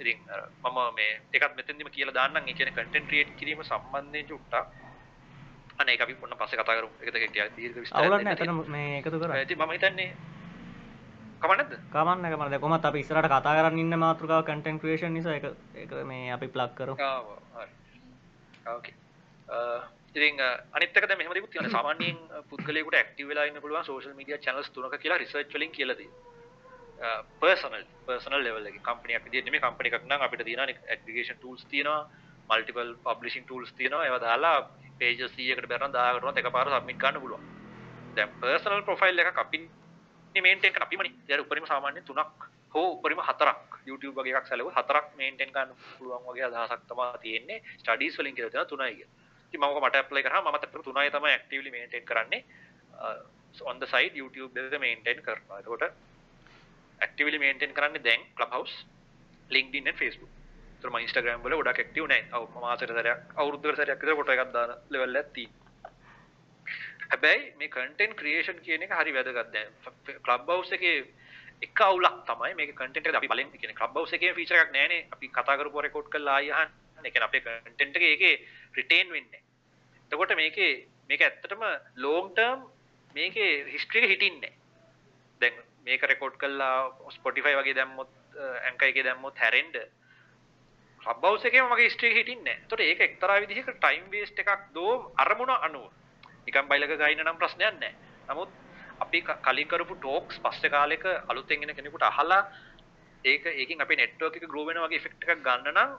ඉතින් 0.01 0.17
මම 0.63 0.79
මේ 0.97 1.11
ඒකත් 1.33 1.55
මෙතෙන්දිම 1.59 1.89
කියලා 1.95 2.15
දාන්නම්. 2.19 2.47
ඒ 2.47 2.53
කියන්නේ 2.57 2.77
content 2.79 3.05
create 3.09 3.31
කිරීම 3.39 3.63
සම්බන්ධයෙන් 3.63 4.27
චුට්ටක් 4.29 4.65
අනේ 5.79 5.93
ඒක 5.95 6.01
අපි 6.05 6.15
පොන්න 6.21 6.37
පස්සේ 6.39 6.59
කතා 6.59 6.77
කරමු. 6.77 6.93
ඒක 7.01 7.13
දෙක 7.13 7.23
ටිකක් 7.29 7.55
දීර්ඝ 7.57 7.79
විස්තරයක් 7.81 7.99
අවුලක් 7.99 8.17
දෙන්න 8.17 8.27
නෑ 8.27 8.35
එතන 8.37 8.71
මේ 8.75 8.97
එකතු 8.99 9.19
කරා. 9.23 9.41
ඉතින් 9.45 9.57
මම 9.57 9.71
හිතන්නේ 9.75 10.09
කමන්නද? 11.41 11.71
කමන්න 11.93 12.27
කමන්න 12.33 12.51
දැන් 12.51 12.61
කොහොමත් 12.65 12.85
අපි 12.89 12.99
ඉස්සරහට 13.03 13.31
කතා 13.33 13.55
කරන් 13.57 13.79
ඉන්න 13.83 13.99
මාතෘකාව 14.05 14.45
content 14.49 14.81
creation 14.81 15.13
නිසා 15.13 15.35
ඒක 15.37 15.45
ඒක 15.75 15.91
මේ 16.11 16.31
අපි 16.37 16.47
plug 16.55 16.71
කරමු. 16.77 16.95
ආව 16.99 17.25
හරි. 17.57 17.71
ඕකේ. 18.75 18.95
ඉතින් 20.15 20.41
අනිත් 20.75 20.97
එක 20.97 21.07
දැන් 21.09 21.17
මෙහෙම 21.19 21.33
දෙකුත් 21.37 21.51
තියෙනවා. 21.53 21.75
සාමාන්‍යයෙන් 21.77 22.17
පුද්ගලයෙකුට 22.49 22.99
ඇක්ටිව් 22.99 23.27
වෙලා 23.31 23.45
ඉන්න 23.49 23.61
පුළුවන් 23.63 23.85
social 23.91 24.13
media 24.19 24.37
channels 24.45 24.69
තුනක 24.75 24.95
කියලා 25.03 25.21
research 25.23 25.53
වලින් 25.57 25.71
කියලා 25.77 25.97
තියෙනවා. 26.93 27.25
personal 27.39 27.83
personal 28.05 28.41
level 28.41 28.65
එකේ 28.65 28.83
company 28.89 29.13
එකක් 29.13 29.25
විදිහට 29.25 29.45
නෙමෙයි 29.45 29.65
company 29.67 29.87
එකක් 29.89 30.05
නම් 30.05 30.21
අපිට 30.21 30.45
තියෙනවා 30.45 30.67
aggregation 30.95 31.37
tools 31.43 31.65
තියෙනවා 31.65 32.01
multiple 32.49 32.91
publishing 33.03 33.45
tools 33.47 33.73
තියෙනවා 33.73 34.05
ඒවා 34.05 34.23
දාලා 34.27 34.55
pages 34.99 35.31
100කට 35.31 35.67
බැරනම් 35.67 35.91
1000කටවත් 35.91 36.37
එකපාර 36.41 36.67
submit 36.75 36.97
කරන්න 36.97 37.21
පුළුවන්. 37.21 37.43
දැන් 38.15 38.29
personal 38.41 38.81
profile 38.81 39.21
එකක් 39.21 39.39
අපි 39.45 39.59
මේන්ටේන් 40.35 40.73
කරන 40.73 40.85
අපිමනේ. 40.87 41.13
ඒ 41.29 41.39
උපරිම 41.39 41.65
සාමාන්‍යයෙන් 41.65 42.05
තුනක් 42.05 42.49
හෝ 42.73 42.87
උපරිම 42.95 43.21
හතරක් 43.29 43.79
YouTube 43.89 44.15
වගේ 44.17 44.37
එකක් 44.39 44.47
සැලුවොත් 44.47 44.75
හතරක් 44.79 45.07
මේන්ටේන් 45.19 45.51
කරන්න 45.55 45.75
පුළුවන් 45.97 46.25
වගේ 46.29 46.45
අදහසක් 46.49 46.83
තමයි 46.89 47.07
තියෙන්නේ. 47.25 47.59
ස්ටඩීස් 47.81 48.17
වලින් 48.19 48.35
කියලා 48.35 48.51
තියෙනවා 48.51 48.71
තුනයි 48.73 48.95
කියලා. 48.97 49.13
ඉතින් 49.47 49.59
මම 49.59 49.69
ඔක 49.69 49.83
මට 49.83 49.95
ඇප්ලයි 49.95 50.23
කරාම 50.23 50.43
මම 50.47 50.55
අතට 50.57 50.83
තුනයි 50.89 51.11
තමයි 51.17 51.31
ඇක්ටිව්ලි 51.35 51.71
මේන්ටේන් 51.75 52.05
කරන්නේ. 52.05 52.43
Uh, 52.93 53.67
on 53.69 53.79
the 53.79 53.87
side 53.87 54.15
YouTube 54.15 54.59
එක 54.59 54.79
මේන්ටේන් 54.79 55.21
කරනවා. 55.21 55.59
එතකොට 55.59 55.83
ඇක්ටිව්ලි 57.03 57.39
මේන්ටේන් 57.39 57.73
කරන්නේ 57.73 58.03
දැන් 58.03 58.21
Clubhouse, 58.37 58.75
LinkedIn 59.49 59.87
and 59.87 59.97
Facebook. 59.97 60.31
ඒතර 60.73 60.91
මම 60.91 61.03
Instagram 61.07 61.43
වල 61.43 61.57
ගොඩක් 61.59 61.79
ඇක්ටිව් 61.79 62.07
නැහැ. 62.07 62.29
ඔව් 62.33 62.47
මම 62.49 62.61
මාසෙට 62.61 62.91
සැරයක් 62.91 63.35
අවුරුද්දකට 63.35 63.77
සැරයක් 63.77 64.01
විතර 64.01 64.15
ෆොටෝ 64.19 64.35
එකක් 64.35 64.53
දාන 64.53 64.71
ලෙවල් 64.89 65.19
එකක් 65.21 65.33
තියෙනවා. 65.33 65.91
හැබැයි 67.11 67.43
මේ 67.59 67.73
කන්ටෙන්ට් 67.75 68.17
ක්‍රියේෂන් 68.19 68.63
කියන 68.65 68.85
එක 68.87 68.95
හරි 68.99 69.13
වැදගත් 69.17 69.51
දැන් 69.53 69.69
Clubhouse 70.25 70.75
එකේ 70.77 70.97
එක 71.61 71.81
අවුලක් 71.87 72.17
තමයි 72.29 72.53
මේක 72.59 72.75
කන්ටෙන්ට් 72.75 73.07
එක 73.07 73.19
අපි 73.19 73.31
බලෙන් 73.33 73.51
කියන්නේ 73.53 73.79
Clubhouse 73.79 74.15
එකේ 74.17 74.33
ෆීචර් 74.39 74.59
එකක් 74.59 74.73
නැහැනේ. 74.75 75.07
අපි 75.13 75.27
කතා 75.29 75.57
කරපුවා 75.59 75.85
රෙකෝඩ් 75.87 76.11
කරලා 76.13 76.37
ආයෙ 76.39 76.51
අහන්න. 76.53 76.71
ඒ 76.99 77.11
කියන්නේ 77.11 77.29
අපේ 77.29 77.41
කන්ටෙන්ට් 77.41 77.99
එක 77.99 78.07
ඒකේ 78.09 78.35
රිටේන් 78.77 79.07
වෙන්නේ 79.15 79.31
නැහැ. 79.33 79.43
එතකොට 80.11 80.35
මේකේ 80.35 80.71
මේක 81.09 81.21
ඇත්තටම 81.21 81.63
ලොන්ග් 81.97 82.33
ටර්ම් 82.33 82.59
මේකේ 83.15 83.51
හිස්ටරි 83.73 84.03
එක 84.03 84.11
හිටින්නේ 84.13 84.41
නැහැ. 84.41 84.59
දැන් 85.41 85.55
මේක 85.85 86.01
රෙකෝඩ් 86.03 86.37
කරලා 86.37 86.77
Spotify 87.09 87.53
වගේ 87.59 87.75
දැම්මොත් 87.75 88.11
Anchor 88.69 88.87
එකේ 88.87 89.03
දැම්මොත් 89.03 89.37
හැරෙන්න 89.37 89.75
Clubhouse 91.01 91.47
එකේම 91.47 91.67
මගේ 91.67 91.87
හිස්ටරි 91.87 92.09
එක 92.09 92.17
හිටින්නේ 92.17 92.45
නැහැ. 92.45 92.63
එතකොට 92.63 92.81
ඒක 92.81 93.01
එක්තරා 93.01 93.39
විදිහක 93.43 93.69
ටයිම් 93.75 94.05
වේස්ට් 94.11 94.39
එකක් 94.39 94.69
දෝ 94.73 94.93
අරමුණ 95.17 95.53
අනුව. 95.59 95.87
නිකන් 96.47 96.69
බයිලක 96.69 96.93
ගහින්න 96.95 97.23
නම් 97.25 97.39
ප්‍රශ්නයක් 97.41 97.75
නැහැ. 97.75 97.95
නමුත් 98.29 98.49
අපි 98.99 99.21
කලින් 99.41 99.67
කරපු 99.67 99.95
ටෝක්ස් 99.97 100.39
පස්සේ 100.39 100.73
කාලෙක 100.75 101.05
අලුතෙන් 101.27 101.63
එන 101.63 101.75
කෙනෙකුට 101.75 102.07
අහලා 102.11 102.41
ඒක 103.25 103.45
ඒකින් 103.53 103.81
අපේ 103.81 103.99
නෙට්වර්ක් 103.99 104.39
එක 104.39 104.47
ග්‍රෝ 104.47 104.65
වෙනවා 104.65 104.87
වගේ 104.87 105.01
ඉෆෙක්ට් 105.01 105.23
එකක් 105.25 105.43
ගන්න 105.43 105.73
නම් 105.73 105.91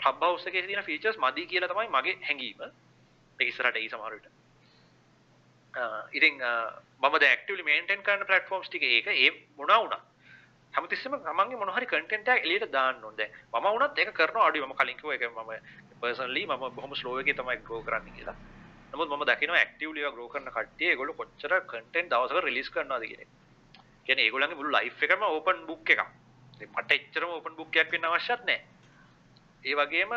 ක්ලබ් 0.00 0.22
හවුස් 0.24 0.46
එකේ 0.46 0.66
තියෙන 0.66 0.84
ෆීචර්ස් 0.84 1.18
මදි 1.18 1.46
කියලා 1.46 1.72
තමයි 1.72 1.90
මගේ 1.96 2.18
හැඟීම. 2.22 2.60
ඒක 3.38 3.48
ඉස්සරහට 3.48 3.80
එයි 3.82 3.90
සමහර 3.90 4.14
විට. 4.16 4.37
ඉතින් 6.12 6.34
මම 6.34 7.14
දැන් 7.14 7.30
ඇක්ටිව්ලි 7.30 7.62
මේන්ටේන් 7.62 8.02
කරන 8.02 8.26
ප්ලැට්ෆෝම්ස් 8.26 8.68
ටික 8.68 8.82
ඒක 8.84 9.06
ඒ 9.08 9.30
මොනවා 9.56 9.80
වුණා 9.80 10.02
හැමතිස්සෙම 10.74 11.16
තමන්ගේ 11.18 11.58
මොන 11.58 11.70
හරි 11.70 11.86
කන්ටෙන්ට් 11.86 12.28
එකක් 12.28 12.44
එළියට 12.44 12.72
දාන්න 12.72 13.04
ඕනේ. 13.04 13.28
දැන් 13.52 13.62
මම 13.62 13.68
වුණත් 13.70 13.98
ඒක 13.98 14.12
කරනවා 14.12 14.46
අඩුයි. 14.48 14.64
මම 14.64 14.74
කලින් 14.74 14.96
කිව්වා 14.96 15.14
ඒක 15.14 15.24
මම 15.30 15.50
පර්සනලි 16.00 16.46
මම 16.46 16.64
බොහොම 16.70 16.94
ස්ලෝ 16.94 17.18
එකේ 17.20 17.34
තමයි 17.34 17.58
ග්‍රෝ 17.60 17.82
කරන්න 17.82 18.12
කියලා. 18.12 18.36
නමුත් 18.92 19.08
මම 19.08 19.24
දකිනවා 19.24 19.58
ඇක්ටිව්ලි 19.58 20.00
ඒවා 20.00 20.14
ග්‍රෝ 20.14 20.28
කරන 20.28 20.50
කට්ටිය 20.50 20.88
ඒගොල්ලෝ 20.88 21.16
කොච්චර 21.16 21.54
කන්ටෙන්ට් 21.66 22.10
දවසකට 22.10 22.44
රිලීස් 22.44 22.70
කරනවද 22.70 23.04
කියන 23.04 23.20
එක. 23.20 23.30
කියන්නේ 24.06 24.24
ඒගොල්ලන්ගේ 24.24 24.58
මුළු 24.60 24.72
ලයිෆ් 24.72 25.02
එකම 25.02 25.22
ඕපන් 25.24 25.66
බුක් 25.66 25.90
එකක්. 25.90 26.02
ඉතින් 26.54 26.70
මට 26.70 26.90
එච්චරම 26.92 27.30
ඕපන් 27.30 27.56
බුක් 27.56 27.76
එකක් 27.76 27.92
වෙන්න 27.92 28.06
අවශ්‍යත් 28.06 28.44
නැහැ. 28.44 28.62
ඒ 29.64 29.74
වගේම 29.74 30.12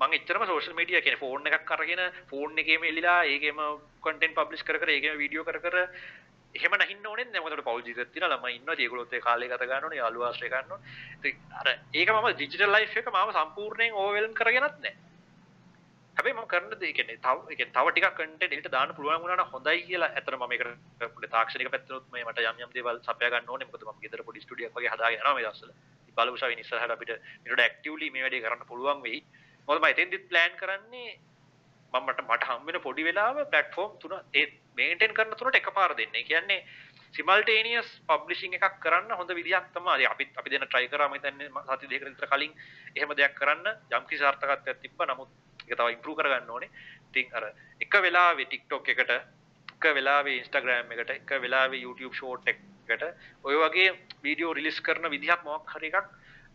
මම 0.00 0.16
එච්චරම 0.16 0.44
සෝෂල් 0.46 0.74
මීඩියා 0.74 1.02
කියන්නේ 1.02 1.20
ෆෝන් 1.20 1.46
එකක් 1.48 1.72
අරගෙන 1.72 2.02
ෆෝන් 2.30 2.58
එකේම 2.58 2.84
එලිලා 2.84 3.18
ඒකේම 3.26 3.58
කන්ටෙන්ට් 4.02 4.38
පබ්ලිෂ් 4.38 4.64
කර 4.64 4.78
කර 4.78 4.92
ඒකේම 4.94 5.18
වීඩියෝ 5.18 5.44
කර 5.44 5.58
කර 5.60 5.76
එහෙම 6.54 6.72
නැහින්න 6.74 7.06
ඕනේ 7.06 7.26
නැහැ 7.26 7.44
මොකද 7.46 7.64
පෞල් 7.64 7.82
ජීවිතයක් 7.82 8.14
තියෙනවා 8.14 8.32
ළමයි 8.32 8.56
ඉන්නවා. 8.56 8.78
ඒගොල්ලොත් 8.78 9.12
ඒ 9.12 9.20
කාලේ 9.20 9.50
ගත 9.50 9.68
ගන්න 9.68 9.84
ඕනේ 9.84 10.00
යාළුවා 10.00 10.30
ආශ්‍රය 10.30 10.48
ගන්න 10.48 10.72
ඕනේ. 10.72 10.96
ඉතින් 11.16 11.36
අර 11.60 11.68
ඒක 11.68 12.08
මම 12.10 12.32
ඩිජිටල් 12.32 12.74
ලයිෆ් 12.74 12.96
එක 12.96 13.12
මම 13.12 13.36
සම්පූර්ණයෙන් 13.36 13.96
ඕවර්වෙල්ම් 13.96 14.34
කරගෙනත් 14.34 14.78
නැහැ 14.78 14.96
හැබැයි 16.16 16.36
මම 16.36 16.48
කරන 16.48 16.72
දේ 16.80 16.92
කියන්නේ 16.92 17.18
තව 17.18 17.38
ඒ 17.46 17.56
කියන්නේ 17.56 17.74
තව 17.76 17.86
ටිකක් 17.90 18.16
කන්ටෙන්ට් 18.16 18.42
එලිට 18.48 18.70
දාන්න 18.70 18.94
පුළුවන් 18.96 19.22
වුණා 19.22 19.36
නම් 19.36 19.52
හොඳයි 19.52 19.84
කියලා 19.84 20.10
ඇත්තට 20.10 20.36
මම 20.36 20.52
ඒකට 20.52 21.14
පොඩි 21.14 21.30
තාක්ෂණික 21.34 21.70
පැත්තනොත් 21.74 22.10
මේ 22.12 22.24
මට 22.24 22.44
යම් 22.46 22.64
යම් 22.64 22.72
දේවල් 22.74 22.98
සපයා 23.02 23.30
ගන්න 23.32 23.48
ඕනේ. 23.48 23.68
මොකද 23.68 23.86
මම 23.86 24.02
ගෙදර 24.02 24.24
පොඩි 24.26 24.44
ස්ටුඩියෝ 24.44 24.70
එකක් 24.70 24.78
වගේ 24.78 24.92
හදාගෙන 24.94 25.20
යනවා 25.20 25.36
මේ 25.36 25.46
දවස්වල. 25.46 25.72
ඉතින් 26.02 26.16
බලමු 26.16 26.36
ෂාවින් 26.36 26.62
ඉස්සරහට 26.64 26.96
අපිට 26.96 27.14
මේකට 27.44 27.64
ඇක්ටිව්ලි 27.66 28.10
මේ 28.10 28.24
වැඩේ 28.24 28.42
කරන්න 28.44 28.68
පුළුවන් 28.70 29.02
වෙයි. 29.06 29.22
මොකද 29.68 29.80
මම 29.80 29.90
එතෙන්දිත් 29.92 30.28
ප්ලෑන් 30.30 30.56
කරන්නේ 30.60 31.10
මම 31.92 32.06
මට 32.06 32.22
මට 32.24 32.48
හම් 32.48 32.66
වෙන 32.66 32.80
පොඩි 32.80 33.04
වෙලාව 33.04 33.42
ප්ලැට්ෆෝම් 33.52 33.98
තුන 33.98 34.14
ඒ 34.34 34.46
මේන්ටේන් 34.78 35.14
කරන 35.14 35.36
තුනට 35.36 35.60
එකපාර 35.60 35.94
දෙන්න. 35.96 36.14
ඒ 36.14 36.24
කියන්නේ 36.24 36.60
සිමල්ටේනියස් 37.14 37.88
පබ්ලිෂින් 38.08 38.54
එකක් 38.58 38.76
කරන්න 38.84 39.16
හොඳ 39.18 39.30
විදියක් 39.38 39.66
තමයි. 39.74 40.06
අපි 40.06 40.24
අපි 40.36 40.50
දෙන 40.50 40.66
try 40.68 40.86
කරා 40.88 41.08
මම 41.08 41.16
හිතන්නේ 41.18 41.50
සති 41.68 41.90
දෙකකට 41.92 42.08
විතර 42.08 42.30
කලින් 42.32 42.52
එහෙම 42.96 43.14
දෙයක් 43.16 43.34
කරන්න 43.40 43.66
යම් 43.96 44.06
කිසි 44.08 44.22
සාර්ථකත්වයක් 44.22 44.80
තිබ්බා. 44.84 45.06
නමුත් 45.06 45.28
ඒක 45.66 45.76
තව 45.78 45.88
ඉම්ප්‍රූව් 45.96 46.16
කරගන්න 46.18 46.50
ඕනේ. 46.50 46.70
ඉතින් 47.10 47.34
අර 47.34 47.44
එක 47.80 47.94
වෙලාවේ 48.04 48.46
TikTok 48.46 48.88
එකට, 48.88 49.10
එක 49.76 49.84
වෙලාවේ 49.96 50.38
Instagram 50.42 50.92
එකට, 50.92 51.10
එක 51.10 51.30
වෙලාවේ 51.44 51.82
YouTube 51.84 52.14
short 52.14 52.46
එකකට 52.46 53.04
ඔය 53.44 53.56
වගේ 53.64 53.90
වීඩියෝ 54.24 54.54
රිලීස් 54.54 54.80
කරන 54.80 55.10
විදිහක් 55.10 55.42
මොකක් 55.44 55.74
හරි 55.74 55.90
එකක් 55.90 56.08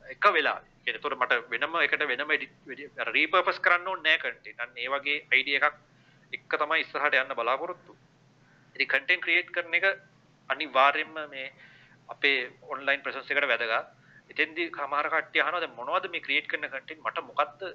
එක 0.06 0.26
වෙලාවේ. 0.30 0.72
කියන්නේ 0.78 0.98
ඒතකොට 0.98 1.18
මට 1.18 1.34
වෙනම 1.52 1.76
එකට 1.78 2.04
වෙනම 2.04 2.32
අර 2.98 3.12
රීපර්පස් 3.12 3.60
කරන්න 3.60 3.88
ඕනේ 3.88 4.04
නැහැ 4.08 4.32
කන්ටෙන්ට්. 4.32 4.60
අන්න 4.60 4.78
ඒ 4.78 4.90
වගේ 4.90 5.18
අයිඩියා 5.32 5.70
එකක් 5.70 5.78
එක 6.34 6.56
තමයි 6.56 6.82
ඉස්සරහට 6.82 7.16
යන්න 7.16 7.36
බලාපොරොත්තු. 7.36 7.98
ඉතින් 8.76 8.88
කන්ටෙන්ට් 8.88 9.24
ක්‍රියේට් 9.26 9.52
කරන 9.52 9.74
එක 9.74 9.86
අනිවාර්යයෙන්ම 10.50 11.18
මේ 11.30 11.48
අපේ 12.10 12.38
ඔන්ලයින් 12.64 13.02
ප්‍රසන්ස් 13.02 13.32
එකට 13.32 13.48
වැදගත්. 13.48 13.92
එතෙන්දි 14.30 14.70
සමහර 14.72 15.10
කට්ටිය 15.10 15.42
අහනවා 15.42 15.62
දැන් 15.62 15.76
මොනවද 15.76 16.10
මේ 16.10 16.26
ක්‍රියේට් 16.28 16.48
කරන 16.48 16.68
කන්ටෙන්ට් 16.68 17.02
මට 17.02 17.28
මොකද්ද 17.30 17.68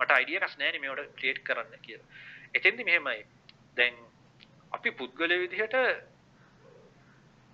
මට 0.00 0.10
අයිඩියා 0.10 0.42
එකක් 0.42 0.58
නැහැ 0.58 0.72
නේ 0.72 0.84
මේවට 0.84 1.14
ක්‍රියේට් 1.18 1.44
කරන්න 1.44 1.84
කියලා. 1.86 2.08
එතෙන්දි 2.54 2.84
මෙහෙමයි. 2.84 3.24
දැන් 3.76 3.94
අපි 4.72 4.90
පුද්ගලය 4.92 5.36
විදිහට 5.38 5.76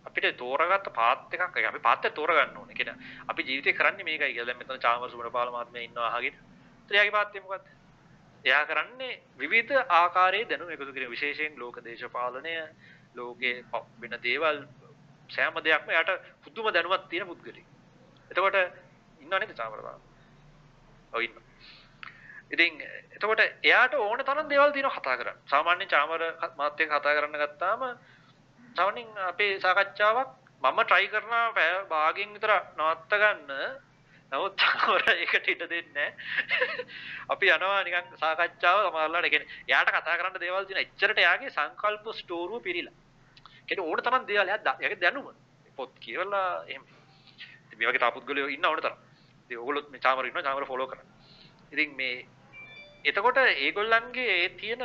අපිට 0.04 0.36
තෝරගත්ත 0.36 0.92
පාත් 0.92 1.34
එකක් 1.34 1.56
අපි 1.62 1.80
පාත් 1.80 2.04
එක 2.04 2.14
තෝරගන්න 2.14 2.56
ඕනේ. 2.56 2.74
කියන 2.74 2.94
අපි 3.28 3.42
ජීවිතේ 3.42 3.72
කරන්නේ 3.74 4.04
මේකයි 4.04 4.32
කියලා. 4.32 4.46
දැන් 4.46 4.58
මෙතන 4.58 4.80
චාමර 4.80 5.10
සුමනපාල 5.10 5.50
මහත්මයා 5.50 5.84
ඉන්නවා 5.84 6.10
අහගෙන. 6.10 6.34
එයාගේ 6.90 7.10
පාත්තේ 7.10 7.40
මොකද්ද? 7.40 7.66
එයා 8.44 8.64
කරන්නේ 8.66 9.12
විවිධ 9.38 9.72
ආකාරයේ 9.90 10.48
දැනුම 10.48 10.70
එකතු 10.70 10.92
කිරීම 10.92 11.10
විශේෂයෙන් 11.10 11.58
ලෝක 11.58 11.76
දේශපාලනය 11.80 12.54
ලෝකේ 13.14 13.64
වෙන 14.00 14.14
දේවල් 14.22 14.58
සෑම 15.30 15.58
දෙයක්ම 15.60 15.90
එයාට 15.90 16.12
පුදුම 16.42 16.70
දැනුමක් 16.70 17.08
තියෙන 17.08 17.26
පුද්ගලෙක්. 17.26 17.66
එතකොට 18.30 18.56
ඉන්නව 19.20 19.34
නේද 19.34 19.54
චාමර 19.54 19.80
බා? 19.80 19.98
ඔව් 21.12 21.20
ඉන්නවා. 21.20 21.44
ඉතින් 22.50 22.80
එතකොට 23.12 23.40
එයාට 23.40 23.94
ඕන 23.96 24.20
තරම් 24.20 24.48
දේවල් 24.48 24.72
තියෙනවා 24.72 24.96
කතා 24.96 25.16
කරන්න. 25.16 25.42
සාමාන්‍ය 25.46 25.86
චාමර 25.86 26.22
මාත් 26.56 26.80
එක්ක 26.80 26.92
කතා 26.92 27.16
කරන්න 27.16 27.38
ගත්තාම 27.38 27.82
සාමාන්‍යයෙන් 28.76 29.08
අපේ 29.24 29.52
සාකච්ඡාවක් 29.58 30.28
මම 30.62 30.78
try 30.84 31.04
කරනවා 31.06 31.52
පැය 31.52 31.70
භාගයෙන් 31.86 32.32
විතර 32.34 32.52
නවත්ත 32.76 33.12
ගන්න. 33.14 33.50
නමුත් 34.32 34.54
චාමර 34.56 35.02
ඒකට 35.14 35.48
ඉඩ 35.48 35.64
දෙන්නේ 35.66 36.08
අපි 37.28 37.46
යනවා 37.48 37.82
නිකන් 37.82 38.08
සාකච්ඡාව 38.16 38.78
සමහරවිට 38.86 39.30
කියන්නේ 39.30 39.50
එයාට 39.64 39.90
කතා 39.90 40.16
කරන්න 40.16 40.40
දේවල් 40.40 40.64
තියෙන 40.64 40.80
එච්චරට 40.80 41.18
එයාගේ 41.18 41.50
සංකල්ප 41.50 42.06
ස්ටෝරුව 42.14 42.62
පිරීලා. 42.62 42.96
කියන්නේ 43.66 43.86
ඕන 43.86 44.00
තරම් 44.00 44.26
දේවල් 44.26 44.48
එයාගේ 44.48 45.00
දැනුම. 45.00 45.28
පොත් 45.78 45.92
කියවලා 46.00 46.48
එහෙම. 46.64 46.84
ඉතින් 47.64 47.78
මේ 47.78 47.88
වගේ 47.88 48.02
තාපුත්ගලයෝ 48.04 48.48
ඉන්න 48.48 48.66
ඕන 48.66 48.80
තරම්. 48.80 48.98
ඉතින් 49.44 49.58
ඕගොල්ලොත් 49.58 49.90
මේ 49.90 50.00
චාමර 50.00 50.24
ඉන්නවා 50.24 50.42
චාමර 50.42 50.66
ෆලෝ 50.66 50.86
කරන්න. 50.86 51.06
ඉතින් 51.72 51.96
මේ 51.96 52.26
එතකොට 53.04 53.38
ඒගොල්ලන්ගේ 53.38 54.34
ඒ 54.34 54.48
තියෙන 54.56 54.82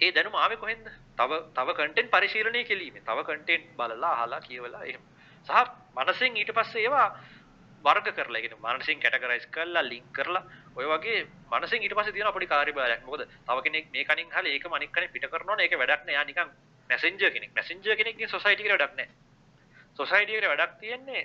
ඒ 0.00 0.10
දැනුම 0.10 0.34
ආවේ 0.36 0.56
කොහෙන්ද? 0.56 0.86
තව 1.18 1.30
තව 1.52 1.68
කන්ටෙන්ට් 1.74 2.10
පරිශීලනය 2.10 2.64
කිරීමෙන්. 2.64 3.02
තව 3.02 3.18
කන්ටෙන්ට් 3.22 3.76
බලලා 3.76 4.12
අහලා 4.14 4.40
කියවලා 4.40 4.82
එහෙම. 4.84 5.02
සහ 5.46 5.52
මනසෙන් 5.94 6.36
ඊට 6.36 6.52
පස්සේ 6.52 6.82
ඒවා 6.82 7.08
වර්ග 7.84 8.08
කරලා, 8.10 8.38
ඒ 8.38 8.42
කියන්නේ 8.42 8.62
මනසෙන් 8.68 9.00
කැටගරයිස් 9.00 9.46
කරලා, 9.48 9.82
ලින්ක් 9.82 10.12
කරලා 10.12 10.44
ඔය 10.74 10.86
වගේ 10.86 11.26
මනසෙන් 11.50 11.82
ඊට 11.82 11.94
පස්සේ 11.94 12.12
තියෙන 12.12 12.32
පොඩි 12.32 12.46
කාර්යභාරයක්. 12.46 13.02
මොකද 13.04 13.26
තව 13.46 13.58
කෙනෙක් 13.62 13.90
මේ 13.90 14.04
කණින් 14.04 14.32
අහලා 14.32 14.52
ඒක 14.52 14.66
මනික් 14.66 14.90
කණින් 14.90 15.10
පිට 15.10 15.26
කරනවනේ 15.26 15.64
ඒක 15.64 15.76
වැඩක් 15.76 16.04
නෑ. 16.04 16.14
යා 16.14 16.24
නිකන් 16.24 16.48
මැසෙන්ජර් 16.90 17.30
කෙනෙක්. 17.30 17.50
මැසෙන්ජර් 17.52 17.96
කෙනෙක්ගේ 17.96 18.28
සොසයිටි 18.28 18.62
එකට 18.64 18.72
වැඩක් 18.74 18.96
නෑ. 18.96 19.08
සොසයිටි 19.96 20.32
එකට 20.34 20.48
වැඩක් 20.48 20.78
තියෙන්නේ 20.80 21.22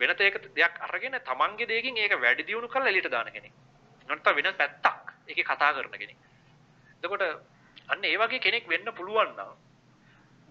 වෙනත 0.00 0.20
ඒක 0.20 0.36
දෙයක් 0.50 0.74
අරගෙන 0.80 1.20
තමන්ගේ 1.22 1.68
දෙයකින් 1.68 1.96
ඒක 1.98 2.16
වැඩි 2.18 2.46
දියුණු 2.46 2.68
කරලා 2.68 2.88
එළියට 2.88 3.10
දාන 3.10 3.30
කෙනෙක්. 3.30 3.52
නැත්නම් 4.08 4.36
වෙන 4.36 4.54
පැත්තක් 4.54 5.14
ඒකේ 5.28 5.44
කතා 5.44 5.72
කරන 5.72 5.94
කෙනෙක්. 5.94 6.18
එතකොට 6.96 7.22
අන්න 7.90 8.04
ඒ 8.04 8.16
වගේ 8.16 8.40
කෙනෙක් 8.40 8.68
වෙන්න 8.68 8.92
පුළුවන් 8.94 9.32
නම් 9.34 9.52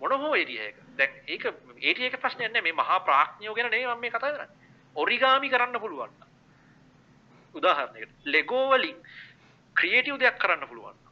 මොන 0.02 0.12
හෝ 0.14 0.34
ඒරියා 0.36 0.66
එක. 0.66 0.78
දැන් 0.96 1.12
ඒක 1.28 1.44
ඒරියා 1.80 2.10
එක 2.10 2.18
ප්‍රශ්නයක් 2.18 2.52
නෑ 2.52 2.62
මේ 2.62 2.74
මහා 2.74 3.00
ප්‍රඥයෝ 3.02 3.56
ගැන 3.56 3.68
නෙවෙයි 3.68 3.88
මම 3.88 4.02
මේ 4.02 4.12
කතා 4.12 4.32
කරන්නේ. 4.32 4.50
ඔරිගාමි 4.96 5.50
කරන්න 5.50 5.80
පුළුවන් 5.80 6.12
නම්. 6.12 6.28
උදාහරණයකට 7.56 8.28
ලෙගෝ 8.28 8.66
වලින් 8.72 8.98
ක්‍රියේටිව් 9.76 10.18
දෙයක් 10.18 10.38
කරන්න 10.38 10.68
පුළුවන් 10.68 10.96
නම්. 10.96 11.10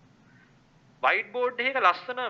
වයිට් 1.04 1.32
බෝඩ් 1.32 1.60
එකක 1.62 1.80
ලස්සන 1.82 2.22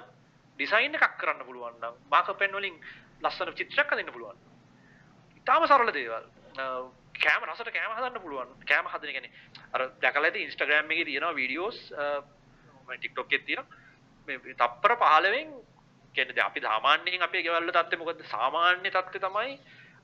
ඩිසයින් 0.60 0.95
එකක් 0.95 1.18
කරන්න 1.18 1.45
පුළුවන් 1.45 1.76
නම් 1.78 1.95
මාකර් 2.10 2.36
පෙන් 2.36 2.52
වලින් 2.52 2.78
ලස්සන 3.22 3.54
චිත්‍රයක් 3.54 3.91
හදන්න 3.91 4.14
පුළුවන්. 4.14 4.38
ඉතාලම 5.38 5.68
සරල 5.68 5.91
දේවල්. 5.91 6.26
කෑම 7.16 7.45
රසට 7.45 7.72
කෑම 7.72 7.93
හදන්න 7.93 8.22
පුළුවන්. 8.22 8.50
කෑම 8.66 8.88
හදන 8.88 9.12
කියන්නේ 9.12 9.32
අර 9.74 9.89
දැකලා 10.02 10.30
ඇති 10.30 10.43
Instagram 10.43 10.91
එකේ 10.91 11.06
තියෙනවා 11.06 11.36
වීඩියෝස් 11.36 11.80
මම 11.91 13.00
TikTok 13.00 13.28
එකේ 13.28 13.45
තියෙනවා. 13.45 13.76
මේ 14.28 14.53
තප්පර 14.53 14.93
15න් 14.97 15.49
කියන්නේ 16.15 16.43
අපි 16.43 16.59
සාමාන්‍යයෙන් 16.61 17.21
අපේ 17.21 17.43
ගෙවල් 17.43 17.59
වල 17.59 17.71
තත්ත්වය 17.71 17.97
මොකද? 17.97 18.23
සාමාන්‍ය 18.32 18.89
තත්ත්වය 18.89 19.19
තමයි 19.19 19.53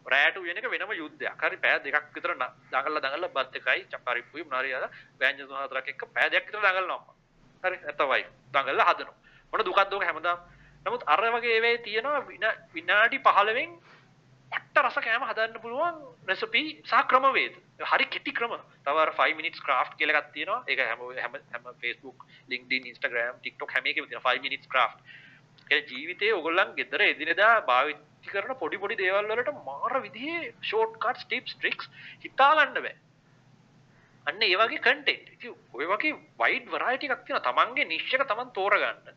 රැයට 0.06 0.38
උයන 0.38 0.58
එක 0.58 0.70
වෙනම 0.74 0.94
යුද්ධයක්. 0.94 1.42
හරි 1.42 1.58
පැය 1.58 1.80
දෙකක් 1.86 2.16
විතර 2.16 2.36
දඟලලා 2.36 3.04
දඟලලා 3.04 3.34
බත් 3.36 3.56
එකයි 3.56 3.86
චපරිප්පුයි 3.92 4.44
මොනාරි 4.44 4.74
ආලා 4.74 4.92
ව්‍යංජන 5.20 5.48
තුන 5.48 5.58
හතරක් 5.58 5.88
එක්ක 5.88 6.04
පැය 6.16 6.30
දෙකක් 6.30 6.48
විතර 6.48 6.62
දඟලනවා. 6.62 7.16
හරි 7.64 7.78
නැතවයි. 7.80 8.24
දඟලලා 8.54 8.88
හදනවා. 8.90 9.18
මොන 9.54 9.66
දුකක්ද 9.68 9.94
ඔක 9.94 10.04
හැමදාම. 10.04 10.40
නමුත් 10.86 11.04
අර 11.08 11.22
වගේ 11.36 11.56
ඒවායේ 11.58 11.84
තියෙනවා 11.86 12.22
විනාඩි 12.74 13.18
15න් 13.20 13.72
පට්ට 14.54 14.82
රස 14.84 14.98
කෑම 15.06 15.26
හදන්න 15.30 15.62
පුළුවන් 15.64 16.00
රෙසිපි 16.30 16.64
සහ 16.90 17.02
ක්‍රමවේද. 17.12 17.56
හරි 17.92 18.06
කෙටි 18.14 18.34
ක්‍රම. 18.38 18.54
තව 18.86 19.04
අර 19.04 19.12
5 19.20 19.38
minutes 19.40 19.62
craft 19.66 19.94
කියලා 20.00 20.22
එකක් 20.22 20.32
තියෙනවා. 20.36 20.64
ඒක 20.70 20.80
හැම 20.90 21.04
හැම 21.24 21.38
හැම 21.54 21.70
Facebook, 21.84 22.26
LinkedIn, 22.54 22.90
Instagram, 22.94 23.40
TikTok 23.46 23.76
හැම 23.76 23.92
එකෙම 23.92 24.10
තියෙනවා 24.10 24.34
5 24.34 24.46
minutes 24.48 24.68
craft. 24.74 25.00
ඒ 25.72 25.82
ජීවිතයේ 25.92 26.34
ඕගොල්ලන් 26.40 26.76
ගෙදර 26.80 27.06
එදිනෙදා 27.08 27.54
භාවිත 27.70 28.30
කරන 28.34 28.54
පොඩි 28.62 28.82
පොඩි 28.84 29.00
දේවල් 29.02 29.32
වලට 29.32 29.56
මාර 29.70 29.94
විදිහේ 30.06 30.54
short 30.70 30.94
cuts, 31.06 31.26
tips, 31.32 31.58
tricks 31.62 31.90
හිතා 32.26 32.52
ගන්න 32.60 32.86
බෑ. 32.86 32.96
අන්න 34.28 34.48
ඒ 34.50 34.56
වගේ 34.62 34.84
content. 34.88 35.26
ඉතින් 35.36 35.58
ඔය 35.74 35.90
වගේ 35.94 36.14
wide 36.42 36.70
variety 36.78 37.12
එකක් 37.12 37.26
තියෙනවා. 37.28 37.46
තමන්ගේ 37.50 37.90
niche 37.94 38.16
එක 38.20 38.28
තමන් 38.32 38.56
තෝරගන්න. 38.60 39.14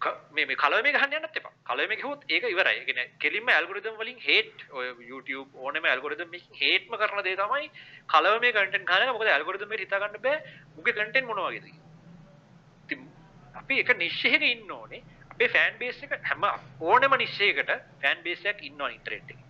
මේ 0.00 0.46
මේ 0.46 0.56
කලවමේ 0.56 0.92
ගහන්න 0.92 1.14
යන්නත් 1.18 1.36
එපා. 1.36 1.52
කලවමේ 1.64 1.96
ගහුවොත් 1.96 2.24
ඒක 2.28 2.44
ඉවරයි. 2.44 2.74
ඒ 2.74 2.84
කියන්නේ 2.84 3.10
කෙලින්ම 3.18 3.48
ඇල්ගොරිතම් 3.48 3.96
වලින් 3.98 4.18
හේට් 4.18 4.64
ඔය 4.70 4.86
YouTube 5.04 5.50
ඕනෙම 5.56 5.84
ඇල්ගොරිතම් 5.84 6.32
එකකින් 6.32 6.56
හේට්ම 6.56 6.96
කරන 6.96 7.22
දේ 7.22 7.36
තමයි 7.36 7.70
කලවමේ 8.08 8.52
කන්ටෙන්ට් 8.52 8.86
ගන්න 8.86 9.04
එක. 9.04 9.12
මොකද 9.12 9.28
ඇල්ගොරිතම් 9.28 9.72
එකට 9.72 9.84
හිතා 9.84 10.00
ගන්න 10.00 10.22
බෑ 10.22 10.38
මුගේ 10.76 10.94
කන්ටෙන්ට් 10.94 11.28
මොන 11.28 11.42
වගේද 11.46 11.66
ඉතින් 11.66 13.06
අපි 13.54 13.80
එක 13.84 13.94
නිෂ් 13.96 14.24
එකක 14.26 14.44
ඉන්න 14.44 14.72
ඕනේ. 14.72 15.02
අපේ 15.30 15.48
ෆෑන් 15.50 15.78
බේස් 15.78 16.02
එක 16.02 16.12
හැම 16.24 16.48
ඕනෙම 16.82 17.16
නිෂ් 17.18 17.40
එකකට 17.42 17.72
ෆෑන් 18.02 18.22
බේස් 18.24 18.44
එකක් 18.44 18.62
ඉන්නවා 18.64 18.90
ඉන්ටර්නෙට් 18.90 19.30
එකේ. 19.30 19.46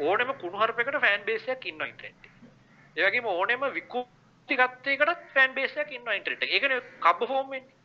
ඕනෙම 0.00 0.34
කුණුහරුපයකට 0.36 1.00
ෆෑන් 1.00 1.24
බේස් 1.24 1.48
එකක් 1.48 1.66
ඉන්නවා 1.66 1.88
ඉන්ටර්නෙට් 1.88 2.24
එකේ. 2.24 2.52
ඒ 2.96 3.08
වගේම 3.08 3.26
ඕනෙම 3.28 3.66
විකෘති 3.74 4.60
ගත්තේකටත් 4.60 5.30
ෆෑන් 5.34 5.54
බේස් 5.54 5.76
එකක් 5.76 5.92
ඉන්නවා 5.92 6.18
ඉන්ටර්නෙට් 6.20 6.42
එකේ. 6.42 6.56
ඒකනේ 6.56 6.80
කබ්බ 7.00 7.28
ෆෝම් 7.28 7.50
වෙන්නේ. 7.50 7.75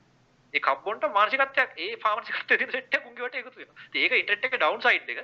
ඒ 0.54 0.60
කබ්බොන්ට 0.60 1.08
මානසිකත්වයක් 1.12 1.72
ඒ 1.78 1.96
මානසිකත්වයේ 1.98 2.58
තියෙන 2.58 2.72
සෙට් 2.72 2.96
එක 2.96 3.08
උන්ගේ 3.08 3.26
වට 3.26 3.42
එකතු 3.42 3.60
වෙනවා. 3.60 3.88
ඉතින් 3.88 4.02
ඒක 4.04 4.14
ඉන්ටර්නෙට් 4.14 4.48
එකේ 4.48 4.60
ඩවුන් 4.60 4.82
සයිඩ් 4.82 5.12
එක. 5.14 5.20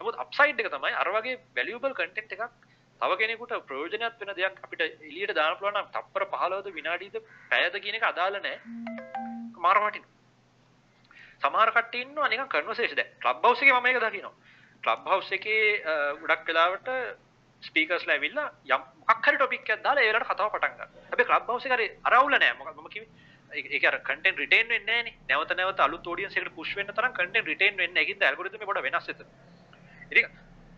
නමුත් 0.00 0.16
අප් 0.18 0.30
සයිඩ් 0.34 0.62
එක 0.62 0.70
තමයි 0.70 0.94
අර 0.96 1.10
වගේ 1.16 1.36
වැලියබල් 1.56 1.94
කන්ටෙන්ට් 1.98 2.34
එකක් 2.36 2.70
තව 3.00 3.18
කෙනෙකුට 3.20 3.54
ප්‍රයෝජනවත් 3.68 4.20
වෙන 4.20 4.34
දෙයක් 4.36 4.58
අපිට 4.64 4.82
එළියට 4.82 5.34
දාන්න 5.34 5.56
පුළුවන් 5.58 5.78
නම් 5.78 5.92
තප්පර 5.94 6.26
15ද 6.32 6.74
විනාඩියද 6.74 7.16
පැයද 7.50 7.78
කියන 7.84 7.98
එක 7.98 8.08
අදාළ 8.10 8.38
නැහැ. 8.38 8.58
මාර 9.58 9.78
වටිනවා. 9.78 10.10
සමහර 11.42 11.72
කට්ටිය 11.76 12.04
ඉන්නවා 12.06 12.28
නිකන් 12.28 12.48
කන්වර්සේෂන් 12.48 12.98
දැන් 12.98 13.12
ක්ලබ් 13.22 13.44
හවුස් 13.44 13.62
එකේ 13.62 13.74
මම 13.74 13.84
මේක 13.86 13.98
දකිනවා. 13.98 14.34
ක්ලබ් 14.84 15.10
හවුස් 15.10 15.32
එකේ 15.38 15.64
ගොඩක් 16.22 16.48
වෙලාවට 16.48 16.88
ස්පීකර්ස්ලා 17.62 18.16
ඇවිල්ලා 18.16 18.48
යම් 18.68 18.86
මොකක් 19.00 19.26
හරි 19.26 19.36
ටොපික් 19.36 19.68
එකක් 19.68 19.82
දාලා 19.82 20.04
ඒ 20.04 20.10
වෙලාවට 20.10 20.32
කතාව 20.32 20.54
පටන් 20.54 20.72
ගන්නවා. 20.72 21.04
හැබැයි 21.10 21.30
ක්ලබ් 21.30 21.50
හවුස් 21.50 21.68
එක 21.68 21.76
හරි 21.76 21.86
අරවුල 22.04 22.34
නැහැ. 22.34 22.58
මොකද 22.58 22.74
මම 22.76 22.90
කිව්වේ 22.94 23.10
ඒක 23.52 23.84
අර 23.84 23.98
කන්ටෙන්ට් 24.00 24.38
රිටේන් 24.38 24.68
වෙන්නේ 24.68 25.02
නැහනේ. 25.02 25.14
නැවත 25.28 25.54
නැවත 25.56 25.80
අලුත් 25.80 26.06
ඔඩියන්ස් 26.06 26.36
එකට 26.36 26.54
පුෂ් 26.54 26.74
වෙන්න 26.74 26.88
තරම් 26.88 27.12
කන්ටෙන්ට් 27.12 27.46
රිටේන් 27.46 27.76
වෙන්නේ 27.76 27.94
නැහැ. 27.94 28.04
ඒකින්ද 28.04 28.22
ඇල්ගොරිතම් 28.22 28.56
එක 28.56 28.66
පොඩ 28.66 28.82
වෙනස් 28.82 29.08
එතන. 29.08 29.26
ඉතින් 30.10 30.28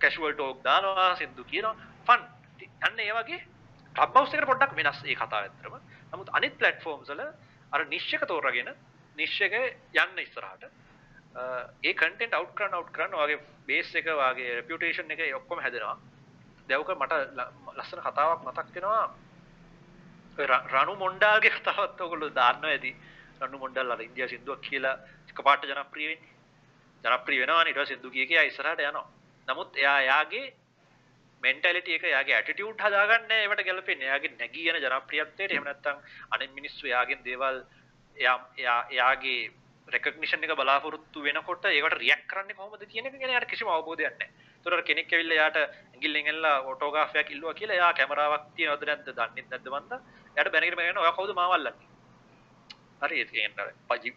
කැෂුවල් 0.00 0.34
ටෝක් 0.34 0.62
දානවා, 0.62 1.10
සින්දු 1.16 1.44
කියනවා, 1.44 1.74
ෆන්. 2.06 2.22
අන්න 2.82 2.98
ඒ 3.00 3.12
වගේ 3.12 3.40
ක්ලබ් 3.94 4.16
හවුස් 4.16 4.34
එකට 4.34 4.46
පොඩ්ඩක් 4.46 4.76
වෙනස් 4.76 5.02
ඒ 5.04 5.14
කතාව 5.14 5.40
ඇත්තටම. 5.40 5.76
නමුත් 6.12 6.32
අනිත් 6.32 6.58
ප්ලැට්ෆෝම්ස් 6.58 7.10
වල 7.10 7.22
අර 7.72 7.86
නිෂ් 7.86 8.08
එක 8.14 8.26
තෝරාගෙන 8.26 8.72
නිෂ් 9.16 9.36
එක 9.40 9.54
යන්න 9.54 10.18
ඉස්සරහට 10.18 10.64
ඒ 11.82 11.94
කන්ටෙන්ට් 11.94 12.34
අවුට් 12.34 12.54
කරන්න 12.54 12.74
අවුට් 12.74 12.92
කරන්න 12.92 13.14
ඔයාගේ 13.14 13.40
බේස් 13.66 13.94
එක 13.94 14.10
ඔයාගේ 14.10 14.58
රෙපියුටේෂන් 14.60 15.10
එක 15.10 15.22
ඔක්කොම 15.34 15.62
හැදෙනවා. 15.62 15.96
දැවක 16.68 16.90
මට 16.96 17.14
ලස්සන 17.76 18.02
කතාවක් 18.02 18.44
මතක් 18.46 18.74
වෙනවා 18.76 19.04
රණු 20.36 20.94
මොන්ඩාල්ගේ 20.96 21.50
කතාවත් 21.52 22.00
ඔයගොල්ලෝ 22.00 22.34
දාන්නවා 22.34 22.70
ඇති. 22.70 22.96
රණු 23.40 23.58
මොන්ඩාල් 23.58 23.90
අර 23.90 24.00
ඉන්දියා 24.00 24.28
සින්දුවක් 24.28 24.60
කියලා 24.60 24.96
එකපාරට 25.28 25.64
ජනප්‍රිය 25.64 26.08
වෙන්නේ. 26.08 26.34
ජනප්‍රිය 27.04 27.40
වෙනවානේ 27.40 27.70
ඊට 27.70 27.78
පස්සේ 27.78 27.94
සින්දු 27.94 28.10
කිය 28.10 28.26
කියා 28.26 28.44
ඉස්සරහට 28.44 28.80
යනවා. 28.80 29.06
නමුත් 29.48 29.76
එයා 29.76 29.98
එයාගේ 30.00 30.46
මෙන්ටැලිටි 31.42 31.94
එක 31.94 32.04
එයාගේ 32.04 32.36
ඇටිටියුඩ් 32.36 32.80
හදාගන්න 32.80 33.30
ඒවට 33.32 33.64
ගැලපෙන්නේ. 33.64 34.08
එයාගේ 34.08 34.36
නැගී 34.38 34.70
යන 34.70 34.80
ජනප්‍රියත්වයට 34.82 35.50
එහෙම 35.50 35.64
නැත්නම් 35.64 35.98
අනිත් 36.30 36.54
මිනිස්සු 36.54 36.86
එයාගෙන් 36.86 37.24
දේවල් 37.24 37.60
එයා 38.16 38.38
එයා 38.58 38.80
එයාගේ 38.90 39.40
රෙකග්නිෂන් 39.88 40.44
එක 40.44 40.56
බලාපොරොත්තු 40.56 41.22
වෙනකොට 41.22 41.64
ඒකට 41.66 41.98
රියැක්ට් 41.98 42.26
කරන්නේ 42.26 42.56
කොහොමද 42.56 42.86
කියන 42.86 43.06
එක 43.06 43.18
ගැන 43.18 43.36
යාට 43.36 43.50
කිසිම 43.50 43.68
අවබෝධයක් 43.68 44.18
නැහැ. 44.64 44.74
ඒතර 44.74 44.84
කෙනෙක් 44.84 45.12
ඇවිල්ලා 45.12 45.40
යාට 45.40 45.58
ඇඟිල්ලෙන් 45.58 46.26
එල්ලලා 46.26 46.54
ඔටෝග්‍රාෆයක් 46.66 47.30
ඉල්ලුවා 47.30 47.54
කියලා 47.54 47.76
එයා 47.76 47.92
කැමරාවක් 47.94 48.46
තියනවද 48.56 48.84
නැද්ද 48.84 49.10
දන්නේ 49.10 49.46
නැද්ද 49.46 49.68
මන්ද? 49.70 49.92
එයාට 50.36 50.52
බැනගෙන 50.52 50.76
බැනගෙන 50.76 50.98
ඔයා 50.98 51.16
කවුද 51.16 51.34
මාව 51.34 51.56
අල්ලන්නේ? 51.56 51.88
හරි 53.02 53.20
ඒ 53.20 53.26
කියන්නේ 53.26 54.12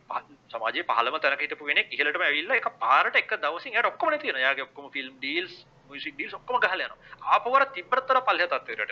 සමාජයේ 0.50 0.86
පහළම 0.86 1.18
තැනක 1.20 1.42
හිටපු 1.42 1.66
කෙනෙක් 1.66 1.92
ඉහළටම 1.92 2.24
ඇවිල්ලා 2.24 2.62
එක 2.62 2.70
පාරට 2.80 3.16
එක 3.16 3.34
දවසින් 3.38 3.74
එයාට 3.74 3.92
ඔක්කොම 3.94 4.10
නැති 4.10 4.28
වෙනවා. 4.28 4.44
එයාගේ 4.44 4.70
ඔක්කොම 4.70 4.92
ෆිල්ම් 4.92 5.18
ඩීල්ස් 5.18 5.58
මියසික් 5.90 6.16
ඩීල්ස් 6.16 6.34
ඔක්කොම 6.34 6.60
ගහලා 6.60 6.76
යනවා 6.78 7.34
ආපවර 7.34 7.64
තිබ්බතර 7.74 8.20
පල්ලෙහා 8.22 8.52
තත්ත්වයට 8.56 8.92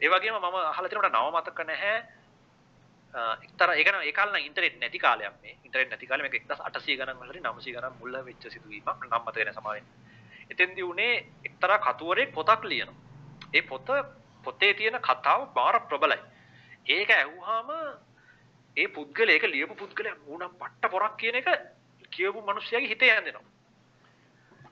ඒ 0.00 0.08
වගේම 0.08 0.36
මම 0.36 0.56
අහලා 0.62 0.88
තියෙනවා 0.88 1.12
නව 1.14 1.26
මතක 1.34 1.60
නැහැ 1.64 1.96
එක්තර 3.40 3.70
ඒකන 3.72 3.98
ඒකාලන 4.02 4.38
ඉන්ටරෙට් 4.38 4.76
නැති 4.78 4.98
කාලයක් 4.98 5.36
මේ 5.42 5.54
ඉන්ටරෙට් 5.64 5.90
නැති 5.90 6.06
කාලේ 6.06 6.26
මේක 6.26 6.36
1800 6.44 6.98
ගණන් 6.98 7.22
වලදී 7.22 7.42
900 7.42 7.76
ගණන් 7.76 7.98
මුල්ල 8.00 8.18
වෙච්ච 8.24 8.44
සිදුවීමක් 8.48 8.88
නම් 9.00 9.16
මතක 9.18 9.36
නැහැ 9.38 9.54
සමාවෙන්න. 9.54 9.86
එතෙන්දී 10.50 10.82
උනේ 10.84 11.14
එක්තරා 11.44 11.78
කතුවරෙක් 11.80 12.32
පොතක් 12.32 12.64
ලියනවා. 12.64 13.02
ඒ 13.54 13.62
පොත 13.62 13.86
පොතේ 14.44 14.74
තියෙන 14.74 14.98
කතාව 15.00 15.40
බාර 15.54 15.80
ප්‍රබලයි. 15.82 16.18
ඒක 16.88 17.10
ඇහුවාම 17.10 17.70
ඒ 18.76 18.88
පුද්ගලයා 18.88 19.34
ඒක 19.34 19.44
ලියපු 19.46 19.74
පුද්ගලයා 19.74 20.16
මූණ 20.18 20.50
පට්ට 20.52 20.90
පොරක් 20.90 21.16
කියන 21.16 21.36
එක 21.36 21.48
කියවපු 22.10 22.40
මිනිස්සයාගේ 22.42 22.88
හිතේ 22.88 23.12
යන්දෙනවා. 23.12 23.44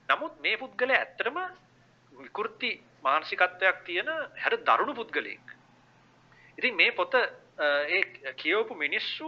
නමුත් 0.09 0.33
මේ 0.39 0.57
පුද්ගලයා 0.57 0.99
ඇත්තටම 0.99 1.37
විකෘති 2.13 2.71
මානසිකත්වයක් 3.03 3.77
තියෙන 3.85 4.09
හැර 4.35 4.53
දරුණු 4.59 4.93
පුද්ගලයෙක්. 4.93 5.45
ඉතින් 6.57 6.75
මේ 6.75 6.91
පොත 6.91 7.13
ඒ 7.15 8.01
කියවපු 8.35 8.73
මිනිස්සු 8.75 9.27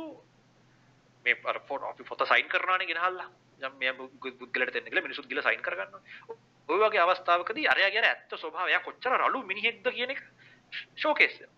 මේ 1.26 1.36
අර 1.45 1.60
ෆොට 1.68 1.84
අපි 1.84 2.04
පොත 2.04 2.22
සයින් 2.26 2.48
කරනවානේ 2.48 2.88
ගෙනහල්ලා. 2.88 3.30
දැන් 3.60 3.78
මේ 3.78 3.93
පුද්ගලයාට 3.93 4.74
දෙන්න 4.74 4.86
කියලා 4.86 5.03
මිනිස්සුත් 5.03 5.28
ගිහලා 5.28 5.43
සයින් 5.43 5.62
කරගන්නවා. 5.62 6.01
ওই 6.70 6.80
වගේ 6.80 7.01
අවස්ථාවකදී 7.01 7.68
අරයා 7.68 7.91
කියන 7.91 8.05
ඇත්ත 8.05 8.36
ස්වභාවය 8.36 8.72
එයා 8.72 8.84
කොච්චර 8.88 9.18
රළු 9.18 9.43
මිනිහෙක්ද 9.43 9.88
කියන 9.89 10.12
එක 10.12 10.22
ෂෝකේස් 10.95 11.36
වෙනවා. 11.39 11.55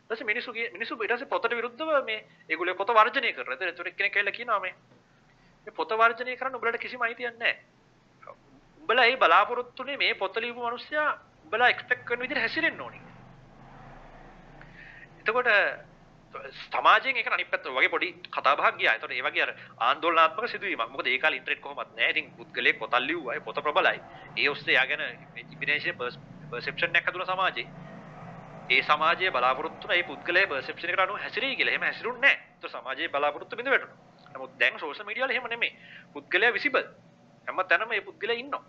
ඊට 0.00 0.10
පස්සේ 0.10 0.26
මිනිස්සු 0.26 0.52
මිනිස්සු 0.76 0.94
ඊට 0.96 1.14
පස්සේ 1.14 1.28
පොතට 1.28 1.50
විරුද්ධව 1.50 2.04
මේ 2.04 2.20
ඒගොල්ලෝ 2.48 2.74
පොත 2.74 2.90
වර්ජනය 2.90 3.32
කරනවා. 3.32 3.54
ඒතර 3.54 3.68
ඒතර 3.68 3.90
කෙනෙක් 3.92 4.12
කියලා 4.12 4.36
කියනවා 4.38 4.60
මේ 4.60 4.74
මේ 5.66 5.74
පොත 5.74 5.90
වර්ජනය 5.92 6.36
කරන්න 6.36 6.56
උඹලට 6.56 6.80
කිසිම 6.80 7.02
අයිතියක් 7.02 7.38
නැහැ. 7.38 7.56
උඹලා 8.82 9.06
ඒ 9.06 9.16
බලාපොරොත්තුනේ 9.16 9.96
මේ 9.96 10.14
පොත 10.14 10.36
ලියපු 10.36 10.60
මිනිස්සයා 10.60 11.08
උඹලා 11.44 11.68
එක්ස්පෙක්ට් 11.68 12.04
කරන 12.04 12.20
විදිහට 12.20 12.40
හැසිරෙන්න 12.40 12.80
ඕනේ. 12.80 13.02
එතකොට 15.20 15.48
සමාජයෙන් 16.70 17.16
ඒක 17.16 17.28
අනිත් 17.28 17.50
පැත්ත 17.50 17.66
වගේ 17.68 17.88
පොඩි 17.88 18.08
කතා 18.28 18.56
බහක් 18.56 18.76
ගියා. 18.78 18.94
ඒතකොට 18.94 19.12
ඒ 19.12 19.22
වගේ 19.22 19.42
අර 19.42 19.52
ආందోලනාත්මක 19.78 20.48
සිදුවීමක්. 20.48 20.90
මොකද 20.90 21.06
ඒ 21.06 21.18
කාලේ 21.18 21.38
ඉන්ටර්නෙට් 21.38 21.62
කොහොමත් 21.62 21.90
නැහැ. 21.90 22.10
ඉතින් 22.10 22.30
පුද්ගලයෙක් 22.36 22.78
පොතක් 22.78 22.98
ලිව්වා. 23.00 23.34
ඒ 23.34 23.40
පොත 23.40 23.58
ප්‍රබලයි. 23.58 24.00
ඒ 24.36 24.48
ඔස්සේ 24.48 24.74
යාගෙන 24.74 25.00
ඉමේජිනේෂන් 25.00 25.98
පර්සෙප්ෂන් 26.50 26.96
එකක් 26.96 27.10
හදුන 27.10 27.26
සමාජේ. 27.26 27.66
ඒ 28.70 28.82
සමාජයේ 28.82 29.30
බලාපොරොත්තු 29.30 29.88
වෙන 29.88 29.98
ඒ 29.98 30.02
පුද්ගලයා 30.04 30.46
පර්සෙප්ෂන් 30.46 30.90
එකට 30.90 31.00
අනුව 31.00 31.18
හැසිරෙයි 31.18 31.56
කියලා. 31.56 31.72
එහෙම 31.72 31.82
හැසිරුන්නේ 31.82 32.22
නැහැ. 32.26 32.52
ඒතකොට 32.52 32.76
සමාජයේ 32.76 33.08
බලාපොරොත්තු 33.08 33.56
බිඳ 33.56 33.70
වැටුණා. 33.70 33.98
නමුත් 34.34 34.58
දැන් 34.60 34.78
සෝෂල් 34.78 35.04
මීඩියා 35.04 35.28
වල 35.28 35.34
එහෙම 35.34 35.48
නෙමෙයි. 35.48 35.72
පුද්ගලයා 36.12 36.52
විසිබල්. 36.52 36.86
හැම 37.46 37.66
තැනම 37.68 37.88
මේ 37.88 38.00
පුද්ගලයා 38.02 38.38
ඉන්නවා. 38.38 38.64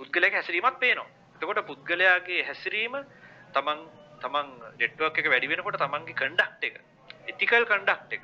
පුද්ගලයාගේ 0.00 0.38
හැසිරීමත් 0.38 0.78
පේනවා. 0.78 1.08
එතකොට 1.36 1.66
පුද්ගලයාගේ 1.66 2.44
හැසිරීම 2.44 2.94
තමන් 3.52 3.80
තමන් 4.24 4.48
නෙට්වර්ක් 4.80 5.20
එක 5.20 5.30
වැඩි 5.32 5.50
වෙනකොට 5.52 5.80
තමන්ගේ 5.82 6.18
කන්ඩක්ට් 6.20 6.68
එක 6.68 6.76
එතිකල් 7.32 7.64
කන්ඩක්ට් 7.70 8.16
එක 8.16 8.22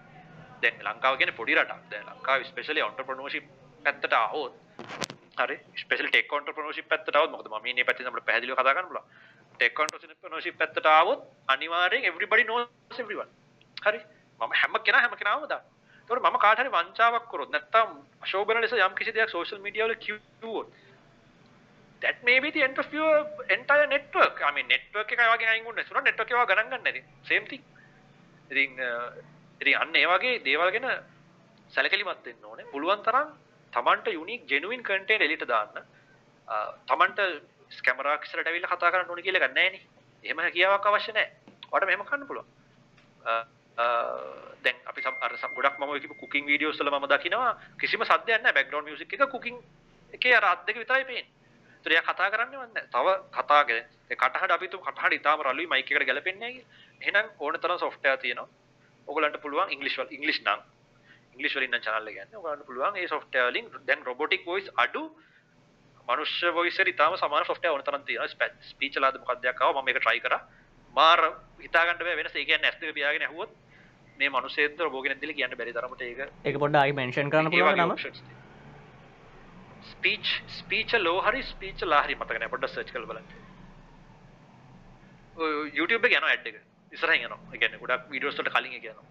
දැන් 0.62 0.82
ලංකාව 0.86 1.18
කියන්නේ 1.18 1.38
පොඩි 1.40 1.54
රටක්. 1.54 1.82
දැන් 1.90 2.06
ලංකාව 2.10 2.44
ස්පෙෂලි 2.50 2.82
ඔන්ටර්ප්‍රනර්ෂිප් 2.88 3.46
පැත්තට 3.84 4.16
ආවොත් 4.18 4.54
හරි 5.38 5.56
ස්පෙෂල් 5.82 6.08
ටෙක් 6.10 6.32
ඔන්ටර්ප්‍රනර්ෂිප් 6.32 6.88
පැත්තට 6.92 7.16
ආවොත් 7.16 7.30
මොකද 7.30 7.48
මම 7.50 7.66
ඉන්නේ 7.66 7.86
පැත්තේ 7.88 8.08
අපිට 8.08 8.26
පැහැදිලිව 8.28 8.56
කතා 8.56 8.74
කරන්න 8.74 8.88
පුළුවන්. 8.90 9.06
ටෙක් 9.54 9.80
ඔන්ටර්ප්‍රනර්ෂිප් 9.84 10.58
පැත්තට 10.60 10.92
ආවොත් 10.92 11.20
අනිවාර්යෙන් 11.48 12.08
everybody 12.10 12.44
knows 12.44 13.00
everyone. 13.04 13.30
හරි 13.76 14.00
මම 14.40 14.52
හැම 14.60 14.78
කෙනා 14.86 15.02
හැම 15.04 15.16
කෙනාම 15.20 15.40
දන්නවා. 15.42 15.62
ඒතකොට 16.00 16.24
මම 16.24 16.38
කාට 16.38 16.58
හරි 16.58 16.70
වංචාවක් 16.70 17.24
කරොත් 17.30 17.50
නැත්තම් 17.50 17.88
අශෝභන 18.24 18.60
ලෙස 18.60 18.72
යම් 18.72 18.94
කිසි 18.94 19.12
දෙයක් 19.12 19.30
සෝෂල් 19.30 19.62
මීඩියා 19.64 19.88
වල 19.88 19.96
කිව්වොත් 20.04 20.66
that 22.02 22.16
may 22.24 22.38
be 22.40 22.50
the 22.50 22.62
end 22.62 22.78
of 22.78 22.92
your 22.92 23.26
entire 23.48 23.86
network. 23.86 24.36
I 24.42 24.52
mean 24.52 24.68
network 24.68 25.12
එක 25.12 25.20
වගේ 25.32 25.48
අයින් 25.52 25.64
වුණ 25.64 25.76
නැතුන 25.80 26.04
network 26.04 26.30
එක 26.30 26.48
ගණන් 26.50 26.70
ගන්න 26.70 26.84
නැති. 26.84 27.02
same 27.30 27.46
thing. 27.50 27.64
ඉතින් 28.50 28.70
ඉතින් 29.60 29.76
අන්න 29.82 29.96
ඒ 29.96 30.06
වගේ 30.06 30.38
දේවල් 30.46 30.70
ගැන 30.76 30.88
සැලකිලිමත් 31.72 32.24
වෙන්න 32.26 32.44
ඕනේ. 32.44 32.70
පුළුවන් 32.74 33.02
තරම් 33.02 33.28
Tamanට 33.72 34.08
unique 34.22 34.46
genuine 34.46 34.82
content 34.82 35.20
එලියට 35.20 35.46
දාන්න. 35.48 35.82
Tamanට 36.86 37.18
කැමරාවක් 37.86 38.24
ඉස්සරහට 38.26 38.48
ඇවිල්ලා 38.48 38.72
කතා 38.72 38.92
කරන්න 38.92 39.10
ඕනේ 39.10 39.26
කියලා 39.26 39.42
එකක් 39.42 39.56
නැහැ 39.56 39.72
නේ. 39.74 39.82
එහෙම 40.24 40.38
කියාවක් 40.56 40.86
අවශ්‍ය 40.86 41.12
නැහැ. 41.12 41.30
ඔයාලට 41.72 41.88
මෙහෙම 41.90 42.04
කරන්න 42.10 42.28
පුළුවන්. 42.28 42.48
දැන් 44.64 44.76
අපි 44.90 45.00
අර 45.06 45.32
ගොඩක් 45.56 45.78
මම 45.78 45.92
කිව්ව 46.00 46.14
කුකින් 46.20 46.46
වීඩියෝස් 46.46 46.78
වල 46.80 46.90
මම 46.90 47.08
දකිනවා 47.12 47.52
කිසිම 47.80 48.04
සද්දයක් 48.04 48.42
නැහැ 48.42 48.56
බෑග්ග්‍රවුන්ඩ් 48.56 48.88
මියුසික් 48.88 49.12
එක 49.12 49.26
කුකින් 49.30 49.58
එකේ 50.12 50.34
අර 50.38 50.44
අත් 50.44 50.66
දෙක 50.66 50.78
විතරයි 50.78 51.04
පේන්නේ. 51.04 51.26
ඒතර 51.86 51.92
එයා 51.92 52.06
කතා 52.08 52.30
කරන්නේ 52.30 52.58
නැහැ. 52.58 52.88
තව 52.88 53.06
කතා 53.32 53.64
කරේ. 53.64 53.84
ඒ 54.10 54.16
කටහඬ 54.16 54.52
අපි 54.52 54.68
තු 54.68 54.78
කටහඬ 54.78 55.14
ඉතාලම 55.14 55.42
රළුයි 55.42 55.66
මයික් 55.66 55.90
එකට 55.90 56.06
ගැලපෙන්නේ. 56.06 56.64
එහෙනම් 57.00 57.26
ඕන 57.38 57.54
තරම් 57.56 57.78
software 57.78 58.18
තියෙනවා. 58.18 58.48
ඔයගලන්ට 59.08 59.38
පුළුවන් 59.40 59.70
ඉංග්‍රීසි 59.70 59.96
වල 59.96 60.10
ඉංග්‍රීසි 60.10 60.42
නම් 60.42 60.60
ඉංග්‍රීසි 61.34 61.58
වලින් 61.58 61.70
නම් 61.70 61.82
channel 61.82 62.08
එක 62.08 62.16
යන්නේ. 62.16 62.38
ඔයගලන්ට 62.38 62.66
පුළුවන් 62.66 62.96
ඒ 62.96 63.08
software 63.08 63.50
වලින් 63.50 63.70
දැන් 63.86 64.04
robotic 64.04 64.44
voice 64.44 64.70
අඩු 64.76 65.02
මනුෂ්‍ය 66.08 66.52
voice 66.52 66.80
එකට 66.80 66.94
ඉතාලම 66.94 67.16
සමාන 67.16 67.46
software 67.46 67.72
ඕන 67.72 67.84
තරම් 67.84 68.02
තියෙනවා. 68.02 68.50
speech 68.62 68.96
වලද 68.96 69.22
මොකක්ද 69.22 69.42
දෙයක් 69.42 69.60
ආවා 69.60 69.82
මම 69.82 69.86
මේක 69.86 70.02
try 70.02 70.18
කරා. 70.20 70.42
මාර 70.94 71.20
හිතා 71.60 71.86
ගන්න 71.86 71.98
බෑ 72.00 72.16
වෙනස. 72.16 72.34
ඒ 72.34 72.44
කියන්නේ 72.44 72.74
S2 72.74 72.92
පියාගෙන 72.92 73.22
ඇහුවොත් 73.22 73.54
මේ 74.18 74.30
මනුස්සයෙක්ද 74.30 74.80
රොබෝ 74.80 75.02
කෙනෙක්ද 75.02 75.20
කියලා 75.20 75.38
කියන්න 75.38 75.58
බැරි 75.58 75.76
තරමට 75.76 76.02
ඒක 76.02 76.20
ඒක 76.44 76.58
පොඩ්ඩක් 76.58 76.82
ආයි 76.82 76.98
මෙන්ෂන් 76.98 77.30
කරන්න 77.30 77.52
පුළුවන් 77.52 77.80
නම 77.84 78.35
ස්පීච් 79.96 80.26
ස්පීච් 80.60 80.92
ලෝ 81.00 81.18
හරි 81.26 81.42
ස්පීච් 81.42 81.82
ලා 81.92 82.02
හරි 82.06 82.14
මතක 82.14 82.38
නැහැ 82.38 82.52
පොඩ්ඩක් 82.54 82.72
සර්ච් 82.74 82.90
කරලා 82.94 83.10
බලන්න. 83.10 83.28
YouTube 85.78 86.04
එක 86.06 86.16
යනවා 86.18 86.32
ඇඩ් 86.32 86.46
එක. 86.50 86.56
ඉස්සරහින් 86.92 87.24
යනවා. 87.26 87.40
ඒ 87.52 87.58
කියන්නේ 87.60 87.80
ගොඩක් 87.82 88.10
වීඩියෝස් 88.12 88.38
වලට 88.38 88.52
කලින් 88.56 88.76
එක 88.78 88.86
යනවා. 88.92 89.06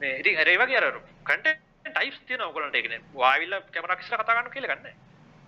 මේ 0.00 0.14
ඉතින් 0.20 0.38
අර 0.42 0.48
ඒ 0.52 0.58
වගේ 0.62 0.78
අර 0.80 0.86
කන්ටෙන්ට් 1.30 1.60
ටයිප්ස් 1.88 2.20
තියෙනවා 2.28 2.48
ඔයගොල්ලන්ට. 2.50 2.76
ඒ 2.78 2.82
කියන්නේ 2.84 3.02
වාවිල්ලා 3.14 3.60
කැමරාවක් 3.74 4.04
ඉස්සර 4.04 4.16
කතා 4.22 4.36
කරන්න 4.36 4.54
කියලා 4.54 4.76
ගන්න 4.76 4.94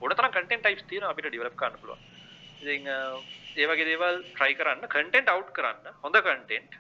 ඕන 0.01 0.17
තරම් 0.17 0.33
කන්ටෙන්ට් 0.37 0.65
ටයිප්ස් 0.65 0.85
තියෙනවා 0.91 1.13
අපිට 1.15 1.31
ඩෙවලොප් 1.31 1.57
කරන්න 1.61 1.81
පුළුවන්. 1.83 2.01
ඉතින් 2.63 2.91
ඒ 3.61 3.67
වගේ 3.71 3.89
දේවල් 3.91 4.17
try 4.39 4.53
කරන්න 4.59 4.89
කන්ටෙන්ට් 4.97 5.33
අවුට් 5.35 5.55
කරන්න 5.57 5.95
හොඳ 6.03 6.21
කන්ටෙන්ට් 6.27 6.73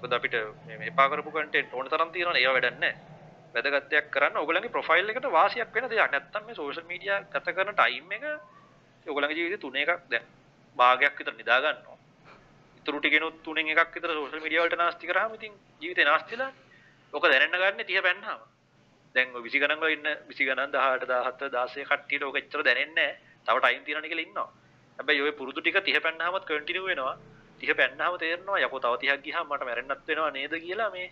මොකද 0.00 0.18
අපිට 0.18 0.40
මේ 0.66 0.90
එපා 0.92 1.08
කරපු 1.12 1.30
කන්ටෙන්ට් 1.36 1.76
ඕන 1.76 1.92
තරම් 1.94 2.10
තියෙනවනේ. 2.16 2.42
ඒවා 2.42 2.56
වැඩක් 2.58 2.82
නැහැ. 3.58 3.70
වැදගත් 3.70 3.90
දෙයක් 3.90 4.10
කරන්න 4.10 4.36
ඕගොල්ලන්ගේ 4.36 4.70
ප්‍රොෆයිල් 4.70 5.10
එකට 5.10 5.28
වාසියක් 5.30 5.72
වෙන 5.74 5.88
දෙයක්. 5.88 6.10
නැත්තම් 6.10 6.46
මේ 6.46 6.54
සෝෂල් 6.54 6.84
මීඩියා 6.84 7.20
ගත 7.24 7.54
කරන 7.54 7.74
ටයිම් 7.74 8.12
එක 8.12 8.24
ඕගොල්ලන්ගේ 9.06 9.38
ජීවිතේ 9.38 9.60
තුන 9.60 9.76
එකක් 9.76 10.04
දැන් 10.10 10.24
භාගයක් 10.76 11.18
විතර 11.18 11.34
නිදා 11.34 11.60
ගන්නවා. 11.60 11.96
ඉතුරු 12.78 13.00
ටිකෙනුත් 13.00 13.42
තුනෙන් 13.42 13.68
එකක් 13.68 13.94
විතර 13.94 14.10
සෝෂල් 14.10 14.40
මීඩියා 14.40 14.64
වලට 14.64 14.78
නාස්ති 14.78 15.06
කරාම 15.06 15.34
ඉතින් 15.34 15.52
ජීවිතේ 15.80 16.04
නාස්තිලා. 16.04 16.52
ඔක 17.12 17.24
දැනෙන්න 17.24 17.52
ගන්න 17.54 17.82
30 17.82 18.02
පෙන්නාම. 18.02 18.40
දැන් 19.14 19.34
ඔය 19.34 19.42
20 19.42 19.62
ගණන් 19.62 19.80
වල 19.80 19.92
ඉන්න 19.92 20.06
20 20.28 20.48
ගණන් 20.48 20.70
18 20.74 21.10
17 21.24 21.50
16 21.50 21.88
කට්ටියට 21.90 22.28
ඔක 22.30 22.36
එච්චර 22.36 22.62
දැනෙන්නේ 22.62 22.94
නැහැ. 22.98 23.18
තව 23.46 23.56
ටයිම් 23.58 23.84
තියෙනවනේ 23.84 24.10
කියලා 24.10 24.28
ඉන්නවා. 24.28 24.48
හැබැයි 24.98 25.26
ඔය 25.26 25.32
පුරුදු 25.32 25.60
ටික 25.60 25.80
30 25.80 26.06
පෙන්නාමත් 26.06 26.48
කන්ටිනියු 26.48 26.86
වෙනවා. 26.86 27.18
තිහ 27.60 27.74
පැන්නාම 27.74 28.18
තේරෙනවා 28.18 28.58
යකෝ 28.60 28.80
තව 28.80 28.94
30ක් 28.94 29.22
ගියාම 29.24 29.46
මට 29.48 29.64
මැරෙන්නත් 29.64 30.06
වෙනවා 30.06 30.30
නේද 30.30 30.54
කියලා 30.56 30.90
මේ 30.90 31.08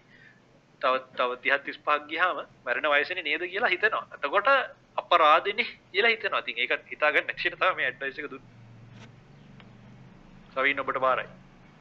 තව 0.81 0.95
තව 1.13 1.31
30 1.43 1.79
35ක් 1.79 2.09
ගියාම 2.09 2.43
මැරෙන 2.65 2.91
වයසනේ 2.91 3.23
නේද 3.23 3.43
කියලා 3.45 3.69
හිතෙනවා. 3.69 4.05
එතකොට 4.15 4.49
අපරාධෙනේ 4.97 5.69
කියලා 5.89 6.11
හිතෙනවා. 6.11 6.41
ඉතින් 6.41 6.59
ඒක 6.59 6.73
හිතාගන්න 6.89 7.27
නැක්ෂිට 7.27 7.57
තමයි 7.57 7.75
මේ 7.77 7.87
ඇඩ්වයිස් 7.87 8.19
එක 8.19 8.31
දුන්නේ. 8.31 8.55
සවින් 10.53 10.81
ඔබට 10.81 11.01
බාරයි. 11.01 11.29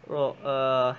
රෝ 0.06 0.30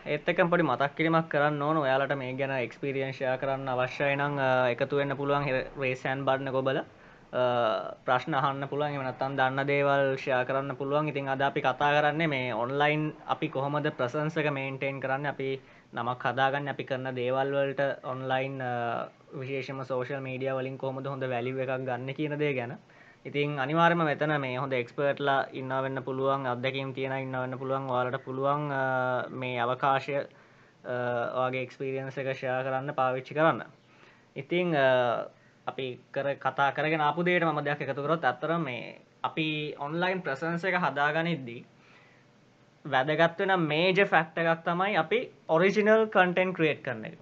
ඒත් 0.07 0.29
එක 0.29 0.45
පොඩි 0.47 0.65
මතක් 0.65 0.93
කිරීමක් 0.95 1.29
කරන්න 1.29 1.63
ඕන 1.63 1.77
ඔයාලට 1.79 2.15
මේ 2.17 2.35
ගැන 2.35 2.55
එක්ස්පිරියන්ශය 2.59 3.27
කරන්න 3.39 3.69
අවශ්‍යයි 3.71 4.17
නම් 4.17 4.39
එකතු 4.69 4.97
වෙන්න 4.97 5.17
පුළුවන් 5.17 5.47
රේසෑන් 5.79 6.25
බාඩ්න 6.25 6.51
කොබල 6.53 6.81
ප්‍රශ්න 8.07 8.35
අහන්න 8.35 8.69
පුළුවන් 8.69 8.97
එමනත්තන් 8.97 9.37
දන්න 9.37 9.67
දේවල් 9.67 10.17
ෂයා 10.17 10.43
කරන්න 10.45 10.77
පුළුවන් 10.77 11.09
ඉතින් 11.09 11.29
අද 11.29 11.41
අපි 11.43 11.61
කතා 11.61 11.91
කරන්නේ 11.93 12.29
මේ 12.29 12.55
ඔන්ලයින් 12.55 13.07
අපි 13.27 13.49
කොහොමද 13.49 13.91
ප්‍රසන්සක 13.93 14.51
මේන්ටේන් 14.51 15.01
කරන්න 15.01 15.27
අපි 15.27 15.51
නමක් 15.93 16.23
හදාගන්න 16.25 16.69
අපි 16.69 16.85
කරන 16.85 17.09
දේවල් 17.15 17.53
වලට 17.53 17.83
ඔන්ලයින් 18.05 18.59
විශේෂම 19.33 19.83
සෝෂල් 19.85 20.21
මීඩිය 20.21 20.53
වලින් 20.53 20.79
කොහොමද 20.79 21.07
හොඳ 21.07 21.25
වැලිව 21.25 21.59
එකක් 21.59 21.73
ගන්න 21.81 22.15
කියන 22.15 22.39
දේ 22.39 22.55
ගැන. 22.55 22.77
ඉතින් 23.25 23.59
අනිවාර්යම 23.59 24.03
මෙතන 24.05 24.35
මේ 24.41 24.57
හොඳ 24.57 24.73
එක්ස්පර්ට්ලා 24.73 25.47
ඉන්න 25.53 25.73
වෙන්න 25.85 26.03
පුළුවන් 26.03 26.47
අත්දැකීම් 26.47 26.93
තියෙන 26.95 27.15
ඉන්න 27.19 27.33
වෙන්න 27.35 27.59
පුළුවන් 27.59 27.91
ඔයාලට 27.91 28.25
පුළුවන් 28.25 28.69
මේ 29.33 29.61
අවකාශය 29.61 30.17
ඔයාගේ 30.17 31.63
එක්ස්පීරියන්ස් 31.63 32.19
එක 32.19 32.29
ෂෙයා 32.33 32.63
කරන්න 32.63 32.95
පාවිච්චි 32.95 33.35
කරන්න. 33.35 33.63
ඉතිං 34.37 34.75
අපි 35.67 35.87
කර 36.13 36.35
කතා 36.37 36.73
කරගෙන 36.73 37.01
ආපු 37.01 37.25
දේට 37.25 37.45
මම 37.45 37.65
දෙයක් 37.65 37.81
එකතු 37.81 38.03
කරොත් 38.03 38.25
අත්තර 38.25 38.59
මේ 38.59 38.99
අපි 39.23 39.75
ඔන්ලයින් 39.79 40.23
ප්‍රසන්ස 40.23 40.65
එක 40.65 40.79
හදාගනිද්දී 40.79 41.65
වැදගත් 42.93 43.41
වෙන 43.41 43.53
මේජ 43.69 44.01
ෆැක්ට 44.13 44.39
එකක් 44.43 44.65
තමයි 44.67 44.97
අපි 45.03 45.19
ඔරිජිනල් 45.49 46.07
කන්ටෙන්් 46.15 46.53
ක්‍රියේට් 46.57 46.83
කරන 46.85 47.05
එක. 47.09 47.19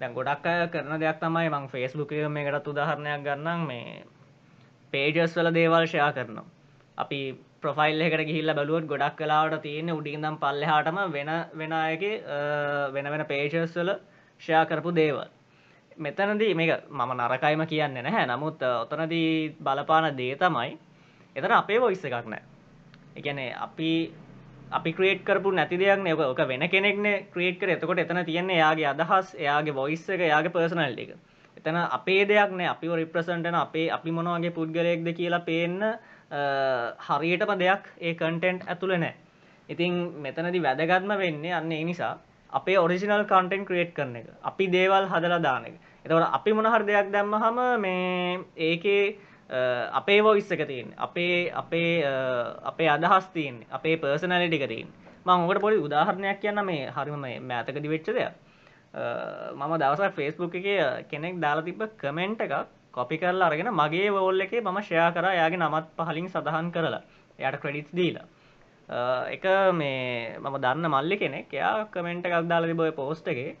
දැන් 0.00 0.14
ගොඩක් 0.14 0.46
අය 0.46 0.66
කරන 0.74 1.00
දෙයක් 1.00 1.20
තමයි 1.22 1.48
මං 1.52 1.68
ෆෙස්බුක 1.72 2.12
මේකටත් 2.36 2.70
උදාහරණයක් 2.72 3.24
ගන්නම් 3.26 3.66
මේ 3.66 4.04
පේජස් 4.92 5.36
වල 5.36 5.50
දේවල් 5.58 5.86
ෂයා 5.86 6.12
කරනවා. 6.12 6.46
අපි 6.98 7.20
ප්‍රොෆයිල් 7.62 8.00
එකට 8.00 8.24
ගිහිල්ල 8.30 8.54
බැලුවත් 8.54 8.88
ගොඩක් 8.92 9.18
කලාවට 9.18 9.62
තියෙන 9.62 9.90
උඩින්දම් 9.90 10.38
පල්ලෙහාටම 10.38 10.98
වෙන 11.16 11.30
වෙන 11.54 11.72
අයගේ 11.74 12.14
වෙන 12.94 13.10
වෙන 13.12 13.24
පේෂස්වල 13.32 13.92
ෂයා 14.40 14.64
කරපු 14.66 14.94
දේවල්. 14.94 15.28
මෙතනදී 15.98 16.54
මේක 16.54 16.88
මම 16.90 17.12
නරකයිම 17.18 17.66
කියන්න 17.66 17.94
නැහැ. 17.98 18.26
නමුත් 18.26 18.62
ඔතනදී 18.62 19.54
බලපාන 19.60 20.16
දේ 20.16 20.34
තමයි 20.36 20.78
එතන 21.36 21.52
අපේ 21.52 21.80
වොයිස්ස 21.80 22.04
එකක් 22.04 22.26
නෑ 22.26 22.42
එකනේ 23.16 23.52
අපි 23.56 23.90
අපි 24.72 24.92
ක්‍රේට් 24.92 25.24
කරපු 25.24 25.52
නැති 25.52 25.76
දෙයක් 25.76 25.98
නක 25.98 26.20
ඕක 26.22 26.42
වෙන 26.44 26.68
කෙනෙක්න 26.68 27.06
ක්‍රේට් 27.30 27.58
කර. 27.58 27.70
එතකොට 27.70 27.98
එතන 27.98 28.24
තියෙන්නේ 28.24 28.58
යාගේ 28.58 28.88
අදහස් 28.88 29.34
එයාගේ 29.36 29.74
වොයිස්ස 29.74 30.08
එක 30.08 30.20
යාගේ 30.22 30.50
පර්සනල්ට 30.50 30.98
එක. 30.98 31.10
එතන 31.56 31.76
අපේ 31.76 32.24
දෙයක් 32.24 32.50
නෑ. 32.52 32.68
අපි 32.68 32.88
රිප්‍රසන්ටන 32.94 33.54
අපේ 33.56 33.90
අපි 33.90 34.10
මොනවගේ 34.12 34.52
පුද්ගලයෙක්ද 34.52 35.12
කියලා 35.12 35.42
පේන්න 35.42 35.78
හරියටම 37.00 37.52
දෙයක් 37.58 37.92
ඒ 38.00 38.14
කන්ටෙන්ට් 38.14 38.66
ඇතුළ 38.66 38.96
නෑ 38.96 39.14
ඉතින් 39.68 39.92
මෙතනදි 40.18 40.60
වැදගත්ම 40.60 41.12
වෙන්නේ 41.16 41.52
අන්න 41.52 41.72
ඒ 41.72 41.84
නිසා 41.84 42.18
අපේ 42.52 42.78
ඔරිසිනල් 42.78 43.24
කන්ටෙන්ට් 43.24 43.66
ක්‍රියේට් 43.66 43.94
කරන 43.94 44.16
එක. 44.16 44.26
අපි 44.42 44.66
දේවල් 44.68 45.06
හදලා 45.06 45.40
දාන 45.40 45.64
එක. 45.64 45.76
එතකොට 46.04 46.28
අපි 46.30 46.52
මොනහර 46.52 46.82
දෙයක් 46.84 47.12
දැම්ම 47.12 47.34
හම 47.34 47.58
මේ 47.80 48.40
ඒකේ 48.58 49.16
අපේ 49.92 50.20
වොයිස් 50.20 50.50
එක 50.50 50.66
තියෙන් 50.66 50.94
අපේ 50.98 51.50
අපේ 51.52 52.04
අපේ 52.64 52.88
අදහස් 52.88 53.26
තියෙන් 53.28 53.64
අපේ 53.70 53.96
පර්සනලිටික 53.96 54.68
තින් 54.68 54.88
මං 55.26 55.44
ඔකට 55.44 55.60
පොඩි 55.60 55.76
උදාහරණයක් 55.78 56.40
කියන්න 56.40 56.64
මේ 56.64 56.90
හරිම 56.90 57.24
මෑතකදි 57.42 57.88
වෙච්ච 57.88 58.06
දෙයක්. 58.08 58.32
මම 59.54 59.72
දවසක් 59.78 60.14
ෆෙස්බුක් 60.14 60.54
එක 60.54 61.08
කෙනෙක් 61.08 61.40
දාලා 61.40 61.64
තිබ 61.64 61.82
කමෙන්ට් 61.98 62.40
එකක් 62.40 62.54
කොපි 62.92 63.18
කරලා 63.18 63.48
අරගෙන 63.48 63.68
මගේ 63.72 64.08
වෝල් 64.10 64.40
එකේ 64.40 64.60
මම 64.60 64.78
ෂයා 64.80 65.10
කර 65.10 65.26
යාගේ 65.32 65.58
නමත් 65.58 65.86
පහලින් 65.98 66.28
සඳහන් 66.28 66.72
කරලා 66.72 67.02
යට 67.38 67.60
ක්‍රඩිට්ස් 67.62 67.92
දීලා. 67.92 68.26
එක 69.28 69.44
මේ 69.74 70.38
මම 70.38 70.56
දන්න 70.58 70.88
මල්ලි 70.88 71.16
කෙනෙක් 71.18 71.52
එයා 71.52 71.86
කමෙන්ට් 71.86 72.26
එකක් 72.26 72.48
දාලා 72.48 72.68
තිබ 72.68 72.80
ඔය 72.80 72.92
පෝස්ට් 72.92 73.28
එකේ 73.28 73.56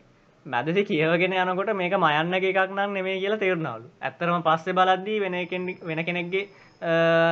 මැදදි 0.46 0.84
කියවගෙන 0.84 1.34
යනකොට 1.34 1.72
මේක 1.74 1.96
මයන්න 1.98 2.34
එකක් 2.34 2.60
නම් 2.68 2.92
නෙමේ 2.92 3.18
කියලා 3.18 3.38
තේරුණාවලු 3.38 3.88
ඇත්තරම 4.00 4.42
පස්සේ 4.42 4.74
බලද්දී 4.74 5.20
වෙන 5.20 5.36
වෙන 5.82 6.04
කෙනෙක්ගේ 6.04 6.44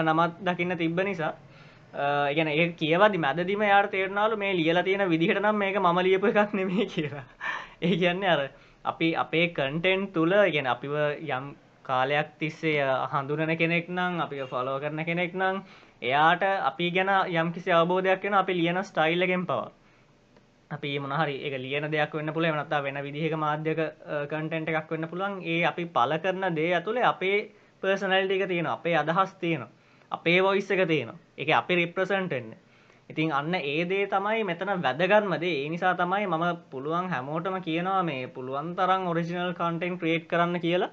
නමත් 0.04 0.34
දකින්න 0.42 0.76
තිබ්බ 0.76 1.00
නිසා 1.02 1.32
ඒගැන 1.94 2.48
ඒ 2.48 2.68
කියවදි 2.74 3.18
මැදදිම 3.18 3.62
යාට 3.62 3.90
තේරනාලු 3.90 4.36
මේ 4.36 4.52
ලියලා 4.54 4.82
තියෙන 4.84 5.08
විදිහට 5.08 5.40
නම් 5.40 5.56
මේක 5.56 5.76
ම 5.78 5.98
ලියපු 6.00 6.26
එකක් 6.28 6.54
නෙමේ 6.54 6.86
කියලා. 6.86 7.24
ඒ 7.82 7.96
කියන්නේ 7.96 8.28
අර 8.28 8.40
අපි 8.84 9.16
අපේ 9.16 9.48
කන්ටෙන්් 9.50 10.06
තුළ 10.08 10.34
ගෙන 10.48 10.66
අපිව 10.66 10.94
යම් 11.28 11.54
කාලයක් 11.82 12.28
තිස්සේ 12.38 12.86
හඳුනන 13.08 13.56
කෙනෙක් 13.56 13.88
නම් 13.88 14.20
අපි 14.20 14.46
ෆොලෝ 14.46 14.78
කරන 14.78 15.04
කෙනෙක් 15.04 15.34
නම් 15.34 15.62
එයාට 16.02 16.42
අපි 16.42 16.90
ගැන 16.92 17.10
යම් 17.32 17.52
කිසි 17.52 17.70
අවබෝධයක් 17.72 18.22
වෙන 18.22 18.34
අපි 18.34 18.54
ලියන 18.54 18.82
ස්ටයිල්ලගෙන් 18.84 19.46
පවා. 19.46 19.70
අපි 20.70 20.98
මොනහරි 20.98 21.36
එක 21.40 21.54
ලියන 21.56 21.86
දෙයක් 21.88 22.12
වෙන්න 22.12 22.32
පුළ 22.32 22.48
නත්තා 22.48 22.82
වෙන 22.82 22.98
විදිහක 23.00 23.34
මාධ්‍යක 23.36 23.80
කන්ටෙන්ට් 24.28 24.72
එකක් 24.72 24.90
වෙන්න 24.90 25.08
පුළුවන් 25.08 25.42
ඒ 25.44 25.60
අපි 25.64 25.84
පල 25.88 26.16
කරන 26.18 26.54
දේ 26.54 26.72
ඇතුළේ 26.72 27.04
අපේ 27.04 27.38
පර්සනල්ට 27.82 28.32
එක 28.32 28.48
තියෙන 28.48 28.66
අපේ 28.68 28.96
අදහස් 28.96 29.34
තියෙන 29.36 29.68
අපේ 30.10 30.40
වොයිස් 30.40 30.70
එක 30.70 30.82
තියෙන 30.86 31.14
එක 31.36 31.48
අපි 31.52 31.74
රිප්‍රසන්ටෙන්න්න 31.76 32.50
ඉතින් 33.10 33.32
අන්න 33.32 33.54
ඒ 33.54 33.84
දේ 33.84 34.06
තමයි 34.06 34.44
මෙතන 34.44 34.70
වැදගත්මද 34.78 35.44
ඒ 35.44 35.68
නිසා 35.68 35.94
තමයි 35.96 36.26
මම 36.26 36.44
පුළුවන් 36.70 37.08
හැමෝටම 37.08 37.56
කියනවා 37.60 38.02
මේ 38.02 38.26
පුළුවන් 38.28 38.68
තරම් 38.76 39.08
ඔරිජිනල් 39.08 39.52
කන්ටෙන්් 39.54 39.98
ක්‍රේට් 39.98 40.28
කරන්න 40.28 40.60
කියලා. 40.60 40.90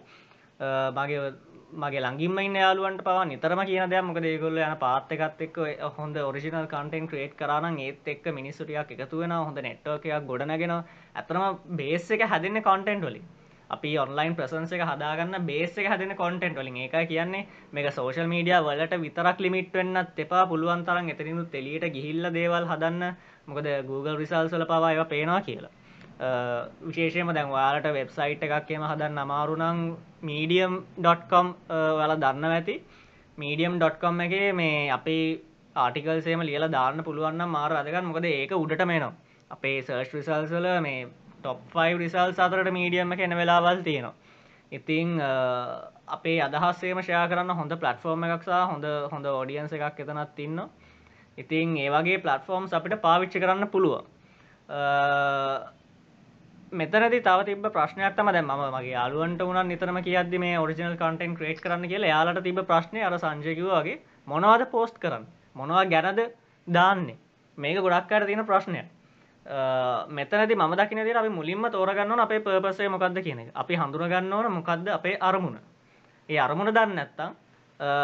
මගේ 0.91 1.33
මගේ 1.71 2.01
ලඟින්ම 2.01 2.37
ඉන්න 2.39 2.55
යාලුවන්ට 2.55 3.03
පවා 3.03 3.25
නිතරම 3.25 3.61
කියන 3.69 3.89
දෙයක්. 3.89 4.05
මොකද 4.09 4.23
ඒගොල්ලෝ 4.23 4.67
යන 4.67 4.77
පාත් 4.79 5.11
එකත් 5.11 5.41
එක්ක 5.45 5.57
හොඳ 5.97 6.15
ඔරිජිනල් 6.17 6.67
කන්ටෙන්ට් 6.73 7.09
ක්‍රියේට් 7.11 7.35
කරා 7.37 7.59
නම් 7.61 7.79
ඒත් 7.79 8.07
එක්ක 8.07 8.27
මිනිස්සු 8.39 8.63
ටිකක් 8.63 8.93
එකතු 8.95 9.19
වෙනවා 9.21 9.45
හොඳ 9.47 9.59
නෙට්වර්ක් 9.67 10.05
එකක් 10.05 10.27
ගොඩනගෙනවා. 10.29 10.85
ඇත්තම 11.15 11.75
බේස් 11.75 12.11
එක 12.11 12.23
හැදෙන්නේ 12.33 12.63
කන්ටෙන්ට් 12.63 13.03
වලින්. 13.03 13.25
අපි 13.69 13.89
ඔන්ලයින් 13.99 14.35
ප්‍රසන්ස 14.35 14.71
එක 14.71 14.83
හදාගන්න 14.89 15.45
බේස් 15.45 15.77
එක 15.77 15.87
හැදෙන 15.91 16.15
කොන්ටෙන්ට් 16.15 16.59
වලින්. 16.59 16.77
ඒකයි 16.83 17.07
කියන්නේ 17.07 17.47
මේක 17.73 17.91
සෝෂල් 17.91 18.29
මීඩියා 18.33 18.63
වලට 18.63 19.01
විතරක් 19.01 19.39
ලිමිට් 19.39 19.73
වෙන්නත් 19.73 20.19
එපා. 20.25 20.45
පුළුවන් 20.47 20.85
තරම් 20.87 21.09
එතනිනුත් 21.09 21.55
එළියට 21.59 21.91
ගිහිල්ලා 21.95 22.31
දේවල් 22.31 22.69
හදන්න. 22.71 23.15
මොකද 23.47 23.67
Google 23.89 24.15
results 24.23 24.53
වල 24.53 24.65
පවා 24.71 24.91
ඒවා 24.91 25.11
පේනවා 25.13 25.41
කියලා. 25.41 25.73
විශේෂයම 26.19 27.29
දැන් 27.29 27.49
වාලට 27.49 27.87
වෙබ්සයිට් 27.91 28.41
එකක්කම 28.41 28.83
හදන්න 28.83 29.17
අමාරුනං 29.17 29.97
මීඩියම්.කොම් 30.21 31.53
වල 31.69 32.15
දන්න 32.17 32.51
ඇති. 32.51 32.81
මීඩියම්.කොම් 33.37 34.21
එක 34.21 34.33
මේ 34.53 34.89
අපේ 34.89 35.39
ආටිකල්සේම 35.75 36.41
ලියල 36.41 36.67
දාන්න 36.69 37.03
පුළුවන්න 37.03 37.49
මාර 37.49 37.71
අදගන්න 37.73 38.05
මොකද 38.05 38.25
ඒක 38.25 38.51
උඩට 38.53 38.85
මේනවා 38.85 39.13
අපේ 39.51 39.81
සර්ච් 39.81 40.13
රිසල්සල 40.13 40.67
මේ 40.81 41.07
ටොප් 41.39 41.75
රිසල් 41.97 42.33
අතරට 42.37 42.71
මීඩියම්ම 42.71 43.13
එන 43.13 43.37
වෙලාවල් 43.37 43.83
තියෙනවා. 43.83 44.15
ඉතිං 44.71 45.19
අපේ 46.07 46.41
අදහස්සේම 46.41 46.99
ෂයා 46.99 47.27
කරන්න 47.27 47.51
හොඳ 47.51 47.71
පලටෆෝර්ම 47.73 48.23
එකක්සා 48.25 48.65
හොඳ 48.65 48.85
හොඳ 49.11 49.25
ෝඩියන්ස 49.27 49.71
එකක් 49.71 49.99
එතනත් 49.99 50.39
ඉන්න 50.39 50.59
ඉතිං 51.37 51.77
ඒවගේ 51.77 52.19
පලටෆෝර්ම්ස් 52.19 52.73
අපිට 52.73 53.01
පාවිච්චි 53.01 53.39
කරන්න 53.39 53.69
පුළුවන්. 53.69 54.05
මෙතනති 56.71 57.21
තව 57.21 57.45
තිබ 57.45 57.63
ප්‍රශ්නයක් 57.65 58.15
තම 58.15 58.27
දැ 58.27 58.41
ම 58.41 58.51
මගේ 58.75 58.95
අලුවන්ට 58.95 59.39
වුණ 59.41 59.67
නිතරම 59.67 59.97
කියද 60.03 60.33
මේ 60.37 60.59
ඔරිජිනල් 60.59 60.97
කටෙන් 60.97 61.35
ක්‍රේට් 61.35 61.61
කරන්න 61.61 61.87
කියලා 61.87 62.09
යාලට 62.09 62.43
තිබ 62.43 62.59
ප්‍රශ්නය 62.61 62.99
අර 63.01 63.15
සංජයකවගේ 63.15 64.01
මොනවාද 64.27 64.67
පෝස්ට් 64.69 64.99
කරන්න? 64.99 65.23
මොනවා 65.55 65.85
ගැනද 65.85 66.19
දාන්නේ? 66.67 67.17
මේක 67.57 67.79
ගොඩක් 67.79 68.11
අර 68.11 68.25
තියෙන 68.25 68.45
ප්‍රශ්නය 68.45 68.83
මෙතනති 70.09 70.55
ම 70.55 70.75
දකිනද 70.75 71.15
අපි 71.15 71.29
මුලින්ම 71.29 71.71
තෝරගන්න 71.71 72.19
අපේ 72.19 72.39
පර්පසේ 72.39 72.89
මොකක්ද 72.89 73.23
කියන 73.23 73.51
අපි 73.55 73.75
හඳුරගන්න 73.75 74.33
ඕන 74.33 74.51
මොකක්ද 74.51 74.87
අපේ 74.89 75.17
අරමුණ. 75.21 75.59
ඒ 76.29 76.39
අරමුණ 76.39 76.73
දන්න 76.73 76.99
ඇත්තම් 76.99 77.31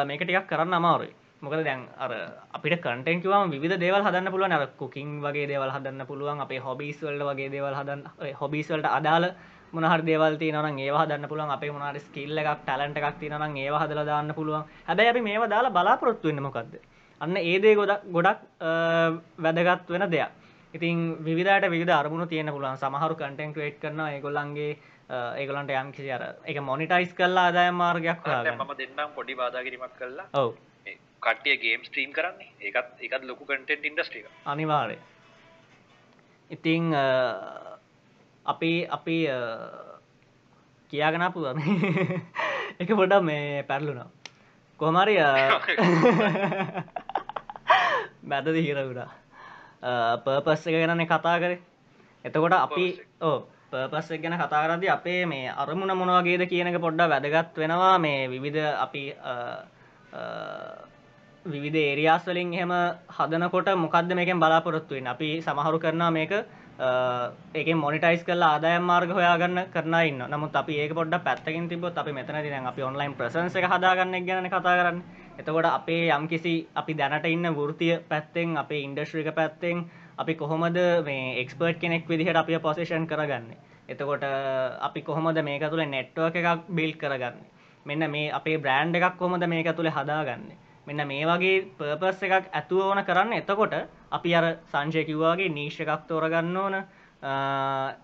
මේක 0.07 0.23
ටිකක් 0.23 0.47
කරන්න 0.47 0.73
අමාරුයි. 0.73 1.11
මොකද 1.43 1.63
දැන් 1.67 1.81
අර 2.03 2.11
අපිට 2.57 2.75
කටෙන් 2.83 3.21
කිවම 3.23 3.51
විධ 3.63 3.77
දේවල් 3.83 4.03
හදන්න 4.07 4.31
පුළුවන්. 4.33 4.53
අර 4.57 4.67
කුකින් 4.81 5.09
වගේ 5.25 5.47
දේවල් 5.51 5.71
හදන්න 5.75 6.07
පුළුවන් 6.11 6.43
අපේ 6.45 6.61
හොබිස්වල්ට 6.67 7.23
වගේ 7.29 7.49
දේවල් 7.55 7.75
හදන්න 7.79 8.01
හොබිස්වල්ට 8.41 8.87
අදාල 8.97 9.25
මොනහර 9.73 10.01
දේවල් 10.09 10.37
තියනන 10.41 10.79
ඒවා 10.79 11.05
දන්න 11.11 11.29
පුළුවන්. 11.31 11.51
අපේ 11.57 11.71
මොනට 11.75 11.99
ස්කිල්ල 12.07 12.37
එකක් 12.41 12.63
ටලන්ට 12.67 12.97
එකක් 13.01 13.19
තියනන 13.21 13.57
ඒවා 13.65 13.83
හදල 13.83 14.01
දාන්න 14.11 14.33
පුළුවන්. 14.39 14.63
හැබැයි 14.87 15.13
අපි 15.13 15.21
මේවා 15.29 15.51
දාලා 15.55 15.75
බලාපොරොත්තු 15.77 16.29
වෙන්න 16.29 16.43
මොකක්ද 16.47 16.79
අන්න 17.21 17.35
ඒදේ 17.49 17.75
ගොඩ 17.75 17.93
ගොඩක් 18.15 18.39
වැදගත් 19.45 19.93
වෙන 19.95 20.09
දෙයක්. 20.15 20.31
ඉතින් 20.73 20.97
විධට 21.27 21.69
විධ 21.75 21.93
අරමුණ 21.99 22.27
තියෙන 22.27 22.55
පුළුවන්. 22.55 22.77
සමහරු 22.83 23.15
කටෙන් 23.19 23.55
ක්‍රේට් 23.55 23.79
කරන 23.81 23.99
ඒගොල්ලන්ගේ 24.07 24.73
ඒගලන්ට 25.39 25.71
යම් 25.79 25.89
කිසි 25.95 26.11
අර 26.17 26.23
එක 26.45 26.57
මොනිටයිස් 26.69 27.11
කල්ලා 27.17 27.49
ආදාය 27.49 27.71
මාර්ගයක් 27.81 28.29
ම 28.59 28.77
දෙන්නම් 28.79 29.11
පොඩි 29.17 29.35
බාදාකිරීමක් 29.41 29.97
කල්ලා 29.99 30.31
ඔව 30.41 30.55
කටිය 31.23 31.57
ගේම් 31.57 31.81
ස්ට්‍රීම් 31.83 32.11
කරන්නේ. 32.11 32.49
ඒකත් 32.61 33.01
එකත් 33.01 33.23
ලොකු 33.23 33.45
කටෙන්ට 33.45 33.85
ඉන්ඩස්ට්‍රික 33.85 34.25
අනිවාරය 34.45 34.97
ඉතිං 36.49 36.93
අපි 38.45 38.71
අපි 38.89 39.17
කියාගෙන 40.93 41.31
පුුවන 41.31 41.63
එක 42.79 42.89
පොඩ 42.91 43.13
මේ 43.21 43.63
පැරලුනා 43.63 44.09
කොහමරි 44.79 45.15
මැදද 48.23 48.55
හිරවුඩා 48.57 49.09
පර්පස් 50.19 50.67
එක 50.67 50.75
ගැනන්නේ 50.75 51.07
කතා 51.07 51.39
කරේ. 51.39 51.59
එතකොට 52.25 52.55
අපි 52.55 52.85
ඕ 53.21 53.37
පර්පස් 53.71 54.11
එක 54.11 54.21
ගැන 54.21 54.37
කතාරදි 54.37 54.87
අපේ 54.89 55.25
මේ 55.25 55.51
අරමුණ 55.55 55.93
මොනවගේද 55.93 56.45
කියනක 56.45 56.79
පොඩ්ඩ 56.79 57.09
වැදගත් 57.09 57.57
වෙනවා. 57.57 57.97
මේ 57.99 58.29
විවිධ 58.29 58.63
අපි 58.77 59.03
විවිධ 61.45 61.75
ඒරියාස් 61.77 62.25
වලින් 62.25 62.53
එහෙම 62.53 62.71
හදනකොට 63.09 63.67
මොකක්ද 63.75 64.11
මේකෙන් 64.13 64.39
බලාපොරොත්තුවෙන් 64.39 65.07
අපි 65.07 65.41
සමහරු 65.41 65.79
කරනා 65.79 66.11
මේක 66.11 66.31
ඒක 67.53 67.67
මොනිටයිස් 67.75 68.23
කල 68.23 68.41
ආදායම් 68.41 68.83
මාර්ග 68.83 69.09
හොයාගන්න 69.09 69.59
කරන 69.69 69.95
ඉන්න 70.03 70.23
නමුත් 70.25 70.55
අපි 70.55 70.79
ඒක 70.79 70.93
පොඩ්ඩ 70.93 71.19
පැත්තකින් 71.21 71.67
තිබොත් 71.69 71.97
අපි 71.97 72.11
මෙතන 72.11 72.39
දින 72.41 72.65
අපි 72.65 72.81
ඔන්ලයින් 72.81 73.13
ප්‍රසන්ස 73.13 73.55
එක 73.55 73.65
හදාගන්න 73.65 74.25
ගැන 74.25 74.47
කතා 74.47 74.61
කරන්න. 74.61 75.03
එතකොට 75.33 75.65
අපේ 75.67 76.07
යම්කිසි 76.09 76.55
අපි 76.73 76.93
දැනට 76.93 77.25
ඉන්න 77.25 77.45
වෘතිය 77.51 77.99
පැත්තෙන් 78.01 78.57
අපේ 78.57 78.81
ඉන්ඩස්ට්‍රික 78.81 79.35
පැත්තෙන් 79.35 79.85
අපි 80.17 80.33
කොහොමද 80.35 80.77
මේ 81.03 81.39
එක්ස්පර්ට් 81.41 81.79
කෙනෙක් 81.79 82.07
විදිහට 82.07 82.35
අපිය 82.35 82.59
පොසිෂන් 82.59 83.05
කරගන්න? 83.05 83.51
එතකොට 83.89 84.23
අපි 84.81 85.01
කොහොමද 85.01 85.43
මේක 85.43 85.69
තුළ 85.69 85.85
නෙට්ුව 85.85 86.31
එකක් 86.31 86.67
බිල් 86.69 86.93
කරගන්න? 86.95 87.37
මෙන්න 87.85 88.11
මේ 88.11 88.31
අපේ 88.31 88.57
බ්‍රෑන්් 88.57 88.95
එකක් 88.95 89.17
කොමද 89.17 89.43
මේක 89.45 89.75
තුළ 89.75 89.91
හදාගන්නේ? 89.91 90.62
මෙන්න 90.87 91.07
මේ 91.07 91.25
වගේ 91.25 91.55
පර්පස් 91.77 92.23
එකක් 92.23 92.49
ඇතුව 92.51 92.81
ඕන 92.81 93.03
කරන්න. 93.03 93.33
එතකොට 93.33 93.73
අපි 94.11 94.35
අර 94.35 94.45
සංශය 94.65 95.03
කිව්වාගේ 95.05 95.49
නීශ 95.49 95.79
එකක් 95.81 96.07
තෝරගන්න 96.07 96.57
ඕන. 96.57 96.75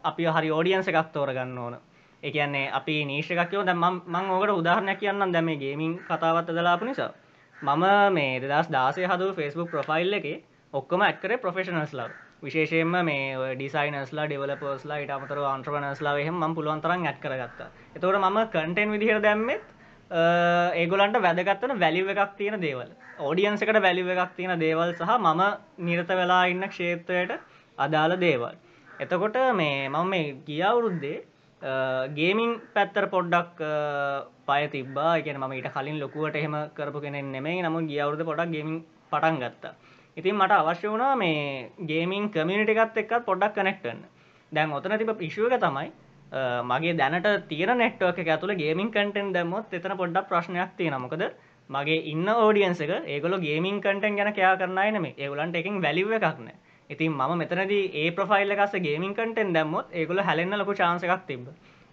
අපි 0.04 0.24
හරි 0.28 0.52
ෝඩියන්ස 0.52 0.88
එකක් 0.88 1.12
තෝරගන්න 1.12 1.58
ඕන. 1.58 1.78
එකන්නේ 2.24 2.72
අපි 2.72 2.96
නීශකයෝ 3.06 3.66
දැ 3.66 3.76
මං 3.76 4.30
ඕකට 4.30 4.54
උදාහරණයක් 4.54 5.00
කියන්න 5.00 5.34
දැම 5.34 5.50
ගේමින් 5.58 6.00
කතාවත් 6.02 6.50
දලාපු 6.50 6.86
නිසා. 6.86 7.12
මම 7.56 8.14
මේ 8.14 8.40
දස් 8.42 8.68
දාසේ 8.70 9.08
හද 9.08 9.34
ෆස්බුක් 9.34 9.70
ප්‍රොෆයිල් 9.70 10.14
එක 10.14 10.28
ඔක්කොම 10.74 11.02
ඇත්කර 11.02 11.32
ප්‍රෆෙෂනස්ලා 11.38 12.10
විශේෂයෙන්ම 12.42 12.94
මේ 13.02 13.56
ඩිසයිනස්ලා 13.56 14.28
ඩෙවලපර්ස්ලා 14.28 14.98
ඉට 14.98 15.12
අමතර 15.12 15.40
අන්ට්‍රවනස්ලා 15.46 16.16
එහෙම 16.18 16.38
ම 16.40 16.56
පුළුවන්තරන් 16.56 17.08
ඇත් 17.08 17.20
කරගත්ත. 17.20 17.60
එතවට 17.96 18.20
මම 18.20 18.40
කටෙන් 18.48 18.92
විදිහර 18.92 19.20
දැම්මෙත් 19.20 19.64
ඒගොලන්ට 20.12 21.22
වැදගත්තන 21.22 21.80
වැලිව 21.80 22.10
එකක් 22.10 22.38
තියෙන 22.38 22.60
දේවල්. 22.60 22.90
ඕඩියන්සකට 23.20 23.82
වැලිව 23.82 24.10
එකක් 24.10 24.36
තියෙන 24.36 24.60
දේවල් 24.60 24.94
සහ 24.94 25.18
මම 25.18 25.42
නිරත 25.80 26.08
වෙලා 26.12 26.46
ඉන්න 26.48 26.66
ක්ෂේත්‍රයට 26.66 27.38
අදාළ 27.78 28.18
දේවල්. 28.18 28.56
එතකොට 29.00 29.38
මේ 29.56 29.88
මම 29.88 30.10
මේ 30.10 30.36
ගියවුරුද්දේ 30.48 31.24
ගේමින් 32.16 32.60
පැත්තර 32.74 33.06
පොඩ්ඩක් 33.08 33.62
පය 34.48 34.68
තිබා 34.70 35.22
කියන 35.22 35.38
ම 35.38 35.52
ඊට 35.52 35.70
කලින් 35.72 36.00
ලොකුවට 36.00 36.36
එහෙම 36.36 36.56
කරපු 36.74 37.02
කෙනෙ 37.02 37.22
නෙමේ 37.22 37.62
නම 37.62 37.78
ගියවුරුද 37.88 38.26
පොඩක් 38.26 38.52
ගේමින් 38.52 38.84
පටන් 39.12 39.38
ගත්තා. 39.38 39.74
ඉතින් 40.18 40.36
මට 40.36 40.52
අවශ්‍ය 40.54 40.88
වුණා 40.88 41.16
මේ 41.16 41.70
ගේමින් 41.86 42.32
කමියනිට 42.32 42.74
එකත් 42.76 42.98
එක්කත් 42.98 43.26
පොඩ්ඩක් 43.26 43.54
කනෙක්ටන්න 43.56 44.02
දැන් 44.52 44.74
ඔතන 44.74 44.98
තිබ 44.98 45.12
පිශුවක 45.16 45.54
තමයි 45.60 45.92
මගේ 46.64 46.96
දැනට 46.96 47.48
තියෙන 47.48 47.78
නෙට්ුවක් 47.78 48.20
එක 48.20 48.28
ඇතුළ 48.28 48.56
ගේමින් 48.56 48.92
කටෙන් 48.92 49.34
දැම්මොත් 49.34 49.74
එතන 49.74 49.96
පොඩ්ඩක් 49.96 50.28
ප්‍රශ්නයක් 50.28 50.76
තියෙන 50.78 50.98
මොකද 50.98 51.24
මගේ 51.70 52.04
ඉන්න 52.06 52.28
ෝඩියන්ස 52.28 52.82
එක 52.82 52.92
ඒගොල 53.08 53.40
ගේමින් 53.40 53.82
කටෙන් 53.82 54.16
ගැන 54.16 54.34
කයා 54.34 54.56
කරන්නයි 54.56 54.92
නෙමේ 54.92 55.16
ඒගලන්ට 55.18 55.56
එකින් 55.56 55.82
වැලිව 55.82 56.12
එකක්න 56.12 56.50
ඉතින් 56.90 57.12
ම 57.14 57.38
මෙතනද 57.38 57.72
ඒ 57.72 58.12
ප්‍රෆයිල් 58.12 58.52
එකස 58.52 58.74
ගේමින් 58.80 59.14
කටෙන් 59.14 59.54
දැම්මොත් 59.54 59.94
ඒගොල 59.94 60.22
හැලෙන්න්න 60.22 60.58
ලොකු 60.58 60.74
චාන්සකක් 60.76 61.28
තිබ 61.28 61.48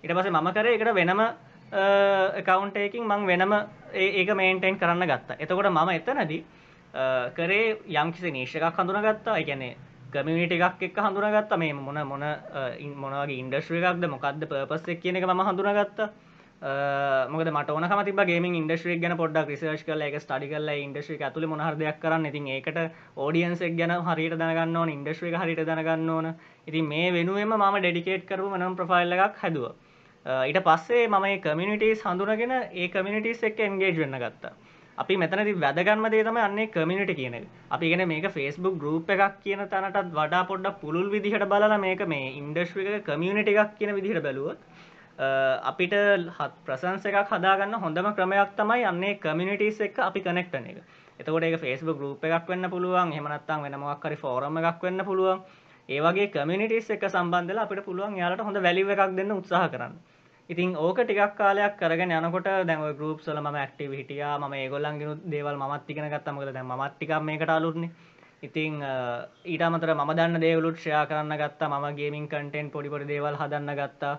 ඉට 0.04 0.12
පස 0.12 0.30
ම 0.30 0.52
කර 0.52 0.66
එකට 0.68 0.94
වෙනම 0.94 1.20
කවන්ටයකින් 1.68 3.04
මං 3.04 3.26
වෙනම 3.26 3.52
ඒක 3.94 4.28
මේන්ටෙන් 4.30 4.78
කරන්න 4.78 5.02
ගත්තා. 5.04 5.36
එතකොට 5.36 5.66
මම 5.68 5.88
එතනදී 5.90 6.44
කරේ 7.34 7.76
යම්කිසි 7.94 8.30
නේෂකක් 8.30 8.62
හඳුනගත්තා. 8.74 9.36
එකැනේ 9.36 9.76
කමිට 10.16 10.52
එකක් 10.52 10.82
එක් 10.82 10.98
හඳුනගත්ත. 10.98 11.58
මේ 11.58 11.72
මොන 11.72 12.00
මොන 12.04 12.24
මොනගේ 12.96 13.38
ඉන්ඩස්්‍රිය 13.38 13.82
එකක්ද 13.82 14.08
මොකක්ද 14.08 14.46
පපස්සෙක් 14.46 15.02
කියන 15.02 15.16
එක 15.16 15.26
ම 15.26 15.42
හඳුනගත්ත. 15.42 16.08
මොක 17.28 17.40
මට 17.46 17.70
ඕන 17.70 18.04
තිබ 18.04 18.20
ගේ 18.22 18.40
ඉන්ඩස්්‍රිය 18.40 18.98
ගැන 18.98 19.16
පොඩ්ඩක් 19.16 19.48
රිසර්ච් 19.48 19.84
කල 19.84 20.02
එක 20.02 20.14
ස්ටඩි 20.16 20.48
කල 20.48 20.68
ඉන්ඩස්්‍රිය 20.68 21.18
ඇතුල 21.20 21.46
මොහරදයක් 21.46 22.00
කරන්න. 22.00 22.26
ඉතින් 22.26 22.46
ඒකට 22.48 22.78
ෝඩියන්සෙක් 23.16 23.76
ගැන 23.76 23.92
හරිට 24.02 24.34
දනගන්න 24.34 24.76
ඕන 24.76 24.88
ඉන්ඩස්්‍රිය 24.88 25.34
හරිට 25.34 25.60
දනගන්න 25.62 26.08
ඕන. 26.10 26.34
ඉතින් 26.66 26.84
මේ 26.86 27.12
වෙනුවම 27.12 27.52
ම 27.54 27.76
ඩෙඩිකේට් 27.76 28.24
කරු 28.26 28.48
නම් 28.56 28.76
ප්‍රෆයිල් 28.76 29.12
එකක් 29.12 29.36
හැදුව. 29.42 29.74
ඊට 30.26 30.62
පස්සේ 30.62 31.08
මම 31.08 31.26
කමිනිටස් 31.40 32.00
හඳුනගෙන 32.02 32.54
ඒ 32.74 32.88
කමිනිටස් 32.88 33.44
එක් 33.44 33.60
එන්ගේජ් 33.60 33.96
වෙන්න 33.96 34.18
ගත්තා. 34.18 34.54
අපි 34.98 35.16
මෙතනති 35.16 35.52
වැදගන්ම 35.56 36.06
දේ 36.10 36.24
තම 36.24 36.38
අන්නේ 36.38 36.66
කමිනිට 36.68 37.12
කියන 37.14 37.36
අපි 37.70 37.90
ගෙන 37.90 38.02
මේක 38.06 38.26
ෆස්බුක් 38.30 38.78
ගරුප් 38.78 39.10
එකක් 39.10 39.40
කියන 39.42 39.62
තැනටත් 39.68 40.12
වඩා 40.14 40.42
පොඩ්ඩ 40.46 40.80
පුළුල් 40.80 41.08
විදිහට 41.10 41.46
බලලා 41.46 41.78
මේක 41.78 42.04
මේ 42.06 42.32
ඉන්ඩස්්‍රික 42.32 43.04
කමියනිට 43.04 43.52
එකක් 43.54 43.76
කියන 43.78 43.94
විදිහට 43.94 44.22
බැලුවොත් 44.22 44.58
අපිට 45.64 45.92
හත් 46.30 46.52
ප්‍රසන්ස 46.64 47.04
එකක් 47.04 47.28
හදාගන්න 47.30 47.76
හොඳම 47.76 48.08
ක්‍රමයක් 48.14 48.56
තමයි 48.56 48.84
අන්නේ 48.84 49.18
කමිනිටස් 49.18 49.80
එක් 49.80 49.98
අපි 50.00 50.20
කනෙක්ටන 50.22 50.66
එක. 50.66 50.80
එතකොට 51.18 51.44
ඒක 51.44 51.56
ෆස්බුක් 51.58 51.96
ගරුප් 51.98 52.24
එකක් 52.24 52.48
වෙන්න 52.48 52.70
පුළුවන් 52.70 53.12
හෙමනත්තන් 53.12 53.62
වෙනමක්කරි 53.64 54.16
ෆෝරම 54.16 54.58
එකක් 54.58 54.82
වෙන්න 54.82 55.04
පුළුවන්. 55.04 55.40
ඒවගේ 55.88 56.30
කමිනිටස් 56.30 56.90
එක 56.90 57.04
සම්බන්ධල 57.06 57.58
අපිට 57.58 57.84
පුළුවන් 57.84 58.16
යාලට 58.16 58.40
හොඳ 58.42 58.58
වැලිව 58.58 58.90
එකක් 58.90 59.16
දෙන්න 59.16 59.32
උත්සාහ 59.32 59.68
කරන්න. 59.68 59.96
ඉතින් 60.48 60.76
ඕක 60.78 60.98
ටිකක් 61.02 61.34
කාලයක් 61.36 61.74
කරගෙන 61.78 62.12
යනකොට 62.14 62.44
දැන් 62.68 62.82
ඔය 62.82 62.92
ගෲප්ස් 62.94 63.26
වල 63.26 63.40
මම 63.40 63.56
ඇක්ටිව් 63.62 63.94
හිටියා. 63.98 64.38
මම 64.38 64.52
ඒගොල්ලන්ගෙනුත් 64.54 65.24
දේවල් 65.32 65.56
මමත් 65.58 65.90
ඉගෙන 65.90 66.10
ගත්තා. 66.12 66.34
මොකද 66.34 66.52
දැන් 66.54 66.66
මමත් 66.66 66.92
ටිකක් 66.94 67.22
මේකට 67.22 67.50
අලුත්නේ. 67.50 67.90
ඉතින් 68.42 68.78
ඊට 69.44 69.62
අමතර 69.62 69.94
මම 69.94 70.12
දන්න 70.14 70.40
දේවලුත් 70.40 70.78
ෂෙයා 70.78 71.06
කරන්න 71.06 71.36
ගත්තා. 71.40 71.68
මම 71.68 71.96
ගේමින් 71.98 72.28
කන්ටෙන්ට් 72.28 72.72
පොඩි 72.72 72.92
පොඩි 72.94 73.10
දේවල් 73.12 73.38
හදන්න 73.40 73.74
ගත්තා. 73.80 74.14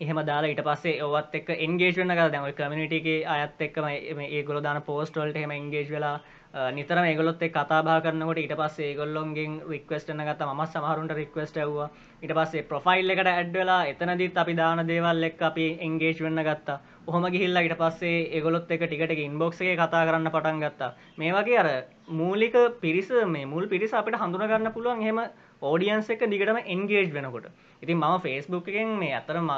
එහෙම 0.00 0.20
දාලා 0.26 0.50
ඊට 0.50 0.64
පස්සේ 0.68 1.02
ඔවත් 1.04 1.34
එක්ක 1.38 1.54
එන්ගේජ් 1.66 1.94
වෙන්න 1.96 2.16
ගත්තා. 2.16 2.32
දැන් 2.34 2.48
ඔය 2.48 2.52
කමියුනිටි 2.52 3.00
එකේ 3.02 3.26
අයත් 3.36 3.62
එක්ක 3.68 3.78
මේ 3.86 4.28
ඒගොල්ලෝ 4.36 4.66
දාන 4.66 4.82
පෝස්ට් 4.82 5.22
වලට 5.22 5.36
එහෙම 5.36 5.54
එන්ගේජ් 5.58 5.88
වෙලා 5.94 6.18
නිතරම 6.54 7.04
ඒගොල්ලොත් 7.06 7.42
එක්ක 7.42 7.54
කතා 7.54 7.82
බහ 7.82 8.00
කරනකොට 8.02 8.38
ඊට 8.42 8.54
පස්සේ 8.58 8.86
ඒගොල්ලොන්ගෙන් 8.90 9.52
රික්වෙස්ට් 9.70 10.08
එකක් 10.10 10.22
ගත්තා. 10.28 10.48
මම 10.50 10.62
සමහරුන්ට 10.66 11.12
රික්වෙස්ට් 11.14 11.56
ඇව්වා 11.56 11.90
ඊට 12.22 12.34
පස්සේ 12.34 12.64
ප්‍රොෆයිල් 12.70 13.10
එකට 13.10 13.30
ඇඩ් 13.32 13.52
වෙලා 13.54 13.86
එතනදිත් 13.86 14.38
අපි 14.42 14.54
දාන 14.58 14.82
දේවල් 14.88 15.22
එක්ක 15.28 15.42
අපි 15.50 15.66
එන්ගේජ් 15.80 16.18
වෙන්න 16.20 16.42
ගත්තා. 16.42 16.80
ඔහොම 17.06 17.26
ගිහිල්ලා 17.30 17.62
ඊට 17.62 17.76
පස්සේ 17.78 18.26
ඒගොල්ලොත් 18.34 18.66
එක්ක 18.68 18.82
ටික 18.86 19.04
ටික 19.06 19.22
ඉන්බොක්ස් 19.26 19.60
එකේ 19.62 19.76
කතා 19.78 20.02
කරන්න 20.08 20.32
පටන් 20.34 20.58
ගත්තා. 20.64 20.90
මේ 21.18 21.30
වගේ 21.32 21.58
අර 21.62 21.68
මූලික 22.08 22.58
පිරිස 22.82 23.10
මේ 23.26 23.46
මුල් 23.46 23.68
පිරිස 23.68 23.94
අපිට 23.94 24.18
හඳුනා 24.18 24.50
ගන්න 24.50 24.74
පුළුවන් 24.74 25.02
එහෙම 25.02 25.20
ඕඩියන්ස් 25.62 26.10
එක 26.10 26.26
දිගටම 26.26 26.58
එන්ගේජ් 26.66 27.12
වෙනකොට. 27.14 27.46
ඉතින් 27.82 27.96
මම 27.96 28.18
ෆේස්බුක් 28.26 28.68
එකෙන් 28.68 28.98
මේ 28.98 29.14
අතරම 29.14 29.50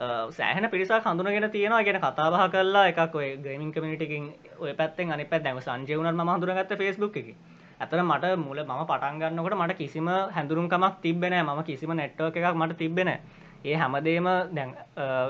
සෑහන 0.00 0.66
පිරිසක් 0.66 1.04
හඳුනගෙන 1.04 1.50
තියෙනවා. 1.50 1.82
ගැන 1.82 2.00
කතාබහ 2.00 2.50
කරලා 2.50 2.88
එකක් 2.88 3.14
ඔය 3.14 3.36
ගේමින් 3.38 3.70
කමිටිකින් 3.70 4.32
ඔය 4.58 4.72
පැත්තෙන් 4.74 5.12
අනි 5.12 5.24
පැත් 5.26 5.42
දැම 5.42 5.60
සංජයවුණත් 5.60 6.16
ම 6.16 6.30
හඳුරගත්ත 6.30 6.72
ෆස්බුක් 6.74 7.16
එක. 7.16 7.34
ඇතර 7.78 8.00
මට 8.00 8.36
මුල 8.38 8.58
ම 8.60 8.72
පටන්ගන්නකට 8.84 9.56
මට 9.56 9.76
කිසිම 9.76 10.08
හැඳුරුම්කමක් 10.08 11.00
තිබෙන 11.00 11.34
ම 11.38 11.62
කිසිම 11.64 11.92
නෙට්ව 11.92 12.28
එකක් 12.28 12.54
මට 12.54 12.78
තිබෙන 12.78 13.10
ඒ 13.62 13.74
හැමදේම 13.74 14.28
දැන් 14.50 14.72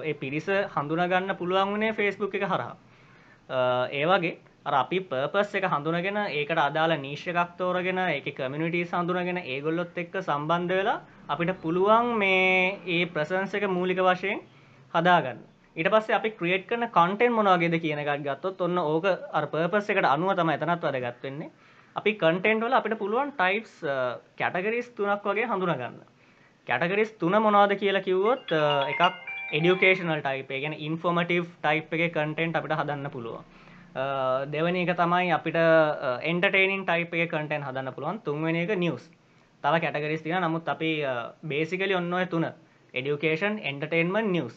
ඒ 0.02 0.14
පිරිස 0.14 0.46
හඳුනගන්න 0.68 1.34
පුළුවන් 1.34 1.74
වනේ 1.74 1.92
ෆේස්බුක් 1.92 2.34
එක 2.34 2.44
හරහා. 2.44 2.76
ඒවගේ 3.92 4.38
අපි 4.64 5.00
පර්පස් 5.02 5.54
එක 5.54 5.66
හඳුනගෙන 5.66 6.16
ඒකට 6.28 6.58
අදාළ 6.60 6.94
නීශ්‍ය 6.96 7.30
එකක් 7.32 7.56
තෝරගෙන 7.56 7.98
එක 7.98 8.30
කමිනිිටී 8.32 8.86
සඳුනගෙන 8.86 9.42
ඒගොල්ලොත් 9.44 9.96
එක්ක 9.96 10.14
සම්බන්ධ 10.20 10.72
වෙලා 10.72 11.00
අපිට 11.28 11.52
පුළුවන් 11.58 12.14
මේ 12.16 12.78
ඒ 12.88 13.04
ප්‍රසන්ස 13.08 13.54
එක 13.54 13.66
මූලික 13.68 13.98
වශයෙන් 14.00 14.40
හදාගන්න. 14.94 15.40
ඊට 15.76 15.90
පස්සේ 15.94 16.16
අපි 16.18 16.30
ක්‍රියේට් 16.38 16.68
කරන 16.68 16.86
කන්ටෙන්ට් 16.96 17.36
මොනවගේද 17.38 17.76
කියන 17.82 18.00
එකක් 18.02 18.22
ගත්තොත් 18.26 18.62
ඔන්න 18.66 18.78
ඕක 18.82 19.06
අර 19.38 19.44
පර්පස් 19.52 19.90
එකට 19.92 20.08
අනුව 20.14 20.32
තමයි 20.38 20.54
එතනත් 20.56 20.86
වැදගත් 20.86 21.22
වෙන්නේ. 21.24 21.50
අපි 21.96 22.12
කන්ටෙන්ට් 22.22 22.64
වල 22.64 22.78
අපිට 22.78 22.98
පුළුවන් 23.02 23.30
ටයිප්ස් 23.38 23.74
කැටගරිස් 24.40 24.88
තුනක් 24.96 25.26
වගේ 25.28 25.46
හඳුනගන්න. 25.50 26.00
කැටගරිස් 26.66 27.12
තුන 27.20 27.36
මොනවද 27.46 27.74
කියලා 27.82 28.06
කිව්වොත් 28.08 28.54
එකක් 28.92 29.02
එඩියුකේෂනල් 29.58 30.22
ටයිප් 30.26 30.50
ඒ 30.50 30.60
කියන්නේ 30.64 30.84
ඉන්ෆෝමටිව් 30.88 31.44
ටයිප් 31.64 31.94
එකේ 31.96 32.10
කන්ටෙන්ට් 32.16 32.58
අපිට 32.58 32.74
හදන්න 32.78 33.10
පුළුවන්. 33.14 33.44
දෙවනි 34.54 34.82
එක 34.86 34.92
තමයි 35.02 35.30
අපිට 35.38 35.58
එන්ටර්ටේනින් 36.30 36.82
ටයිප් 36.88 37.14
එක 37.14 37.30
කන්ටෙන්ට් 37.34 37.68
හදන්න 37.68 37.94
පුළුවන්. 37.94 38.18
තුන්වෙනි 38.26 38.62
එක 38.64 38.74
නිවුස් 38.78 39.06
තව 39.64 39.80
කැටගරිස් 39.84 40.22
තියෙනවා. 40.22 40.48
නමුත් 40.48 40.68
අපි 40.74 40.90
බේසිකලි 41.52 41.94
ඔන්න 42.00 42.12
ඔය 42.12 42.26
තුන. 42.26 42.46
එඩියුකේෂන් 42.94 43.58
එන්ටර්ටේන්මන්ට් 43.70 44.30
නිවුස් 44.36 44.56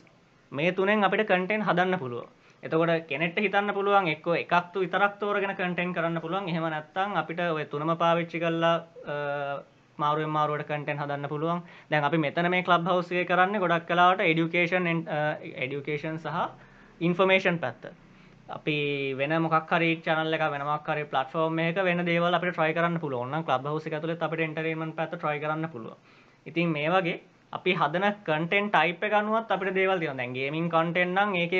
මේ 0.53 0.71
තුනෙන් 0.71 1.03
අපිට 1.03 1.27
කටෙන් 1.27 1.61
හදන්න 1.61 1.99
පුළුව 1.99 2.29
එතකොට 2.63 3.07
කෙනෙට 3.07 3.37
හිතන්න 3.37 3.73
පුළුවන් 3.73 4.07
එක්ක 4.07 4.27
එකක්තු 4.35 4.79
විතරක් 4.79 5.19
තෝරගෙන 5.19 5.51
කටෙන් 5.51 5.93
කරන්න 5.93 6.21
පුළුවන්. 6.21 6.47
එහෙම 6.47 6.63
නැත්තං 6.65 7.17
අපිට 7.17 7.39
ඔය 7.41 7.65
තුනම 7.65 7.91
පාවිච්චි 7.97 8.39
කල්ලා 8.39 8.75
මාරුව 9.97 10.29
මාරුවට 10.29 10.63
කටෙන් 10.65 10.97
හදන්න 10.97 11.27
පුළුවන්. 11.27 11.59
දැන් 11.91 12.03
අපි 12.03 12.17
මෙතන 12.17 12.49
මේ 12.49 12.63
ලබ් 12.63 12.87
හවසේ 12.87 13.25
කරන්න 13.25 13.59
ගොඩක් 13.59 13.85
කලාවට 13.85 14.21
එඩියුකේෂන් 14.21 14.87
එඩියුකේෂන් 15.57 16.17
සහ 16.17 16.37
ඉන්ෆර්මේෂන් 17.01 17.59
පැත්ත. 17.59 17.91
අපි 18.49 18.77
වෙන 19.13 19.35
මොක්හරි 19.41 19.91
චනල්ල 19.97 20.39
වෙනමක්කර 20.47 21.03
පලටෆෝර්ම් 21.05 21.59
එක 21.59 21.83
වෙන 21.83 22.05
දේවල් 22.05 22.33
අපට 22.33 22.49
ට්‍රයි 22.49 22.73
කරන්න 22.73 22.99
පුළුවන්. 22.99 23.35
ලබ් 23.43 23.67
හවස 23.67 24.01
තුළ 24.01 24.15
අපට 24.17 24.39
එන්ටරීමන් 24.39 24.95
පැත් 24.95 25.11
ට්‍රයි 25.11 25.39
කරන්න 25.39 25.67
පුළුව 25.67 25.95
ඉතින් 26.45 26.69
මේ 26.69 26.89
වගේ 26.89 27.19
අපි 27.53 27.71
හදන 27.73 28.07
කටෙන් 28.21 28.69
ටයිප් 28.69 29.03
ගනුවත් 29.11 29.51
අපට 29.51 29.73
දේවල් 29.73 29.99
තින 29.99 30.17
දැන් 30.17 30.33
ගේමින් 30.33 30.69
කටෙන්න්නම් 30.69 31.35
ඒක 31.35 31.55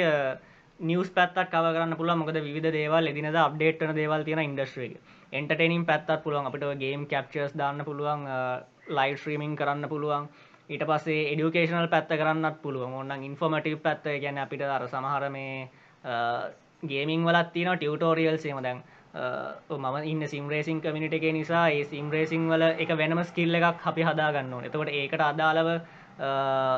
නිියස් 0.79 1.09
පැත්තක් 1.11 1.49
කව 1.49 1.73
කරන්න 1.73 1.97
පුළ 1.97 2.15
මොකද 2.15 2.39
විධ 2.47 2.71
දේවල් 2.71 3.11
එදිනද 3.11 3.35
අප්ඩේට්න 3.39 3.95
දේවල් 3.95 4.23
තියෙන 4.23 4.41
ඉන්ඩස්ට්‍රේක 4.41 4.95
එන්ටර්ටේනින් 5.31 5.85
පැත්තත් 5.85 6.23
පුළුවන්. 6.23 6.47
අපට 6.47 6.65
ගේම් 6.79 7.05
කප්චර්ස් 7.07 7.53
දාන්න 7.53 7.83
පුළුවන් 7.85 8.25
uh, 8.27 8.61
ලයි් 8.89 9.15
ශ්‍රීමින් 9.15 9.55
කරන්න 9.55 9.89
පුළුවන්. 9.89 10.27
ඊට 10.69 10.83
පස්සේ 10.85 11.29
එඩියුකේෂනල් 11.31 11.87
පැත්ත 11.89 12.11
කරන්නත් 12.11 12.61
පුළුවන්. 12.61 12.93
ඔන්න 12.93 13.23
ඉන්ෆෝමටිව් 13.23 13.79
පැත්ත 13.81 14.05
ගැන 14.21 14.37
අපිට 14.37 14.61
අර 14.67 14.87
සමහර 14.87 15.29
මේ 15.29 15.69
uh, 16.03 16.43
ගේමින් 16.83 17.25
වලත් 17.25 17.53
තින 17.53 17.71
ටියවටෝරියල් 17.71 18.37
සේම 18.37 18.61
දැන් 18.61 18.83
මම 19.13 19.97
ඉන්න 20.03 20.27
සිම්රේසින් 20.27 20.81
කමිනිට 20.81 21.13
එක 21.13 21.25
නිසා 21.33 21.69
ඒ 21.69 21.83
සිම්රේසිං 21.85 22.49
වල 22.49 22.63
එක 22.63 22.89
වෙනම 22.97 23.23
ස්කිල්ල 23.23 23.55
එකක් 23.55 23.85
අපි 23.85 24.01
හදාගන්න 24.03 24.53
ඕන. 24.53 24.65
එතකොට 24.65 24.89
ඒකට 24.89 25.21
අදාළව 25.21 25.69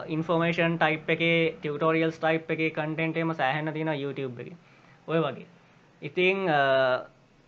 ඉන්ෆෝර්මේෂන් 0.08 0.78
ටයිප් 0.78 1.10
එක 1.10 1.24
ටියටෝරියල් 1.60 2.12
ටයිප් 2.12 2.52
එක 2.52 2.62
කටෙන්ටේම 2.74 3.34
සෑහන්න 3.34 3.74
තියෙන 3.74 3.94
YouTube 3.96 4.40
එක. 4.42 4.54
ඔය 5.08 5.20
වගේ. 5.20 5.48
ඉතිං 6.02 6.48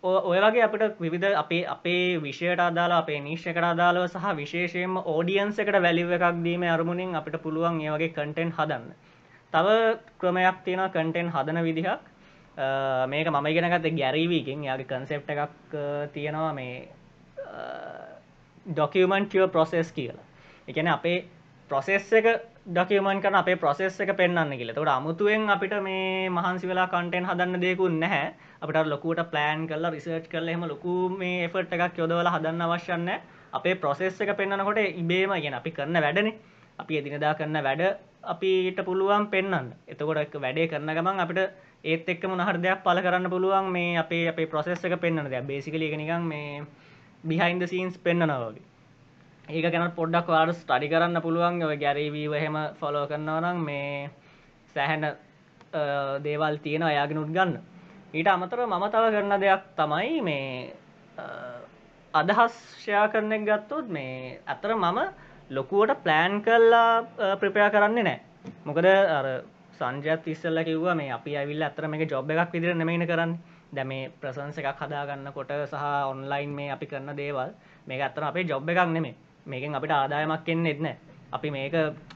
ඔය 0.02 0.40
වගේ 0.40 0.64
අපට 0.64 1.00
විවිධ 1.00 1.36
අපේ 1.36 1.66
අපේ 1.66 2.18
විෂයට 2.18 2.60
අදාලා 2.60 2.98
අපේ 2.98 3.20
නිශ්ෂකට 3.20 3.64
අදාළව 3.64 4.08
සහ 4.08 4.36
විශේෂයෙන්ම 4.36 4.96
ඕඩියන්ස 5.04 5.58
එකට 5.58 5.82
වැලිව 5.82 6.12
එකක් 6.12 6.42
දීම 6.42 6.62
අරමුණින් 6.64 7.14
අපිට 7.14 7.42
පුළුවන් 7.42 7.80
ඒ 7.80 7.90
වගේ 7.90 8.08
කටෙන්ට් 8.10 8.56
හදන්න. 8.56 8.92
තව 9.52 9.66
ක්‍රමයක් 10.18 10.64
තියෙන 10.64 10.88
කටෙන්ට් 10.88 11.34
හදන 11.34 11.62
විදිහක්. 11.62 12.00
මේක 13.06 13.26
මම 13.28 13.46
ඉගෙනගත 13.48 13.88
ගැරීවීකින් 13.94 14.64
යාගේ 14.64 14.86
කන්සෙප්ට 14.86 15.30
එකක් 15.30 15.40
අ, 15.40 15.48
තියෙනවා 16.08 16.52
මේ 16.52 16.88
ඩොකියමන්ටිය 18.66 19.46
ප්‍රොසෙස් 19.48 19.92
කියලා. 19.92 20.24
එකන 20.68 20.88
අපේ 20.88 21.24
ප්‍රොසෙස් 21.70 22.12
එක 22.12 22.26
ඩොකියමන් 22.66 23.22
කන 23.22 23.34
අපේ 23.34 23.56
ප්‍රොසෙස් 23.56 24.00
එක 24.00 24.10
පෙන්න්න 24.14 24.50
කියල. 24.52 24.74
තොට 24.74 24.88
අමුතුවෙන් 24.88 25.48
අපිට 25.48 25.74
මේ 25.80 26.28
මහන්සි 26.30 26.66
වෙලා 26.66 26.88
කන්ටෙන් 26.88 27.24
හදන්න 27.24 27.60
දෙකුන් 27.60 28.00
නැහැ. 28.00 28.34
අපට 28.60 28.86
ලොකුට 28.86 29.22
ප්ලෑන් 29.30 29.66
කරලා 29.68 29.90
රිසර්ච් 29.90 30.28
කරල 30.28 30.48
එම 30.48 30.64
ලොකු 30.64 31.08
මේ 31.10 31.44
එෆට් 31.44 31.72
එකක් 31.72 31.98
යොදවල 31.98 32.28
හදන්න 32.28 32.60
අවශ්‍යන්න 32.62 33.08
අපේ 33.52 33.74
ප්‍රොසෙස් 33.76 34.20
එක 34.20 34.36
පෙන්න්නනකොට 34.36 34.78
ඉබේම 34.94 35.32
ගෙන 35.38 35.54
අපි 35.54 35.70
කරන්න 35.70 36.02
වැඩන. 36.02 36.32
අපි 36.78 36.98
එදිනදා 36.98 37.34
කරන්න 37.34 37.62
වැඩ 37.62 37.82
අපිට 38.24 38.78
පුළුවන් 38.84 39.30
පෙන්න්න 39.30 39.72
එතකොට 39.86 40.18
එක 40.18 40.34
වැඩේ 40.36 40.68
කරන්න 40.68 40.94
ගමන් 40.94 41.20
අපිට 41.20 41.40
ඒත් 41.84 42.08
එක්ක 42.08 42.24
මොනහර 42.26 42.58
දෙයක් 42.58 42.82
පල 42.82 43.00
කරන්න 43.00 43.30
පුළුවන් 43.30 43.70
මේ 43.70 43.96
අපේ 43.96 44.28
අපේ 44.28 44.46
ප්‍රොසෙස් 44.46 44.84
එක 44.84 45.00
පෙන්න්න 45.00 45.24
දෙයක්. 45.26 45.44
බේසිකල 45.44 45.78
නිකන් 45.78 46.24
මේ 46.24 46.64
බිහින්ද 47.24 47.62
සීන්ස් 47.64 47.96
පෙන්න්නනවගේ 47.98 48.62
ඒක 49.48 49.72
ගැන 49.72 49.90
පොඩ්ඩක් 49.92 50.26
වාට 50.28 50.54
ස්ටඩි 50.54 50.88
කරන්න 50.88 51.22
පුළුවන්. 51.22 51.62
ඔය 51.62 51.76
ගැරීවීව 51.76 52.32
හෙම 52.34 52.56
ෆොලෝ 52.80 53.06
කරන්නවනම් 53.06 53.58
මේ 53.60 54.10
සැහැන 54.74 55.06
දේවල් 56.22 56.58
තියෙන 56.58 56.82
අයාගෙනුත් 56.82 57.30
ගන්න. 57.30 57.58
ඊට 58.14 58.26
අමතර 58.26 58.60
මම 58.66 58.84
තව 58.88 59.04
කරන 59.10 59.40
දෙයක් 59.40 59.62
තමයි 59.76 60.20
මේ 60.22 60.72
අ, 61.16 61.24
අදහස්ෂයා 62.14 63.08
කරනෙක් 63.08 63.44
ගත්තොත් 63.44 63.88
මේ 63.88 64.38
ඇතර 64.46 64.74
මම 64.74 64.98
ලොකුවට 65.50 66.02
ප්ලෑන් 66.04 66.42
කල්ලා 66.42 67.36
ප්‍රපයා 67.36 67.70
කරන්නේ 67.70 68.04
නෑ 68.04 68.20
මොකද 68.64 68.86
අර 69.80 69.92
සංජත් 69.94 70.26
ඉස්සල්ල 70.26 70.58
කිව්වා 70.64 70.94
මේ 70.94 71.10
අපි 71.10 71.36
ඇවිල් 71.36 71.62
අතර 71.62 71.88
මේ 71.88 72.06
ජොබ් 72.06 72.30
එකක් 72.30 72.52
විදිර 72.52 72.74
නෙමයින 72.74 73.06
කරන්න. 73.06 73.38
දැ 73.70 73.84
මේ 73.84 74.10
ප්‍රසන්ස 74.20 74.58
එකක් 74.58 74.80
හදාගන්න 74.80 75.32
කොට 75.32 75.50
සහ 75.66 75.74
ඔන්ලයින් 76.06 76.50
මේ 76.50 76.70
අපි 76.70 76.86
කරන 76.86 77.16
දේවල් 77.16 77.50
මේ 77.86 78.02
අත්තර 78.02 78.22
අපේ 78.24 78.44
ජොබ් 78.44 78.68
එකක් 78.68 78.88
නෙමේ 78.88 79.14
මේකෙන් 79.46 79.74
අපිට 79.74 79.90
ආදායමක් 79.92 80.44
කෙන්නෙ 80.44 80.70
එත්න 80.70 80.88
අපි 81.32 81.50
මේක 81.50 81.74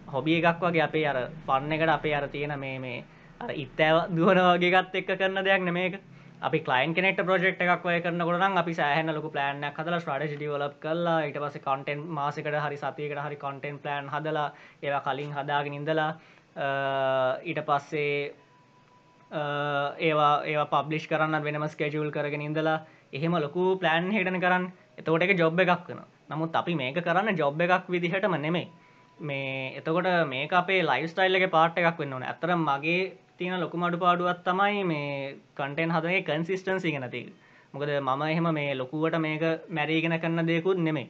හොබිය 0.09 0.39
එකක් 0.41 0.61
වගේ 0.61 0.83
අපේ 0.83 1.07
අර 1.07 1.17
පන්න 1.47 1.73
එකට 1.73 1.89
අපේ 1.91 2.15
අර 2.15 2.29
තියෙන 2.29 2.59
මේ 2.59 2.79
මේ 2.79 3.05
අර 3.41 3.51
ඉත්තෑව 3.55 4.09
දුවනවාගේගත් 4.17 4.95
එක්ක 4.95 5.13
කරන 5.19 5.45
දෙයක් 5.45 5.63
නෙමේක 5.63 6.01
අපි 6.43 6.59
කලයින් 6.61 6.95
කෙනෙක්ට 6.95 7.21
ප්‍රජෙක්් 7.23 7.61
එකක් 7.61 7.85
වය 7.85 8.01
කරන 8.01 8.19
කොටනම් 8.21 8.57
අපි 8.57 8.75
සෑහන 8.75 9.15
ලොකු 9.15 9.31
ප්ලෑන් 9.31 9.63
හදල 9.71 9.99
ස්ට්‍රටජි 10.01 10.49
වලප් 10.49 10.75
කරලා 10.81 11.19
ඉට 11.23 11.37
පස 11.39 11.59
කොන්ටෙන් 11.61 11.99
මාසකට 12.11 12.49
හරි 12.65 12.77
සතියකට 12.79 13.21
හරි 13.21 13.37
කොන්ටෙන් 13.37 13.79
ප්ලෑන් 13.79 14.09
හදලා 14.09 14.49
ඒවා 14.83 15.01
කලින් 15.03 15.33
හදාගෙන 15.33 15.75
ඉඳලා 15.75 16.09
අ, 16.09 16.17
ඊට 16.57 17.61
පස්සේ 17.65 18.33
අ, 19.31 19.41
ඒවා 19.99 20.45
ඒවා 20.45 20.69
පබ්ලිෂ් 20.75 21.07
කරන්න 21.07 21.43
වෙනම 21.43 21.67
ස්කේජුල් 21.69 22.11
කරගෙන 22.11 22.43
ඉඳලා 22.43 22.79
එහෙම 23.13 23.33
ලොකු 23.37 23.79
ප්ලෑන් 23.79 24.11
හිටන 24.11 24.41
කරන්න. 24.41 24.67
එතකොට 24.99 25.23
එක 25.23 25.37
ජොබ් 25.39 25.61
එකක් 25.61 25.89
වෙන 25.89 26.01
නමුත් 26.31 26.55
අපි 26.55 26.75
මේක 26.75 27.01
කරන්න 27.01 27.37
ජොබ් 27.37 27.61
එකක් 27.61 27.89
විදිහටම 27.89 28.37
නෙමෙයි. 28.39 28.69
මේ 29.19 29.77
එතකොට 29.79 30.09
මේක 30.29 30.53
අපේ 30.53 30.83
ලයිස්ටයිල් 30.83 31.35
එක 31.37 31.51
පාට් 31.51 31.79
එකක් 31.79 31.99
වෙන්න 31.99 32.13
ඕන. 32.13 32.23
ඇතර 32.25 32.51
මගේ 32.59 33.13
තියෙන 33.39 33.61
ලොකු 33.61 33.77
මඩු 33.79 33.99
පාඩුවත් 33.99 34.45
තමයි 34.45 34.85
මේ 34.85 35.37
කන්ටෙන් 35.57 35.91
හදගේ 35.91 36.23
කන්සිස්ටන්සි 36.23 36.93
ගෙනති 36.93 37.23
මොකද 37.75 37.89
මම 37.99 38.23
එහෙම 38.25 38.49
මේ 38.53 38.75
ලොකුවට 38.75 39.17
මේක 39.19 39.43
මැරීගෙන 39.71 40.19
කරන්න 40.21 40.47
දෙයකුත් 40.47 40.77
නෙමෙයි. 40.79 41.09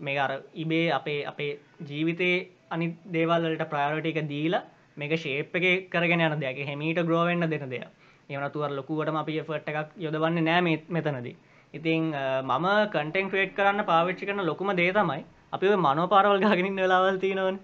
මේ 0.00 0.18
අර 0.18 0.30
ඉබේ 0.54 0.86
අපේ 0.92 1.20
අපේ 1.24 1.58
ජීවිතේ 1.82 2.36
අනි 2.70 2.86
දේවල්වලට 3.12 3.66
ප්‍රයෝටික 3.68 4.20
දීලා 4.28 4.62
මේක 4.96 5.12
ශේප් 5.16 5.54
එක 5.54 5.90
කරගෙන 5.90 6.20
යන 6.22 6.38
දෙයක්. 6.40 6.58
හෙමීට 6.64 7.00
ග්‍රෝවෙන්න 7.00 7.40
දෙන 7.46 7.68
දෙයක්. 7.68 7.88
එවනතුවර 8.30 8.70
ලොකුවටම 8.70 9.16
අපි 9.16 9.40
ෆට් 9.40 9.68
එකක් 9.70 9.90
යොදවන්න 9.98 10.44
නෑ 10.44 10.60
මේ- 10.60 10.86
මෙතනදී. 10.88 11.36
ඉතින් 11.74 12.14
අ, 12.14 12.42
මම 12.42 12.66
කටෙන් 12.88 13.30
ක්‍රේට් 13.30 13.54
කරන්න 13.54 13.84
පාවිච්චි 13.84 14.26
කරන 14.26 14.44
ලොකුම 14.44 14.74
දේ 14.76 14.92
තමයි 14.92 15.24
අපි 15.52 15.66
ඔය 15.66 15.76
මනෝපාරවල් 15.78 16.40
ගහගෙනින් 16.40 16.76
වෙලාවල් 16.76 17.18
තියෙනවන. 17.18 17.58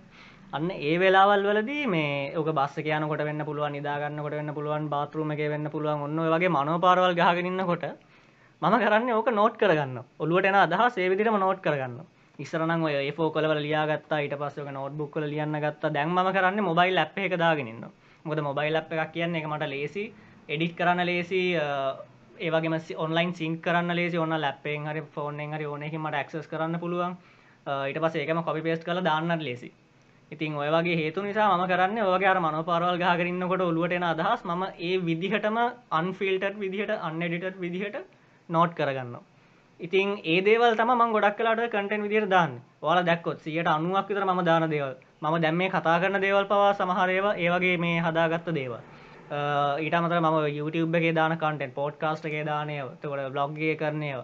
අන්න 0.53 0.71
ඒ 0.73 0.95
වෙලාවල් 0.99 1.43
වලදී 1.45 1.87
මේ 1.87 2.35
ඕක 2.37 2.49
බස්ස 2.51 2.79
කියනකොට 2.79 3.21
වෙන්න 3.21 3.43
පුළුවන් 3.45 3.73
නිදාගන්නකොට 3.73 4.33
වෙන්න 4.33 4.53
පුළුවන් 4.53 4.89
බාතරුම 4.89 5.31
එක 5.31 5.43
වෙන්න 5.49 5.71
පුළුවන් 5.71 6.03
ඔන්න 6.03 6.19
ඔය 6.19 6.31
වගේ 6.31 6.51
මනෝපාරවල් 6.51 7.15
ගහගෙනන්නකොට 7.15 7.85
මම 8.63 8.75
කරන්න 8.83 9.13
ඕක 9.13 9.29
නෝට් 9.31 9.55
කරගන්න 9.57 10.01
ඔලුවට 10.19 10.47
එන 10.47 10.55
අදහ 10.57 10.83
සේවිදිටම 10.91 11.39
නෝට් 11.39 11.61
කරගන්න 11.63 12.01
ඉස්සරනම් 12.41 12.83
ඔය 12.83 12.95
ඒෆෝ 13.01 13.31
කලවල 13.31 13.61
ලියාගත්තා. 13.61 14.21
ඊට 14.21 14.37
පස්සක 14.37 14.71
නෝට්බුක් 14.73 15.11
කල 15.13 15.27
ලියන්න 15.27 15.57
ගත්තා. 15.59 15.91
දැන් 15.91 16.09
ම 16.11 16.33
කරන්න 16.33 16.63
මොබයිල් 16.63 16.95
ලැප් 16.95 17.19
එක 17.19 17.37
දාගෙනන්න 17.37 17.85
මොද 18.25 18.39
මොබයිල් 18.41 18.73
ලැප් 18.73 18.93
එකක් 18.93 19.13
කියන්න 19.13 19.37
එක 19.37 19.47
මට 19.47 19.69
ලේසි. 19.69 20.05
එඩිට් 20.49 20.77
කරන්න 20.77 21.07
ලේසි 21.07 21.43
ඒවගේම 22.39 22.77
ඔන්ලයින් 22.99 23.35
සිංක් 23.35 23.61
කරන්න 23.63 23.95
ලේසි. 23.95 24.19
ඔන්න 24.19 24.37
ලැප්පෙන් 24.39 24.87
හරි 24.87 25.03
ෆෝර්නෙන් 25.15 25.53
හරි 25.53 25.67
ඕනෙහි 25.67 25.99
මට 25.99 26.15
ඇක්සස් 26.15 26.49
කරන්න 26.49 26.81
පුළුවන්. 26.81 27.17
අ, 27.67 27.73
ඊට 27.87 27.99
පස්ස 27.99 28.17
ඒකම 28.17 28.43
කොපි 28.43 28.63
පේස්ට 28.63 28.85
කළ 28.85 29.03
දාන්නත් 29.03 29.43
ලේසි. 29.43 29.71
ඉතින් 30.31 30.55
ඔය 30.57 30.69
වගේ 30.71 30.97
හේතු 30.97 31.23
නිසා 31.23 31.51
ම 31.53 31.67
කරන්න 31.67 31.99
ඔගේ 32.07 32.29
අර 32.29 32.39
මනපාරවල් 32.41 32.99
ගහකරන්නකොට 32.99 33.63
ඔලුවට 33.63 33.93
එන 33.93 34.05
අදහස් 34.05 34.45
ම 34.47 34.63
ඒ 34.81 34.95
විදිහටම 35.01 35.59
අන්ෆිල්ටර් 35.91 36.55
විදිහට 36.57 36.93
අන්නඩිට 37.01 37.59
විදිහට 37.59 37.97
නෝට් 38.49 38.75
කරගන්න 38.75 39.17
ඉතින් 39.81 40.09
ඒ 40.25 40.41
දේවල් 40.43 40.77
තම 40.77 40.91
මං 40.93 41.13
ගොඩක් 41.13 41.37
කලාට 41.37 41.67
කටෙන් 41.69 42.03
විදිර 42.03 42.29
දාන්න. 42.29 42.61
වාල 42.83 43.05
දැක්කොත් 43.05 43.39
සියට 43.41 43.69
අනුවක් 43.69 44.09
විතර 44.09 44.25
ම 44.25 44.45
දාන 44.45 44.71
දේවල්. 44.71 44.95
මම 45.23 45.37
දැම් 45.41 45.57
මේ 45.57 45.71
කතා 45.71 46.01
කරන 46.01 46.21
දේවල් 46.21 46.45
පවා 46.47 46.73
සමහරේව 46.75 47.27
ඒවගේ 47.37 47.77
මේ 47.79 48.01
හදාගත්ත 48.01 48.51
දේවල්. 48.53 48.81
ඊට 49.31 49.95
මතර 49.95 50.21
ම 50.21 50.29
YouTube 50.51 50.97
එකේ 50.99 51.15
දාන 51.15 51.33
කන්ටෙන් 51.39 51.73
පෝට් 51.73 51.99
කාස්ට 51.99 52.25
එකේ 52.25 52.45
දානයව 52.45 52.87
තකොට 53.01 53.33
බ්ලොග්ගේ 53.33 53.75
කරනයව 53.77 54.21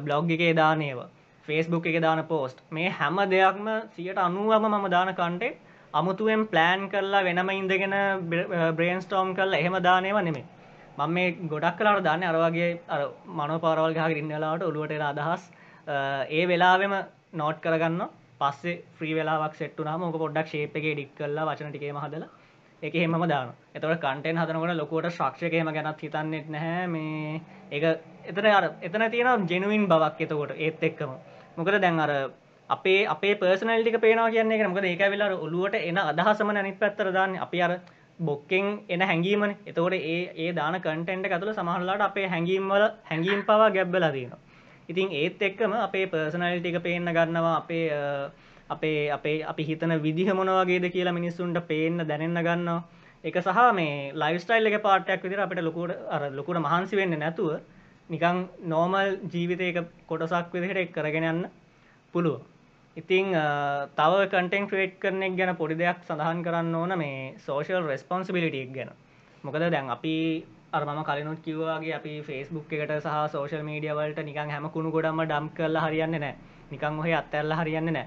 බ්ලොග් 0.00 0.30
එකේ 0.30 0.54
දානයව 0.54 1.02
ෆේස්බුක් 1.46 1.86
එක 1.86 2.00
දාන 2.02 2.24
පෝස්ට් 2.24 2.58
මේ 2.70 2.88
හැම 2.90 3.20
දෙයක්ම 3.30 3.68
සියට 3.94 4.18
අනුවම 4.18 4.66
මම 4.66 4.88
දාන 4.90 5.14
කන්ටෙක් 5.14 5.60
අමුතුවෙන් 5.94 6.42
ප්ලෑන් 6.48 6.88
කරලා 6.88 7.22
වෙනම 7.22 7.50
ඉඳගෙන 7.50 7.94
බ්‍රේන් 8.76 9.00
ස්ටෝම් 9.00 9.34
කරලා 9.34 9.60
එහෙම 9.60 9.76
දානයව 9.82 10.18
නෙමේ 10.20 10.44
මම 10.98 11.10
මේ 11.10 11.32
ගොඩක් 11.48 11.76
කලාට 11.78 12.04
දාන්න 12.04 12.22
අරවාගේ 12.24 12.70
අර 12.88 13.00
මනෝපාරවල් 13.32 13.94
ගහ 13.94 14.18
ඉන්නලාට 14.18 14.62
ඔලුවට 14.62 14.92
එන 14.92 15.02
අදහස්. 15.02 15.42
අ, 15.86 15.94
ඒ 16.28 16.44
වෙලාවෙම 16.46 16.94
නෝට් 17.32 17.60
කරගන්න 17.60 18.02
පස්සේ 18.40 18.76
්‍රී 19.00 19.14
වෙලාක් 19.14 19.54
සෙට්ටුනා 19.54 19.98
මොක 19.98 20.16
පොඩ්ඩක් 20.16 20.48
ශේප 20.48 20.76
එක 20.76 20.86
ඩික් 20.88 21.10
කරලා 21.16 21.48
වචන 21.48 21.70
ටිකේම 21.70 21.98
හදලා 21.98 22.28
එක 22.82 22.94
හෙම 22.94 23.14
දාන 23.24 23.50
එතවට 23.74 24.00
කන්ටෙන් 24.04 24.38
හදනකට 24.38 24.76
ලොකුවට 24.76 25.10
ශක්ෂකයම 25.12 25.68
ගැනත් 25.68 26.00
හිතන්නෙත් 26.00 26.48
නැහැ 26.48 26.86
මේ. 26.88 27.40
එක 27.70 27.82
එතන 28.24 28.46
අර 28.50 28.64
එතන 28.80 29.04
තියෙන 29.10 29.46
ජෙනුවන් 29.46 29.88
බවක් 29.88 30.20
එතකොට 30.20 30.54
ඒත් 30.58 30.82
එක්කම. 30.82 31.12
මොකද 31.56 31.80
දැන් 31.80 32.00
අර 32.00 32.12
අපේ 32.70 33.06
අපේ 33.06 33.34
පර්සනල්ටික 33.36 34.00
පේනවා 34.00 34.30
කියන්නේ 34.30 34.58
එක 34.58 34.68
මොකද 34.68 34.84
ඒක 34.84 35.02
වෙලා 35.06 35.30
ඔලුවට 35.38 35.74
එන 35.80 35.98
අදහසම 36.00 36.50
අනිත් 36.52 36.78
පැත්තර 36.78 37.12
දාන්න. 37.12 37.38
අපි 37.38 37.62
අර 37.62 37.72
බොක්කෙන් 38.18 38.66
එන 38.88 39.00
හැඟීමන 39.02 39.54
එතකොට 39.66 39.94
ඒ 39.94 40.20
ඒ 40.36 40.52
දාන 40.52 40.80
කටෙන්ට 40.80 41.26
ඇතුළ 41.28 41.52
සමහරලාට 41.54 42.00
අපේ 42.02 42.26
හැඟීම්වල 42.28 42.84
හැඟීම් 43.04 43.42
පවා 43.42 43.70
ගැබ්බලා 43.70 44.12
තියෙනවා. 44.12 44.40
ඉතින් 44.88 45.12
ඒත් 45.12 45.42
එක්කම 45.42 45.72
අපේ 45.78 46.06
පර්සනල් 46.06 46.60
ටික 46.60 46.82
පේන්න 46.82 47.10
ගන්නවා 47.10 47.56
අපේ 47.56 47.84
අ, 47.92 48.30
අපේ 48.68 49.10
අපේ 49.10 49.36
අපි 49.44 49.62
හිතන 49.64 49.94
විදිහ 50.02 50.28
මොනවගේද 50.32 50.86
කියලා 50.90 51.12
මිනිස්සුන්ට 51.12 51.60
පේන්න 51.66 51.98
දැනන්න 52.04 52.38
ගන්නවා. 52.40 52.82
එක 53.24 53.36
සහ 53.38 53.60
මේ 53.72 54.12
ලයිස්ටයිල් 54.14 54.66
එක 54.66 54.82
පාටයක් 54.82 55.22
විදිර 55.22 55.40
අපට 55.40 55.60
ලොකුට 55.60 55.92
අර 56.10 56.22
ලොකුට 56.30 56.58
මහන්සි 56.58 56.96
වෙන්න 56.96 57.18
නැතුව 57.18 57.50
නිකං 58.10 58.38
නෝමල් 58.64 59.10
ජීවිතයක 59.32 59.76
කොටසක් 60.06 60.52
විදිහට 60.52 60.76
එක් 60.78 60.90
කරගෙන 60.92 61.24
යන්න 61.24 61.44
පුළුව 62.14 62.40
ඉතිං 62.96 63.34
අ, 63.34 63.88
තව 63.90 64.26
කටෙන් 64.28 64.68
ක්‍රේට් 64.68 64.98
කරනෙක් 65.00 65.36
ගැන 65.36 65.56
පොඩි 65.56 65.74
දෙයක් 65.74 66.02
සඳහන් 66.04 66.42
කරන්න 66.44 66.74
ඕන 66.74 66.98
මේ 66.98 67.34
සෝෂල් 67.38 67.84
රෙස්පොන්සිබිලිටියක් 67.84 68.72
ගැන. 68.72 68.90
මොකද 69.44 69.64
දැන් 69.66 69.90
අපි 69.90 70.44
අරම 70.72 71.04
කලනුත් 71.04 71.40
කිව්වාගේ 71.42 71.94
අපි 71.94 72.12
ෆෙස්බුක් 72.22 72.72
එකට 72.72 72.92
සහ 72.98 73.32
සෝෂල් 73.32 73.62
මීඩිය 73.62 73.92
වලට 73.92 74.24
නිකන් 74.24 74.50
හැම 74.50 74.68
කුණු 74.70 74.90
ගොඩම 74.90 75.22
ඩම් 75.22 75.48
කරලා 75.50 75.86
හරියන්න 75.86 76.16
නෑ 76.16 76.34
නිකං 76.70 76.98
ඔහ 76.98 77.08
අත්තැල්ල 77.12 77.52
හරියන්න 77.52 77.92
නෑ 77.92 78.06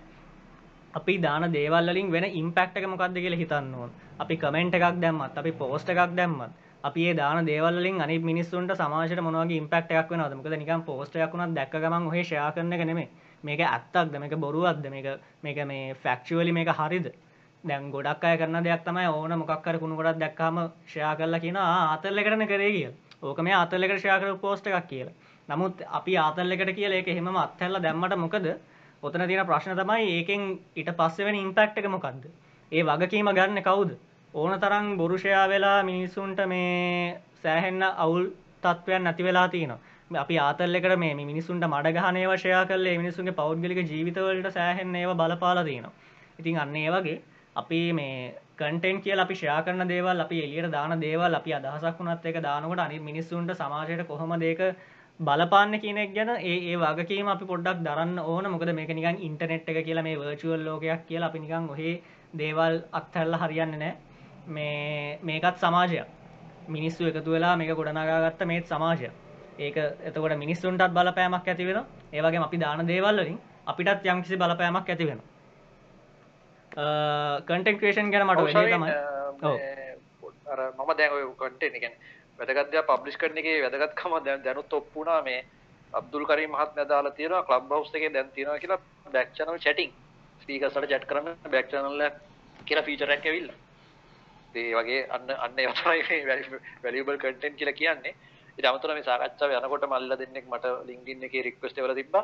අපි 0.94 1.18
දාන 1.18 1.52
දේවල්ලින් 1.52 2.12
වෙන 2.12 2.26
ඉම්පෙක්ට 2.32 2.78
එක 2.78 2.86
මොකක්ද 2.88 3.18
කියලා 3.18 3.38
හිතන්න 3.38 3.74
ඕන. 3.76 3.90
අපි 4.20 4.38
කමෙන්ට් 4.38 4.76
එකක් 4.76 5.02
දැම්මත් 5.02 5.38
අපි 5.38 5.52
පෝස්ට 5.54 5.90
එකක් 5.90 6.16
දැම්මත් 6.16 6.52
අපි 6.84 7.10
ඒ 7.10 7.14
දාන 7.14 7.46
දේවල්ලින් 7.46 8.02
අනි 8.02 8.20
මිනිස්සුන්ට 8.22 8.72
සමාජයට 8.76 9.22
මොනවගේ 9.22 9.58
ඉම්පෙක්ට 9.58 9.92
එකක් 9.92 10.10
වෙනවද? 10.12 10.36
මොකද 10.36 10.56
නිකන් 10.56 10.84
පෝස්ට 10.84 11.16
එකක් 11.18 11.34
වුණත් 11.34 11.56
දැක්ක 11.58 11.76
ගමන් 11.76 12.08
ඔහේ 12.08 12.24
ෂෙයා 12.24 12.52
කරන 12.52 12.74
එක 12.74 12.86
නෙමෙයි. 12.86 13.10
මේක 13.48 13.62
ඇත්තක්ද? 13.62 14.18
මේක 14.20 14.36
බොරුවක්ද? 14.38 14.89
මේක 14.89 15.08
මේක 15.41 15.58
මේ 15.66 15.93
ෆැක්චුවලි 15.96 16.52
මේක 16.52 16.70
හරිද? 16.80 17.08
දැන් 17.64 17.91
ගොඩක් 17.91 18.24
අය 18.24 18.38
කරන 18.38 18.64
දෙයක් 18.64 18.84
තමයි 18.86 19.08
ඕන 19.10 19.38
මොකක්කර 19.39 19.80
කුණු 19.80 19.96
ගොඩක් 19.96 20.20
දැක්කාම 20.20 20.58
ෂයා 20.86 21.16
කරලා 21.16 21.39
කියන 21.39 21.58
ආතල්ල 21.58 22.22
එකටන 22.22 22.48
කරේ 22.48 22.72
කිය 22.76 22.89
ඕක 23.24 23.39
මේ 23.41 23.56
අතල්ල 23.56 23.86
එකට 23.86 24.00
ෂයා 24.00 24.20
කර 24.20 24.38
පෝස්ට 24.38 24.68
එකක් 24.68 24.88
කියලා. 24.88 25.14
නමුත් 25.50 25.82
අපි 26.00 26.18
ආතල්ල 26.18 26.52
එකට 26.52 26.76
කියලා 26.80 27.00
ඒක 27.00 27.08
එහෙම 27.08 27.38
අත්හැල්ල 27.38 27.82
දැම්මට 27.82 28.18
මොකද? 28.18 28.48
ඔතන 29.04 29.28
තියෙන 29.28 29.48
ප්‍රශ්න 29.48 29.78
තමයි 29.80 30.12
ඒකෙන් 30.12 30.43
ඊට 30.76 30.91
පස්සේ 31.00 31.26
වෙන 31.26 31.36
ඉම්පැක්ට් 31.38 31.80
එක 31.80 31.89
මොකද්ද 31.89 32.30
ඒ 32.72 32.84
වගකීම 32.84 33.30
ගන්න 33.38 33.64
කවුද? 33.64 33.91
ඕන 34.34 34.60
තරම් 34.60 34.88
බොරුෂයා 34.98 35.46
වෙලා 35.50 35.80
මිනිස්සුන්ට 35.84 36.39
මේ 36.48 37.20
සෑහෙන්න 37.43 37.84
අවුල් 37.84 38.26
තත්ත්වයන් 38.64 39.04
නැති 39.04 39.24
වෙලා 39.24 39.48
තියෙනවා. 39.48 39.80
අපි 40.12 40.38
ආතල් 40.38 40.76
එකට 40.76 40.97
මේ 40.97 41.14
මිනිසුන්ට 41.16 41.66
මඩ 41.66 41.93
ගහනේ 41.95 42.26
වශයා 42.28 42.66
කල්ලේ 42.66 42.97
මිනිසුන්ගේ 42.97 43.34
පෞද්ගලික 43.34 43.80
ජීවිතවලට 43.84 44.51
සෑහෙන් 44.51 44.95
ඒව 44.95 45.12
බලපාලා 45.14 45.64
තියෙනවා. 45.64 45.93
ඉතින් 46.39 46.58
අන්න 46.58 46.76
ඒ 46.76 46.89
වගේ 46.91 47.22
අපි 47.56 47.80
මේ 47.91 48.34
කටෙන් 48.56 49.01
කියල 49.01 49.20
අපි 49.20 49.34
ෂයා 49.34 49.64
කරන 49.64 49.88
දේවල් 49.88 50.20
අපි 50.20 50.43
එලියට 50.43 50.72
දාන 50.72 50.99
දේවල් 50.99 51.34
අපි 51.34 51.53
අදහසක් 51.53 51.97
වුණත් 51.99 52.26
එක 52.26 52.38
දානකොට 52.39 52.80
අනි 52.80 52.99
මිනිස්සුන්ට 52.99 53.51
සමාජයට 53.53 54.06
කොහොම 54.06 54.38
දෙක 54.39 54.62
බලපාන්න 55.20 55.74
කියනෙක් 55.80 56.14
ගැන 56.14 56.30
ඒ 56.30 56.56
ඒ 56.70 56.78
වගකීම 56.78 57.28
අපි 57.28 57.45
පොඩ්ඩක් 57.45 57.82
දරන්න 57.82 58.20
ඕන. 58.22 58.45
මොකද 58.47 58.70
මේක 58.72 58.89
නිකන් 58.91 59.18
ඉන්ටනෙට් 59.20 59.68
එක 59.68 59.84
කියලා 59.84 60.03
මේ 60.03 60.18
වර්චුවල් 60.18 60.62
ලෝකයක් 60.62 61.06
කියලා 61.08 61.30
අපි 61.30 61.39
නිකන් 61.39 61.70
ඔහේ 61.70 62.01
දේවල් 62.34 62.82
අත්හැල්ල 62.93 63.34
හරියන්න 63.36 63.76
නෑ 63.76 63.93
මේ 64.47 65.20
මේකත් 65.24 65.58
සමාජයක්. 65.58 66.08
මිනිස්සු 66.70 67.06
එකතු 67.06 67.32
වෙලා 67.32 67.56
මේක 67.56 67.74
ගොඩනගාගත්ත 67.74 68.45
මේත් 68.45 68.68
සමාජය 68.68 69.10
ඒක 69.58 69.78
එතකොට 69.78 70.38
මිනිස්සුන්ටත් 70.38 70.91
බලපෑමක් 70.91 71.47
ඇති 71.47 71.66
වෙන 71.66 71.80
ඒවගේ 72.12 72.43
අපි 72.43 72.58
දාන 72.58 72.88
දේවල්ලින් 72.88 73.39
අපිටත් 73.68 74.06
යම්කිසි 74.06 74.38
බලපෑමක් 74.38 74.89
ඇති 74.89 75.08
වෙන 75.08 75.22
කටෙන් 76.72 77.78
ක්‍රේෂන් 77.80 78.12
ගැන 78.12 78.28
මට 78.28 78.39
වැඩ 78.47 78.72
තමයි. 78.72 78.91
ඔව්. 79.43 79.60
අර 80.45 80.60
මම 80.72 80.91
දැන් 80.97 81.14
ඔය 81.14 81.24
කන්ටෙන්ට් 81.34 81.76
එකෙන් 81.76 81.93
වැදගත් 82.39 82.72
දේවල් 82.72 82.88
පබ්ලිෂ් 82.89 83.18
කරන 83.18 83.38
එකේ 83.38 83.62
වැදගත්කම 83.64 84.18
දැන් 84.26 84.43
දැනුත් 84.43 84.74
ඔප්පු 84.74 84.99
වුණා. 84.99 85.22
මේ 85.22 85.45
අබ්දුල් 85.93 86.26
කරීම් 86.26 86.51
මහත්මයා 86.51 86.89
දාලා 86.89 87.12
තියෙනවා 87.12 87.43
ක්ලබ් 87.43 87.72
හවුස් 87.72 87.95
එකේ 87.95 88.14
දැන් 88.14 88.32
තියෙනවා 88.32 88.60
කියලා 88.60 88.82
බෑක් 89.14 89.34
channel 89.34 89.60
chatting. 89.60 89.91
ස්පීකර්ස් 90.41 90.76
වලට 90.76 90.89
chat 90.89 91.06
කරන්න 91.06 91.51
බෑක් 91.51 91.72
channel 91.72 92.10
කියලා 92.66 92.84
ෆීචර් 92.84 93.12
එකක් 93.12 93.26
ඇවිල්ලා. 93.26 93.58
ඒ 94.56 94.72
වගේ 94.76 95.01
අන්න 95.10 95.36
අන්න 95.38 95.60
ඒ 95.60 95.74
තමයි 95.74 96.20
වැලියබල් 96.84 97.18
කන්ටෙන්ට් 97.18 97.58
කියලා 97.60 97.80
කියන්නේ 97.82 98.16
ඊට 98.58 98.66
අමතරව 98.66 98.93
මේ 98.93 99.03
සාකච්ඡාව 99.03 99.51
යනකොට 99.53 99.86
මල්ලා 99.86 100.18
දෙන්නෙක් 100.18 100.45
මට 100.47 100.66
LinkedIn 100.86 101.24
එකේ 101.24 101.43
රික්වෙස්ට් 101.43 101.78
එකවල 101.78 101.95
තිබ්බා 101.95 102.24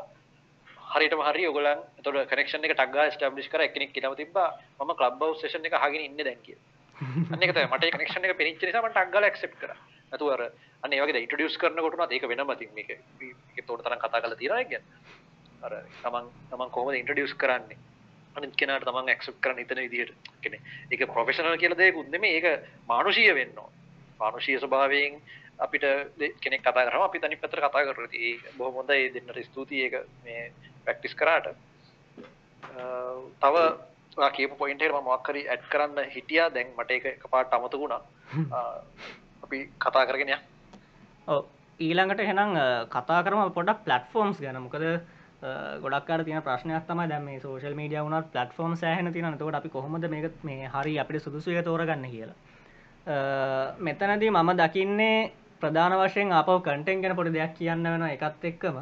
හරියටම 0.91 1.21
හරි 1.21 1.47
ඔයගොල්ලන් 1.47 1.81
එතකොට 1.97 2.29
කනෙක්ෂන් 2.29 2.63
එක 2.63 2.73
ටග් 2.73 2.91
ගාලා 2.91 3.11
එස්ටැබ්ලිෂ් 3.11 3.49
කරා 3.49 3.67
එක්කෙනෙක් 3.67 3.91
කියනවා 3.93 4.15
තිබ්බා 4.15 4.47
මම 4.79 4.93
ක්ලබ් 4.95 5.21
හවුස් 5.21 5.41
සෙෂන් 5.41 5.65
එක 5.65 5.75
අහගෙන 5.75 6.01
ඉන්නේ 6.01 6.25
දැන් 6.25 6.41
කියලා. 6.41 6.65
අන්න 7.31 7.43
ඒක 7.43 7.53
තමයි 7.53 7.67
මට 7.67 7.83
ඒ 7.83 7.91
කනෙක්ෂන් 7.91 8.25
එක 8.25 8.37
පෙනිච්ච 8.37 8.63
නිසා 8.63 8.81
මම 8.81 8.91
ටග් 8.91 9.13
ගාලා 9.13 9.29
ඇක්සෙප්ට් 9.29 9.59
කරා. 9.59 9.77
නැතුව 10.11 10.31
අර 10.31 10.43
අන්න 10.83 10.93
ඒ 10.93 11.01
වගේ 11.01 11.13
දැන් 11.13 11.25
ඉන්ට්‍රොඩියුස් 11.25 11.57
කරනකොට 11.57 11.95
උනත් 11.97 12.11
ඒක 12.11 12.27
වෙනම 12.27 12.51
ඉතින් 12.51 12.73
මේක 12.73 12.91
මේක 13.19 13.65
තෝර 13.67 13.81
තරම් 13.81 13.99
කතා 13.99 14.21
කරලා 14.21 14.37
තියෙනවා 14.37 14.59
ඒක 14.59 14.69
ගැන. 14.69 14.85
අර 15.61 15.73
තමන් 15.99 16.31
තමන් 16.49 16.71
කොහොමද 16.71 16.95
ඉන්ට්‍රොඩියුස් 16.95 17.35
කරන්නේ? 17.35 17.77
අනිත් 18.35 18.55
කෙනාට 18.55 18.83
තමන් 18.83 19.09
ඇක්සෙප්ට් 19.09 19.43
කරන්න 19.43 19.59
හිතන 19.59 19.83
විදිහට. 19.85 20.31
කියන්නේ 20.41 20.61
ඒක 20.91 21.07
ප්‍රොෆෙෂනල් 21.09 21.57
කියලා 21.57 21.77
දෙයක්ුත් 21.77 22.09
නෙමෙයි 22.09 22.39
ඒක 22.39 22.67
මානුෂීය 22.87 23.35
වෙන්න 23.35 23.57
ඕන. 23.57 23.71
මානුෂීය 24.19 24.59
ස්වභාවයෙන් 24.59 25.21
අපිට 25.61 25.85
කෙනෙක් 26.39 26.61
කතා 26.61 26.85
කරාම 26.85 27.03
අපි 27.03 27.19
තනි 27.19 27.37
පැත්තට 27.37 27.59
කතා 27.59 27.81
ඒක 28.13 28.41
බොහොම 28.57 28.73
හොඳයි 28.75 29.13
දෙන්නට 29.13 29.39
ස්තුතියි 29.45 29.83
ඒක 29.83 29.95
මේ 30.25 30.51
ප්‍රැක්ටිස් 30.85 31.15
කරාට. 31.15 31.47
තව 33.39 33.55
කියපු 34.31 34.55
පොයින්ට් 34.57 34.81
එකට 34.81 34.93
මම 34.93 35.03
මොකක් 35.03 35.29
හරි 35.29 35.47
ඇඩ් 35.47 35.63
කරන්න 35.69 36.09
හිටියා 36.09 36.49
දැන් 36.49 36.73
මට 36.77 36.91
ඒක 36.91 37.05
එකපාරට 37.07 37.53
අමතක 37.53 37.75
වුණා. 37.75 38.01
අ, 38.51 38.59
අපි 39.43 39.57
කතා 39.79 40.05
කරගෙන 40.05 40.29
යන්න. 40.29 40.43
ඔව් 41.27 41.45
ඊළඟට 41.79 42.19
එහෙනම් 42.19 42.55
අ, 42.57 42.67
කතා 42.87 43.23
කරම 43.23 43.51
පොඩක් 43.53 43.83
පලට්ෆෝම්ස් 43.85 44.39
ගැන 44.39 44.59
මොකද 44.59 44.83
අ, 44.83 44.89
ගොඩක් 45.79 46.09
අර 46.09 46.23
තියෙන 46.23 46.41
ප්‍රශ්නයක් 46.41 46.87
තමයි 46.87 47.07
දැන් 47.07 47.23
මේ 47.23 47.39
සෝෂල් 47.39 47.75
මීඩියා 47.75 48.03
වුණත් 48.03 48.31
ප්ලට්ෆෝම් 48.31 48.75
සෑහෙන 48.75 49.13
තියෙනවා. 49.13 49.35
එතකොට 49.35 49.55
අපි 49.55 49.69
කොහොමද 49.69 50.09
මේක 50.09 50.43
මේ 50.43 50.69
හරි 50.69 50.97
අපිට 50.99 51.23
සුදුසු 51.23 51.51
එක 51.51 51.65
තෝරගන්න 51.65 52.09
කියලා. 52.09 52.37
මෙතනදී 53.79 54.29
මම 54.31 54.51
දකින්නේ 54.57 55.31
ප්‍රධාන 55.61 55.93
වශයෙන් 55.99 56.31
ආපහු 56.33 56.59
කන්ටෙන්ට් 56.61 57.03
ගැන 57.03 57.15
පොඩි 57.15 57.31
දෙයක් 57.31 57.53
කියන්න 57.57 57.83
වෙනවා 57.85 58.11
එකත් 58.17 58.45
එක්කම 58.45 58.77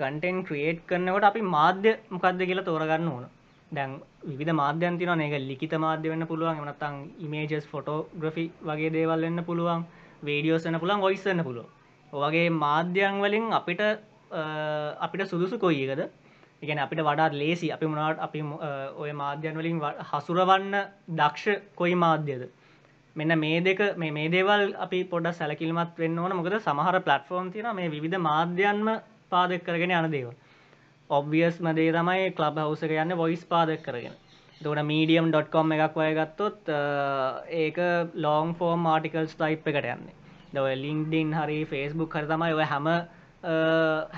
කන්ටෙන්ට් 0.00 0.46
ක්‍රියේට් 0.48 0.80
කරනකොට 0.86 1.24
අපි 1.24 1.40
මාධ්‍ය 1.48 1.92
මොකක්ද 2.10 2.40
කියලා 2.42 2.64
තෝරගන්න 2.64 3.08
ඕන. 3.08 3.24
දැන් 3.72 3.90
විධ 4.30 4.52
මාධ්‍යන් 4.54 4.98
තියන 4.98 5.20
එක 5.20 5.34
ලිකිත 5.42 5.74
මාධ්‍ය 5.78 6.08
වෙන්න 6.08 6.26
පුළුවන් 6.26 6.58
එම 6.58 6.64
නැත්නම් 6.64 6.96
ඉමේජස් 7.18 7.66
ෆොටෝග්‍රෆි 7.66 8.44
වගේ 8.62 8.90
දේවල් 8.90 9.20
වෙන්න 9.22 9.44
පුළුවන් 9.44 9.84
වීඩියෝස් 10.22 10.64
වෙන්න 10.66 10.80
පුළුවන් 10.80 11.00
වොයිස් 11.00 11.24
වෙන්න 11.24 11.44
පුළුවන්. 11.44 11.68
ඔය 12.12 12.20
වගේ 12.24 12.50
මාධ්‍යයන් 12.64 13.20
වලින් 13.22 13.46
අපිට 13.52 13.80
අ, 13.80 14.42
අපිට 15.00 15.28
සුදුසු 15.28 15.58
කොයි 15.58 15.84
එකද? 15.86 16.00
ඒ 16.62 16.66
කියන්නේ 16.66 16.84
අපිට 16.86 17.00
වඩාත් 17.00 17.32
ලේසි 17.34 17.70
අපි 17.72 17.86
මොනවට 17.86 18.20
අපි 18.20 18.42
මො- 18.42 18.60
අ, 18.60 18.70
ඔය 18.96 19.12
මාධ්‍යයන් 19.14 19.56
වලින් 19.56 19.78
ව- 19.80 19.98
හසුරවන්න 20.10 20.74
දක්ෂ 21.16 21.62
කොයි 21.74 21.94
මාධ්‍යද? 21.96 22.42
මෙන්න 23.16 23.38
මේ 23.38 23.60
දෙක 23.60 23.80
මේ 23.96 24.10
මේ 24.10 24.28
දේවල් 24.28 24.74
අපි 24.78 25.04
පොඩ්ඩක් 25.04 25.36
සැලකිලිමත් 25.38 25.98
වෙන්න 25.98 26.18
ඕන 26.18 26.36
මොකද 26.36 26.54
සමහර 26.60 27.00
ප්ලට්ෆෝම් 27.06 27.50
තියෙනවා 27.52 27.74
මේ 27.74 27.90
විවිධ 27.90 28.18
මාධ්‍යයන්ම 28.28 28.88
පාදක 29.30 29.64
කරගෙන 29.66 29.92
යන 29.98 30.10
දේවල්. 30.10 30.34
ඔබ්වියස්ම 31.10 31.66
දේ 31.76 31.92
තමයි 31.92 32.32
ක්ලබ් 32.32 32.58
හවුස් 32.64 32.82
එක 32.82 32.90
යන්නේ 32.96 33.16
වොයිස් 33.16 33.44
පාදක 33.44 33.82
කරගෙන. 33.86 34.14
එතකොට 34.60 34.82
medium.com 34.86 35.72
එකක් 35.76 35.96
වගේ 35.96 36.14
ගත්තොත් 36.18 36.68
අ, 36.70 36.80
ඒක 37.62 37.78
long 38.16 38.54
form 38.54 38.86
articles 38.86 39.34
type 39.34 39.66
එකට 39.70 39.84
යන්නේ. 39.84 40.14
දැන් 40.52 40.64
ඔය 40.64 40.74
LinkedIn 40.76 41.34
හරි 41.34 41.64
Facebook 41.66 42.14
හරි 42.16 42.26
තමයි 42.32 42.52
ඔය 42.56 42.64
හැම 42.64 42.86
අ, 42.88 42.98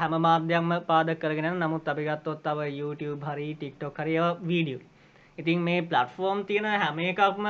හැම 0.00 0.14
මාධ්‍යයක්ම 0.28 0.72
පාදක 0.86 1.18
කරගෙන 1.18 1.50
යන 1.52 1.58
නමුත් 1.58 1.88
අපි 1.88 2.04
ගත්තොත් 2.10 2.42
තව 2.46 2.70
YouTube 2.78 3.22
හරි 3.26 3.54
TikTok 3.62 3.98
හරි 3.98 4.14
ඒවා 4.16 4.38
වීඩියෝ. 4.48 4.82
ඉතින් 5.38 5.58
මේ 5.60 5.82
ප්ලට්ෆෝම් 5.82 6.44
තියෙන 6.46 6.64
හැම 6.78 6.98
එකක්ම 7.10 7.46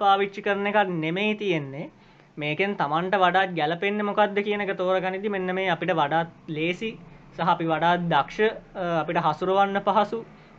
පාවිච්චි 0.00 0.42
කරන 0.42 0.66
එකක් 0.66 0.78
නෙමෙයි 0.96 1.34
තියෙන්නේ. 1.36 1.90
මේකෙන් 2.36 2.76
තමන්ට 2.76 3.14
වඩාත් 3.16 3.54
ගැලපෙන්න්න 3.54 4.04
මොකක්ද 4.04 4.38
කියන 4.44 4.60
එක 4.60 4.72
තෝරගනිති 4.76 5.28
මෙන්න 5.28 5.54
මේ 5.54 5.68
අපිට 5.70 5.92
වඩාත් 5.92 6.28
ලේසි 6.48 6.90
සහ 7.34 7.40
අපි 7.46 7.64
වඩාත් 7.66 8.08
දක්ෂ 8.08 8.40
අ, 8.74 9.00
අපිට 9.02 9.18
හසුරුවන්න 9.18 9.80
පහසු 9.82 10.18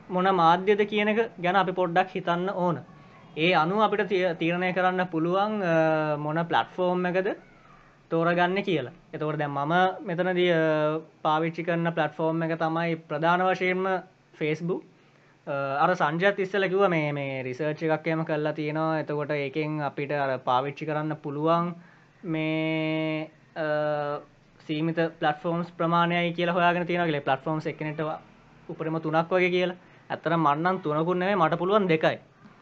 මොන 0.09 0.27
මාධ්‍යද 0.35 0.81
කියන 0.85 1.07
එක 1.09 1.19
ගැන 1.39 1.55
අපි 1.55 1.71
පොඩ්ඩක් 1.73 2.09
හිතන්න 2.11 2.49
ඕන. 2.55 2.79
ඒ 3.37 3.53
අනු 3.55 3.81
අපිට 3.81 4.07
තිය- 4.09 4.35
තීරණය 4.35 4.73
කරන්න 4.73 5.07
පුළුවන් 5.07 5.61
අ, 5.63 6.17
මොන 6.17 6.39
ප්ලට්ෆෝර්ම් 6.45 7.05
එකද 7.05 7.29
තෝරගන්න 8.11 8.63
කියලා. 8.63 8.93
එතවට 9.13 9.37
දැන් 9.37 9.51
මම 9.51 9.73
මෙතනදී 10.07 10.51
අ, 10.51 10.61
පාවිච්චි 11.23 11.63
කරන 11.63 11.91
ප්ලට්ෆෝර්ම් 11.91 12.43
එක 12.43 12.57
තමයි 12.57 12.95
ප්‍රධාන 13.07 13.41
වශයෙන්ම 13.47 13.83
ෆේස්බුක් 14.33 14.83
අර 15.49 15.89
සංජත් 15.95 16.39
ඉස්සල 16.39 16.65
කිව 16.67 16.83
මේ 16.87 17.11
මේ 17.11 17.43
රිසර්ච් 17.43 17.81
එකක් 17.87 18.07
එම 18.07 18.23
කරලා 18.25 18.53
තියෙනවා. 18.53 18.99
එතකොට 18.99 19.31
ඒකෙන් 19.33 19.81
අපිට 19.81 20.11
අර 20.13 20.37
පාවිච්චි 20.39 20.85
කරන්න 20.85 21.15
පුළුවන් 21.17 21.73
මේ 22.23 23.29
අ, 23.55 24.19
සීමිත 24.67 24.99
පලටෆෝම්ස් 25.19 25.71
ප්‍රමාණයයි 25.71 26.33
කියලා 26.33 26.53
හොයාගෙන 26.53 26.85
තියෙනගල 26.85 27.19
පලටෆෝම්ස් 27.21 27.65
එකනට 27.65 28.01
උපරම 28.69 28.99
තුනක් 28.99 29.29
වගේ 29.29 29.49
කියලා. 29.49 29.77
ඇත්තර 30.09 30.37
මන්නන් 30.37 30.81
තුනකුන්නේ 30.81 31.35
මට 31.35 31.57
පුළුවන් 31.57 31.87
දෙකයි. 31.87 32.17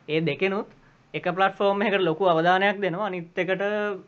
ඒ 0.08 0.22
දෙකෙනුත් 0.22 0.68
එක 1.14 1.28
පලටෆෝර්ම් 1.30 1.82
එකට 1.82 2.02
ලොකු 2.02 2.24
අවධානයක් 2.26 2.82
දෙනවා. 2.82 3.08
අනිත් 3.08 3.38
එකට 3.38 3.62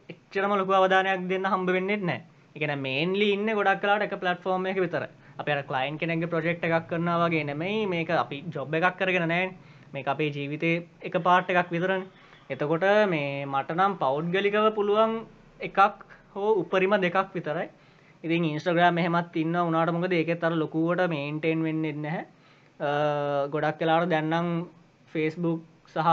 එච්චරම 0.09 0.51
ලොකු 0.53 0.71
අවධානයක් 0.73 1.27
දෙන්න 1.27 1.45
හම්බ 1.45 1.69
වෙන්නෙත් 1.69 2.03
නෑ 2.03 2.21
එකන 2.55 2.73
මේන්ලි 2.79 3.27
ඉන්න 3.33 3.49
ගොඩක් 3.51 3.81
කලාට 3.81 4.03
එක 4.03 4.15
පලටෆෝර්ම් 4.15 4.65
එක 4.67 4.79
විතර 4.79 5.03
අප 5.39 5.47
කලයින් 5.67 5.97
කෙනෙක්ගේ 5.97 6.31
ප්‍රජෙක්් 6.33 6.61
එකක් 6.61 6.87
කරනවා 6.89 7.17
වගේ 7.23 7.43
නෙමයි 7.45 7.87
මේක 7.87 8.09
අපි 8.13 8.43
ජොබ් 8.53 8.73
එකක් 8.73 8.97
කරගෙන 8.99 9.27
නෑ. 9.27 9.53
මේ 9.93 10.03
අපේ 10.05 10.31
ජීවිතය 10.31 10.71
එක 11.01 11.15
පාට් 11.23 11.49
එකක් 11.49 11.69
විතරන. 11.71 12.03
එතකොට 12.49 12.85
මේ 13.09 13.45
මටනම් 13.45 13.97
පෞද්ගලිකව 14.03 14.73
පුළුවන් 14.75 15.13
එකක් 15.59 15.79
හෝ 16.35 16.49
උපරිම 16.61 16.93
දෙකක් 17.01 17.33
විතරයි. 17.33 17.69
ඉතින් 18.23 18.45
ඉන්ස්ටග්‍රම් 18.45 18.93
මෙහමත් 18.93 19.35
ඉන්න 19.35 19.55
උනාට 19.57 19.93
මොකද? 19.93 20.13
ඒක 20.13 20.39
තර 20.41 20.53
ලොකුවට 20.55 21.07
මේන්ටෙන් 21.07 21.63
වෙන්න 21.63 21.85
නැහැ. 22.01 22.25
ගොඩක් 23.49 23.79
කලාට 23.79 24.09
දැන්නම් 24.09 24.67
ෆේස්බුක් 25.13 25.61
සහ 25.89 26.09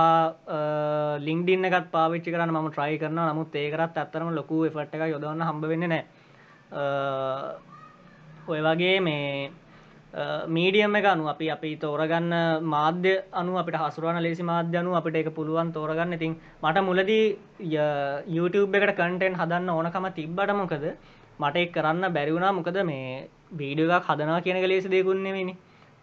ලිින්ඩින්න 1.20 1.68
එකත් 1.68 1.90
පාවිච්චි 1.92 2.32
කරන්න 2.32 2.54
ම 2.54 2.68
ට්‍රයි 2.70 2.98
කරන 2.98 3.18
නමුත් 3.20 3.54
ඒකරත් 3.54 3.98
අත්තරම 3.98 4.30
ලොකු 4.34 4.64
එෆට් 4.66 4.94
එක 4.94 5.10
යොදවන්න 5.12 5.46
හම්බ 5.48 5.64
වෙන්න 5.72 5.88
නෑ 5.88 6.04
ඔය 8.48 8.60
වගේ 8.60 9.01
මේ 9.01 9.51
මීඩියම් 10.48 10.94
එක 10.97 11.05
අනු 11.05 11.28
අපි 11.28 11.51
අපි 11.51 11.77
තෝරගන්න 11.77 12.32
මාධ්‍ය 12.64 13.14
අනු 13.32 13.59
අපිට 13.59 13.77
හසුරුවන 13.77 14.20
ලෙසි 14.23 14.43
මාධ්‍ය 14.43 14.78
අනු 14.78 14.94
අපිට 14.94 15.16
එක 15.16 15.28
පුළුවන් 15.31 15.73
තෝරගන්න. 15.73 16.14
ඉතින් 16.14 16.36
මට 16.62 16.78
මුලදී 16.82 17.36
ය- 17.60 18.23
YouTube 18.28 18.74
එකට 18.74 18.97
කන්ටෙන්් 18.97 19.35
හදන්න 19.35 19.68
ඕනකම 19.70 20.06
තිබ්බට 20.12 20.55
මොකද? 20.55 20.85
මට 21.39 21.56
එක් 21.56 21.73
කරන්න 21.73 22.12
බැරිවුණා 22.12 22.52
මොකද 22.52 22.78
මේ 22.85 23.28
වීඩියෝ 23.52 23.93
එකක් 23.93 24.09
හදනවා 24.09 24.40
කියන 24.40 24.56
එක 24.56 24.68
ලේසි 24.68 24.89
දෙකුන්නෙමනි 24.89 25.56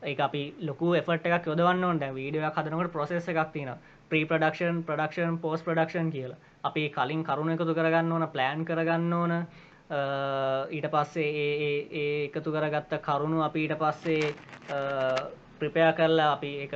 ඒ 0.04 0.16
අපි 0.20 0.44
ලොකු 0.62 0.94
එෆට 0.96 1.26
එකක් 1.28 1.48
යොදවන්න 1.48 1.84
ඕට 1.84 2.06
වීඩියෝ 2.14 2.48
එකක් 2.48 2.58
හදනකට 2.58 2.92
ප්‍රසෙස් 2.92 3.28
එකක් 3.28 3.52
තියෙන 3.54 3.74
pre 4.10 4.26
production 4.26 4.84
production 4.84 5.38
post 5.40 5.64
production 5.64 6.12
කියලා. 6.12 6.38
අපි 6.64 6.90
කලින් 6.90 7.24
කරුණ 7.24 7.50
එකතු 7.50 7.74
කරගන්න 7.74 8.12
ඕන 8.12 8.28
ප්ලෑන් 8.28 8.66
කරගන්න 8.66 9.14
ඕන. 9.14 9.32
අ, 9.32 9.46
ඊට 10.72 10.88
පස්සේ 10.90 11.30
ඒ- 11.38 11.60
ඒ 11.62 11.78
ඒ 11.94 12.26
එකතු 12.26 12.52
කරගත්ත 12.52 12.94
කරුණු 13.02 13.44
අපි 13.44 13.60
ඊට 13.60 13.78
පස්සේ 13.78 14.34
ප්‍රපයා 15.60 15.92
කරලා 15.94 16.32
අපි 16.34 16.50
එක 16.64 16.74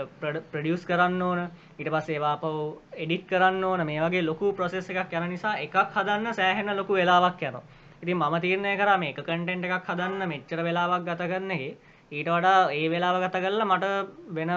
ප්‍රඩියස් 0.52 0.86
කරන්න 0.86 1.22
ඕන. 1.22 1.42
ඉට 1.80 1.90
පස් 1.90 2.10
ඒවාපව 2.10 2.56
එඩිට් 2.96 3.28
කරන්න 3.28 3.64
ඕන. 3.64 3.86
මේ 3.86 4.00
වගේ 4.00 4.24
ලොකු 4.24 4.54
ප්‍රසෙස් 4.54 4.90
එකක් 4.90 5.14
යන 5.14 5.30
නිසා 5.30 5.58
එකක් 5.58 5.76
හදන්න 5.96 6.34
සෑහෙන 6.34 6.76
ලොකු 6.76 6.94
වෙලාවක් 6.94 7.42
යන 7.44 7.60
ඉතින් 8.04 8.18
මම 8.18 8.36
තීරණය 8.40 8.78
කරා 8.78 8.98
මේ 8.98 9.10
එක 9.10 9.20
කටෙන්ට් 9.20 9.66
එකක් 9.68 9.86
හදන්න 9.86 10.30
මෙච්චර 10.30 10.60
වෙලාවක් 10.62 11.04
ගතගන්නගේ 11.04 11.76
ඊට 12.12 12.30
වඩා 12.30 12.72
ඒ 12.72 12.88
වෙලාව 12.90 13.16
ගත 13.24 13.42
කරලා 13.44 13.68
මට 13.68 13.86
වෙන 14.30 14.52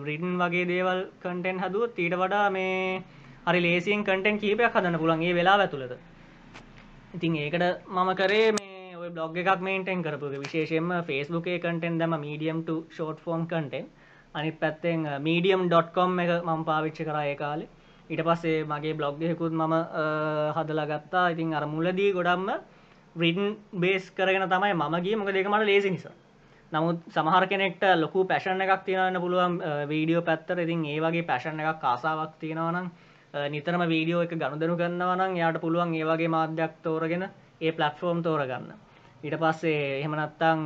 බ්‍රිටන් 0.00 0.36
වගේ 0.38 0.66
දේවල් 0.66 1.00
කටෙන්ට් 1.20 1.64
හදුවත් 1.64 1.98
ඊට 1.98 2.14
වඩා 2.14 2.50
මේ 2.50 3.02
හරි 3.46 3.60
ලේසියෙන් 3.60 4.04
කටෙන්ට් 4.04 4.40
කීපයක් 4.40 4.72
හදන්න 4.72 4.98
පුළන් 4.98 5.22
ඒ 5.22 5.34
වෙලා 5.34 5.58
ඇතුළද 5.58 5.96
ඉතින් 7.16 7.36
ඒකට 7.36 7.88
මම 7.88 8.10
කරේ 8.14 8.48
මේ 8.52 8.96
ඔය 8.96 9.08
බ්ලොග් 9.10 9.36
එකක් 9.36 9.60
මේන්ටෙන් 9.60 10.02
කරපු 10.02 10.28
විශේෂයෙන්ම 10.34 10.90
ෆස්බුක් 11.02 11.46
කටෙන් 11.56 11.98
දම 11.98 12.14
මීඩියම් 12.18 12.58
ෂෝට් 12.66 13.18
ෆෝම් 13.20 13.46
කටෙන් 13.46 13.86
අනිත් 14.34 14.60
පැත්තෙන් 14.60 15.06
මීඩියම්.කොම් 15.20 16.18
එක 16.18 16.30
මම 16.40 16.64
පාවිච්ච 16.64 17.00
කරා 17.00 17.24
ඒ 17.24 17.36
කාලේ. 17.36 17.68
ඊට 18.10 18.22
පස්සේ 18.22 18.64
මගේ 18.64 18.94
බ්ලොග්ගෙකුත් 18.94 19.52
මම 19.52 19.74
හදලා 20.56 20.86
ගත්තා. 20.86 21.30
ඉතින් 21.30 21.54
අර 21.54 21.64
මුලදී 21.66 22.12
ගොඩම්ම 22.12 22.50
රිඩන් 23.16 23.56
බේස් 23.74 24.10
කරගෙන 24.12 24.46
තමයි 24.46 24.74
මම 24.74 24.94
ගිය. 25.00 25.16
මොක 25.16 25.28
දෙක 25.28 25.48
මට 25.48 25.64
ලේසි 25.64 25.90
නිසා. 25.90 26.14
නමුත් 26.72 26.98
සමහර 27.08 27.44
කෙනෙක්ට 27.46 27.82
ලොකු 27.96 28.24
පැෂණ 28.24 28.60
එකක් 28.60 28.84
තියෙනවන්න 28.84 29.20
පුළුවන් 29.20 29.58
වීඩියෝ 29.88 30.22
පැත්තර 30.22 30.58
ඉතින් 30.58 30.84
ඒ 30.86 31.00
වගේ 31.00 31.24
පැෂණ 31.24 31.60
එකක් 31.62 31.80
කාසාවක් 31.80 32.32
තියෙනවනම් 32.40 32.88
නිතරම 33.48 33.82
වීඩියෝ 33.84 34.22
එක 34.22 34.32
ගණුදනු 34.32 34.76
ගන්නවනම් 34.76 35.36
යාට 35.36 35.60
පුළුවන් 35.60 35.94
ඒ 35.94 36.04
වගේ 36.04 36.28
මාධ්‍යයක් 36.28 36.78
තෝරගෙන 36.82 37.24
ඒ 37.60 37.72
පලට්ෆෝර්ම් 37.72 38.22
තෝරගන්න. 38.22 38.72
ඊට 39.22 39.36
පස්සේ 39.36 39.82
එහෙමනත්තං 39.98 40.60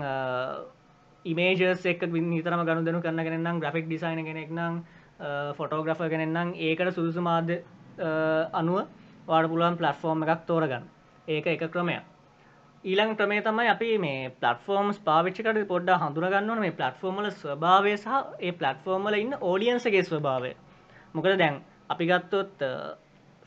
ඉමේජස් 1.24 1.86
එක් 1.86 2.06
නිතරම 2.26 2.62
ගණුදනු 2.62 3.00
කරන්න 3.00 3.24
කෙනෙන්නම් 3.24 3.60
ග්‍රෆික් 3.60 3.86
ඩිසයින 3.86 4.22
කෙනෙක් 4.22 4.50
නම් 4.50 4.80
ෆොටෝග්‍රෆ 5.54 6.06
කෙනෙන්නම් 6.08 6.54
ඒකට 6.60 6.94
සුදුසු 6.94 7.20
මාධ්‍ය 7.22 7.58
අනුව 8.54 8.86
වාඩ 9.26 9.48
පුළුවන් 9.48 9.76
පලට්ෆෝර්ම් 9.76 10.24
එකක් 10.24 10.46
තෝරගන්න. 10.46 10.84
ඒක 11.28 11.46
එක 11.48 11.68
ක්‍රමයක්. 11.68 12.04
ඊළං 12.84 13.10
ක්‍රමේ 13.14 13.42
තමයි 13.42 13.68
අපි 13.68 13.98
මේ 13.98 14.30
පලටෆෝර්ම්ස් 14.36 14.98
පාවිච්චිකට 15.00 15.58
පොඩ්ඩ 15.68 15.90
හඳුරගන්නවන 16.00 16.60
මේ 16.60 16.72
පලටෆෝර්මල 16.72 17.26
ස්වභාවය 17.32 17.92
සහ 17.94 18.14
ඒ 18.40 18.52
පලටෆෝර්මල 18.54 19.16
ඉන්න 19.16 19.34
ඕඩියන්සගේ 19.40 20.02
ස්වභාවය. 20.02 20.52
මොකද 21.14 21.36
දැන් 21.36 21.60
අපි 21.90 22.04
ගත්තොත් 22.06 22.66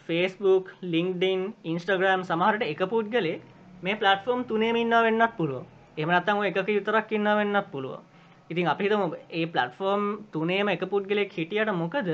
ෆේස්බුක් 0.08 0.72
ලිංක්ඩින් 0.88 1.44
ඉන්ස්ටග්‍රම් 1.66 2.24
සමහරට 2.24 2.66
එක 2.66 2.82
පුද්ගලේ 2.88 3.38
මේ 3.82 3.96
පලටෆෝර්ම් 3.98 4.42
තුනේම 4.46 4.76
ඉන්න 4.78 4.98
වෙන්නත් 5.02 5.38
පුළුව 5.38 5.64
එමනත්තම 5.98 6.44
එක 6.44 6.66
විතරක් 6.68 7.12
ඉන්න 7.12 7.32
වෙන්නත් 7.34 7.72
පුළුව 7.72 8.02
ඉතින් 8.50 8.68
අපිතම 8.68 9.16
ඒ 9.32 9.46
පලටෆෝර්ම් 9.48 10.04
තුනේම 10.32 10.68
එක 10.68 10.84
පුද්ගලෙක් 10.86 11.32
හිටියට 11.32 11.72
මොකද? 11.74 12.10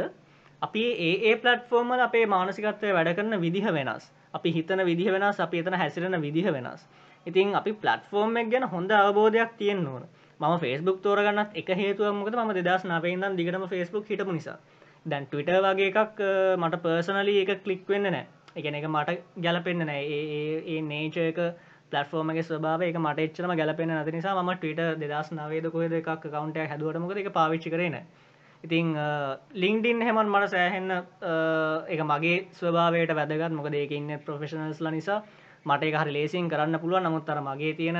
අපි 0.61 0.83
ඒ 0.99 1.35
පලටෆෝර්මල් 1.35 1.99
අපේ 1.99 2.25
මානසිකත්වය 2.27 2.93
වැඩ 2.93 3.15
කරන 3.15 3.35
විදිහ 3.37 3.65
වෙනස්. 3.69 4.11
අපි 4.33 4.49
හිතන 4.51 4.85
විදිහ 4.85 5.09
වෙනස් 5.09 5.39
අපි 5.39 5.59
එතන 5.59 5.73
හැසිරෙන 5.73 6.21
විදිහ 6.21 6.47
වෙනස්. 6.47 6.85
ඉතින් 7.25 7.55
අපි 7.55 7.73
පලටෆෝර්ම් 7.75 8.37
එක් 8.37 8.49
ගැන 8.49 8.63
හොඳ 8.65 8.91
අවබෝධයක් 8.93 9.57
තියෙන් 9.57 9.87
ඕන. 9.87 10.03
ම 10.39 10.45
ෆස්බුක් 10.57 11.01
තෝරගන්නත් 11.01 11.49
එක 11.55 11.69
හේතුව 11.71 12.13
මොකද? 12.13 12.35
ම 12.37 12.53
දෙදස් 12.59 12.83
නාපේදන් 12.85 13.35
දිගටම 13.35 13.65
ෆස්බුක් 13.65 14.05
හිටපු 14.05 14.31
නිසා. 14.31 14.57
දැන් 15.05 15.25
ටවිට 15.25 15.49
වගේ 15.67 15.89
එකක් 15.93 16.21
මට 16.57 16.81
පර්සනලි 16.81 17.35
එක 17.43 17.63
කලික් 17.63 17.83
වෙන්න 17.87 18.09
නෑ 18.09 18.25
එකන 18.55 18.75
එක 18.75 18.87
මට 18.87 19.17
ගැලපෙන්න්න 19.39 19.85
නෑ 19.85 20.21
ඒ 20.67 20.79
නේචයක 20.83 21.43
පලටෆෝර්මගේ 21.91 22.45
ස්වභාව 22.45 22.81
එක 22.83 22.97
මට 22.97 23.27
එච්චරම 23.27 23.53
ගැලපෙන 23.55 23.93
අති 23.95 24.11
නිසා 24.11 24.39
ම 24.39 24.55
ටවිට 24.55 25.03
දෙදස් 25.03 25.31
නවේද 25.33 25.69
කොයද 25.71 25.93
එකක් 25.95 26.09
කවන්ට 26.25 26.67
හැදුවටමක 26.67 27.21
එක 27.23 27.31
පාවිච්චි 27.33 27.71
කරන 27.71 28.01
ඉතිං 28.63 28.93
ලිංක්ඩින් 29.55 30.01
හෙමන් 30.01 30.27
මට 30.27 30.49
සෑහෙන්න 30.49 30.91
එක 31.87 32.01
මගේ 32.03 32.47
ස්වභාවයට 32.51 33.13
වැදගත්. 33.13 33.51
මොක 33.51 33.69
දෙක 33.69 33.91
ඉන්න 33.91 34.19
ප්‍රොෆෙෂනල්ස්ල 34.19 34.91
නිසා. 34.91 35.23
මට 35.65 35.83
එක 35.83 35.95
හරි 35.95 36.11
ලේසින් 36.11 36.49
කරන්න 36.49 36.79
පුළුවන්. 36.79 37.03
නමුත්තර 37.03 37.39
මගේ 37.41 37.73
තියෙන 37.73 37.99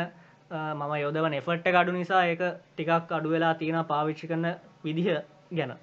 මම 0.52 0.94
යොදව 0.98 1.30
නෙෆට්ට 1.30 1.68
අඩු 1.74 1.92
නිසා 1.94 2.26
ඒක 2.26 2.42
ටිකක් 2.76 3.12
අඩු 3.12 3.30
වෙලා 3.30 3.54
තියෙන 3.56 3.86
පාවිච්චි 3.86 4.28
කරන 4.28 4.46
විදිහ 4.84 5.22
ගැන. 5.52 5.74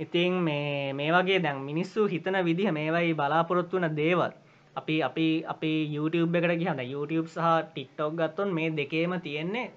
ඉතින් 0.00 0.32
මේ 0.48 0.92
මේ 0.92 1.10
වගේ 1.12 1.42
දැන් 1.42 1.58
මිනිස්සු 1.70 2.06
හිතන 2.06 2.36
විදිහ 2.48 2.70
මේවයි 2.78 3.14
බලාපොරොත්තු 3.14 3.76
වන 3.78 3.96
දේවල්. 3.96 4.32
අපි 4.76 4.96
අපි 5.02 5.26
අපි 5.54 5.72
YouTube 5.96 6.38
එකට 6.38 6.58
ගිහන 6.62 6.80
YouTube 6.94 7.28
සහ 7.28 7.48
ටික්ටොක් 7.72 8.12
ගත්තොන් 8.20 8.54
මේ 8.54 8.70
දෙකේම 8.70 9.14
තියෙන්නේ 9.26 9.70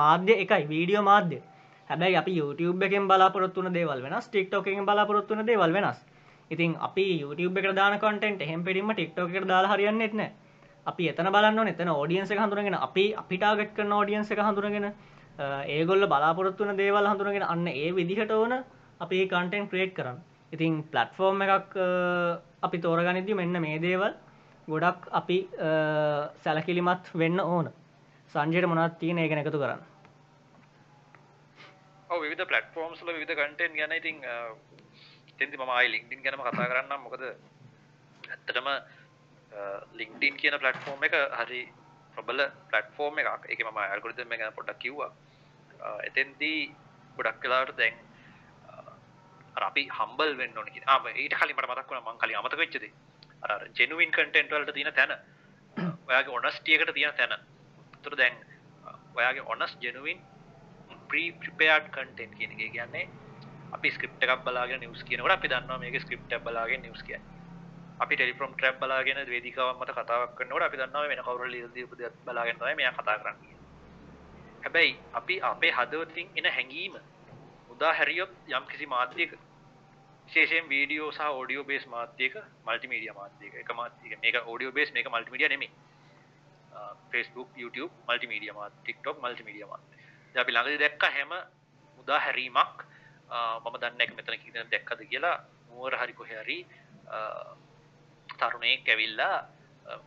මාධ්‍ය 0.00 0.34
එකයි 0.44 0.64
වීඩියෝ 0.72 1.04
මාධ්‍ය. 1.10 1.38
හැබැයි 1.90 2.16
අපි 2.22 2.32
YouTube 2.40 2.86
එකෙන් 2.88 3.08
බලාපොරොත්තුන 3.08 3.72
දේවල් 3.78 4.02
වෙනස් 4.06 4.28
ටික්ටොක් 4.28 4.66
එකෙන් 4.66 4.86
බලාපොරොත්තුන 4.86 5.46
දේවල් 5.46 5.72
වෙනස්. 5.72 5.98
ඉතින් 6.50 6.76
අපි 6.80 7.06
YouTube 7.22 7.58
එක 7.58 7.74
දාන 7.74 7.98
කොටෙන්ට 7.98 8.42
එහෙම 8.42 8.64
පිටින්ම 8.64 8.90
ටික්ටොක් 8.94 9.30
එකට 9.30 9.48
දාලා 9.48 9.74
හරියන්නේ 9.74 10.10
නැහැ 10.12 10.32
අපි 10.86 11.08
එතන 11.12 11.28
බලන්න 11.34 11.68
එතන 11.72 11.90
ෝඩියන්ස 11.90 12.30
එක 12.30 12.38
හඳුරගෙන 12.38 12.76
අපි 12.76 13.04
අපිටාගට් 13.22 13.74
කරන 13.76 13.92
ෝඩියන්ස 13.98 14.30
එක 14.30 14.40
හඳුරගෙන 14.46 14.86
ඒගොල්ල 15.76 16.06
බලාපොරොත්තුන 16.12 16.76
දේවල් 16.76 17.08
හඳුරගෙන 17.12 17.46
අන්න 17.52 17.66
ඒ 17.68 17.90
විදිහට 17.98 18.32
ඕන 18.38 18.52
අපි 19.04 19.24
කන්ටෙන්් 19.32 19.70
ක්‍රේට් 19.72 19.94
කරන්න. 19.98 20.18
ඉතින් 20.54 20.82
පලට්ෆෝර්ම් 20.92 21.42
එකක් 21.46 21.72
අපි 22.66 22.78
තෝරගනිදි 22.84 23.40
මෙන්න 23.40 23.56
මේ 23.64 23.78
දේවල් 23.86 24.12
ගොඩක් 24.68 25.08
අපි 25.20 25.38
සැලකිලිමත් 26.44 27.10
වෙන්න 27.22 27.40
ඕන. 27.40 27.66
සංජයට 28.34 28.70
මොනත් 28.70 28.98
තියෙන 29.00 29.18
ඒගෙන 29.24 29.42
එකතු 29.42 29.60
කරන්න? 29.64 29.82
විධ 32.22 32.46
පලටෆෝම්ස්ල 32.50 33.08
විධ 33.20 33.34
කටෙන් 33.38 33.72
ගැන 33.78 33.92
ඉතින් 34.00 34.16
තෙන්ති 35.38 35.56
මමයි 35.60 35.86
ලිින්ටින් 35.92 36.20
ගැනම 36.24 36.42
කතා 36.46 36.70
කරන්න 36.70 37.02
මොකද 37.04 37.24
ඇත්තටම 37.26 38.68
ලිින්ටින් 39.98 40.34
කියන 40.40 40.56
පලටෆෝර්ම් 40.62 41.04
එක 41.08 41.16
හරි 41.40 41.62
ප්‍රබල 42.16 42.40
පලටෆෝර්ම් 42.70 43.18
එකක්. 43.22 43.44
එක 43.52 43.60
ම 43.66 43.78
අල්ගොරිතම 43.84 44.34
ගැන 44.40 44.56
පොඩක් 44.58 44.78
කිව්වා. 44.84 45.10
එතෙන්දී 46.08 46.60
ගොඩක් 47.16 47.40
කලාට 47.42 47.76
දැන් 47.80 47.94
අපි 49.62 49.88
හම්බල් 49.88 50.36
වෙන්න 50.36 50.58
ඕනක 50.58 50.76
ආම 50.86 51.06
ඊට 51.06 51.34
කලින් 51.34 51.56
මට 51.56 51.68
මතක් 51.68 51.90
වුණා 51.90 52.12
මං 52.12 52.18
කලින් 52.18 52.36
අමතක 52.36 52.58
වෙච්චද 52.58 52.84
අර 53.42 53.66
ජෙනුවින් 53.74 54.10
කන්ටෙන්ට් 54.10 54.50
වලට 54.50 54.74
තියෙන 54.74 54.94
තැන. 54.94 55.12
ඔයාගේ 56.08 56.34
ඔනස්ටියකට 56.34 56.94
තියෙන 56.94 57.14
තැන. 57.14 57.32
ඒතර 57.94 58.16
දැන් 58.16 58.34
ඔයාගේ 59.14 59.44
ඔනස් 59.46 59.76
ජෙනුවින් 59.80 60.18
ප්‍රී 61.08 61.32
ප්‍රිපේර්ඩ් 61.34 61.88
කන්ටෙන්ට් 61.88 62.34
කියන 62.38 62.50
එක 62.52 62.72
කියන්නේ 62.72 63.08
අපි 63.72 63.90
ස්ක්‍රිප්ට් 63.90 64.22
එකක් 64.22 64.44
බලාගෙන 64.44 64.80
නිවුස් 64.80 65.02
කියනකොට 65.04 65.32
අපි 65.32 65.48
දන්නවා 65.48 65.78
මේක 65.78 66.00
ස්ක්‍රිප්ට් 66.00 66.32
එකක් 66.32 66.44
බලාගෙන 66.44 66.82
නිවුස් 66.82 67.02
කියන්නේ. 67.02 67.32
අපි 68.00 68.16
ටෙලිෆ්‍රොම් 68.16 68.54
ට්‍රැප් 68.54 68.78
බලාගෙන 68.80 69.18
වේදිකාවක් 69.26 69.80
මත 69.80 69.90
කතාවක් 69.92 70.34
කරනකොට 70.36 70.62
අපි 70.62 70.76
දන්නවා 70.76 71.08
වෙන 71.08 71.22
කවුරු 71.22 71.44
හරි 71.44 71.60
දීපු 71.74 71.98
දෙයක් 71.98 72.14
බලාගෙන 72.24 72.58
තමයි 72.58 72.74
මෙයා 72.74 72.92
කතා 72.92 73.18
කරන්නේ. 73.18 73.56
හැබැයි 74.64 74.96
අපි 75.12 75.40
අපේ 75.42 75.72
හදවතින් 75.72 76.30
එන 76.36 76.46
හැඟීම 76.50 76.94
උදා 77.74 77.92
හැරියොත් 77.98 78.32
යම් 78.48 78.66
කිසි 78.70 78.86
මාධ්‍යයක 78.86 79.32
විශේෂයෙන් 80.26 80.68
වීඩියෝ 80.68 81.10
සහ 81.12 81.26
ඕඩියෝ 81.30 81.64
බේස් 81.64 81.86
මාධ්‍යයක 81.86 82.36
මල්ටිමීඩිය 82.66 83.12
මාධ්‍යයක. 83.20 83.54
එක 83.54 83.74
මාධ්‍යයක 83.80 84.20
මේක 84.22 84.36
ඕඩියෝ 84.44 84.72
බේස් 84.72 84.92
මේක 84.92 85.08
මල්ටිමීඩියා 85.08 85.52
නෙමෙයි. 85.54 85.70
Facebook 87.12 87.50
YouTube 87.56 87.92
මල්ටිමීඩිය 88.08 88.52
මාධ්‍ය 88.52 88.78
TikTok 88.86 89.22
මල්ටිමීඩියා 89.22 89.68
මාධ්‍ය. 89.68 89.94
අපි 90.34 90.52
ළඟදී 90.52 90.82
දැක්ක 90.84 91.04
හැම 91.16 91.32
උදා 91.98 92.20
හැරීමක්. 92.20 92.86
මම 93.64 93.76
දන්න 93.82 94.00
එක 94.00 94.16
මෙතන 94.16 94.40
කියන 94.42 94.70
දැක්කද 94.70 95.04
කියලා. 95.10 95.36
නුවර 95.68 95.96
හරි 95.96 96.12
කොහේ 96.12 96.42
හරි 96.42 96.58
තරුණයෙක් 98.38 98.88
ඇවිල්ලා 98.88 99.36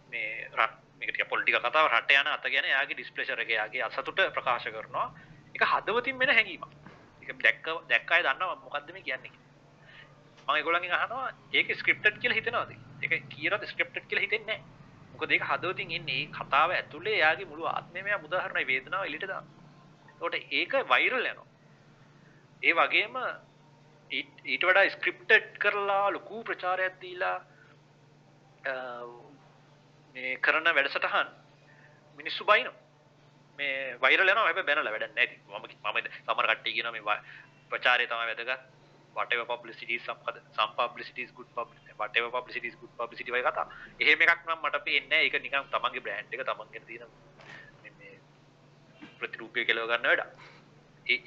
මේ 0.10 0.50
රට 0.50 0.76
මේක 1.00 1.30
පොලිටික 1.30 1.60
කතාව 1.60 1.88
රට 1.92 2.12
යන 2.12 2.28
අත 2.28 2.46
ගැන 2.54 2.66
යාගේ 2.66 2.98
ඩිස්ප්ලේෂර් 2.98 3.40
එක 3.40 3.50
යාගේ 3.50 3.84
අසතුට 3.84 4.20
ප්‍රකාශ 4.36 4.68
කරනවා. 4.70 5.08
ඒක 5.56 5.64
හදවතින් 5.64 6.20
වෙන 6.20 6.30
හැඟීමක්. 6.30 6.66
ඒක 6.66 6.87
දැක්ක 7.38 7.68
දැක්කයි 7.90 8.24
දන්නවා 8.24 8.56
මොකද්ද 8.58 8.90
මේ 8.92 9.04
කියන්නේ 9.04 9.36
මම 10.48 10.56
ඒගොල්ලන්ගෙන් 10.56 10.94
අහනවා 10.94 11.30
ඒක 11.54 11.76
ස්ක්‍රිප්ටඩ් 11.76 12.20
කියලා 12.20 12.40
හිතනවද 12.40 12.72
ඒක 13.04 13.30
කියනවාද 13.30 13.66
ස්ක්‍රිප්ටඩ් 13.66 14.06
කියලා 14.06 14.26
හිතෙන්නේ 14.26 14.58
නැහැ 14.58 14.76
මොකද 15.14 15.32
ඒක 15.32 15.44
හදවතින් 15.44 15.92
එන්නේ 15.92 16.18
ඒ 16.18 16.32
කතාව 16.32 16.72
ඇතුලේ 16.72 17.18
යාගේ 17.18 17.46
මුළු 17.46 17.66
ආත්මයම 17.68 18.08
උදාහරණයි 18.22 18.68
වේදනාව 18.68 19.06
එළියට 19.06 19.28
දාන. 19.28 19.46
ඒකට 20.22 20.54
ඒක 20.54 20.74
වෛරල් 20.88 21.18
යනවා. 21.22 21.48
ඒ 22.64 22.74
වගේම 22.74 23.16
ඊට 24.12 24.64
වඩා 24.64 24.90
ස්ක්‍රිප්ටඩ් 24.90 25.58
කරලා 25.58 26.06
ලොකු 26.12 26.44
ප්‍රචාරයක් 26.44 27.00
දීලා 27.02 27.38
මේ 30.16 30.36
කරන 30.40 30.70
වැඩසටහන් 30.72 31.34
මිනිස්සු 32.18 32.46
බයිනවා. 32.46 32.78
මේ 33.58 33.76
වෛරල් 34.02 34.24
යනවා 34.26 34.48
හැබැයි 34.48 34.70
බැනලා 34.70 34.96
වැඩක් 34.96 35.14
නැහැ 35.16 35.28
ඉතින් 35.28 35.40
මම 35.48 35.66
මම 35.86 35.98
සමහර 36.26 36.48
කට්ටිය 36.52 36.74
කියනවා 36.74 36.96
මේ 36.96 37.22
ප්‍රචාරය 37.72 38.06
තමයි 38.08 38.28
වැදගත් 38.32 38.66
whatever 39.16 39.46
publicity 39.46 39.94
is 39.96 40.04
some 40.06 40.20
some 40.58 40.72
publicity 40.76 41.22
is 41.22 41.32
good 41.32 41.50
publicity 41.56 41.88
whatever 41.98 42.30
publicity 42.30 42.68
is 42.68 42.78
good 42.82 42.94
publicity 42.98 43.32
වගේ 43.32 43.46
කතා. 43.48 43.66
එහෙම 44.00 44.22
එකක් 44.24 44.42
නම් 44.46 44.60
මට 44.64 44.84
පේන්නේ 44.86 45.10
නැහැ. 45.10 45.26
ඒක 45.26 45.36
නිකන් 45.42 45.66
තමන්ගේ 45.74 46.04
බ්‍රෑන්ඩ් 46.06 46.34
එක 46.34 46.44
තමන්ගේ 46.50 46.82
තියෙන 46.88 47.10
මේ 47.98 48.14
ප්‍රතිරූපය 49.20 49.66
කෙලව 49.66 49.90
ගන්න 49.92 50.08
වැඩ. 50.12 50.24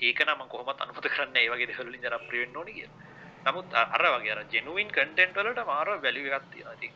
ඒක 0.01 0.23
නම 0.27 0.43
කොහොමත් 0.48 0.82
අනුමත 0.82 1.07
කරන්න 1.07 1.36
ඒ 1.36 1.48
වගේ 1.48 1.70
දෙවලින් 1.70 2.07
ජනප්‍රිය 2.07 2.43
වෙන්න 2.44 2.57
ඕනේ 2.57 2.77
කියලා. 2.78 2.97
නමුත් 3.47 3.74
අ- 3.74 3.89
අර 3.97 4.07
වගේ 4.15 4.35
අර 4.35 4.43
ජෙනුවින් 4.55 4.90
කන්ටෙන්ට් 4.90 5.39
වලට 5.39 5.66
මාර 5.66 5.94
වැලියු 6.07 6.31
එකක් 6.31 6.51
තියෙනවා. 6.52 6.78
ඉතින් 6.78 6.93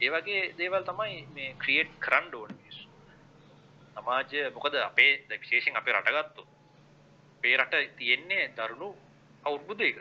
ඒ 0.00 0.10
වගේ 0.10 0.42
දේවල් 0.58 0.88
තමයි 0.90 1.20
මේ 1.36 1.56
ක්‍රියේට් 1.62 1.94
කරන්න 2.00 2.34
ඕනේ 2.34 2.58
මිනිස්සු. 2.58 2.87
සමාජය 3.98 4.50
මොකද 4.50 4.74
අපේ 4.80 5.10
දැන් 5.28 5.40
විශේෂයෙන් 5.40 5.76
අපේ 5.76 5.92
රට 5.92 6.14
ගත්තොත් 6.16 6.48
අපේ 7.38 7.56
රට 7.56 7.74
තියෙන්නේ 7.96 8.52
දරුණු 8.56 8.88
අවුරුද්දයක. 9.44 9.98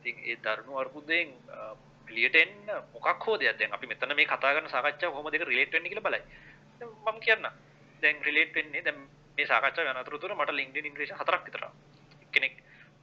ඉතින් 0.00 0.16
ඒ 0.24 0.36
දරුණු 0.38 0.78
අර්බුදයෙන් 0.78 1.28
එලියට 2.08 2.36
එන්න 2.36 2.54
මොකක් 2.94 3.26
හෝ 3.26 3.36
දෙයක් 3.36 3.58
දැන් 3.58 3.72
අපි 3.72 3.86
මෙතන 3.86 4.14
මේ 4.16 4.26
කතා 4.26 4.54
කරන 4.54 4.68
සාකච්ඡාව 4.68 5.12
කොහොමද 5.12 5.34
ඒක 5.34 5.44
රිලේට් 5.44 5.72
වෙන්නේ 5.72 5.90
කියලා 5.90 6.06
බලයි. 6.06 6.22
දැන් 6.78 6.90
මම 7.06 7.20
කියන්න. 7.20 7.46
දැන් 8.02 8.16
රිලේට් 8.22 8.54
වෙන්නේ 8.54 8.82
දැන් 8.82 8.98
මේ 9.36 9.46
සාකච්ඡාව 9.46 9.86
යන 9.86 10.00
අතරතුර 10.02 10.34
මට 10.34 10.50
LinkedIn 10.52 10.86
ඉන්විටේෂන් 10.86 11.20
හතරක් 11.20 11.44
විතර 11.46 11.64
ආවා. 11.64 11.78
කෙනෙක් 12.32 12.54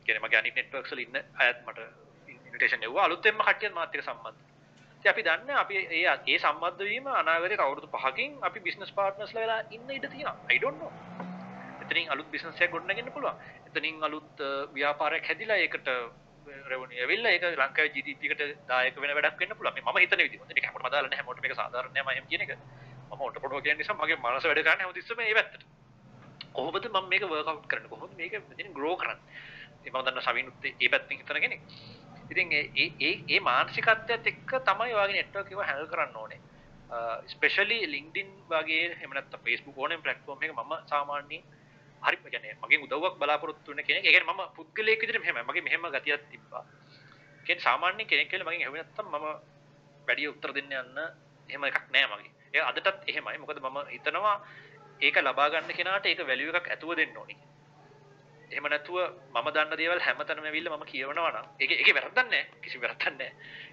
කියන්නේ 0.06 0.24
මගේ 0.24 0.40
අනිත් 0.40 0.56
networks 0.56 0.91
වල 0.91 1.04
ඉන්න 1.06 1.18
අයත් 1.36 1.60
මට 1.66 1.80
ඉන්විටේෂන් 2.28 2.84
එවුවා 2.84 3.06
අලුතෙන්ම 3.06 3.40
කට්ටියත් 3.40 3.74
මාත් 3.74 3.95
එක්ක 3.95 4.06
සම්බන්ධ. 4.06 4.40
ඉතින් 4.98 5.11
අපි 5.11 5.22
දන්නේ 5.24 5.56
අපි 5.64 5.76
ඒ 5.78 6.03
ඒ 6.28 6.38
සම්බන්ධ 6.38 6.84
වීම 6.90 7.07
අනාගතයේ 7.22 7.64
අවුරුදු 7.65 7.88
5කින් 7.95 8.32
අපි 8.41 8.60
business 8.60 8.91
partners 8.91 9.34
ලා 9.34 9.44
වෙලා 9.44 9.61
ඉන්න 9.72 9.90
ඉඩ 9.90 10.07
තියෙනවා. 10.11 10.36
I 10.49 10.57
don't 10.60 10.78
know. 10.82 10.91
එතනින් 11.82 12.10
අලුත් 12.14 12.28
බිස්නස් 12.32 12.61
එකක් 12.61 12.72
ගොඩනගන්න 12.72 13.11
පුළුවන්. 13.11 13.36
එතනින් 13.68 14.03
අලුත් 14.03 14.41
අ, 14.41 14.49
ව්‍යාපාරයක් 14.74 15.30
හැදිලා 15.30 15.57
ඒකට 15.65 15.88
රෙවනියු 16.72 17.02
ඇවිල්ලා 17.03 17.32
ඒක 17.32 17.44
ලංකාවේ 17.61 17.94
GDP 17.95 18.22
එකට 18.32 18.44
දායක 18.69 18.99
වෙන 19.03 19.14
වැඩක් 19.18 19.40
වෙන්න 19.41 19.56
පුළුවන්. 19.57 19.76
මේ 19.78 19.86
මම 19.86 19.99
හිතන 20.03 20.24
විදිහ. 20.26 20.41
මේක 20.49 20.65
හැමෝටම 20.68 20.90
අදාළ 20.90 21.07
නැහැ. 21.07 21.19
හැමෝටම 21.22 21.44
මේක 21.45 21.56
සාධාරණ 21.61 21.94
නෑ 21.95 22.03
මම 22.03 22.11
එහෙම 22.15 22.28
කියන 22.32 22.41
එක. 22.45 22.52
මම 23.11 23.22
ඔට 23.22 23.40
පොඩෝ 23.44 23.61
කියන 23.61 23.78
නිසා 23.78 23.98
මගේ 24.02 24.18
මනස 24.24 24.48
වැඩ 24.49 24.64
කරන්නේ 24.65 24.86
හැමතිස්සෙම 24.88 25.18
මේ 25.18 25.36
පැත්තට. 25.40 25.64
කොහොමද 26.57 26.86
මම 26.90 27.07
මේක 27.14 27.24
වර්ක් 27.32 27.48
අවුට් 27.48 27.68
කරන්නේ? 27.72 27.90
කොහොමද 27.94 28.14
මේක 28.19 28.34
මෙතනින් 28.49 28.74
ග්‍රෝ 28.74 28.95
කරන්නේ? 28.98 29.22
ඉතින් 29.80 29.94
මම 29.94 30.03
දන්නවා 30.06 30.26
සවිනුත් 30.28 30.65
ඒ 30.65 30.90
පැත්තෙන් 30.90 31.18
හිතන 31.22 31.41
කෙනෙක්. 31.45 31.61
ඉතින් 32.32 32.52
ඒ 32.52 32.64
ඒ 32.76 32.90
ඒ 32.99 33.14
ඒ 33.28 33.40
මානසිකත්වයත් 33.40 34.28
එක්ක 34.32 34.52
තමයි 34.68 34.94
ඔයගේ 34.94 35.18
නෙට්වර්ක් 35.18 35.52
එක 35.52 35.60
හැන්ඩල් 35.62 35.91
කරන්න 35.91 36.16
ඕනේ. 36.16 36.40
Uh, 36.88 37.18
ස්පෙෂලි 37.28 37.78
LinkedIn 37.86 38.30
වගේ 38.49 38.84
එහෙම 38.88 39.12
නැත්නම් 39.12 39.44
Facebook 39.45 39.78
ඕනෙම 39.78 40.02
platform 40.02 40.44
එක 40.44 40.54
මම 40.54 40.74
සාමාන්‍යයෙන් 40.88 41.44
හරි 42.02 42.18
කියන්නේ 42.24 42.56
මගෙන් 42.62 42.86
උදව්වක් 42.86 43.16
බලාපොරොත්තු 43.20 43.72
වෙන 43.72 43.84
කෙනෙක්. 43.84 44.06
ඒ 44.06 44.12
කියන්නේ 44.12 44.34
මම 44.34 44.54
පුද්ගලයෙක් 44.56 45.02
විදිහට 45.02 45.22
මෙහෙමයි. 45.22 45.44
මගේ 45.44 45.66
මෙහෙම 45.68 45.88
ගතියක් 45.95 46.24
තිබ්බා. 46.32 46.64
කියන්නේ 47.45 47.66
සාමාන්‍ය 47.68 48.06
කෙනෙක් 48.06 48.30
කියලා 48.30 48.48
මගෙන් 48.48 48.62
ඇහුවේ 48.62 48.84
නැත්නම් 48.84 49.08
මම 49.10 49.26
වැඩි 50.08 50.28
උත්තර 50.28 50.52
දෙන්න 50.54 50.72
යන්න 50.74 50.98
එහෙම 51.49 51.64
එකක් 51.64 51.86
නෑ 51.94 52.08
මගේ. 52.12 52.32
ඒ 52.54 52.64
අදටත් 52.70 53.08
එහෙමයි. 53.08 53.38
මොකද 53.38 53.60
මම 53.60 53.78
හිතනවා 53.95 54.36
ඒක 55.02 55.18
ලබා 55.20 55.49
ගන්න 55.49 55.78
කෙනාට 55.80 56.06
ඒක 56.06 56.28
වැලියු 56.28 56.56
එකක් 56.56 56.68
ඇතුව 56.68 56.95
දෙන්න 56.95 57.18
ඕනේ. 57.18 57.40
එහෙම 58.52 58.65
නැතුව 58.65 58.98
මම 59.34 59.48
දන්න 59.49 59.78
දේවල් 59.78 59.99
හැමතැනම 59.99 60.45
ඇවිල්ලා 60.45 60.78
මම 60.78 60.86
කියවනවා 60.86 61.32
නම් 61.32 61.48
ඒක 61.60 61.72
ඒකේ 61.72 61.95
වැරද්දක් 61.95 62.18
නැහැ. 62.24 62.44
කිසි 62.61 62.82
වැරද්දක් 62.82 63.06
නැහැ. 63.11 63.32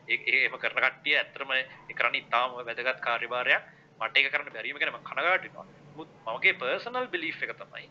ඒ 0.09 0.19
ඒ 0.25 0.41
එහෙම 0.41 0.59
කරන 0.59 0.79
කට්ටිය 0.79 1.17
ඇත්තටම 1.17 1.53
ඒ 1.53 1.95
කරන්නේ 1.95 2.23
ඉතාම 2.23 2.57
වැදගත් 2.61 3.01
කාර්යභාරයක්. 3.01 3.63
මට 4.01 4.17
ඒක 4.17 4.33
කරන්න 4.33 4.53
බැරිම 4.53 4.79
ගැන 4.79 4.93
මම 4.93 5.05
කනගාටු 5.05 5.49
වෙනවා. 5.49 5.67
මුත් 5.97 6.09
මගේ 6.29 6.55
පර්සනල් 6.55 7.07
බිලීෆ් 7.09 7.43
එක 7.43 7.55
තමයි 7.57 7.87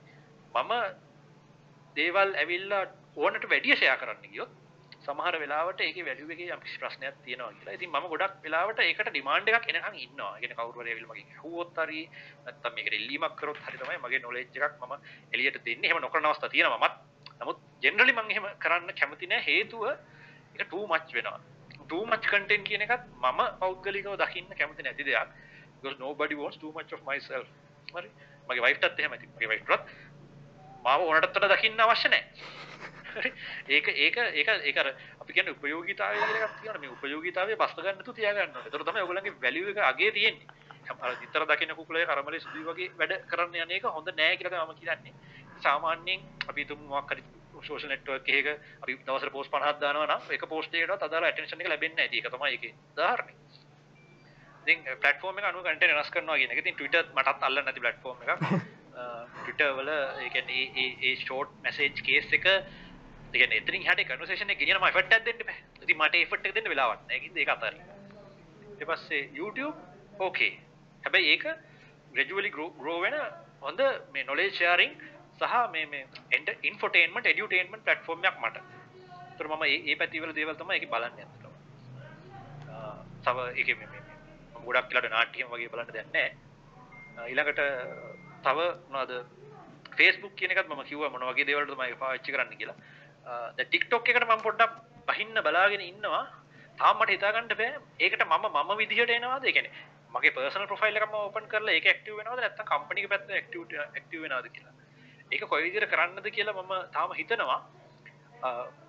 මම 0.55 0.73
දේවල් 1.95 2.35
ඇවිල්ලා 2.35 2.83
ඕනට 3.17 3.49
වැඩිය 3.49 3.75
ෂෙයා 3.75 3.97
කරන්න 3.97 4.27
ගියොත් 4.27 4.51
සමහර 5.05 5.35
වෙලාවට 5.41 5.81
ඒකේ 5.85 6.05
වැලියු 6.07 6.29
එකේ 6.35 6.49
යම් 6.55 6.61
කිසි 6.65 6.77
ප්‍රශ්නයක් 6.81 7.15
තියෙනවා 7.25 7.51
කියලා. 7.57 7.75
ඉතින් 7.77 7.89
මම 7.91 8.05
ගොඩක් 8.11 8.35
වෙලාවට 8.45 8.79
ඒකට 8.83 9.09
ඩිමාන්ඩ් 9.09 9.49
එකක් 9.51 9.67
එනකන් 9.71 9.97
ඉන්නවා. 10.05 10.31
ඒ 10.35 10.41
කියන්නේ 10.41 10.57
කවුරු 10.59 10.83
හරි 10.83 10.91
ඇවිල්ලා 10.93 11.13
මගෙන් 11.13 11.31
ඇහුවොත් 11.33 11.79
හරි 11.83 12.01
නැත්නම් 12.45 12.75
මේකට 12.77 12.97
ඉල්ලීමක් 12.99 13.35
කරොත් 13.39 13.59
හරි 13.65 13.81
තමයි 13.81 13.97
මගේ 14.03 14.21
නොලෙජ් 14.25 14.45
එකක් 14.67 14.77
මම 14.81 14.93
එළියට 15.33 15.59
දෙන්නේ. 15.65 15.89
එහෙම 15.89 16.01
නොකරන 16.05 16.29
අවස්ථා 16.31 16.51
තියෙනවා 16.55 16.79
මමත්. 16.81 16.95
නමුත් 17.41 17.59
ජෙනරලි 17.85 18.13
මම 18.13 18.31
එහෙම 18.33 18.47
කරන්න 18.65 18.93
කැමති 18.99 19.27
නැහැ. 19.27 19.47
හේතුව 19.49 19.83
ඒක 19.89 20.69
too 20.69 20.85
much 20.87 21.13
වෙනවා. 21.17 21.39
too 21.89 22.03
much 22.05 22.27
content 22.33 22.67
කියන 22.69 22.85
එකත් 22.87 23.09
මම 23.23 23.41
පෞද්ගලිකව 23.61 24.15
දකින්න 24.23 24.55
කැමති 24.59 24.83
නැති 24.83 25.03
දෙයක්. 25.03 25.29
because 25.75 25.99
nobody 25.99 26.35
wants 26.35 26.57
too 26.57 26.71
much 26.71 26.93
of 26.93 27.01
myself. 27.03 27.47
හරි. 27.95 28.09
මගේ 28.47 28.63
වයිෆ්ටත් 28.67 28.99
එහෙමයි. 28.99 29.27
මගේ 29.35 29.49
වයිෆ්ටත් 29.51 29.83
මාව 30.85 31.01
ඕනටත් 31.01 31.35
වඩා 31.35 31.55
දකින්න 31.55 31.83
අවශ්‍ය 31.83 32.09
නැහැ. 32.09 32.71
ඒක 33.15 33.87
ඒක 33.87 34.17
ඒක 34.17 34.47
ඒක 34.63 34.77
අපි 35.19 35.33
කියන්නේ 35.33 35.53
උපයෝගීතාවය 35.53 36.17
කියලා 36.17 36.43
එකක් 36.43 36.57
තියෙනවා. 36.57 36.79
මේ 36.79 36.89
උපයෝගීතාවය 36.89 37.55
බස්ස 37.55 37.75
ගන්න 37.75 37.97
නැතුව 37.97 38.15
තියාගන්න 38.15 38.41
ඕනේ. 38.49 38.65
ඒතර 38.65 38.83
තමයි 38.83 39.01
ඔයගොල්ලන්ගේ 39.01 39.35
වැලියු 39.41 39.69
එක 39.69 39.79
අගේ 39.83 40.11
තියෙන්නේ. 40.11 40.47
අර 40.99 41.15
විතර 41.15 41.45
දකින්න 41.45 41.75
කුකුලේ 41.75 42.05
කරමලේ 42.05 42.39
සුදුයි 42.39 42.65
වගේ 42.65 42.89
වැඩ 42.97 43.13
කරන්න 43.27 43.55
යන 43.57 43.71
එක 43.71 43.87
හොඳ 43.89 44.11
නෑ 44.11 44.37
කියලා 44.37 44.53
තමයි 44.55 44.67
මම 44.67 44.79
කියන්නේ. 44.79 45.13
සාමාන්‍යයෙන් 45.59 46.21
අපි 46.47 46.65
තුමු 46.65 46.87
මොකක් 46.87 47.11
හරි 47.11 47.23
සෝෂල් 47.61 47.89
නෙට්වර්ක් 47.89 48.29
එකක 48.29 48.49
අපි 48.81 48.97
දවසට 48.99 49.31
පෝස්ට් 49.31 49.53
50ක් 49.53 49.79
දානවා 49.79 50.07
නම් 50.09 50.31
ඒක 50.31 50.45
පෝස්ට් 50.49 50.73
එකකටවත් 50.73 51.03
අදාළ 51.03 51.25
ඇටෙන්ෂන් 51.25 51.61
එක 51.61 51.69
ලැබෙන්නේ 51.69 51.97
නැහැ. 52.01 52.17
ඒක 52.17 52.31
තමයි 52.31 52.51
ඒකේ 52.51 52.73
උදාහරණය. 52.93 53.33
ඉතින් 54.63 54.85
ප්ලට්ෆෝම් 54.95 55.39
එක 55.39 55.45
අනුව 55.45 55.63
කන්ටෙන්ට් 55.63 55.93
වෙනස් 55.93 56.11
කරනවා 56.11 56.37
කියන 56.37 56.51
එක. 56.51 56.63
ඉතින් 56.63 56.75
Twitter 56.75 57.03
මටත් 57.09 57.43
අල්ලන්න 57.43 57.65
නැති 57.65 57.83
ප්ලට්ෆෝම් 57.83 58.17
එකක්. 58.23 58.41
Twitter 59.43 59.69
වල 59.73 59.89
ඒ 59.89 60.29
කියන්නේ 60.29 60.65
ඒ 60.75 60.89
ඒ 61.01 61.15
ෂෝට් 61.17 61.53
මැසේජ් 61.63 62.01
කේස් 62.01 62.31
එක 62.31 62.47
ඒ 63.33 63.39
කියන්නේ 63.39 63.57
එතනින් 63.57 63.85
හැටේ 63.85 64.05
කන්වර්සේෂන් 64.05 64.53
එක 64.53 64.59
ගෙනියනම 64.59 64.83
එෆර්ට් 64.83 65.13
එකක් 65.15 65.25
දෙන්න 65.25 65.39
බෑ. 65.41 65.57
ඉතින් 65.81 65.97
මට 65.97 66.15
එෆර්ට් 66.17 66.45
එක 66.45 66.55
දෙන්න 66.55 66.69
වෙලාවක් 66.69 67.01
නැහැ. 67.01 67.17
ඒකින්ද 67.17 67.37
ඒක 67.37 67.49
අතාරින්න. 67.49 67.87
ඊට 68.71 68.85
පස්සේ 68.89 69.21
YouTube 69.33 69.77
ඕකේ. 70.19 70.51
හැබැයි 71.03 71.33
ඒක 71.33 71.45
ග්‍රැජුවලි 72.11 72.49
ග්‍රෝ 72.51 72.99
වෙන 73.01 73.17
හොඳ 73.61 73.81
මේ 74.13 74.23
නොලෙජ් 74.23 74.51
ෂෙයාරින් 74.51 74.93
සහ 75.39 75.55
මේ 75.71 75.85
මේ 75.87 76.03
ඉන්ෆෝටේන්මන්ට් 76.63 77.25
එඩියුටේන්මන්ට් 77.25 77.85
ප්ලට්ෆෝම් 77.85 78.23
එකක් 78.23 78.39
මට. 78.39 78.57
ඒතර 79.31 79.47
මම 79.47 79.59
මේ 79.59 79.81
මේ 79.81 79.97
පැතිවල 79.97 80.33
දේවල් 80.33 80.55
තමයි 80.55 80.77
ඒකේ 80.77 80.93
බලන්නේ 80.93 81.25
අතට. 81.25 81.43
තව 83.25 83.37
ඒකේ 83.51 83.75
මේ 83.75 83.87
මේ 83.87 84.01
මම 84.55 84.65
ගොඩක් 84.65 84.89
කියලාට 84.89 85.11
නාට්‍යම් 85.11 85.47
වගේ 85.51 85.71
බලන්න 85.73 85.93
දෙයක් 85.93 86.11
නැහැ. 86.13 86.31
ඊළඟට 87.25 87.61
තව 88.43 88.57
මොනවද 88.89 89.13
Facebook 89.97 90.35
කියන 90.35 90.51
එකත් 90.51 90.67
මම 90.67 90.83
කිව්වා 90.85 91.09
මොන 91.09 91.25
වගේ 91.29 91.45
දේවල්ද 91.45 91.73
මම 91.73 91.83
ඒක 91.83 91.97
පාවිච්චි 91.99 92.35
කරන්න 92.35 92.59
කියලා. 92.59 92.77
දැන් 93.25 93.69
TikTok 93.69 94.09
එකට 94.09 94.25
මම 94.25 94.41
පොඩ්ඩක් 94.41 94.73
බහින්න 95.07 95.43
බලාගෙන 95.47 95.81
ඉන්නවා. 95.81 96.23
තාම 96.77 96.97
මට 96.99 97.15
හිතා 97.15 97.31
ගන්න 97.31 97.57
බෑ 97.57 97.71
ඒකට 97.99 98.23
මම 98.25 98.45
මම 98.53 98.71
විදිහට 98.77 99.11
එනවාද? 99.11 99.45
ඒ 99.45 99.51
කියන්නේ 99.51 99.91
මගේ 100.13 100.33
පර්සනල් 100.35 100.67
ප්‍රොෆයිල් 100.67 100.97
එක 100.97 101.05
මම 101.07 101.15
ඕපන් 101.19 101.47
කරලා 101.47 101.73
ඒක 101.73 101.85
ඇක්ටිව් 101.85 102.17
වෙනවද 102.19 102.41
නැත්නම් 102.41 102.69
කම්පැනි 102.71 103.03
එක 103.03 103.09
පැත්තෙන් 103.13 103.35
ඇක්ටිව් 103.35 103.61
ඇක්ටිව් 103.79 104.25
වෙනවද 104.25 104.49
කියලා. 104.55 104.73
ඒක 105.31 105.45
කොයි 105.51 105.63
විදිහට 105.65 105.91
කරන්නද 105.93 106.27
කියලා 106.35 106.59
මම 106.59 106.73
තාම 106.95 107.15
හිතනවා. 107.19 107.59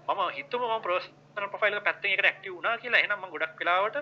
මම 0.08 0.22
හිතුව 0.38 0.62
මම 0.62 0.82
පර්සනල් 0.86 1.48
ප්‍රොෆයිල් 1.52 1.78
එක 1.78 1.86
පැත්තෙන් 1.88 2.10
ඒකට 2.10 2.30
ඇක්ටිව් 2.30 2.56
වුණා 2.56 2.76
කියලා. 2.78 3.00
එහෙනම් 3.00 3.18
මම 3.18 3.32
ගොඩක් 3.34 3.60
වෙලාවට 3.60 3.96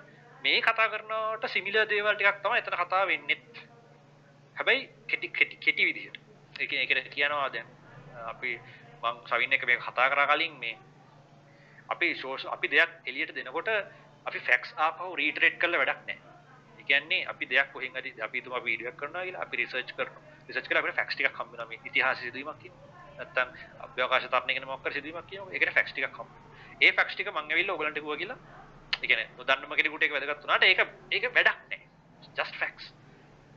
මේ 0.45 0.59
කතා 0.61 0.89
කරනවට 0.93 1.49
සිමිලර් 1.49 1.87
දේවල් 1.89 2.17
ටිකක් 2.17 2.43
තමයි 2.45 2.59
එතන 2.63 2.79
කතා 2.83 3.07
වෙන්නේ. 3.07 3.39
හැබැයි 4.57 4.89
කෙටි 5.09 5.29
කෙටි 5.31 5.57
කෙටි 5.65 5.89
විදිහට. 5.89 6.17
ඒ 6.61 6.67
කියන්නේ 6.67 6.87
ඒකට 6.87 7.15
කියනවා 7.15 7.49
දැන් 7.55 7.69
අපි 8.31 8.51
මම 9.03 9.17
සවින් 9.27 9.53
එක 9.53 9.65
මේක 9.65 9.81
කතා 9.81 10.09
කරා 10.09 10.27
කලින් 10.29 10.55
මේ 10.57 10.77
අපි 11.89 12.15
ෂෝස් 12.15 12.47
අපි 12.47 12.69
දෙයක් 12.69 12.91
එළියට 13.07 13.35
දෙනකොට 13.35 13.69
අපි 14.27 14.39
ෆැක්ස් 14.41 14.75
ආපහු 14.79 15.15
රීටරේට් 15.15 15.59
කරලා 15.59 15.81
වැඩක් 15.81 16.03
නැහැ. 16.03 16.21
ඒ 16.79 16.85
කියන්නේ 16.85 17.27
අපි 17.27 17.45
දෙයක් 17.47 17.73
කොහෙන් 17.73 17.93
හරි 17.95 18.15
අපි 18.21 18.39
හිතමු 18.39 18.55
අපි 18.55 18.67
වීඩියෝ 18.67 18.93
එකක් 18.93 18.99
කරනවා 18.99 19.25
කියලා 19.25 19.43
අපි 19.43 19.57
රිසර්ච් 19.57 19.91
කරනවා. 19.93 20.23
රිසර්ච් 20.49 20.67
කරලා 20.69 20.83
අපිට 20.83 20.97
ෆැක්ස් 20.97 21.15
ටිකක් 21.15 21.35
හම්බ 21.35 21.51
වෙනවා 21.53 21.69
මේ 21.69 21.81
ඉතිහාස 21.85 22.19
සිදුවීමක් 22.19 22.59
කියනවා. 22.59 22.89
නැත්තම් 23.19 23.49
අභ්‍යවකාශ 23.81 24.27
තරණය 24.29 24.53
ගැන 24.55 24.67
මොකක් 24.67 24.83
කර 24.85 24.93
සිදුවීමක් 24.93 25.29
කියනවා. 25.29 25.53
ඒකට 25.53 25.75
ෆැක්ස් 25.75 25.93
ටිකක් 25.93 26.09
හම්බ 26.11 26.31
වෙනවා. 26.31 26.51
ඒ 26.81 26.93
ෆැක්ස් 26.93 27.15
ටික 27.15 27.29
මම 27.29 27.39
ඇවිල්ලා 27.45 27.77
ඔයගලන්ට 27.77 27.99
කිව්වා 27.99 28.17
කියලා. 28.17 28.39
ඒ 28.95 29.07
කියන්නේ 29.07 29.29
නොදන්නම 29.37 29.75
කෙනෙකුට 29.75 30.03
ඒක 30.03 30.13
වැදගත් 30.13 30.43
වුණාට 30.43 30.65
ඒක 30.65 30.81
ඒක 31.11 31.25
වැඩක් 31.31 31.59
නැහැ. 31.65 31.87
just 32.35 32.55
facts. 32.57 32.87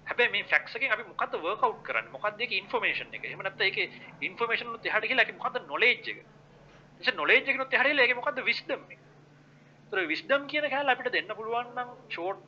හැබැයි 0.08 0.32
මේ 0.32 0.44
ෆැක්ස් 0.46 0.76
එකෙන් 0.76 0.92
අපි 0.92 1.04
මොකද්ද 1.04 1.38
වර්ක් 1.38 1.64
අවුට් 1.64 1.84
කරන්නේ? 1.84 2.12
මොකද්ද 2.12 2.42
ඒකේ 2.42 2.60
ඉන්ෆර්මේෂන් 2.62 3.14
එක? 3.14 3.24
එහෙම 3.24 3.42
නැත්නම් 3.42 3.68
ඒකේ 3.68 3.88
ඉන්ෆර්මේෂන් 4.22 4.74
උත් 4.74 4.86
එහාට 4.86 5.08
ගිහලා 5.10 5.26
ඒකේ 5.26 5.38
මොකද්ද 5.40 5.68
නොලෙජ් 5.68 5.94
එක? 5.94 6.20
එතකොට 7.00 7.18
නොලෙජ් 7.18 7.42
එකෙන් 7.44 7.66
උත් 7.66 7.74
එහාට 7.74 7.90
ගිහලා 7.90 8.06
ඒකේ 8.06 8.20
මොකද්ද 8.20 8.42
විස්ඩම් 8.50 8.84
එක? 8.88 9.00
ඒතර 9.86 10.08
විස්ඩම් 10.08 10.46
කියන 10.48 10.68
කෑල්ල 10.70 10.94
අපිට 10.94 11.12
දෙන්න 11.12 11.34
පුළුවන් 11.36 11.72
නම් 11.74 11.94
ෂෝට් 12.08 12.44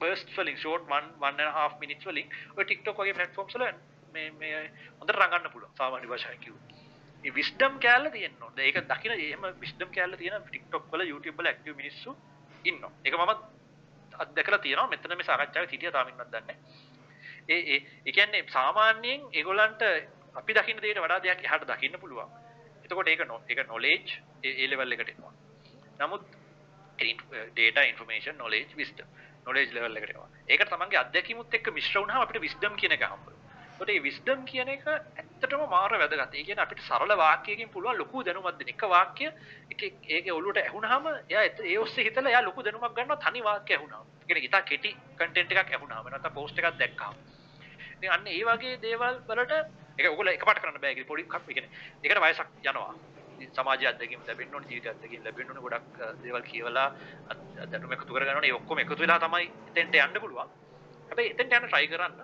බර්ස්ට් 0.00 0.34
වලින් 0.36 0.56
short 0.56 0.86
1 0.90 1.10
1 1.20 1.30
and 1.30 1.46
a 1.46 1.52
half 1.52 1.78
minutes 1.80 2.06
වලින් 2.06 2.28
ඔය 2.56 2.64
TikTok 2.64 3.02
වගේ 3.02 3.16
platforms 3.18 3.56
වල 3.56 3.66
මේ 4.14 4.30
මේ 4.34 4.60
හොඳට 4.98 5.14
රඟන්න 5.14 5.52
පුළුවන් 5.52 5.74
සාමාන්‍ය 5.76 6.06
භාෂාවෙන් 6.06 6.44
කිව්වොත්. 6.44 6.74
මේ 7.24 7.34
විස්ඩම් 7.34 7.80
කෑල්ල 7.80 8.10
තියෙන්න 8.10 8.42
ඕනේ. 8.42 8.66
ඒක 8.66 8.78
දකින්න 8.86 9.16
එහෙම 9.16 9.48
විස්ඩම් 9.60 9.90
කෑල්ල 9.90 10.20
තියෙන 10.22 10.46
TikTok 10.50 10.86
වල 10.92 11.08
YouTube 11.08 11.36
වල 11.38 11.50
ඇක්ටිව් 11.52 11.76
මිනිස්සු 11.76 12.14
ඉන්නවා. 12.64 12.92
ඒක 13.04 13.14
මම 13.16 13.34
අත්දැකලා 14.18 14.60
තියෙනවා. 14.60 14.88
මෙතන 14.88 15.16
මේ 15.16 15.28
සාකච්ඡාවේ 15.28 15.72
හිටියා 15.72 15.92
තාම 15.92 16.08
ඉන්නත් 16.08 16.32
දන්නේ 16.32 16.56
ඒ 17.50 17.60
ඒ 17.66 17.78
ඒ 18.06 18.12
කියන්නේ 18.12 18.42
සාමාන්‍යයෙන් 18.48 19.26
ඒගොල්ලන්ට 19.32 19.82
අපි 20.34 20.52
දකින්න 20.54 20.82
දෙයට 20.82 21.02
වඩා 21.04 21.20
දෙයක් 21.20 21.44
එහාට 21.44 21.66
දකින්න 21.66 22.00
පුළුවන්. 22.00 22.30
එතකොට 22.84 23.08
ඒක 23.08 23.24
ඒක 23.48 23.64
knowledge 23.64 24.10
ඒ 24.42 24.54
ඒ 24.56 24.68
level 24.68 24.92
එකට 24.92 25.08
එනවා. 25.08 25.34
නමුත් 25.98 26.22
data 27.56 27.82
information 27.84 28.34
knowledge 28.34 28.76
wisdom 28.76 29.08
knowledge 29.42 29.72
level 29.72 29.96
එකට 29.96 30.10
එනවා. 30.10 30.30
ඒකට 30.48 30.70
තමන්ගේ 30.70 31.02
අත්දැකීමුත් 31.04 31.54
එක්ක 31.54 31.72
මිශ්‍ර 31.72 32.00
වුණාම 32.00 32.22
අපිට 32.22 32.42
wisdom 32.42 32.76
කියන 32.76 32.92
එක 32.92 33.06
හම්බ 33.06 33.26
වෙනවා. 33.26 33.40
ට 33.80 34.02
විස්ඩම් 34.02 34.44
කියන 34.44 34.68
එක 34.68 34.82
ඇත්තටම 34.86 35.62
මාර 35.66 35.92
වැදගත් 35.92 36.34
ඒ 36.34 36.42
කියන්නේ 36.42 36.64
අපිට 36.64 36.82
සරල 36.82 37.12
වාක්‍යයකින් 37.16 37.70
පුළුවන් 37.70 37.96
ලොකු 37.96 38.22
දැනුමක් 38.22 38.58
දෙන්න 38.58 38.68
එක 38.68 38.82
වාක්‍ය 38.84 39.28
එක 39.70 39.82
ඒක 40.08 40.28
ඔළුවට 40.30 40.60
ඇහුනහම 40.60 41.06
එයා 41.08 41.44
එත- 41.44 41.64
ඒ 41.64 41.78
ඔස්සේ 41.78 42.04
හිතලා 42.04 42.30
එයා 42.30 42.42
ලොකු 42.42 42.62
දැනුමක් 42.62 42.92
ගන්නවා 42.92 43.16
තනි 43.18 43.42
වාක්‍ය 43.42 43.74
ඇහුනහම 43.74 43.94
ඒ 43.94 44.26
කියන්නේ 44.26 44.44
ඉතා 44.44 44.62
කෙටි 44.62 44.90
කන්ටෙන්ට් 45.16 45.52
එකක් 45.54 45.72
ඇහුනහම 45.72 46.10
නැත්නම් 46.10 46.34
පෝස්ට් 46.34 46.58
එකක් 46.58 46.78
දැක්කහම 46.78 47.16
ඉතින් 48.00 48.10
අන්න 48.10 48.26
ඒ 48.26 48.42
වගේ 48.46 48.76
දේවල් 48.82 49.20
වලට 49.28 49.52
ඒක 49.98 50.10
ඔයගොල්ලෝ 50.10 50.32
එකපාරට 50.34 50.62
කරන්න 50.62 50.80
බෑ 50.80 50.92
ඒක 50.94 51.06
පොඩි 51.06 51.24
කප් 51.26 51.48
ඒ 51.48 51.54
කියන්නේ 51.54 51.70
ඒකට 52.04 52.22
වයසක් 52.24 52.48
යනවා. 52.64 52.94
ඉතින් 53.36 53.52
සමාජය 53.54 53.86
අත්දැකීම් 53.86 54.22
ලැබෙන්න 54.26 54.54
ඕනේ 54.54 54.70
ජීවිත 54.70 54.90
අත්දැකීම් 54.92 55.24
ලැබෙන්න 55.24 55.48
ඕනේ 55.50 55.62
ගොඩක් 55.62 56.00
අ, 56.00 56.12
දේවල් 56.22 56.42
කියවලා 56.42 56.88
අත්- 57.28 57.70
දැනුම 57.70 57.92
එකතු 57.92 58.12
කරගන්න 58.14 58.36
ඕනේ. 58.36 58.50
ඒ 58.50 58.56
ඔක්කොම 58.56 58.78
එකතු 58.78 58.96
වෙලා 58.98 59.18
තමයි 59.20 59.46
එතෙන්ට 59.70 59.94
යන්න 59.96 60.20
පුළුවන්. 60.20 60.48
හැබැයි 61.08 61.30
එතෙන්ට 61.34 61.52
යන්න 61.52 61.68
try 61.68 61.86
කරන්න. 61.88 62.14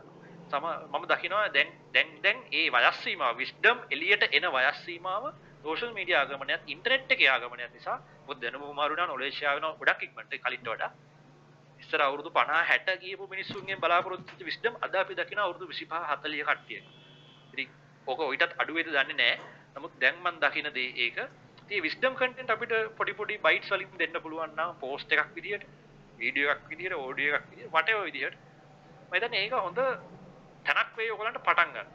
තම 0.51 0.65
මම 0.93 1.05
දකිනවා 1.11 1.49
දැන් 1.51 1.69
දැන් 1.95 2.09
දැන් 2.23 2.39
ඒ 2.53 2.71
වයස් 2.71 3.03
සීමාව 3.03 3.37
විස්ඩම් 3.37 3.79
එළියට 3.91 4.29
එන 4.31 4.47
වයස් 4.53 4.79
සීමාව 4.85 5.25
සෝෂල් 5.63 5.93
මීඩියා 5.93 6.21
ආගමනයත් 6.25 6.63
ඉන්ටර්නෙට් 6.67 7.11
එකේ 7.11 7.29
ආගමනයත් 7.29 7.73
නිසා 7.75 7.99
මොකද 8.27 8.41
දැනුම 8.41 8.63
මාරු 8.75 8.95
වෙනවා 8.95 9.09
නොලෙජ් 9.09 9.41
ආවෙනවා 9.43 9.75
ගොඩක් 9.77 10.03
ඉක්මනට 10.03 10.37
කලින්ට 10.39 10.69
වඩා. 10.69 10.91
ඉස්සර 11.81 12.01
අවුරුදු 12.01 12.31
50 12.33 12.63
60 12.69 13.01
ගියපු 13.03 13.25
මිනිස්සුන්ගෙන් 13.29 13.81
බලාපොරොත්තු 13.81 14.31
වෙච්ච 14.31 14.47
විස්ඩම් 14.51 14.75
අද 14.81 14.95
අපි 14.97 15.15
දකින 15.15 15.39
අවුරුදු 15.39 15.67
25 15.67 16.07
40 16.13 16.45
කට්ටිය. 16.49 16.81
ඉතින් 17.53 17.69
ඕක 18.07 18.21
ඔයිටත් 18.23 18.55
අඩු 18.59 18.75
වේද 18.75 18.89
දන්නේ 18.89 19.15
නැහැ. 19.15 19.37
නමුත් 19.77 19.93
දැන් 20.01 20.17
මම 20.17 20.39
දකින 20.41 20.69
දේ 20.73 20.89
ඒක. 21.05 21.19
ඉතින් 21.63 21.83
විස්ඩම් 21.83 22.15
කන්ටෙන්ට් 22.15 22.51
අපිට 22.51 22.73
පොඩි 22.99 23.13
පොඩි 23.13 23.39
බයිට්ස් 23.39 23.71
වලින් 23.71 23.91
දෙන්න 23.99 24.17
පුළුවන් 24.23 24.53
නම් 24.57 24.75
පෝස්ට් 24.81 25.13
එකක් 25.13 25.31
විදියට, 25.37 25.65
වීඩියෝ 26.19 26.51
එකක් 26.53 26.69
විදියට, 26.71 26.95
ඔඩියෝ 27.03 27.37
එකක් 27.37 27.47
විදියට, 27.51 27.73
whatever 27.73 28.03
විදියට. 28.05 28.37
මම 29.09 29.15
හිතන්නේ 29.17 29.43
ඒක 29.45 29.55
හොඳ 29.59 29.81
තැනක් 30.67 30.97
වෙයි 30.97 31.11
ඔයගලන්ට 31.11 31.43
පටන් 31.47 31.71
ගන්න. 31.75 31.89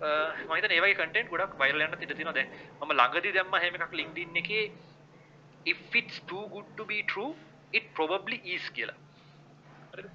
අ, 0.00 0.08
මම 0.44 0.54
හිතන්නේ 0.56 0.78
ඒ 0.78 0.84
වගේ 0.84 0.98
කන්ටෙන්ට් 1.00 1.30
ගොඩක් 1.30 1.56
වයිරල් 1.60 1.86
යන්න 1.86 1.96
ඉඩ 1.98 2.12
තියෙනවා 2.12 2.36
දැන්. 2.38 2.50
මම 2.80 2.92
ළඟදී 3.00 3.32
දැම්ම 3.32 3.56
හැම 3.56 3.80
එකක් 3.80 3.96
LinkedIn 4.00 4.36
එකේ 4.42 4.64
if 5.66 5.80
it's 5.94 6.20
too 6.28 6.44
good 6.48 6.68
to 6.76 6.84
be 6.84 6.98
true 7.04 7.32
it 7.74 7.86
probably 7.94 8.38
is 8.54 8.64
කියලා. 8.70 8.96
හරිද? 9.92 10.08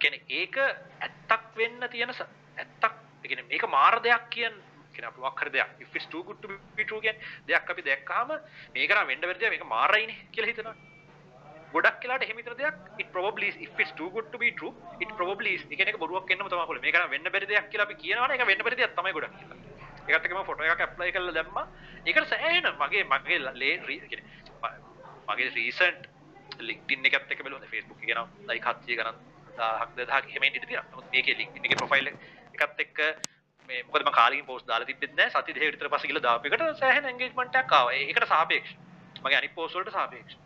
කියන්නේ 0.00 0.22
ඒක 0.40 0.56
ඇත්තක් 0.58 1.50
වෙන්න 1.56 1.88
තියෙන 1.90 2.12
ස- 2.12 2.30
ඇත්තක් 2.56 2.94
ඒ 3.24 3.28
කියන්නේ 3.28 3.48
මේක 3.50 3.64
මාර 3.68 3.98
දෙයක් 4.02 4.24
කියන 4.30 4.54
කියන 4.94 5.06
අපි 5.08 5.20
මොකක් 5.20 5.40
හරි 5.42 5.50
දෙයක් 5.50 5.70
if 5.80 5.94
it's 5.94 6.08
too 6.08 6.22
good 6.22 6.40
to 6.42 6.48
be 6.76 6.84
true 6.84 7.00
කියන්නේ 7.00 7.22
දෙයක් 7.48 7.70
අපි 7.70 7.82
දැක්කාම 7.82 8.34
මේක 8.74 8.90
නම් 8.92 9.06
වෙන්න 9.08 9.20
බැරි 9.22 9.40
දෙයක් 9.40 9.54
මේක 9.54 9.64
මාරයිනේ 9.66 10.16
කියලා 10.32 10.50
හිතනවා. 10.52 10.74
ගොඩක් 11.74 12.02
වෙලාට 12.04 12.22
එහෙම 12.22 12.38
හිතන 12.38 12.56
දෙයක් 12.56 12.76
it 13.02 13.08
probably 13.12 13.48
is 13.48 13.56
if 13.58 13.78
it's 13.78 13.92
too 14.00 14.10
good 14.10 14.28
to 14.32 14.38
be 14.38 14.50
true 14.60 14.72
it 15.00 15.10
probably 15.18 15.54
is 15.56 15.62
ඒ 15.70 15.76
කියන්නේ 15.76 15.94
ඒක 15.94 15.98
බොරුවක් 15.98 16.28
වෙන්නම 16.30 16.48
තමයි 16.48 16.66
පුළුවන්. 16.68 16.84
මේක 16.86 16.96
නම් 17.00 17.10
වෙන්න 17.10 17.32
බැරි 17.34 17.46
දෙයක් 17.46 17.66
කියලා 17.72 17.86
අපි 17.88 17.96
කියනවනේ 18.02 18.36
ඒක 18.38 18.46
වෙන්න 18.46 18.64
බැරි 18.66 18.76
දෙයක් 18.76 18.94
තමයි 18.98 19.12
ගොඩක් 19.12 19.34
කියලා. 19.40 19.58
ඒකට 20.08 20.26
එක 20.26 20.32
මම 20.36 20.44
ෆොටෝ 20.46 20.66
එකක් 20.70 20.82
ඇප්ලයි 20.86 21.12
කරලා 21.12 21.34
දැම්මා. 21.34 21.66
ඒකට 22.06 22.28
සෑහෙන 22.32 22.66
මගේ 22.82 23.04
මගේ 23.12 23.38
ලේ 23.60 23.74
రీ- 23.88 24.02
කියන්නේ 24.10 24.26
ම- 24.62 24.78
මගේ 25.28 25.50
රීසන්ට් 25.56 26.02
LinkedIn 26.60 27.06
එකත් 27.06 27.30
එක්ක 27.30 27.42
බලුවා 27.42 27.66
Facebook 27.66 28.02
එක 28.02 28.14
නම් 28.14 28.28
ලයික් 28.48 28.64
700 28.64 28.96
ගණන් 28.96 29.18
1000ක් 29.56 29.90
2000ක් 29.96 30.30
එහෙම 30.30 30.44
ඉඳී 30.44 30.60
තියෙනවා. 30.60 30.90
නමුත් 30.92 31.06
මේකේ 31.12 31.36
LinkedIn 31.38 31.64
එකේ 31.64 31.76
ප්‍රොෆයිල් 31.76 32.08
එකත් 32.08 32.80
එක්ක 32.80 32.98
මේ 33.68 33.82
මොකද 33.82 34.02
මම 34.02 34.12
කාලෙකින් 34.12 34.46
පෝස්ට් 34.46 34.66
දාලා 34.66 34.86
තිබ්බෙත් 34.86 35.14
නැහැ. 35.14 35.30
සති 35.32 35.54
දෙකකට 35.54 35.74
විතර 35.74 35.88
පස්සේ 35.88 36.08
ගිහලා 36.08 36.22
දාපු 36.22 36.48
එකට 36.48 36.78
සෑහෙන 36.78 37.04
එන්ගේජ්මන්ට් 37.04 37.54
එකක් 37.54 37.72
ආවා. 37.72 37.92
ඒ- 37.92 38.08
ඒකට 38.08 38.28
සාපේක්ෂව. 38.28 38.76
මගේ 39.22 39.38
අනිත් 39.38 39.54
පෝස්ට් 39.54 39.76
වලට 39.76 39.92
සාපේක්ෂව. 39.92 40.38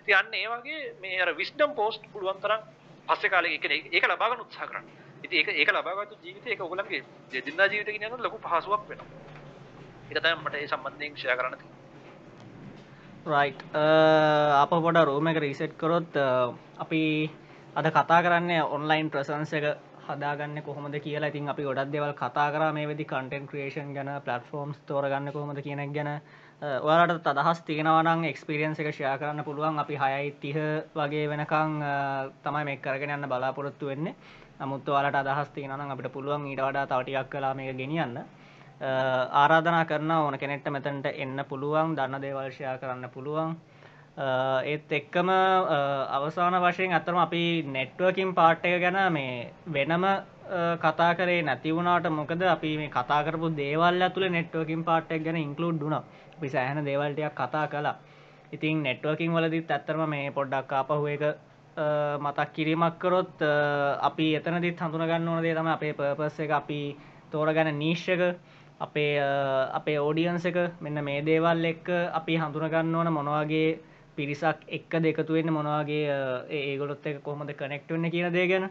ඉතින් 0.00 0.16
අන්න 0.16 0.34
ඒ 0.34 0.46
වගේ 0.48 0.94
මේ 1.00 1.22
අර 1.22 1.36
විස්ඩම් 1.36 1.74
පෝස්ට් 1.74 2.06
පුළුවන් 2.12 2.40
තරම් 2.40 2.62
පස්සේ 3.08 3.30
කාලේ 3.30 3.52
ඒ 3.54 3.58
කියන්නේ 3.58 3.90
ඒක 3.92 4.06
ලබා 4.06 4.30
ගන්න 4.30 4.40
උත්සාහ 4.40 4.68
කරන්න. 4.68 4.86
ඉතින් 5.24 5.38
ඒක 5.38 5.48
ඒක 5.48 5.72
ලබාගත්තු 5.72 6.22
ජීවිතේ 6.22 6.52
ඒක 6.52 6.60
ඔයගොල්ලන්ගේ 6.60 7.04
දෙදිනදා 7.32 7.66
ජීවිතේ 7.66 7.92
කියන 7.92 8.06
යනකොට 8.06 8.20
ලොකු 8.20 8.38
පහසුවක් 8.38 8.88
වෙනවා. 8.88 9.08
ඒක 10.10 10.18
තමයි 10.18 10.34
මට 10.36 10.54
ඒ 10.54 10.66
සම්බන්ධයෙන් 10.66 11.16
ෂෙයා 11.16 11.36
කරන්න 11.36 11.79
තියෙන්නේ. 13.30 13.42
රයි් 13.42 13.54
uh, 13.74 14.62
අප 14.62 14.70
පොඩ 14.70 14.96
රෝම 14.96 15.26
එක 15.26 15.36
රීසෙට් 15.36 15.78
කරොත් 15.78 16.16
අ, 16.16 16.52
අපි 16.78 17.30
අද 17.76 17.84
කතා 17.86 18.22
කරන්න 18.22 18.62
ඔන්ලයින් 18.62 19.10
ප්‍රසන්ස 19.10 19.52
එක 19.52 19.78
හදාගන්න 20.08 20.62
කොහොමද 20.62 20.94
කියලා. 20.94 21.28
ඉතින් 21.28 21.48
අපි 21.48 21.62
ගොඩක් 21.62 21.92
දෙවල් 21.92 22.12
කතා 22.12 22.50
කර 22.52 22.72
මේ 22.72 22.86
වෙදි 22.86 23.04
කටන් 23.04 23.46
ක්‍රේෂන් 23.46 23.94
ගැන 23.94 24.20
පලටෆෝම්ස් 24.24 24.76
තෝරගන්න 24.86 25.32
කොහොමද 25.32 25.62
කියනෙක් 25.62 25.92
ගැන. 25.94 26.20
Uh, 26.62 26.78
ඔයාලට 26.84 27.26
අදහස් 27.26 27.62
තියෙනවනම් 27.62 28.24
එක්ස්පිරියන්ස 28.24 28.78
එක 28.78 28.92
ෂයා 28.92 29.18
කරන්න 29.18 29.44
පුළුවන්. 29.44 29.78
අපි 29.78 29.96
හයයි 29.96 30.30
තිහ 30.40 30.54
වගේ 30.94 31.28
වෙනකං 31.28 31.82
අ, 31.82 32.28
තමයි 32.44 32.64
මේ 32.64 32.76
කරගෙන 32.76 33.10
යන්න 33.10 33.28
බලාපොරොත්තු 33.28 33.86
වෙන්නේ. 33.86 34.14
නමුත් 34.60 34.88
ඔයාලට 34.88 35.14
අදහස් 35.16 35.48
තියෙනනම් 35.48 35.90
අපිට 35.90 36.12
පුළුවන් 36.12 36.46
ඊට 36.46 36.60
වඩා 36.60 36.86
තවටියක් 36.86 37.30
කලා 37.30 37.54
මේ 37.54 37.72
ගෙනියන්න. 37.72 38.16
අ, 38.18 38.24
ආරාධනා 38.80 39.84
කරන 39.84 40.10
ඕන 40.12 40.38
කෙනෙක්ට 40.38 40.70
මෙතැන්ට 40.70 41.06
එන්න 41.06 41.44
පුළුවන් 41.46 41.94
දන්න 41.96 42.22
දේවල්ශයා 42.22 42.78
කරන්න 42.78 43.10
පුළුවන්. 43.10 43.56
අ, 44.16 44.62
ඒත් 44.64 44.90
එක්කම 44.90 45.28
අ, 45.28 45.38
අවසාන 46.10 46.56
වශයෙන් 46.62 46.92
අතරම 46.92 47.18
අපි 47.18 47.62
නෙට්ුවකින් 47.64 48.34
පාට් 48.34 48.64
එක 48.64 48.80
ගැන 48.80 49.12
මේ 49.12 49.52
වෙනම 49.68 50.04
අ, 50.04 50.14
කතා 50.78 51.14
කරේ 51.14 51.42
නැතිවුණට 51.42 52.08
මොකද 52.10 52.42
අපි 52.44 52.76
මේ 52.76 52.88
කතා 52.90 53.22
කරපු 53.22 53.54
දේවල් 53.54 54.02
ඇතුළ 54.02 54.30
නෙට්ුවකින් 54.30 54.84
පාට්ක් 54.84 55.20
ගැන 55.20 55.36
ඉන්කලුඩ් 55.38 55.80
දුන 55.80 55.92
අපි 55.94 56.48
සෑහන 56.48 56.84
දේවල්ටයක් 56.84 57.34
කතා 57.34 57.66
කලා 57.68 57.96
ඉතින් 58.52 58.82
නෙට්ුවකින් 58.82 59.32
වලදිත් 59.32 59.70
ඇත්තරම 59.70 60.08
මේ 60.08 60.30
පොඩ්ඩක් 60.32 60.72
ආපහුව 60.72 61.06
එක 61.08 61.22
අ, 61.22 61.36
මතක් 62.18 62.48
කිරීමක් 62.52 62.98
කරොත් 62.98 63.42
අ, 63.42 63.52
අපි 64.02 64.34
එතනදිත් 64.36 64.80
හඳුනගන්න 64.80 65.28
ඕන 65.28 65.42
දේ 65.42 65.54
තම 65.54 65.68
අපේ 65.68 65.92
පර්පස් 65.92 66.40
එක. 66.40 66.50
අපි 66.52 66.96
තෝරගැන 67.30 67.78
නීශ්ක 67.78 68.22
අපේ 68.80 69.18
අ, 69.20 69.28
අපේ 69.72 69.98
ඕඩියන්ස 69.98 70.44
එක 70.46 70.56
මෙන්න 70.80 71.04
මේ 71.04 71.22
දේවල් 71.22 71.64
එක්ක 71.64 71.88
අපි 72.12 72.36
හඳුනගන්න 72.36 72.94
ඕන 72.94 73.12
මොනවාගේ 73.12 73.78
පිරිසක් 74.16 74.64
එක්ක 74.68 74.92
දෙකතු 75.02 75.32
වෙන්න 75.32 75.52
මොනවාගේ 75.52 76.04
අ, 76.10 76.18
ඒ- 76.48 76.64
ඒගොලොත් 76.70 77.06
එක 77.06 77.22
කොහොමද 77.22 77.52
කනෙක්ට 77.54 77.90
වෙන්න 77.90 78.10
කියන 78.10 78.32
දේ 78.32 78.46
ගැන. 78.48 78.70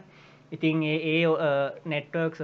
ඉතින් 0.52 0.82
ඒ 0.84 0.98
ඒ 1.14 1.26
නෙට්වර්ක්ස් 1.86 2.40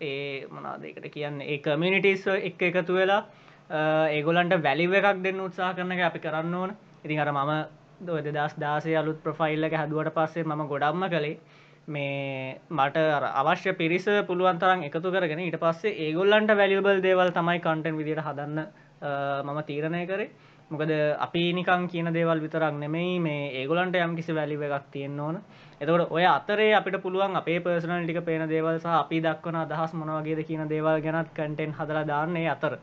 ඒ 0.00 0.46
මොනාදකට 0.48 1.06
කියන්න? 1.12 1.40
ඒ 1.42 1.58
කමිනිිටිස් 1.58 2.26
එක් 2.28 2.62
එකතු 2.62 2.94
වෙලා 2.94 3.22
අ, 3.70 4.08
ඒගොලන්ට 4.08 4.56
වැලිව 4.62 4.92
එකක් 4.94 5.22
දෙන්න 5.22 5.40
උත්සා 5.40 5.74
කරන 5.74 5.92
එක 5.92 6.00
අපි 6.02 6.18
කරන්න 6.20 6.54
ඕන. 6.54 6.70
ඉතින් 7.04 7.20
අර 7.20 7.32
මම 7.32 7.52
දොද 8.00 8.24
දස් 8.26 8.54
දාසේ 8.58 8.96
අලුත් 8.96 9.20
ප්‍රෆයිල්ල 9.22 9.64
එක 9.64 9.72
හැදුවට 9.74 10.14
පස්සේ 10.14 10.44
ම 10.44 10.66
ගොඩක්ම 10.68 11.04
කළේ 11.08 11.38
මේ 11.86 12.60
මට 12.70 12.96
අර 12.96 13.24
අවශ්‍ය 13.34 13.72
පිරිස 13.74 14.06
පුළුවන් 14.26 14.58
තරම් 14.58 14.82
එකතු 14.82 15.10
කරගෙන 15.10 15.38
ඊට 15.40 15.58
පස්සේ 15.58 15.92
ඒගොල්ලන්ට 16.00 16.50
වැලිබල් 16.52 17.02
දේවල් 17.02 17.30
තමයි 17.30 17.60
කන්ටෙන් 17.60 17.96
විදිට 17.96 18.20
හදන්න 18.20 18.58
අ, 18.58 19.42
මම 19.42 19.62
තීරණය 19.62 20.06
කරේ. 20.06 20.30
මොකද 20.70 20.90
අපි 21.18 21.52
නිකං 21.52 21.88
කියන 21.88 22.08
දේවල් 22.12 22.40
විතරක් 22.40 22.72
නෙමෙයි 22.74 23.18
මේ 23.20 23.50
ඒගොලන්ට 23.60 23.96
යම් 23.96 24.16
කිසි 24.16 24.32
වැලිව 24.32 24.62
එකක් 24.62 24.86
තියෙන්න්න 24.90 25.20
ඕන. 25.20 25.36
එතකොට 25.80 26.10
ඔය 26.10 26.24
අතරේ 26.26 26.72
අපිට 26.74 26.96
පුළුවන් 27.02 27.36
අපේ 27.36 27.60
පර්සනල් 27.60 28.06
ටික 28.06 28.24
පේන 28.24 28.48
දේවල් 28.48 28.78
සහ 28.80 28.86
අපි 28.88 29.20
දක්වන 29.20 29.56
අදහස් 29.56 29.92
මොනවගේද 29.94 30.40
කියන 30.46 30.68
දේවල් 30.68 31.02
ගැනත් 31.02 31.34
කන්ටෙන් 31.34 31.74
හදලා 31.74 32.06
දාන්නේ 32.06 32.48
අතර. 32.48 32.78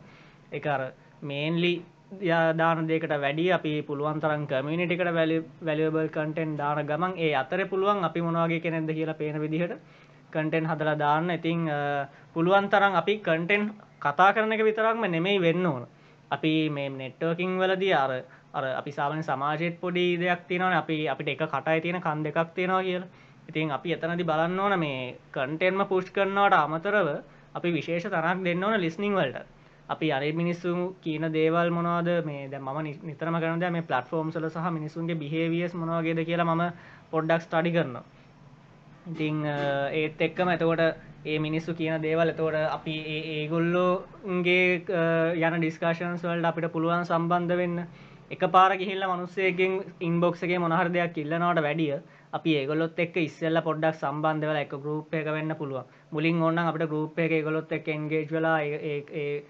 එක 0.51 0.65
අර 0.67 0.91
මේන්ලි 1.21 1.73
දාන 2.11 2.87
දෙකට 2.87 3.07
වැඩි 3.15 3.51
අපි 3.51 3.81
පුළුවන් 3.83 4.19
තරම් 4.19 4.45
කමිනිටිකට 4.45 5.13
වැලිබල් 5.61 6.09
කටෙන් 6.09 6.57
දාන 6.57 6.85
ගමන් 6.85 7.13
ඒ 7.17 7.33
අතර 7.33 7.65
පුළුවන් 7.65 8.03
අපි 8.03 8.21
මොනවාගේ 8.21 8.59
කෙනෙද 8.59 8.89
කියලා 8.89 9.15
පේන 9.15 9.39
විදිහට 9.39 9.79
කටෙන් 10.29 10.65
හදලා 10.65 10.97
දාන්න. 10.97 11.31
ඉතිං 11.31 11.69
අ, 11.69 12.07
පුළුවන් 12.33 12.69
තරම් 12.69 12.95
අපි 12.95 13.17
කටෙන් 13.19 13.71
කතා 13.99 14.33
කරන 14.33 14.51
එක 14.51 14.59
විතරක්ම 14.61 15.07
නෙමෙයි 15.07 15.39
වෙන්න 15.39 15.65
ඕන. 15.65 15.87
අපි 16.31 16.69
මේ 16.69 16.89
නෙට්වර්කින් 16.91 17.57
වලදී 17.57 17.93
අර 17.93 18.11
අර 18.53 18.63
අපි 18.75 18.91
සාමන 18.91 19.23
සමාජයට 19.23 19.79
පොඩි 19.79 20.17
දෙයක් 20.17 20.47
තියෙනවන. 20.47 20.73
අපි 20.73 21.07
අපිට 21.07 21.27
එක 21.29 21.47
කටයි 21.47 21.81
තියෙන 21.81 22.01
කන් 22.01 22.23
දෙකක් 22.23 22.53
තියෙනවා 22.53 22.83
කියලා. 22.83 23.07
ඉතින් 23.49 23.71
අපි 23.71 23.93
එතනදි 23.93 24.23
බලන්න 24.23 24.59
ඕන 24.59 24.79
මේ 24.79 25.15
කන්ටෙන්ම 25.31 25.87
පුෂ් 25.87 26.11
කරනවට 26.11 26.53
අමතරව 26.55 27.07
අපි 27.55 27.71
විශේෂ 27.71 28.03
තරක් 28.05 28.43
දෙන්න 28.43 28.63
ඕන 28.63 28.81
ලිස්නිං 28.81 29.15
වලට. 29.15 29.60
අපි 29.91 30.11
අර 30.11 30.23
මිනිස්සු 30.33 30.71
කියන 31.01 31.25
දේවල් 31.31 31.69
මොනවාද? 31.71 32.09
මේ 32.25 32.47
දැ 32.47 32.59
ම 32.59 32.69
නිතරම 33.03 33.35
කරනද 33.39 33.63
මේ 33.71 33.81
පලටෆෝම්සල 33.83 34.47
සහ 34.49 34.71
මිනිසුන්ගේ 34.71 35.15
බිහේවියස් 35.15 35.73
මොනවාගේද 35.75 36.19
කියලා 36.25 36.47
මම 36.47 36.63
පොඩ්ඩක් 37.11 37.41
ස්ටඩි 37.41 37.71
කරනවා. 37.71 38.03
ඉතිං 39.07 39.45
අ, 39.45 39.55
ඒත් 39.91 40.21
එක්කම 40.21 40.49
එතකොට 40.49 40.81
ඒ 41.25 41.37
මිනිස්සු 41.39 41.73
කියන 41.73 42.01
දේවල් 42.01 42.29
එතකොට 42.29 42.55
අපි 42.69 42.95
ඒ 43.07 43.21
ඒගොල්ලෝගේ 43.35 44.63
යන 45.37 45.59
ඩිස්කාශන්ස් 45.59 46.23
වල්ට 46.23 46.45
අපිට 46.45 46.71
පුළුවන් 46.71 47.05
සම්බන්ධ 47.05 47.57
වෙන්න. 47.57 47.77
එක 48.31 48.43
පාර 48.49 48.71
ගිහිල්ල 48.77 49.03
මනුස්සයගෙන් 49.05 49.73
ඉන්බොක්සගේ 50.01 50.59
මොනහර 50.59 50.89
දෙයක් 50.89 51.17
ඉල්ලනවට 51.17 51.61
වැඩිය 51.61 51.95
අපි 52.33 52.51
ඒගොලොත් 52.55 52.99
එක් 52.99 53.15
ඉස්සල්ල 53.19 53.59
පොඩ්ඩක් 53.61 53.95
සම්බන්ධවල 53.95 54.57
එක 54.57 54.75
ගරුප් 54.77 55.13
එක 55.13 55.25
වෙන්න 55.27 55.55
පුළුවන්. 55.55 55.83
මුලින් 56.11 56.41
ඔන්න 56.41 56.57
අපට 56.59 56.85
ගරුප් 56.87 57.19
එක 57.19 57.33
ගොලොත් 57.43 57.71
එක් 57.71 57.87
එන්ගේජ් 57.89 58.29
වෙලා 58.31 58.59
ඒ- 58.61 58.81
ඒ- 58.83 59.09
ඒ 59.13 59.43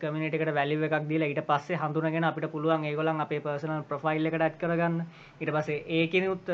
කමිනිටකට 0.00 0.52
වැලිව 0.52 0.82
එකක් 0.82 1.08
දීලා 1.08 1.28
ඊට 1.28 1.42
පස්සේ 1.44 1.78
හඳුනගෙන 1.78 2.24
අපිට 2.24 2.50
පුළුවන් 2.50 2.84
ඒගොලන් 2.84 3.20
අපේ 3.20 3.40
පර්සනල් 3.40 3.84
ප්‍රොෆයිල් 3.84 4.26
එකට 4.26 4.42
ඇත් 4.42 4.58
කරගන්න. 4.58 5.00
ඉට 5.40 5.50
පස්සේ 5.50 5.84
ඒකනුත් 5.90 6.52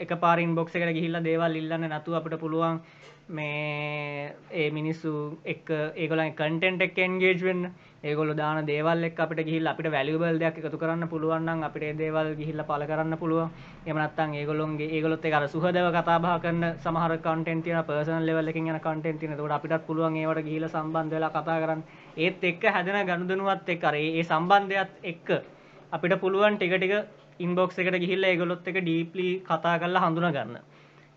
එක 0.00 0.14
පාරින් 0.18 0.54
බොක්ස 0.54 0.74
එකට 0.74 0.94
ගිහිල්ල 0.94 1.22
දේවල් 1.22 1.56
ඉල්ලන්න 1.56 1.90
නතු 1.90 2.14
අපිට 2.14 2.38
පුළුවන් 2.38 2.80
මේ 3.28 4.32
ඒ 4.52 4.70
මිනිස්සු 4.70 5.12
එක් 5.46 5.70
ඒගොලන් 5.70 6.32
කටෙන්ට් 6.32 6.82
එක් 6.82 6.98
එන්ගේජ් 6.98 7.42
වෙන්න. 7.42 7.70
ඒගොල 8.00 8.30
දාන 8.32 8.64
දේවල් 8.64 9.04
එක් 9.04 9.18
අපිට 9.18 9.40
ගිහිල් 9.40 9.66
අපිට 9.66 9.90
වැලිබල් 9.90 10.38
දෙයක් 10.38 10.58
එකතු 10.58 10.78
කරන්න 10.78 11.08
පුළුවන්න්න 11.08 11.64
අපිට 11.64 11.96
දේවල් 11.96 12.34
ගිහිල්ල 12.34 12.62
පල 12.62 12.84
කරන්න 12.84 13.18
පුළුව 13.18 13.50
එමනත්තන් 13.84 14.34
ඒගොලොන්ගේ 14.34 14.88
ඒගොලොත් 14.88 15.24
එකර 15.24 15.48
සුහදව 15.48 15.88
කතාබා 15.92 16.38
කරන්න 16.38 16.78
සමහර 16.78 17.16
කටෙන්තින 17.18 17.82
පර්සන 17.82 18.22
ලෙවල්ලකින් 18.22 18.68
යන 18.68 18.80
කටෙන්තින 18.80 19.36
තොට 19.36 19.50
අපිටත් 19.52 19.86
පුළුවන් 19.86 20.16
ඒවට 20.16 20.44
ගිහිල 20.44 20.68
සම්බන්ධලා 20.68 21.30
කතා 21.32 21.58
කරන්න. 21.60 21.82
ඒත් 22.18 22.44
එක්ක 22.44 22.64
හැදෙන 22.68 22.98
ගණුදනුවත් 23.04 23.68
එක් 23.68 23.80
කරේ 23.80 24.08
ඒ 24.12 24.24
සම්බන්ධයත් 24.24 24.92
එක්ක 25.04 25.28
අපිට 25.92 26.14
පුළුවන් 26.18 26.56
ටික 26.56 26.74
ටික 26.74 26.94
ඉන්බොක්ස් 27.40 27.78
එකට 27.78 27.98
ගිහිල්ල 27.98 28.24
ඒගොලොත් 28.24 28.66
එක 28.66 28.80
ඩීපලි 28.80 29.28
කතා 29.42 29.76
කරලා 29.78 30.04
හඳුන 30.04 30.28
ගන්න. 30.30 30.58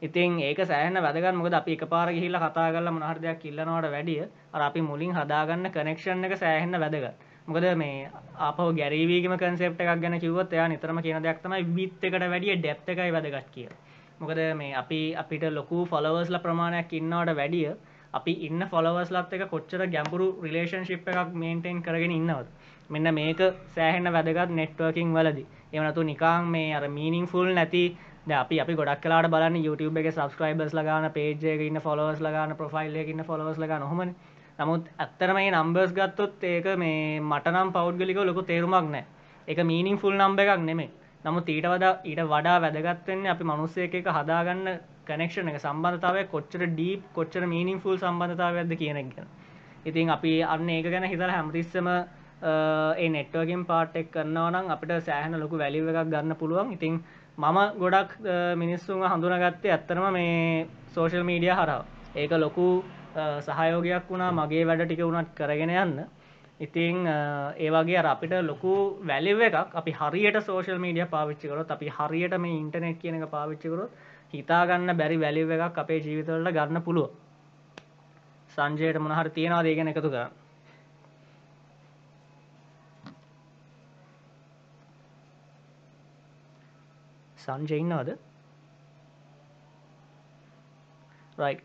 ඉතින් 0.02 0.40
ඒක 0.41 0.60
සෑහන 0.64 0.98
වැදගත්. 0.99 1.34
මොකද 1.34 1.53
අපි 1.53 1.73
එක 1.73 1.84
පාර 1.88 2.07
ගිහිල්ල 2.10 2.38
කතා 2.38 2.69
කරලා 2.69 2.94
මොනහර 2.94 3.19
දෙයක් 3.19 3.45
ඉල්ලනවට 3.45 3.91
වැඩිය 3.91 4.23
අර 4.53 4.61
අපි 4.61 4.82
මුලින් 4.84 5.14
හදාගන්න 5.14 5.72
කනෙක්ෂන් 5.72 6.26
එක 6.26 6.38
සෑහෙන්න 6.38 6.80
වැදගත්. 6.80 7.14
මොකද 7.44 7.65
මේ 7.76 8.10
අප 8.40 8.60
ගැරීවීම 8.73 9.34
කන්සෙප්ට 9.36 9.82
එකක් 9.82 10.02
ගැන 10.02 10.19
කිව්වොත් 10.19 10.53
එයා 10.53 10.68
නිතරම 10.68 10.99
කියන 11.02 11.23
දෙයක් 11.23 11.40
තමයි 11.41 11.64
විත් 11.72 12.03
එකට 12.03 12.26
වැඩිය 12.26 12.56
ඩෙප් 12.57 12.90
එකයි 12.90 13.11
වැදගත් 13.11 13.49
කිය 13.52 13.69
මොකද 14.19 14.40
මේ 14.56 14.76
අපි 14.76 15.02
අපිට 15.15 15.44
ලොකු 15.52 15.86
ෆොලවර්ස්ල 15.86 16.38
ප්‍රමාණයක් 16.40 16.94
ඉන්නවට 16.94 17.34
වැඩිය 17.34 17.72
අපි 18.13 18.33
ඉන්න 18.41 18.63
ෆොලවස්ලත් 18.67 19.33
එක 19.33 19.43
කොච්චර 19.49 19.81
ගැඹුරු 19.88 20.27
රිලේෂන්ශිප් 20.43 21.07
එකක් 21.07 21.33
මේන්ටෙන් 21.35 21.81
කරගෙන 21.81 22.11
ඉන්නවද? 22.11 22.47
මෙන්න 22.89 23.13
මේක 23.13 23.41
සෑහෙන්න 23.75 24.11
වැදගත් 24.11 24.51
නෙට්වර්කින් 24.51 25.13
වලදි. 25.13 25.45
එවනතු 25.73 26.03
නිකාං 26.03 26.47
මේ 26.47 26.73
අර 26.73 26.88
මීනිින් 26.89 27.27
ෆුල් 27.27 27.53
නැති 27.53 27.83
අපි 28.31 28.59
අපි 28.59 28.75
ගොඩක් 28.75 29.01
කලාට 29.01 29.29
බලන්න 29.29 29.63
YouTube 29.63 29.97
එක 29.97 30.11
සබස්ක්‍රයිබර්ස් 30.11 30.73
ලගාන 30.73 31.09
පේජ්ක 31.11 31.61
ඉන්න 31.61 31.79
ෆොලවස් 31.79 32.19
ලගාන 32.19 32.55
ප්‍රොෆයිල් 32.55 32.95
ඉන්න 33.05 33.23
ෆොලවස් 33.23 33.57
ලගන 33.57 33.83
හොම 33.83 34.03
නමුත් 34.59 34.89
ඇත්තරම 34.97 35.35
මේ 35.35 35.51
නම්බර්ස් 35.51 35.93
ගත්තොත් 35.93 36.43
ඒක 36.45 36.67
මේ 36.77 37.19
මටනම් 37.21 37.71
පෞද්ගලික 37.71 38.19
ලොකු 38.19 38.41
තේරුමක් 38.43 38.89
නෑ. 38.89 39.05
එක 39.47 39.57
මීනිින් 39.63 39.97
ෆුල් 39.97 40.15
නම්බ 40.15 40.39
එකක් 40.39 40.59
නෙමේ 40.61 40.91
නමුත් 41.25 41.49
ඊට 41.49 41.65
වඩා 41.65 41.93
ඊට 42.03 42.21
වඩා 42.25 42.61
වැදගත්වෙන්නේ 42.61 43.31
අපි 43.31 43.43
මනුස්සය 43.43 43.81
එක 43.83 44.07
හදාගන්න 44.09 44.67
කනෙක්ෂණ 45.07 45.52
එක 45.52 45.60
සම්බන්ධතාවය 45.60 46.23
කොච්චර 46.34 46.64
ඩීප් 46.68 47.03
කොච්චර 47.14 47.44
මීනිින් 47.53 47.80
ෆුල් 47.80 47.98
සම්බන්ධතාවයක්ද 47.98 48.73
කියනෙක් 48.78 49.10
ගැන. 49.15 49.28
ඉතින් 49.86 50.10
අපි 50.10 50.34
අන්න 50.45 50.69
ඒක 50.69 50.86
ගැන 50.86 51.06
හිතල 51.06 51.30
හැමතිස්සම 51.30 51.88
ඒ 52.44 53.10
නෙට්වගින් 53.10 53.65
පාට්ටෙක් 53.65 54.11
කරන්නවනම් 54.11 54.69
අපිට 54.69 54.94
සෑහන 55.02 55.40
ලොකු 55.40 55.57
වැලිව 55.57 55.90
එකක් 55.90 56.10
ගන්න 56.10 56.36
පුළුවන්. 56.36 56.73
ඉතින් 56.73 57.02
මම 57.38 57.57
ගොඩක් 57.80 58.15
මිනිස්සුන් 58.56 59.03
හඳුනගත්තේ 59.03 59.72
ඇත්තරම 59.72 60.07
මේ 60.14 60.68
සෝෂල් 60.94 61.23
මීඩිය 61.23 61.52
හරව 61.52 61.82
ඒක 62.15 62.32
ලොකු 62.38 62.68
සහයෝගයක් 63.41 64.10
වුණා 64.10 64.32
මගේ 64.34 64.65
වැඩ 64.65 64.86
ටික 64.86 65.02
වුණත් 65.02 65.30
කරගෙන 65.36 65.73
යන්න. 65.76 66.02
ඉතිං 66.60 67.06
ඒවගේ 67.57 68.02
අපිට 68.06 68.34
ලොකු 68.44 68.73
වැලිව 69.03 69.41
එකක් 69.41 69.76
අපි 69.76 69.91
හරියට 69.94 70.38
සෝෂල් 70.41 70.78
මීඩිය 70.78 71.06
පාවිච්චිකරොත් 71.10 71.72
අපි 71.72 71.88
හරියට 71.90 72.38
මේ 72.38 72.60
ඉන්ටනෙට් 72.60 72.99
කියන 73.02 73.15
එක 73.18 73.30
පාවිච්චිකරොත් 73.30 73.90
හිතාගන්න 74.34 74.98
බැරි 74.98 75.18
වැලිව 75.20 75.52
එකක් 75.52 75.78
අපේ 75.78 75.99
ජීවිතවලට 75.99 76.53
ගන්න 76.53 76.84
පුළුව 76.84 77.10
සංජයට 78.49 78.99
මොනහර 78.99 79.30
තියෙනවා 79.30 79.64
දේගෙන 79.64 79.88
එකතු 79.88 80.10
කරන්න? 80.10 80.32
සංජය 87.38 87.78
ඉන්නවද? 87.78 88.16
රයි 91.38 91.60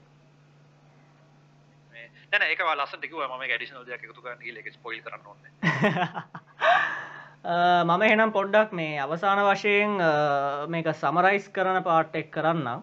නැන 2.32 2.42
ඒක 2.44 2.60
ලස්සට 2.74 3.04
කිව 3.04 3.20
ම 3.22 3.44
ඩිෂනල් 3.50 3.84
දෙයක් 3.84 4.02
එකතු 4.02 4.20
කරන්න 4.20 4.42
එක 4.58 4.72
ස්පොයිල් 4.72 5.02
කරන්න 5.02 5.26
ඕන්න 5.26 5.42
මම 7.46 8.02
එනම් 8.02 8.32
පොඩ්ඩක් 8.32 8.72
මේ 8.72 8.98
අවසාන 8.98 9.38
වශයෙන් 9.40 9.92
මේක 10.68 10.86
සමරයිස් 10.92 11.44
කරන 11.48 11.76
පාට්ටෙක් 11.80 12.30
කරන්න 12.32 12.82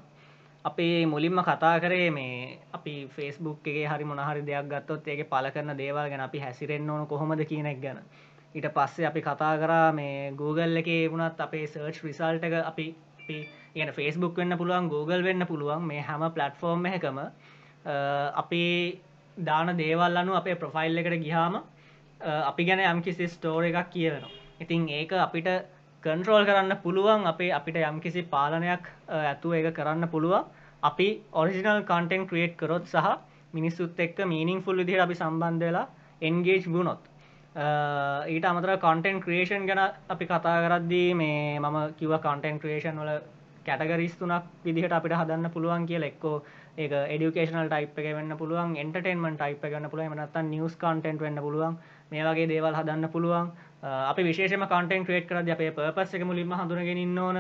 අපි 0.66 1.06
මුලින්ම 1.06 1.40
කතා 1.40 1.82
කරේ 1.82 2.10
මේ 2.10 2.60
අපි 2.72 2.94
ෆෙස්බුක් 3.10 3.60
එකේ 3.62 3.84
හරි 3.86 4.06
මොනහරි 4.06 4.42
දෙයක් 4.42 4.70
ගත්තොත් 4.70 5.06
ඒක 5.06 5.28
පල 5.28 5.50
කරන 5.50 5.76
දේවල් 5.76 6.08
ගැන 6.08 6.22
අපි 6.22 6.40
හැසිරෙන්න්න 6.40 6.90
ඕන 6.90 7.04
කොහොමද 7.06 7.44
කියනෙක් 7.44 7.82
ගැන. 7.82 8.00
ඊට 8.56 8.68
පස්සේ 8.70 9.06
අපි 9.06 9.22
කතා 9.22 9.58
කරා 9.58 9.92
මේ 9.92 10.32
Google 10.34 10.80
එකේ 10.80 11.10
වුණත් 11.10 11.40
අපේ 11.40 11.68
සර්ච් 11.68 12.00
රිසල්ට 12.02 12.44
එක 12.44 12.56
අපි 12.64 12.86
කියන 13.74 13.92
ෆෙස්බුක් 13.92 14.38
වෙන්න 14.38 14.58
පුළුවන් 14.58 14.88
Google 14.88 15.24
වෙන්න 15.24 15.46
පුළුවන් 15.46 15.84
මේ 15.84 16.02
හැම 16.02 16.24
පලට්ෆෝර්ම් 16.30 16.86
එකම 16.88 17.20
අපි 18.36 18.64
දාන 19.38 19.76
දේවල් 19.76 20.18
අනු 20.18 20.36
අපේ 20.36 20.56
ප්‍රොෆයිල් 20.56 20.98
එකට 20.98 21.20
ගිහාම 21.20 21.60
අපි 22.22 22.66
ගැන 22.66 22.86
යම්කිසි 22.86 23.28
ස්ටෝර 23.28 23.66
එකක් 23.66 23.92
කියවෙනවා 23.92 24.43
ඉතින් 24.60 24.90
ඒක 24.90 25.12
අපිට 25.20 25.50
කන්ට්‍රෝල් 26.04 26.46
කරන්න 26.46 26.78
පුළුවන් 26.78 27.26
අපේ 27.26 27.52
අපිට 27.52 27.78
යම්කිසි 27.82 28.22
පාලනයක් 28.26 28.86
ඇතුව 29.10 29.54
එක 29.54 29.74
කරන්න 29.74 30.08
පුළුවන්. 30.08 30.46
අපි 30.84 31.08
ඔරිසිනල් 31.34 31.84
කන්ටෙන්් 31.84 32.28
ක්‍රියේට් 32.28 32.58
කරොත් 32.58 32.86
සහ 32.88 33.18
මිනිස්සුත් 33.54 34.00
එක්ක 34.00 34.18
මීනිින් 34.26 34.62
ෆුල් 34.62 34.78
විදිහට 34.78 35.02
අපි 35.02 35.16
සම්බන්ධ 35.16 35.60
වෙලා 35.62 35.88
එන්ගේජ් 36.22 36.66
ගුණොත් 36.68 37.02
ඊට 37.56 38.46
අමතර 38.46 38.74
කන්ටෙන්් 38.78 39.22
ක්‍රේෂන් 39.22 39.66
ගැන 39.66 39.82
අපි 40.10 40.26
කතා 40.26 40.58
කරද්දී 40.60 41.14
මේ 41.16 41.60
මම 41.60 41.78
කිව 41.96 42.12
කන්ටෙන්් 42.20 42.60
ක්‍රේෂන් 42.60 42.98
වල 42.98 43.22
කැටගරිස් 43.64 44.16
තුනක් 44.16 44.44
විදිහට 44.64 44.92
අපිට 44.92 45.14
හදන්න 45.14 45.52
පුළුවන් 45.52 45.86
කිය 45.86 46.02
එක්කෝ 46.04 46.42
ඒ 46.76 46.88
ඩිකේෂනල් 47.14 47.70
ටයිප් 47.70 48.00
එක 48.00 48.08
වෙන්න 48.12 48.36
පුළුවන් 48.36 48.76
එන්ටර්ටේන්මන් 48.76 49.38
ටයිප් 49.38 49.62
ගන්න 49.64 49.90
පුළුව 49.90 50.16
නත් 50.16 50.44
නිියස් 50.46 50.76
කන්ටෙන්ට් 50.76 51.22
වෙන්න 51.22 51.38
පුළුවන්. 51.38 51.78
මේ 52.14 52.24
වගේ 52.24 52.48
දේවල් 52.48 52.76
හදන්න 52.76 53.10
පුළුවන්. 53.10 53.52
අපි 53.84 54.24
විශේෂම 54.24 54.64
කන්ටෙන්ට් 54.66 55.08
ක්‍රේට් 55.08 55.28
කරද 55.28 55.50
අපේ 55.50 55.74
පර්පස් 55.74 56.14
එක 56.14 56.24
මුලින්ම 56.24 56.54
හඳුනගෙන 56.54 57.18
ඕන. 57.20 57.40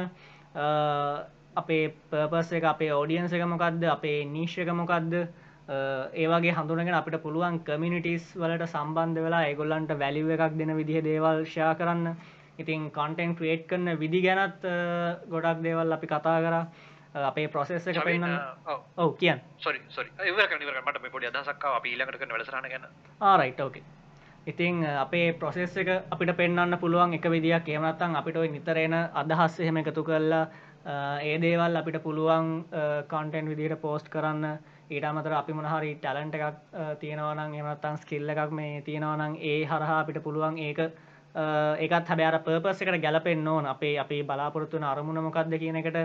අපේ 1.55 1.93
පර්පස් 2.11 2.51
එක 2.53 2.63
අපේ 2.65 2.91
ෝඩියන්ස 2.91 3.33
එක 3.33 3.45
මොකක්ද 3.45 3.83
අපේ 3.87 4.25
නිශ්ක 4.27 4.71
මොකක්ද 4.73 5.13
ඒවගේ 6.15 6.53
හඳුනගෙන 6.53 6.93
අපිට 6.93 7.21
පුළුවන් 7.21 7.59
කමිනිිටස් 7.61 8.33
වලට 8.35 8.67
සම්බන්ධ 8.67 9.21
වෙලා 9.21 9.43
ඒගොල්ලන්ට 9.45 9.93
වැලිව 9.95 10.31
එකක් 10.31 10.57
දෙන 10.57 10.75
විදිහ 10.75 11.01
දේවල්ශා 11.01 11.75
කරන්න. 11.75 12.15
ඉතින් 12.59 12.89
කන්ටෙන්් 12.91 13.35
ක්‍රේට් 13.35 13.67
කරන 13.67 13.97
විදි 13.97 14.21
ගැනත් 14.21 14.67
ගොඩක් 15.29 15.63
දේවල් 15.63 15.93
අපි 15.93 16.07
කතා 16.07 16.37
කර. 16.39 16.55
අපේ 17.23 17.47
ප්‍රොසෙස් 17.47 17.87
එක 17.87 18.03
පෙන්න්න 18.03 18.25
ඔව. 18.97 19.17
කියන් 19.17 19.41
සොරි 19.57 19.81
සොරි 19.87 20.09
මට 20.11 21.11
පොඩි 21.11 21.27
අදසක්කාව 21.27 21.75
අපි 21.75 21.89
ඊලකට 21.89 22.19
කන 22.19 22.31
වැඩසරන 22.31 22.69
ගැන. 22.69 22.87
ආරයිට 23.21 23.61
ඕකේ 23.61 24.02
ඉතිං 24.45 24.83
අපේ 24.83 25.31
ප්‍රොසෙස් 25.33 25.75
එක 25.77 25.89
අපිට 26.11 26.35
පෙන්න්න 26.35 26.77
පුළුවන් 26.77 27.13
එක 27.13 27.25
විදියක් 27.25 27.67
ඒමනත්තන් 27.67 28.15
අපිට 28.15 28.35
නිතරෙන 28.51 28.93
අදහස් 28.93 29.59
එහෙම 29.59 29.77
එකතු 29.77 30.03
කරලා 30.03 30.47
ඒ 31.21 31.37
දේවල් 31.37 31.75
අපිට 31.75 32.03
පුළුවන් 32.03 32.65
කන්ටෙන්් 33.07 33.47
විදිහට 33.47 33.79
පෝස්ට් 33.79 34.09
කරන්න. 34.09 34.59
ඊට 34.89 35.05
අමතර 35.05 35.33
අපි 35.33 35.53
මොනහරි 35.53 35.95
ටැලන්ට 35.95 36.35
එකක් 36.35 36.59
තියෙනවනම් 36.99 37.53
එමත්තන් 37.55 37.97
ස්කිල්ල 37.97 38.29
එකක් 38.29 38.51
මේ 38.51 38.81
තියෙනවනම් 38.81 39.37
ඒ 39.41 39.63
හරහා 39.63 39.99
අපිට 40.01 40.19
පුළුවන් 40.21 40.57
ඒක 40.59 40.79
ඒකත් 41.35 42.09
හැබෑර 42.09 42.39
පර්පස් 42.39 42.81
එකට 42.81 43.01
ගැලපෙන්න්න 43.01 43.47
ඕන. 43.47 43.65
අපේ 43.65 43.95
අපි 43.97 44.23
බලාපොරත්තුන 44.23 44.83
අරමුණ 44.83 45.23
මොකක්ද 45.23 45.55
කියන 45.57 45.75
එකට 45.75 45.97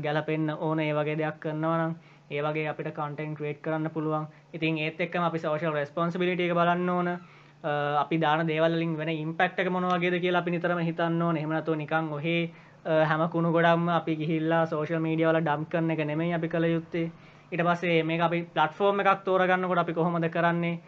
ගැලපෙන්න්න 0.00 0.54
ඕන 0.60 0.78
ඒ 0.80 0.94
වගේ 0.94 1.18
දෙයක් 1.18 1.40
කරන්නවනම් 1.40 1.98
ඒවගේ 2.30 2.68
අපිට 2.68 2.94
කන්ටෙන්් 2.94 3.34
ක්‍රේට් 3.34 3.60
කරන්න 3.62 3.90
පුළුවන්. 3.90 4.28
ඉතින් 4.54 4.78
ඒත් 4.78 5.00
එක්කම 5.00 5.26
අපි 5.26 5.38
සෝශල් 5.40 5.74
රස්පොන්සිබිලිට 5.74 6.40
එක 6.40 6.54
බලන්න 6.54 6.88
ඕන. 6.90 7.18
අපි 7.64 8.18
දාන 8.18 8.46
දේවලින් 8.46 8.96
වෙන 8.96 9.08
ඉම්පෙක්ට 9.10 9.70
මොනවගේද 9.70 10.20
කියලා 10.20 10.40
අපි 10.40 10.50
නිතරම 10.50 10.78
හිතන්න 10.80 11.22
ඕන. 11.22 11.36
හෙමනතු 11.36 11.74
නිකං 11.74 12.12
ඔහේ 12.12 12.50
හැම 12.84 13.28
කුණු 13.30 13.52
ගොඩම් 13.52 13.88
අපි 13.90 14.16
ගිහිල්ලා 14.16 14.66
සෝශල් 14.66 15.00
මීඩියවල 15.00 15.40
ඩම් 15.40 15.64
කරන 15.66 15.90
එක 15.90 16.04
නෙමයි 16.04 16.34
අපි 16.34 16.48
කළ 16.48 16.64
යුත්තේ. 16.66 17.10
ඉට 17.52 17.62
පස්සේ 17.62 18.02
මේ 18.02 18.20
අපි 18.20 18.46
පලටෆෝර්ම් 18.54 19.00
එකක් 19.00 19.24
තෝරගන්නකොට 19.24 19.78
අපි 19.78 19.92
කොහොමද 19.94 20.28
කරන්නේ? 20.30 20.78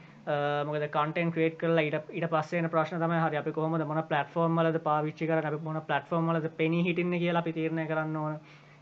මොකද 0.66 0.84
කටන් 0.86 1.32
ක්‍රේට 1.32 1.56
කරලා 1.58 1.82
ඊට 1.82 1.96
ඉට 2.12 2.26
පස්සේ 2.30 2.68
ප්‍රශ්න 2.68 3.00
තම 3.00 3.14
හරි 3.16 3.36
අපි 3.36 3.52
කොහොමද 3.52 3.84
මොන 3.86 4.02
පලටෆෝර්ම් 4.04 4.60
ලද 4.62 4.78
පාවිච්චි 4.80 5.26
කර 5.26 5.46
අපි 5.46 5.58
මොන 5.62 5.80
පලටෆෝර්ම් 5.82 6.30
ලද 6.34 6.48
පෙනී 6.56 6.84
හිටින්න 6.84 7.18
කියලා 7.18 7.40
අපි 7.40 7.52
තීරණය 7.52 7.86
කරන්න 7.86 8.16
ඕන. 8.16 8.38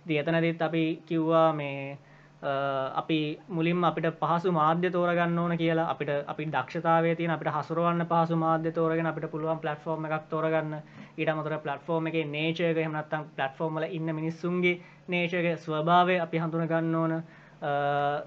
දියතනදත් 0.06 0.62
අපි 0.62 0.84
කිව්වා 1.06 1.52
මේ 1.52 1.98
අපි 2.42 3.38
මුලින් 3.48 3.82
අපිට 3.82 4.14
පහසු 4.14 4.52
මාධ්‍ය 4.52 4.90
තෝරගන්න 4.90 5.38
ඕන 5.38 5.56
කියලා 5.56 5.90
අපිට 5.90 6.10
අපි 6.24 6.44
දක්ෂතාවේ 6.46 7.16
තියන 7.16 7.30
අපිට 7.30 7.50
හසුරුවන්න 7.50 8.06
පහසු 8.06 8.36
මාධ්‍ය 8.36 8.72
තෝරගෙන 8.72 9.06
අපිට 9.06 9.26
පුළුවන් 9.26 9.58
පලටෆෝර්ම් 9.58 10.04
එකක් 10.06 10.28
තෝරගන්න. 10.28 10.76
ඊට 11.16 11.30
මතර 11.30 11.58
පලටෆෝර්ම් 11.58 12.06
එක 12.06 12.14
නේචයක 12.26 12.78
හමනත්තම් 12.78 13.24
පලටෆෝර්ම්ල 13.34 13.88
ඉන්න 13.90 14.14
මිනිස්සුන්ගේ 14.14 14.80
නේචක 15.08 15.34
ස්වභාවය 15.58 16.20
අපි 16.20 16.38
හඳුනගන්න 16.38 16.94
ඕන. 16.94 17.22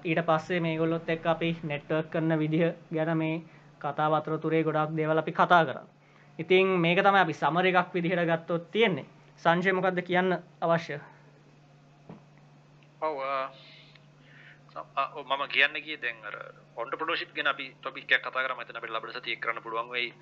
ඊට 0.04 0.20
පස්සේ 0.22 0.60
මේ 0.60 0.76
ගොල්ලොත් 0.76 1.08
එක් 1.08 1.26
අපි 1.26 1.56
නෙට්වර්ක් 1.64 2.10
කරන 2.10 2.38
විදිහ 2.38 2.74
ගැන 2.90 3.16
මේ 3.16 3.42
කතාවතර 3.80 4.38
තුරේ 4.38 4.62
ගොඩක් 4.62 4.94
දේවල් 4.94 5.18
අපි 5.18 5.32
කතා 5.32 5.64
කරන්න 5.64 5.88
ඉතින් 6.38 6.66
මේක 6.78 6.98
තම 7.00 7.16
අපි 7.16 7.32
සමර 7.34 7.66
එකක් 7.66 7.92
විදිහට 7.92 8.26
ගත්තොත් 8.26 8.70
තියෙන්නේ. 8.70 9.06
සංශයමකක්ද 9.42 10.02
කියන්න 10.02 10.38
අවශ්‍ය? 10.60 11.00
ඔව් 13.00 13.16
මම 14.74 15.42
කියන්න 15.48 15.76
කිය 15.84 15.96
දැන් 15.98 16.16
ඔොන්ට 16.76 16.96
පොඩෝෂිප් 16.98 17.34
ගෙන 17.34 17.46
අපි 17.46 17.74
තොපික් 17.82 18.06
කතා 18.06 18.32
කර 18.32 18.54
මතන 18.54 18.76
අපට 18.76 18.90
ලබට 18.90 19.18
සතිය 19.18 19.36
කරන්න 19.36 19.62
පුළුවන් 19.62 19.90
වෙයි. 19.90 20.12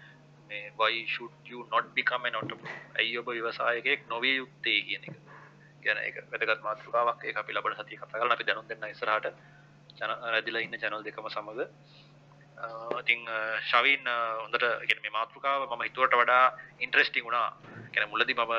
මේ 0.51 0.73
වයි 0.79 1.07
ෂුට් 1.07 1.51
නොට් 1.71 1.95
බිකම 1.95 2.27
නොට 2.33 2.53
ඇයි 2.99 3.19
ඔබ 3.19 3.29
විවසායකෙක් 3.29 4.09
නොවේ 4.09 4.35
යුත්තේ 4.37 4.81
කියන 4.83 5.05
එක. 5.05 5.17
ගැන 5.85 5.99
එක 5.99 6.17
වැදගත් 6.33 6.63
මාතෘකාවක්. 6.63 7.25
ඒ 7.25 7.35
අපි 7.37 7.53
ලබට 7.53 7.81
සතිය 7.81 7.97
කතා 7.97 8.21
කරන 8.21 8.33
අපි 8.33 8.45
දැනුම් 8.45 8.69
දෙන්න 8.69 8.91
ඉස්සරහට 8.91 9.31
චන 9.97 10.13
රැදිලා 10.33 10.63
ඉන්න 10.63 10.81
චැනල් 10.83 11.05
දෙකම 11.05 11.31
සමඟ 11.31 11.63
ඉතිං 13.01 13.21
ශවීන් 13.71 14.05
හොඳට 14.43 14.65
ගෙන 14.89 15.03
මේ 15.03 15.17
මාතෘකාව 15.19 15.67
මම 15.69 15.83
හිතුවට 15.83 16.21
වඩා 16.21 16.45
ඉන්ට්‍රෙස්ටිං 16.81 17.25
වුණා. 17.25 17.49
කැන 17.93 18.11
මුලදි 18.11 18.35
මම 18.35 18.53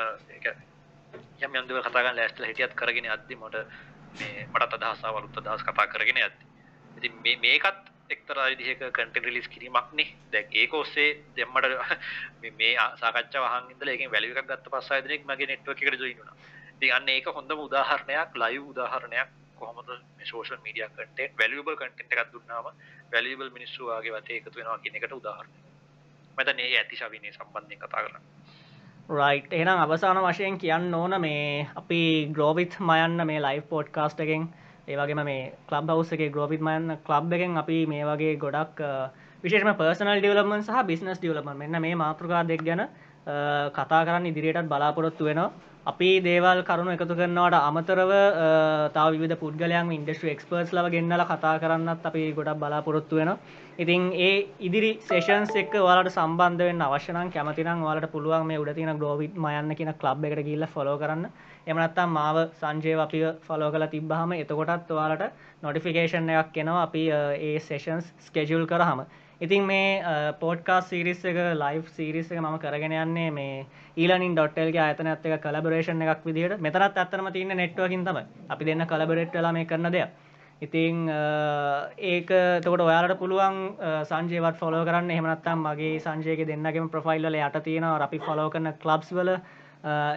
යම් 1.44 1.54
යන්දව 1.58 1.78
කතාගන්න 1.84 2.16
ලෑස්ටල 2.16 2.48
හිටියත් 2.48 2.74
කරගෙන 2.74 3.10
අද්දි 3.10 3.36
මට 3.36 3.56
මේ 3.56 3.91
මටත් 4.14 4.76
අදහසා 4.80 5.12
වලුත් 5.12 5.38
අදහස් 5.38 5.64
කතා 5.64 5.86
කරගෙන 5.88 6.18
ඇති 6.18 6.44
ඉති 6.98 7.36
මේකත් 7.38 7.92
එක්තරා 8.10 8.46
විදිහක 8.46 8.80
කටන් 8.80 9.24
රිලිස් 9.24 9.48
කිරීමක්නේ. 9.48 10.08
දැක් 10.32 10.48
ඒක 10.52 10.74
ඔස්සේ 10.74 11.10
දෙම්මට 11.36 11.66
මේ 12.54 12.72
සාකච්ඡ 12.96 13.38
වහන්ද 13.38 13.88
ඒක 13.88 14.10
වැලික 14.10 14.34
ගත්ත 14.40 14.66
පස්සාදනෙක් 14.68 15.24
මගේ 15.24 15.46
නෙට්ව 15.46 15.70
එකට 15.70 16.00
ජොයිනුනා 16.00 16.36
තියන්න 16.80 17.08
ඒක 17.08 17.26
හොඳම 17.28 17.58
උදාහරණයක් 17.60 18.36
ලයි 18.36 18.58
උදාහරණයක් 18.64 19.28
කොහොමද 19.56 19.90
social 20.24 20.60
media 20.64 20.88
content 20.90 21.38
valuable 21.38 21.76
content 21.76 22.14
එකක් 22.14 22.32
දුන්නාම 22.32 22.70
වැලිබල් 23.12 23.50
මිනිස්සුවාගේ 23.50 24.14
වතේ 24.14 24.38
එකතු 24.38 24.56
වෙනවා 24.56 24.78
කියන 24.78 24.96
එකට 24.96 25.12
උදාහරණ 25.12 25.52
මෙත 26.38 26.48
ඒ 26.56 26.70
ඇතිශවිනේ 26.76 27.32
සම්බන්ධය 27.32 27.76
කතා 27.78 28.02
කරන්න 28.02 28.41
රයි් 29.08 29.42
එහෙනම් 29.50 29.78
අවසාන 29.78 30.16
වශයෙන් 30.18 30.58
කියන්න 30.58 30.94
ඕන 30.94 31.20
මේ 31.20 31.66
අපි 31.74 32.28
ග්‍රෝවිත් 32.28 32.76
මයන්න 32.80 33.26
මේ 33.26 33.40
ලයි් 33.40 33.60
පෝට් 33.62 33.90
කාස්ට 33.90 34.20
එකෙන් 34.20 34.48
ඒවගේම 34.88 35.24
මේ 35.24 35.52
කලබ් 35.66 35.90
හවස් 35.90 36.12
එක 36.12 36.22
ග්‍රෝවිත් 36.30 36.60
මයන්න 36.60 36.98
කලබ් 37.02 37.32
එකෙන් 37.32 37.56
අපි 37.56 37.86
මේ 37.86 38.04
වගේ 38.04 38.36
ගොඩක් 38.36 38.80
විශේෂම 39.44 39.74
පර්සනල් 39.74 40.18
ඩියවලමන් 40.18 40.62
සහ 40.62 40.84
බිස්නස් 40.84 41.18
ඩියවලම 41.18 41.50
මෙන්න 41.54 41.80
මේ 41.80 41.94
මාතෘකා 41.96 42.42
දෙක් 42.44 42.62
ගැන 42.62 42.86
කතා 43.72 44.04
කරන්න 44.04 44.26
ඉදිරියටත් 44.26 44.68
බලාපොරොත්තු 44.68 45.24
වෙනවා. 45.24 45.50
අපි 45.84 46.20
දේවල් 46.20 46.62
කරුණු 46.62 46.92
එකතු 46.92 47.06
කරනවට 47.10 47.54
අමතරව 47.60 48.10
තාව 48.94 49.14
විධ 49.14 49.36
පුද්ගලයන් 49.36 49.88
ඉන්ඩස්ට්‍ර 49.90 50.28
එක්ස්පර්ස් 50.28 50.70
ලව 50.70 50.92
ගෙන්න්නල 50.92 51.24
කතා 51.24 51.54
කරන්නත් 51.58 52.04
අපි 52.04 52.22
ගොඩක් 52.32 52.60
බලාපොරොත්තු 52.60 53.16
වෙන 53.16 53.30
ඉතින් 53.76 54.02
ඒ 54.16 54.46
ඉදිරි 54.60 54.90
සේෂන්ස් 55.02 55.50
එක් 55.56 55.74
වලට 55.74 56.12
සම්බන්ධවෙන් 56.12 56.82
අවශ්‍යනම් 56.82 57.32
කැමතිනම් 57.32 57.82
වලට 57.82 58.12
පුළුවන් 58.12 58.46
මේ 58.46 58.58
උඩතින 58.58 58.92
ග්‍රෝවිට් 58.94 59.34
මයන්න 59.36 59.74
කියන 59.74 59.90
කලබ් 59.94 60.24
එකට 60.24 60.44
ගිල්ල 60.44 60.66
ෆොලෝ 60.68 60.96
කරන්න. 60.98 61.26
එමනත්තම් 61.66 62.10
මාව 62.10 62.38
සංජය 62.60 62.94
අපි 63.00 63.24
ෆලෝ 63.42 63.72
කල 63.72 63.86
තිබ්බහම 63.88 64.32
එතකොටත් 64.34 64.88
වාලට 64.92 65.26
නොටිෆිකේෂන් 65.62 66.30
එකක් 66.32 66.54
කෙනවා 66.54 66.82
අපි 66.82 67.02
ඒ 67.40 67.58
සේෂන්ස් 67.60 68.14
ස්කෙජුල් 68.20 68.66
කරහම 68.66 69.02
ඉතින් 69.40 69.64
මේ 69.66 70.02
පෝඩ්කාස් 70.40 70.88
සිරිස් 70.88 71.24
එක 71.24 71.38
ලයිෆ් 71.62 71.88
සිරිස් 71.96 72.32
එක 72.32 72.40
ම 72.40 72.58
කරගෙන 72.58 72.92
යන්නේ 72.92 73.30
මේ 73.30 73.66
ඊලනින් 73.96 74.34
ඩොට්ටල්ගේ 74.34 74.90
අතන 74.90 75.08
ඇත්ත 75.12 75.24
එක 75.26 75.40
කලබරේෂන් 75.42 76.02
එකක් 76.02 76.26
විදිහට. 76.26 76.60
මෙතරත් 76.60 76.98
ඇත්තරම 76.98 77.32
තින්න 77.32 77.56
නෙට්වකින් 77.56 78.04
තම 78.04 78.18
අපි 78.50 78.64
දෙන්න 78.64 78.86
කලබරෙට්ලා 78.86 79.52
මේ 79.52 79.64
කරන 79.64 79.90
දෙයක්. 79.92 80.10
ඉතිං 80.62 81.08
ඒක 82.12 82.28
තකොට 82.64 82.80
ඔයාලට 82.80 83.18
පුළුවන් 83.18 83.56
සංජයවත් 84.10 84.56
ෆොලෝ 84.62 84.84
කරන්න. 84.84 85.10
එහමනත්තම් 85.10 85.64
මගේ 85.66 85.98
සංජයක 86.04 86.46
දෙන්නගේම 86.46 86.90
ප්‍රෆයිල්ල 86.90 87.34
යට 87.34 87.58
තියෙන 87.64 87.84
අපි 87.84 88.18
ෆොලෝ 88.18 88.50
කරන 88.50 88.72
කලබ්ස් 88.84 89.10
වල 89.12 89.30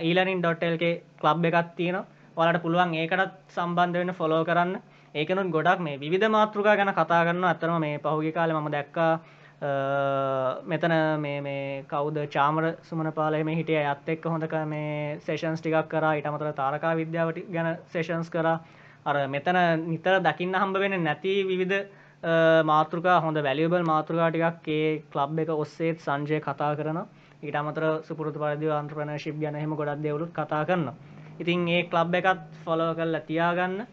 ඊලනින් 0.02 0.42
ඩොට්ටල්ගේ 0.42 1.02
කලබ් 1.22 1.46
එකක් 1.50 1.72
තියෙන 1.80 1.98
ඔයාලට 2.38 2.62
පුළුවන් 2.62 2.94
ඒකටත් 2.94 3.34
සම්බන්ධ 3.56 3.98
වෙන 4.02 4.14
ෆොලෝ 4.14 4.44
කරන්න. 4.46 4.78
ඒකනුත් 5.16 5.50
ගොඩක් 5.50 5.80
මේ 5.82 5.98
විධ 5.98 6.28
මාතෘකා 6.30 6.76
ගැන 6.76 6.92
කතා 6.92 7.24
කරන්න 7.24 7.44
අතරම 7.46 7.80
මේ 7.80 8.00
පහුගි 8.00 8.32
කාල 8.32 8.52
ම 8.52 8.70
දැක්කා 8.70 9.12
මෙතන 10.66 10.94
මේ 11.18 11.84
කවද? 11.86 12.28
චාමර 12.30 12.76
සුමන 12.84 13.12
පාලම 13.14 13.48
හිටිය. 13.50 13.80
ඇත් 13.82 14.10
එක් 14.10 14.24
හොඳක 14.26 14.56
මේ 14.68 15.20
සේෂන්ස් 15.22 15.62
ටිකක් 15.62 15.88
කර. 15.88 16.06
ඉටමතර 16.16 16.52
තාරකා 16.54 16.96
විද්‍යාවට 16.96 17.40
ගැන 17.50 17.78
සේෂන්ස් 17.88 18.30
කර. 18.30 18.48
අර 19.06 19.16
මෙතන 19.28 19.58
නිතර 19.86 20.20
දකින්න 20.22 20.54
හම්බ 20.54 20.78
වෙන 20.78 21.04
නැති 21.04 21.34
විවිධ 21.46 21.88
මාතෘකා 22.66 23.22
හොඳ 23.22 23.38
වැලියබල් 23.40 23.84
මාතෘකාටිකක් 23.86 24.68
ඒ 24.70 25.04
කලබ් 25.10 25.40
එක 25.40 25.50
ඔස්සේත් 25.56 26.00
සංජය 26.02 26.40
කතා 26.42 26.72
කරන 26.76 27.04
ඊට 27.42 27.56
අමතර 27.56 27.84
සුපුරතු 28.04 28.40
පරදි 28.40 28.72
අන්ත්‍රපනශිප් 28.74 29.36
ගැනහෙම 29.40 29.76
ගොඩක් 29.76 30.02
දෙවලුත් 30.02 30.32
කතා 30.34 30.66
කරන්න 30.66 30.90
ඉතින් 31.40 31.68
ඒ 31.70 31.84
කලබ් 31.86 32.16
එකත් 32.16 32.42
ෆොලෝ 32.64 32.94
කල්ල 32.96 33.20
තියාගන්න. 33.28 33.86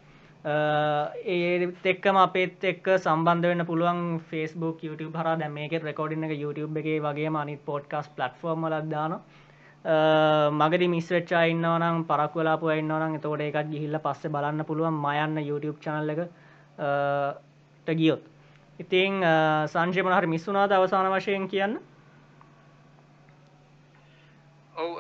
ඒත් 0.45 1.87
එක්කම 1.87 2.17
අපේත් 2.19 2.65
එක්ක 2.65 2.89
සම්බන්ධ 2.97 3.47
වෙන්න 3.47 3.67
පුළුවන් 3.67 4.01
ෆස්බුක් 4.23 4.83
YouTube 4.83 5.15
හර 5.15 5.37
දැම 5.37 5.53
මේක 5.53 5.73
රෙකෝඩින්න 5.81 6.25
එක 6.25 6.35
YouTube 6.37 6.77
එක 6.77 6.89
වගේ 7.01 7.31
අනිත් 7.37 7.65
පෝඩ්කස් 7.65 8.09
පලට්ෆෝර්ම් 8.11 8.67
ලක්දාන 8.69 9.21
මගදි 9.85 10.89
මිස්වෙච්චා 10.89 11.45
ඉන්නවනම් 11.45 12.05
පරක් 12.05 12.35
වෙලාපු 12.35 12.71
ඉන්නවනම් 12.71 13.15
එතකොට 13.15 13.41
එකත් 13.41 13.71
ගිහිල්ල 13.71 13.99
පස්ස 13.99 14.27
බලන්න 14.29 14.65
පුළුවන්. 14.65 14.95
මයන්න 14.97 15.39
YouTube 15.41 15.79
චනල්ල 15.81 16.11
එක 16.11 17.97
ගියොත්. 17.97 18.23
ඉතිං 18.79 19.23
සංජයමන 19.69 20.13
හරි 20.13 20.27
මිස්සුනාද 20.27 20.73
අවසාන 20.73 21.11
වශයෙන් 21.13 21.49
කියන්න? 21.49 21.79
ඔව් 24.75 24.99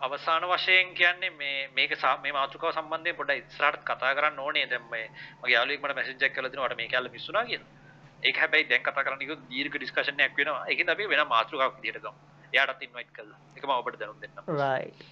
අවසාන 0.00 0.42
වශයෙන් 0.44 0.94
කියන්නේ 0.94 1.30
මේ 1.32 1.68
මේක 1.70 1.92
මේ 2.22 2.32
මාතෘකාව 2.32 2.72
සම්බන්ධයෙන් 2.72 3.16
පොඩ්ඩක් 3.16 3.44
ඉස්සරහට 3.44 3.82
කතා 3.84 4.14
කරන්න 4.14 4.38
ඕනේ 4.38 4.66
දැන් 4.66 4.86
මේ 4.90 5.10
මගේ 5.40 5.54
යාළුවෙක් 5.54 5.82
මට 5.82 5.94
මැසේජ් 5.94 6.22
එකක් 6.22 6.34
කරලා 6.34 6.50
තිනවා 6.50 6.68
මට 6.68 6.76
මේක 6.76 6.94
ඇල්ල 6.94 7.10
මිස්සුනා 7.10 7.44
කියලා. 7.44 7.68
ඒක 8.22 8.36
හැබැයි 8.36 8.68
දැන් 8.70 8.82
කතා 8.82 9.04
කරන්න 9.04 9.20
කිව්වොත් 9.20 9.44
දීර්ඝ 9.50 9.76
ඩිස්කෂන් 9.76 10.20
එකක් 10.20 10.36
වෙනවා. 10.36 10.64
ඒකෙන්ද 10.66 10.94
අපි 10.94 11.08
වෙන 11.08 11.26
මාතෘකාවක් 11.28 11.76
විදියට 11.76 12.00
ගමු. 12.00 12.14
එයාටත් 12.52 12.82
ඉන්වයිට් 12.82 13.12
කළා. 13.12 13.38
ඒක 13.56 13.64
මම 13.64 13.70
ඔබට 13.72 13.98
දැනුම් 13.98 14.20
දෙන්නම්. 14.20 14.44
right. 14.56 15.06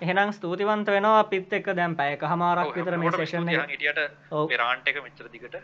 එහෙනම් 0.00 0.32
ස්තුතිවන්ත 0.32 0.88
වෙනවා 0.88 1.18
අපිත් 1.20 1.52
එක්ක 1.52 1.74
දැන් 1.74 1.96
පැයකමාරක් 1.96 2.74
විතර 2.76 2.96
මේ 2.98 3.12
සෙෂන් 3.12 3.48
එක. 3.48 3.68
හිටියට 3.68 4.02
මේ 4.32 4.58
රාන්ට් 4.58 4.88
එක 4.88 5.02
මෙච්චර 5.02 5.32
දිගට 5.32 5.56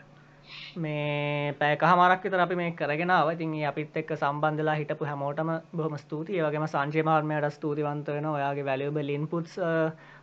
මේ 0.77 1.53
පැය 1.53 1.75
කහමරක් 1.77 2.23
විතර 2.23 2.39
අපි 2.39 2.55
මේ 2.55 2.71
කරගෙන 2.73 3.11
අවතින් 3.11 3.53
අපිත් 3.65 3.95
එක්ක 3.95 4.11
සම්බන්ධලා 4.13 4.75
හිටපු 4.75 5.05
හැමෝටම 5.05 5.51
බොහම 5.73 5.97
ස්තුතියි. 5.97 6.41
වගේම 6.41 6.67
සංජයමාර්මයට 6.67 7.49
ස්තුතිවන්ත 7.51 8.07
වෙන 8.09 8.25
ඔයාගේ 8.27 8.65
වැලියබල් 8.65 9.09
ඉන්පුට්ස් 9.09 9.57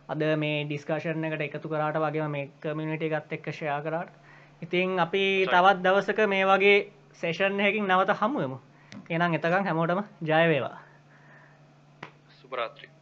අද 0.07 0.21
මේ 0.37 0.65
ඩිස්කශන් 0.65 1.25
එකට 1.25 1.45
එකතු 1.47 1.69
කරාට 1.69 1.97
වගේ 1.97 2.27
මේ 2.29 2.49
කමියනිට 2.61 3.03
එකත් 3.03 3.33
එක්ක 3.33 3.51
ෂයා 3.51 3.81
කරාට. 3.81 4.13
ඉතින් 4.61 4.99
අපි 4.99 5.25
තවත් 5.47 5.77
දවසක 5.81 6.27
මේ 6.27 6.45
වගේ 6.45 6.77
සේෂන් 7.13 7.59
හැකින් 7.59 7.87
නවත 7.87 8.15
හමුවමු 8.15 8.57
එනම් 9.09 9.33
එතකම් 9.33 9.63
හැමෝටම 9.63 10.03
ජයවේවා 10.23 10.77
සුභරාත්‍රී 12.31 12.92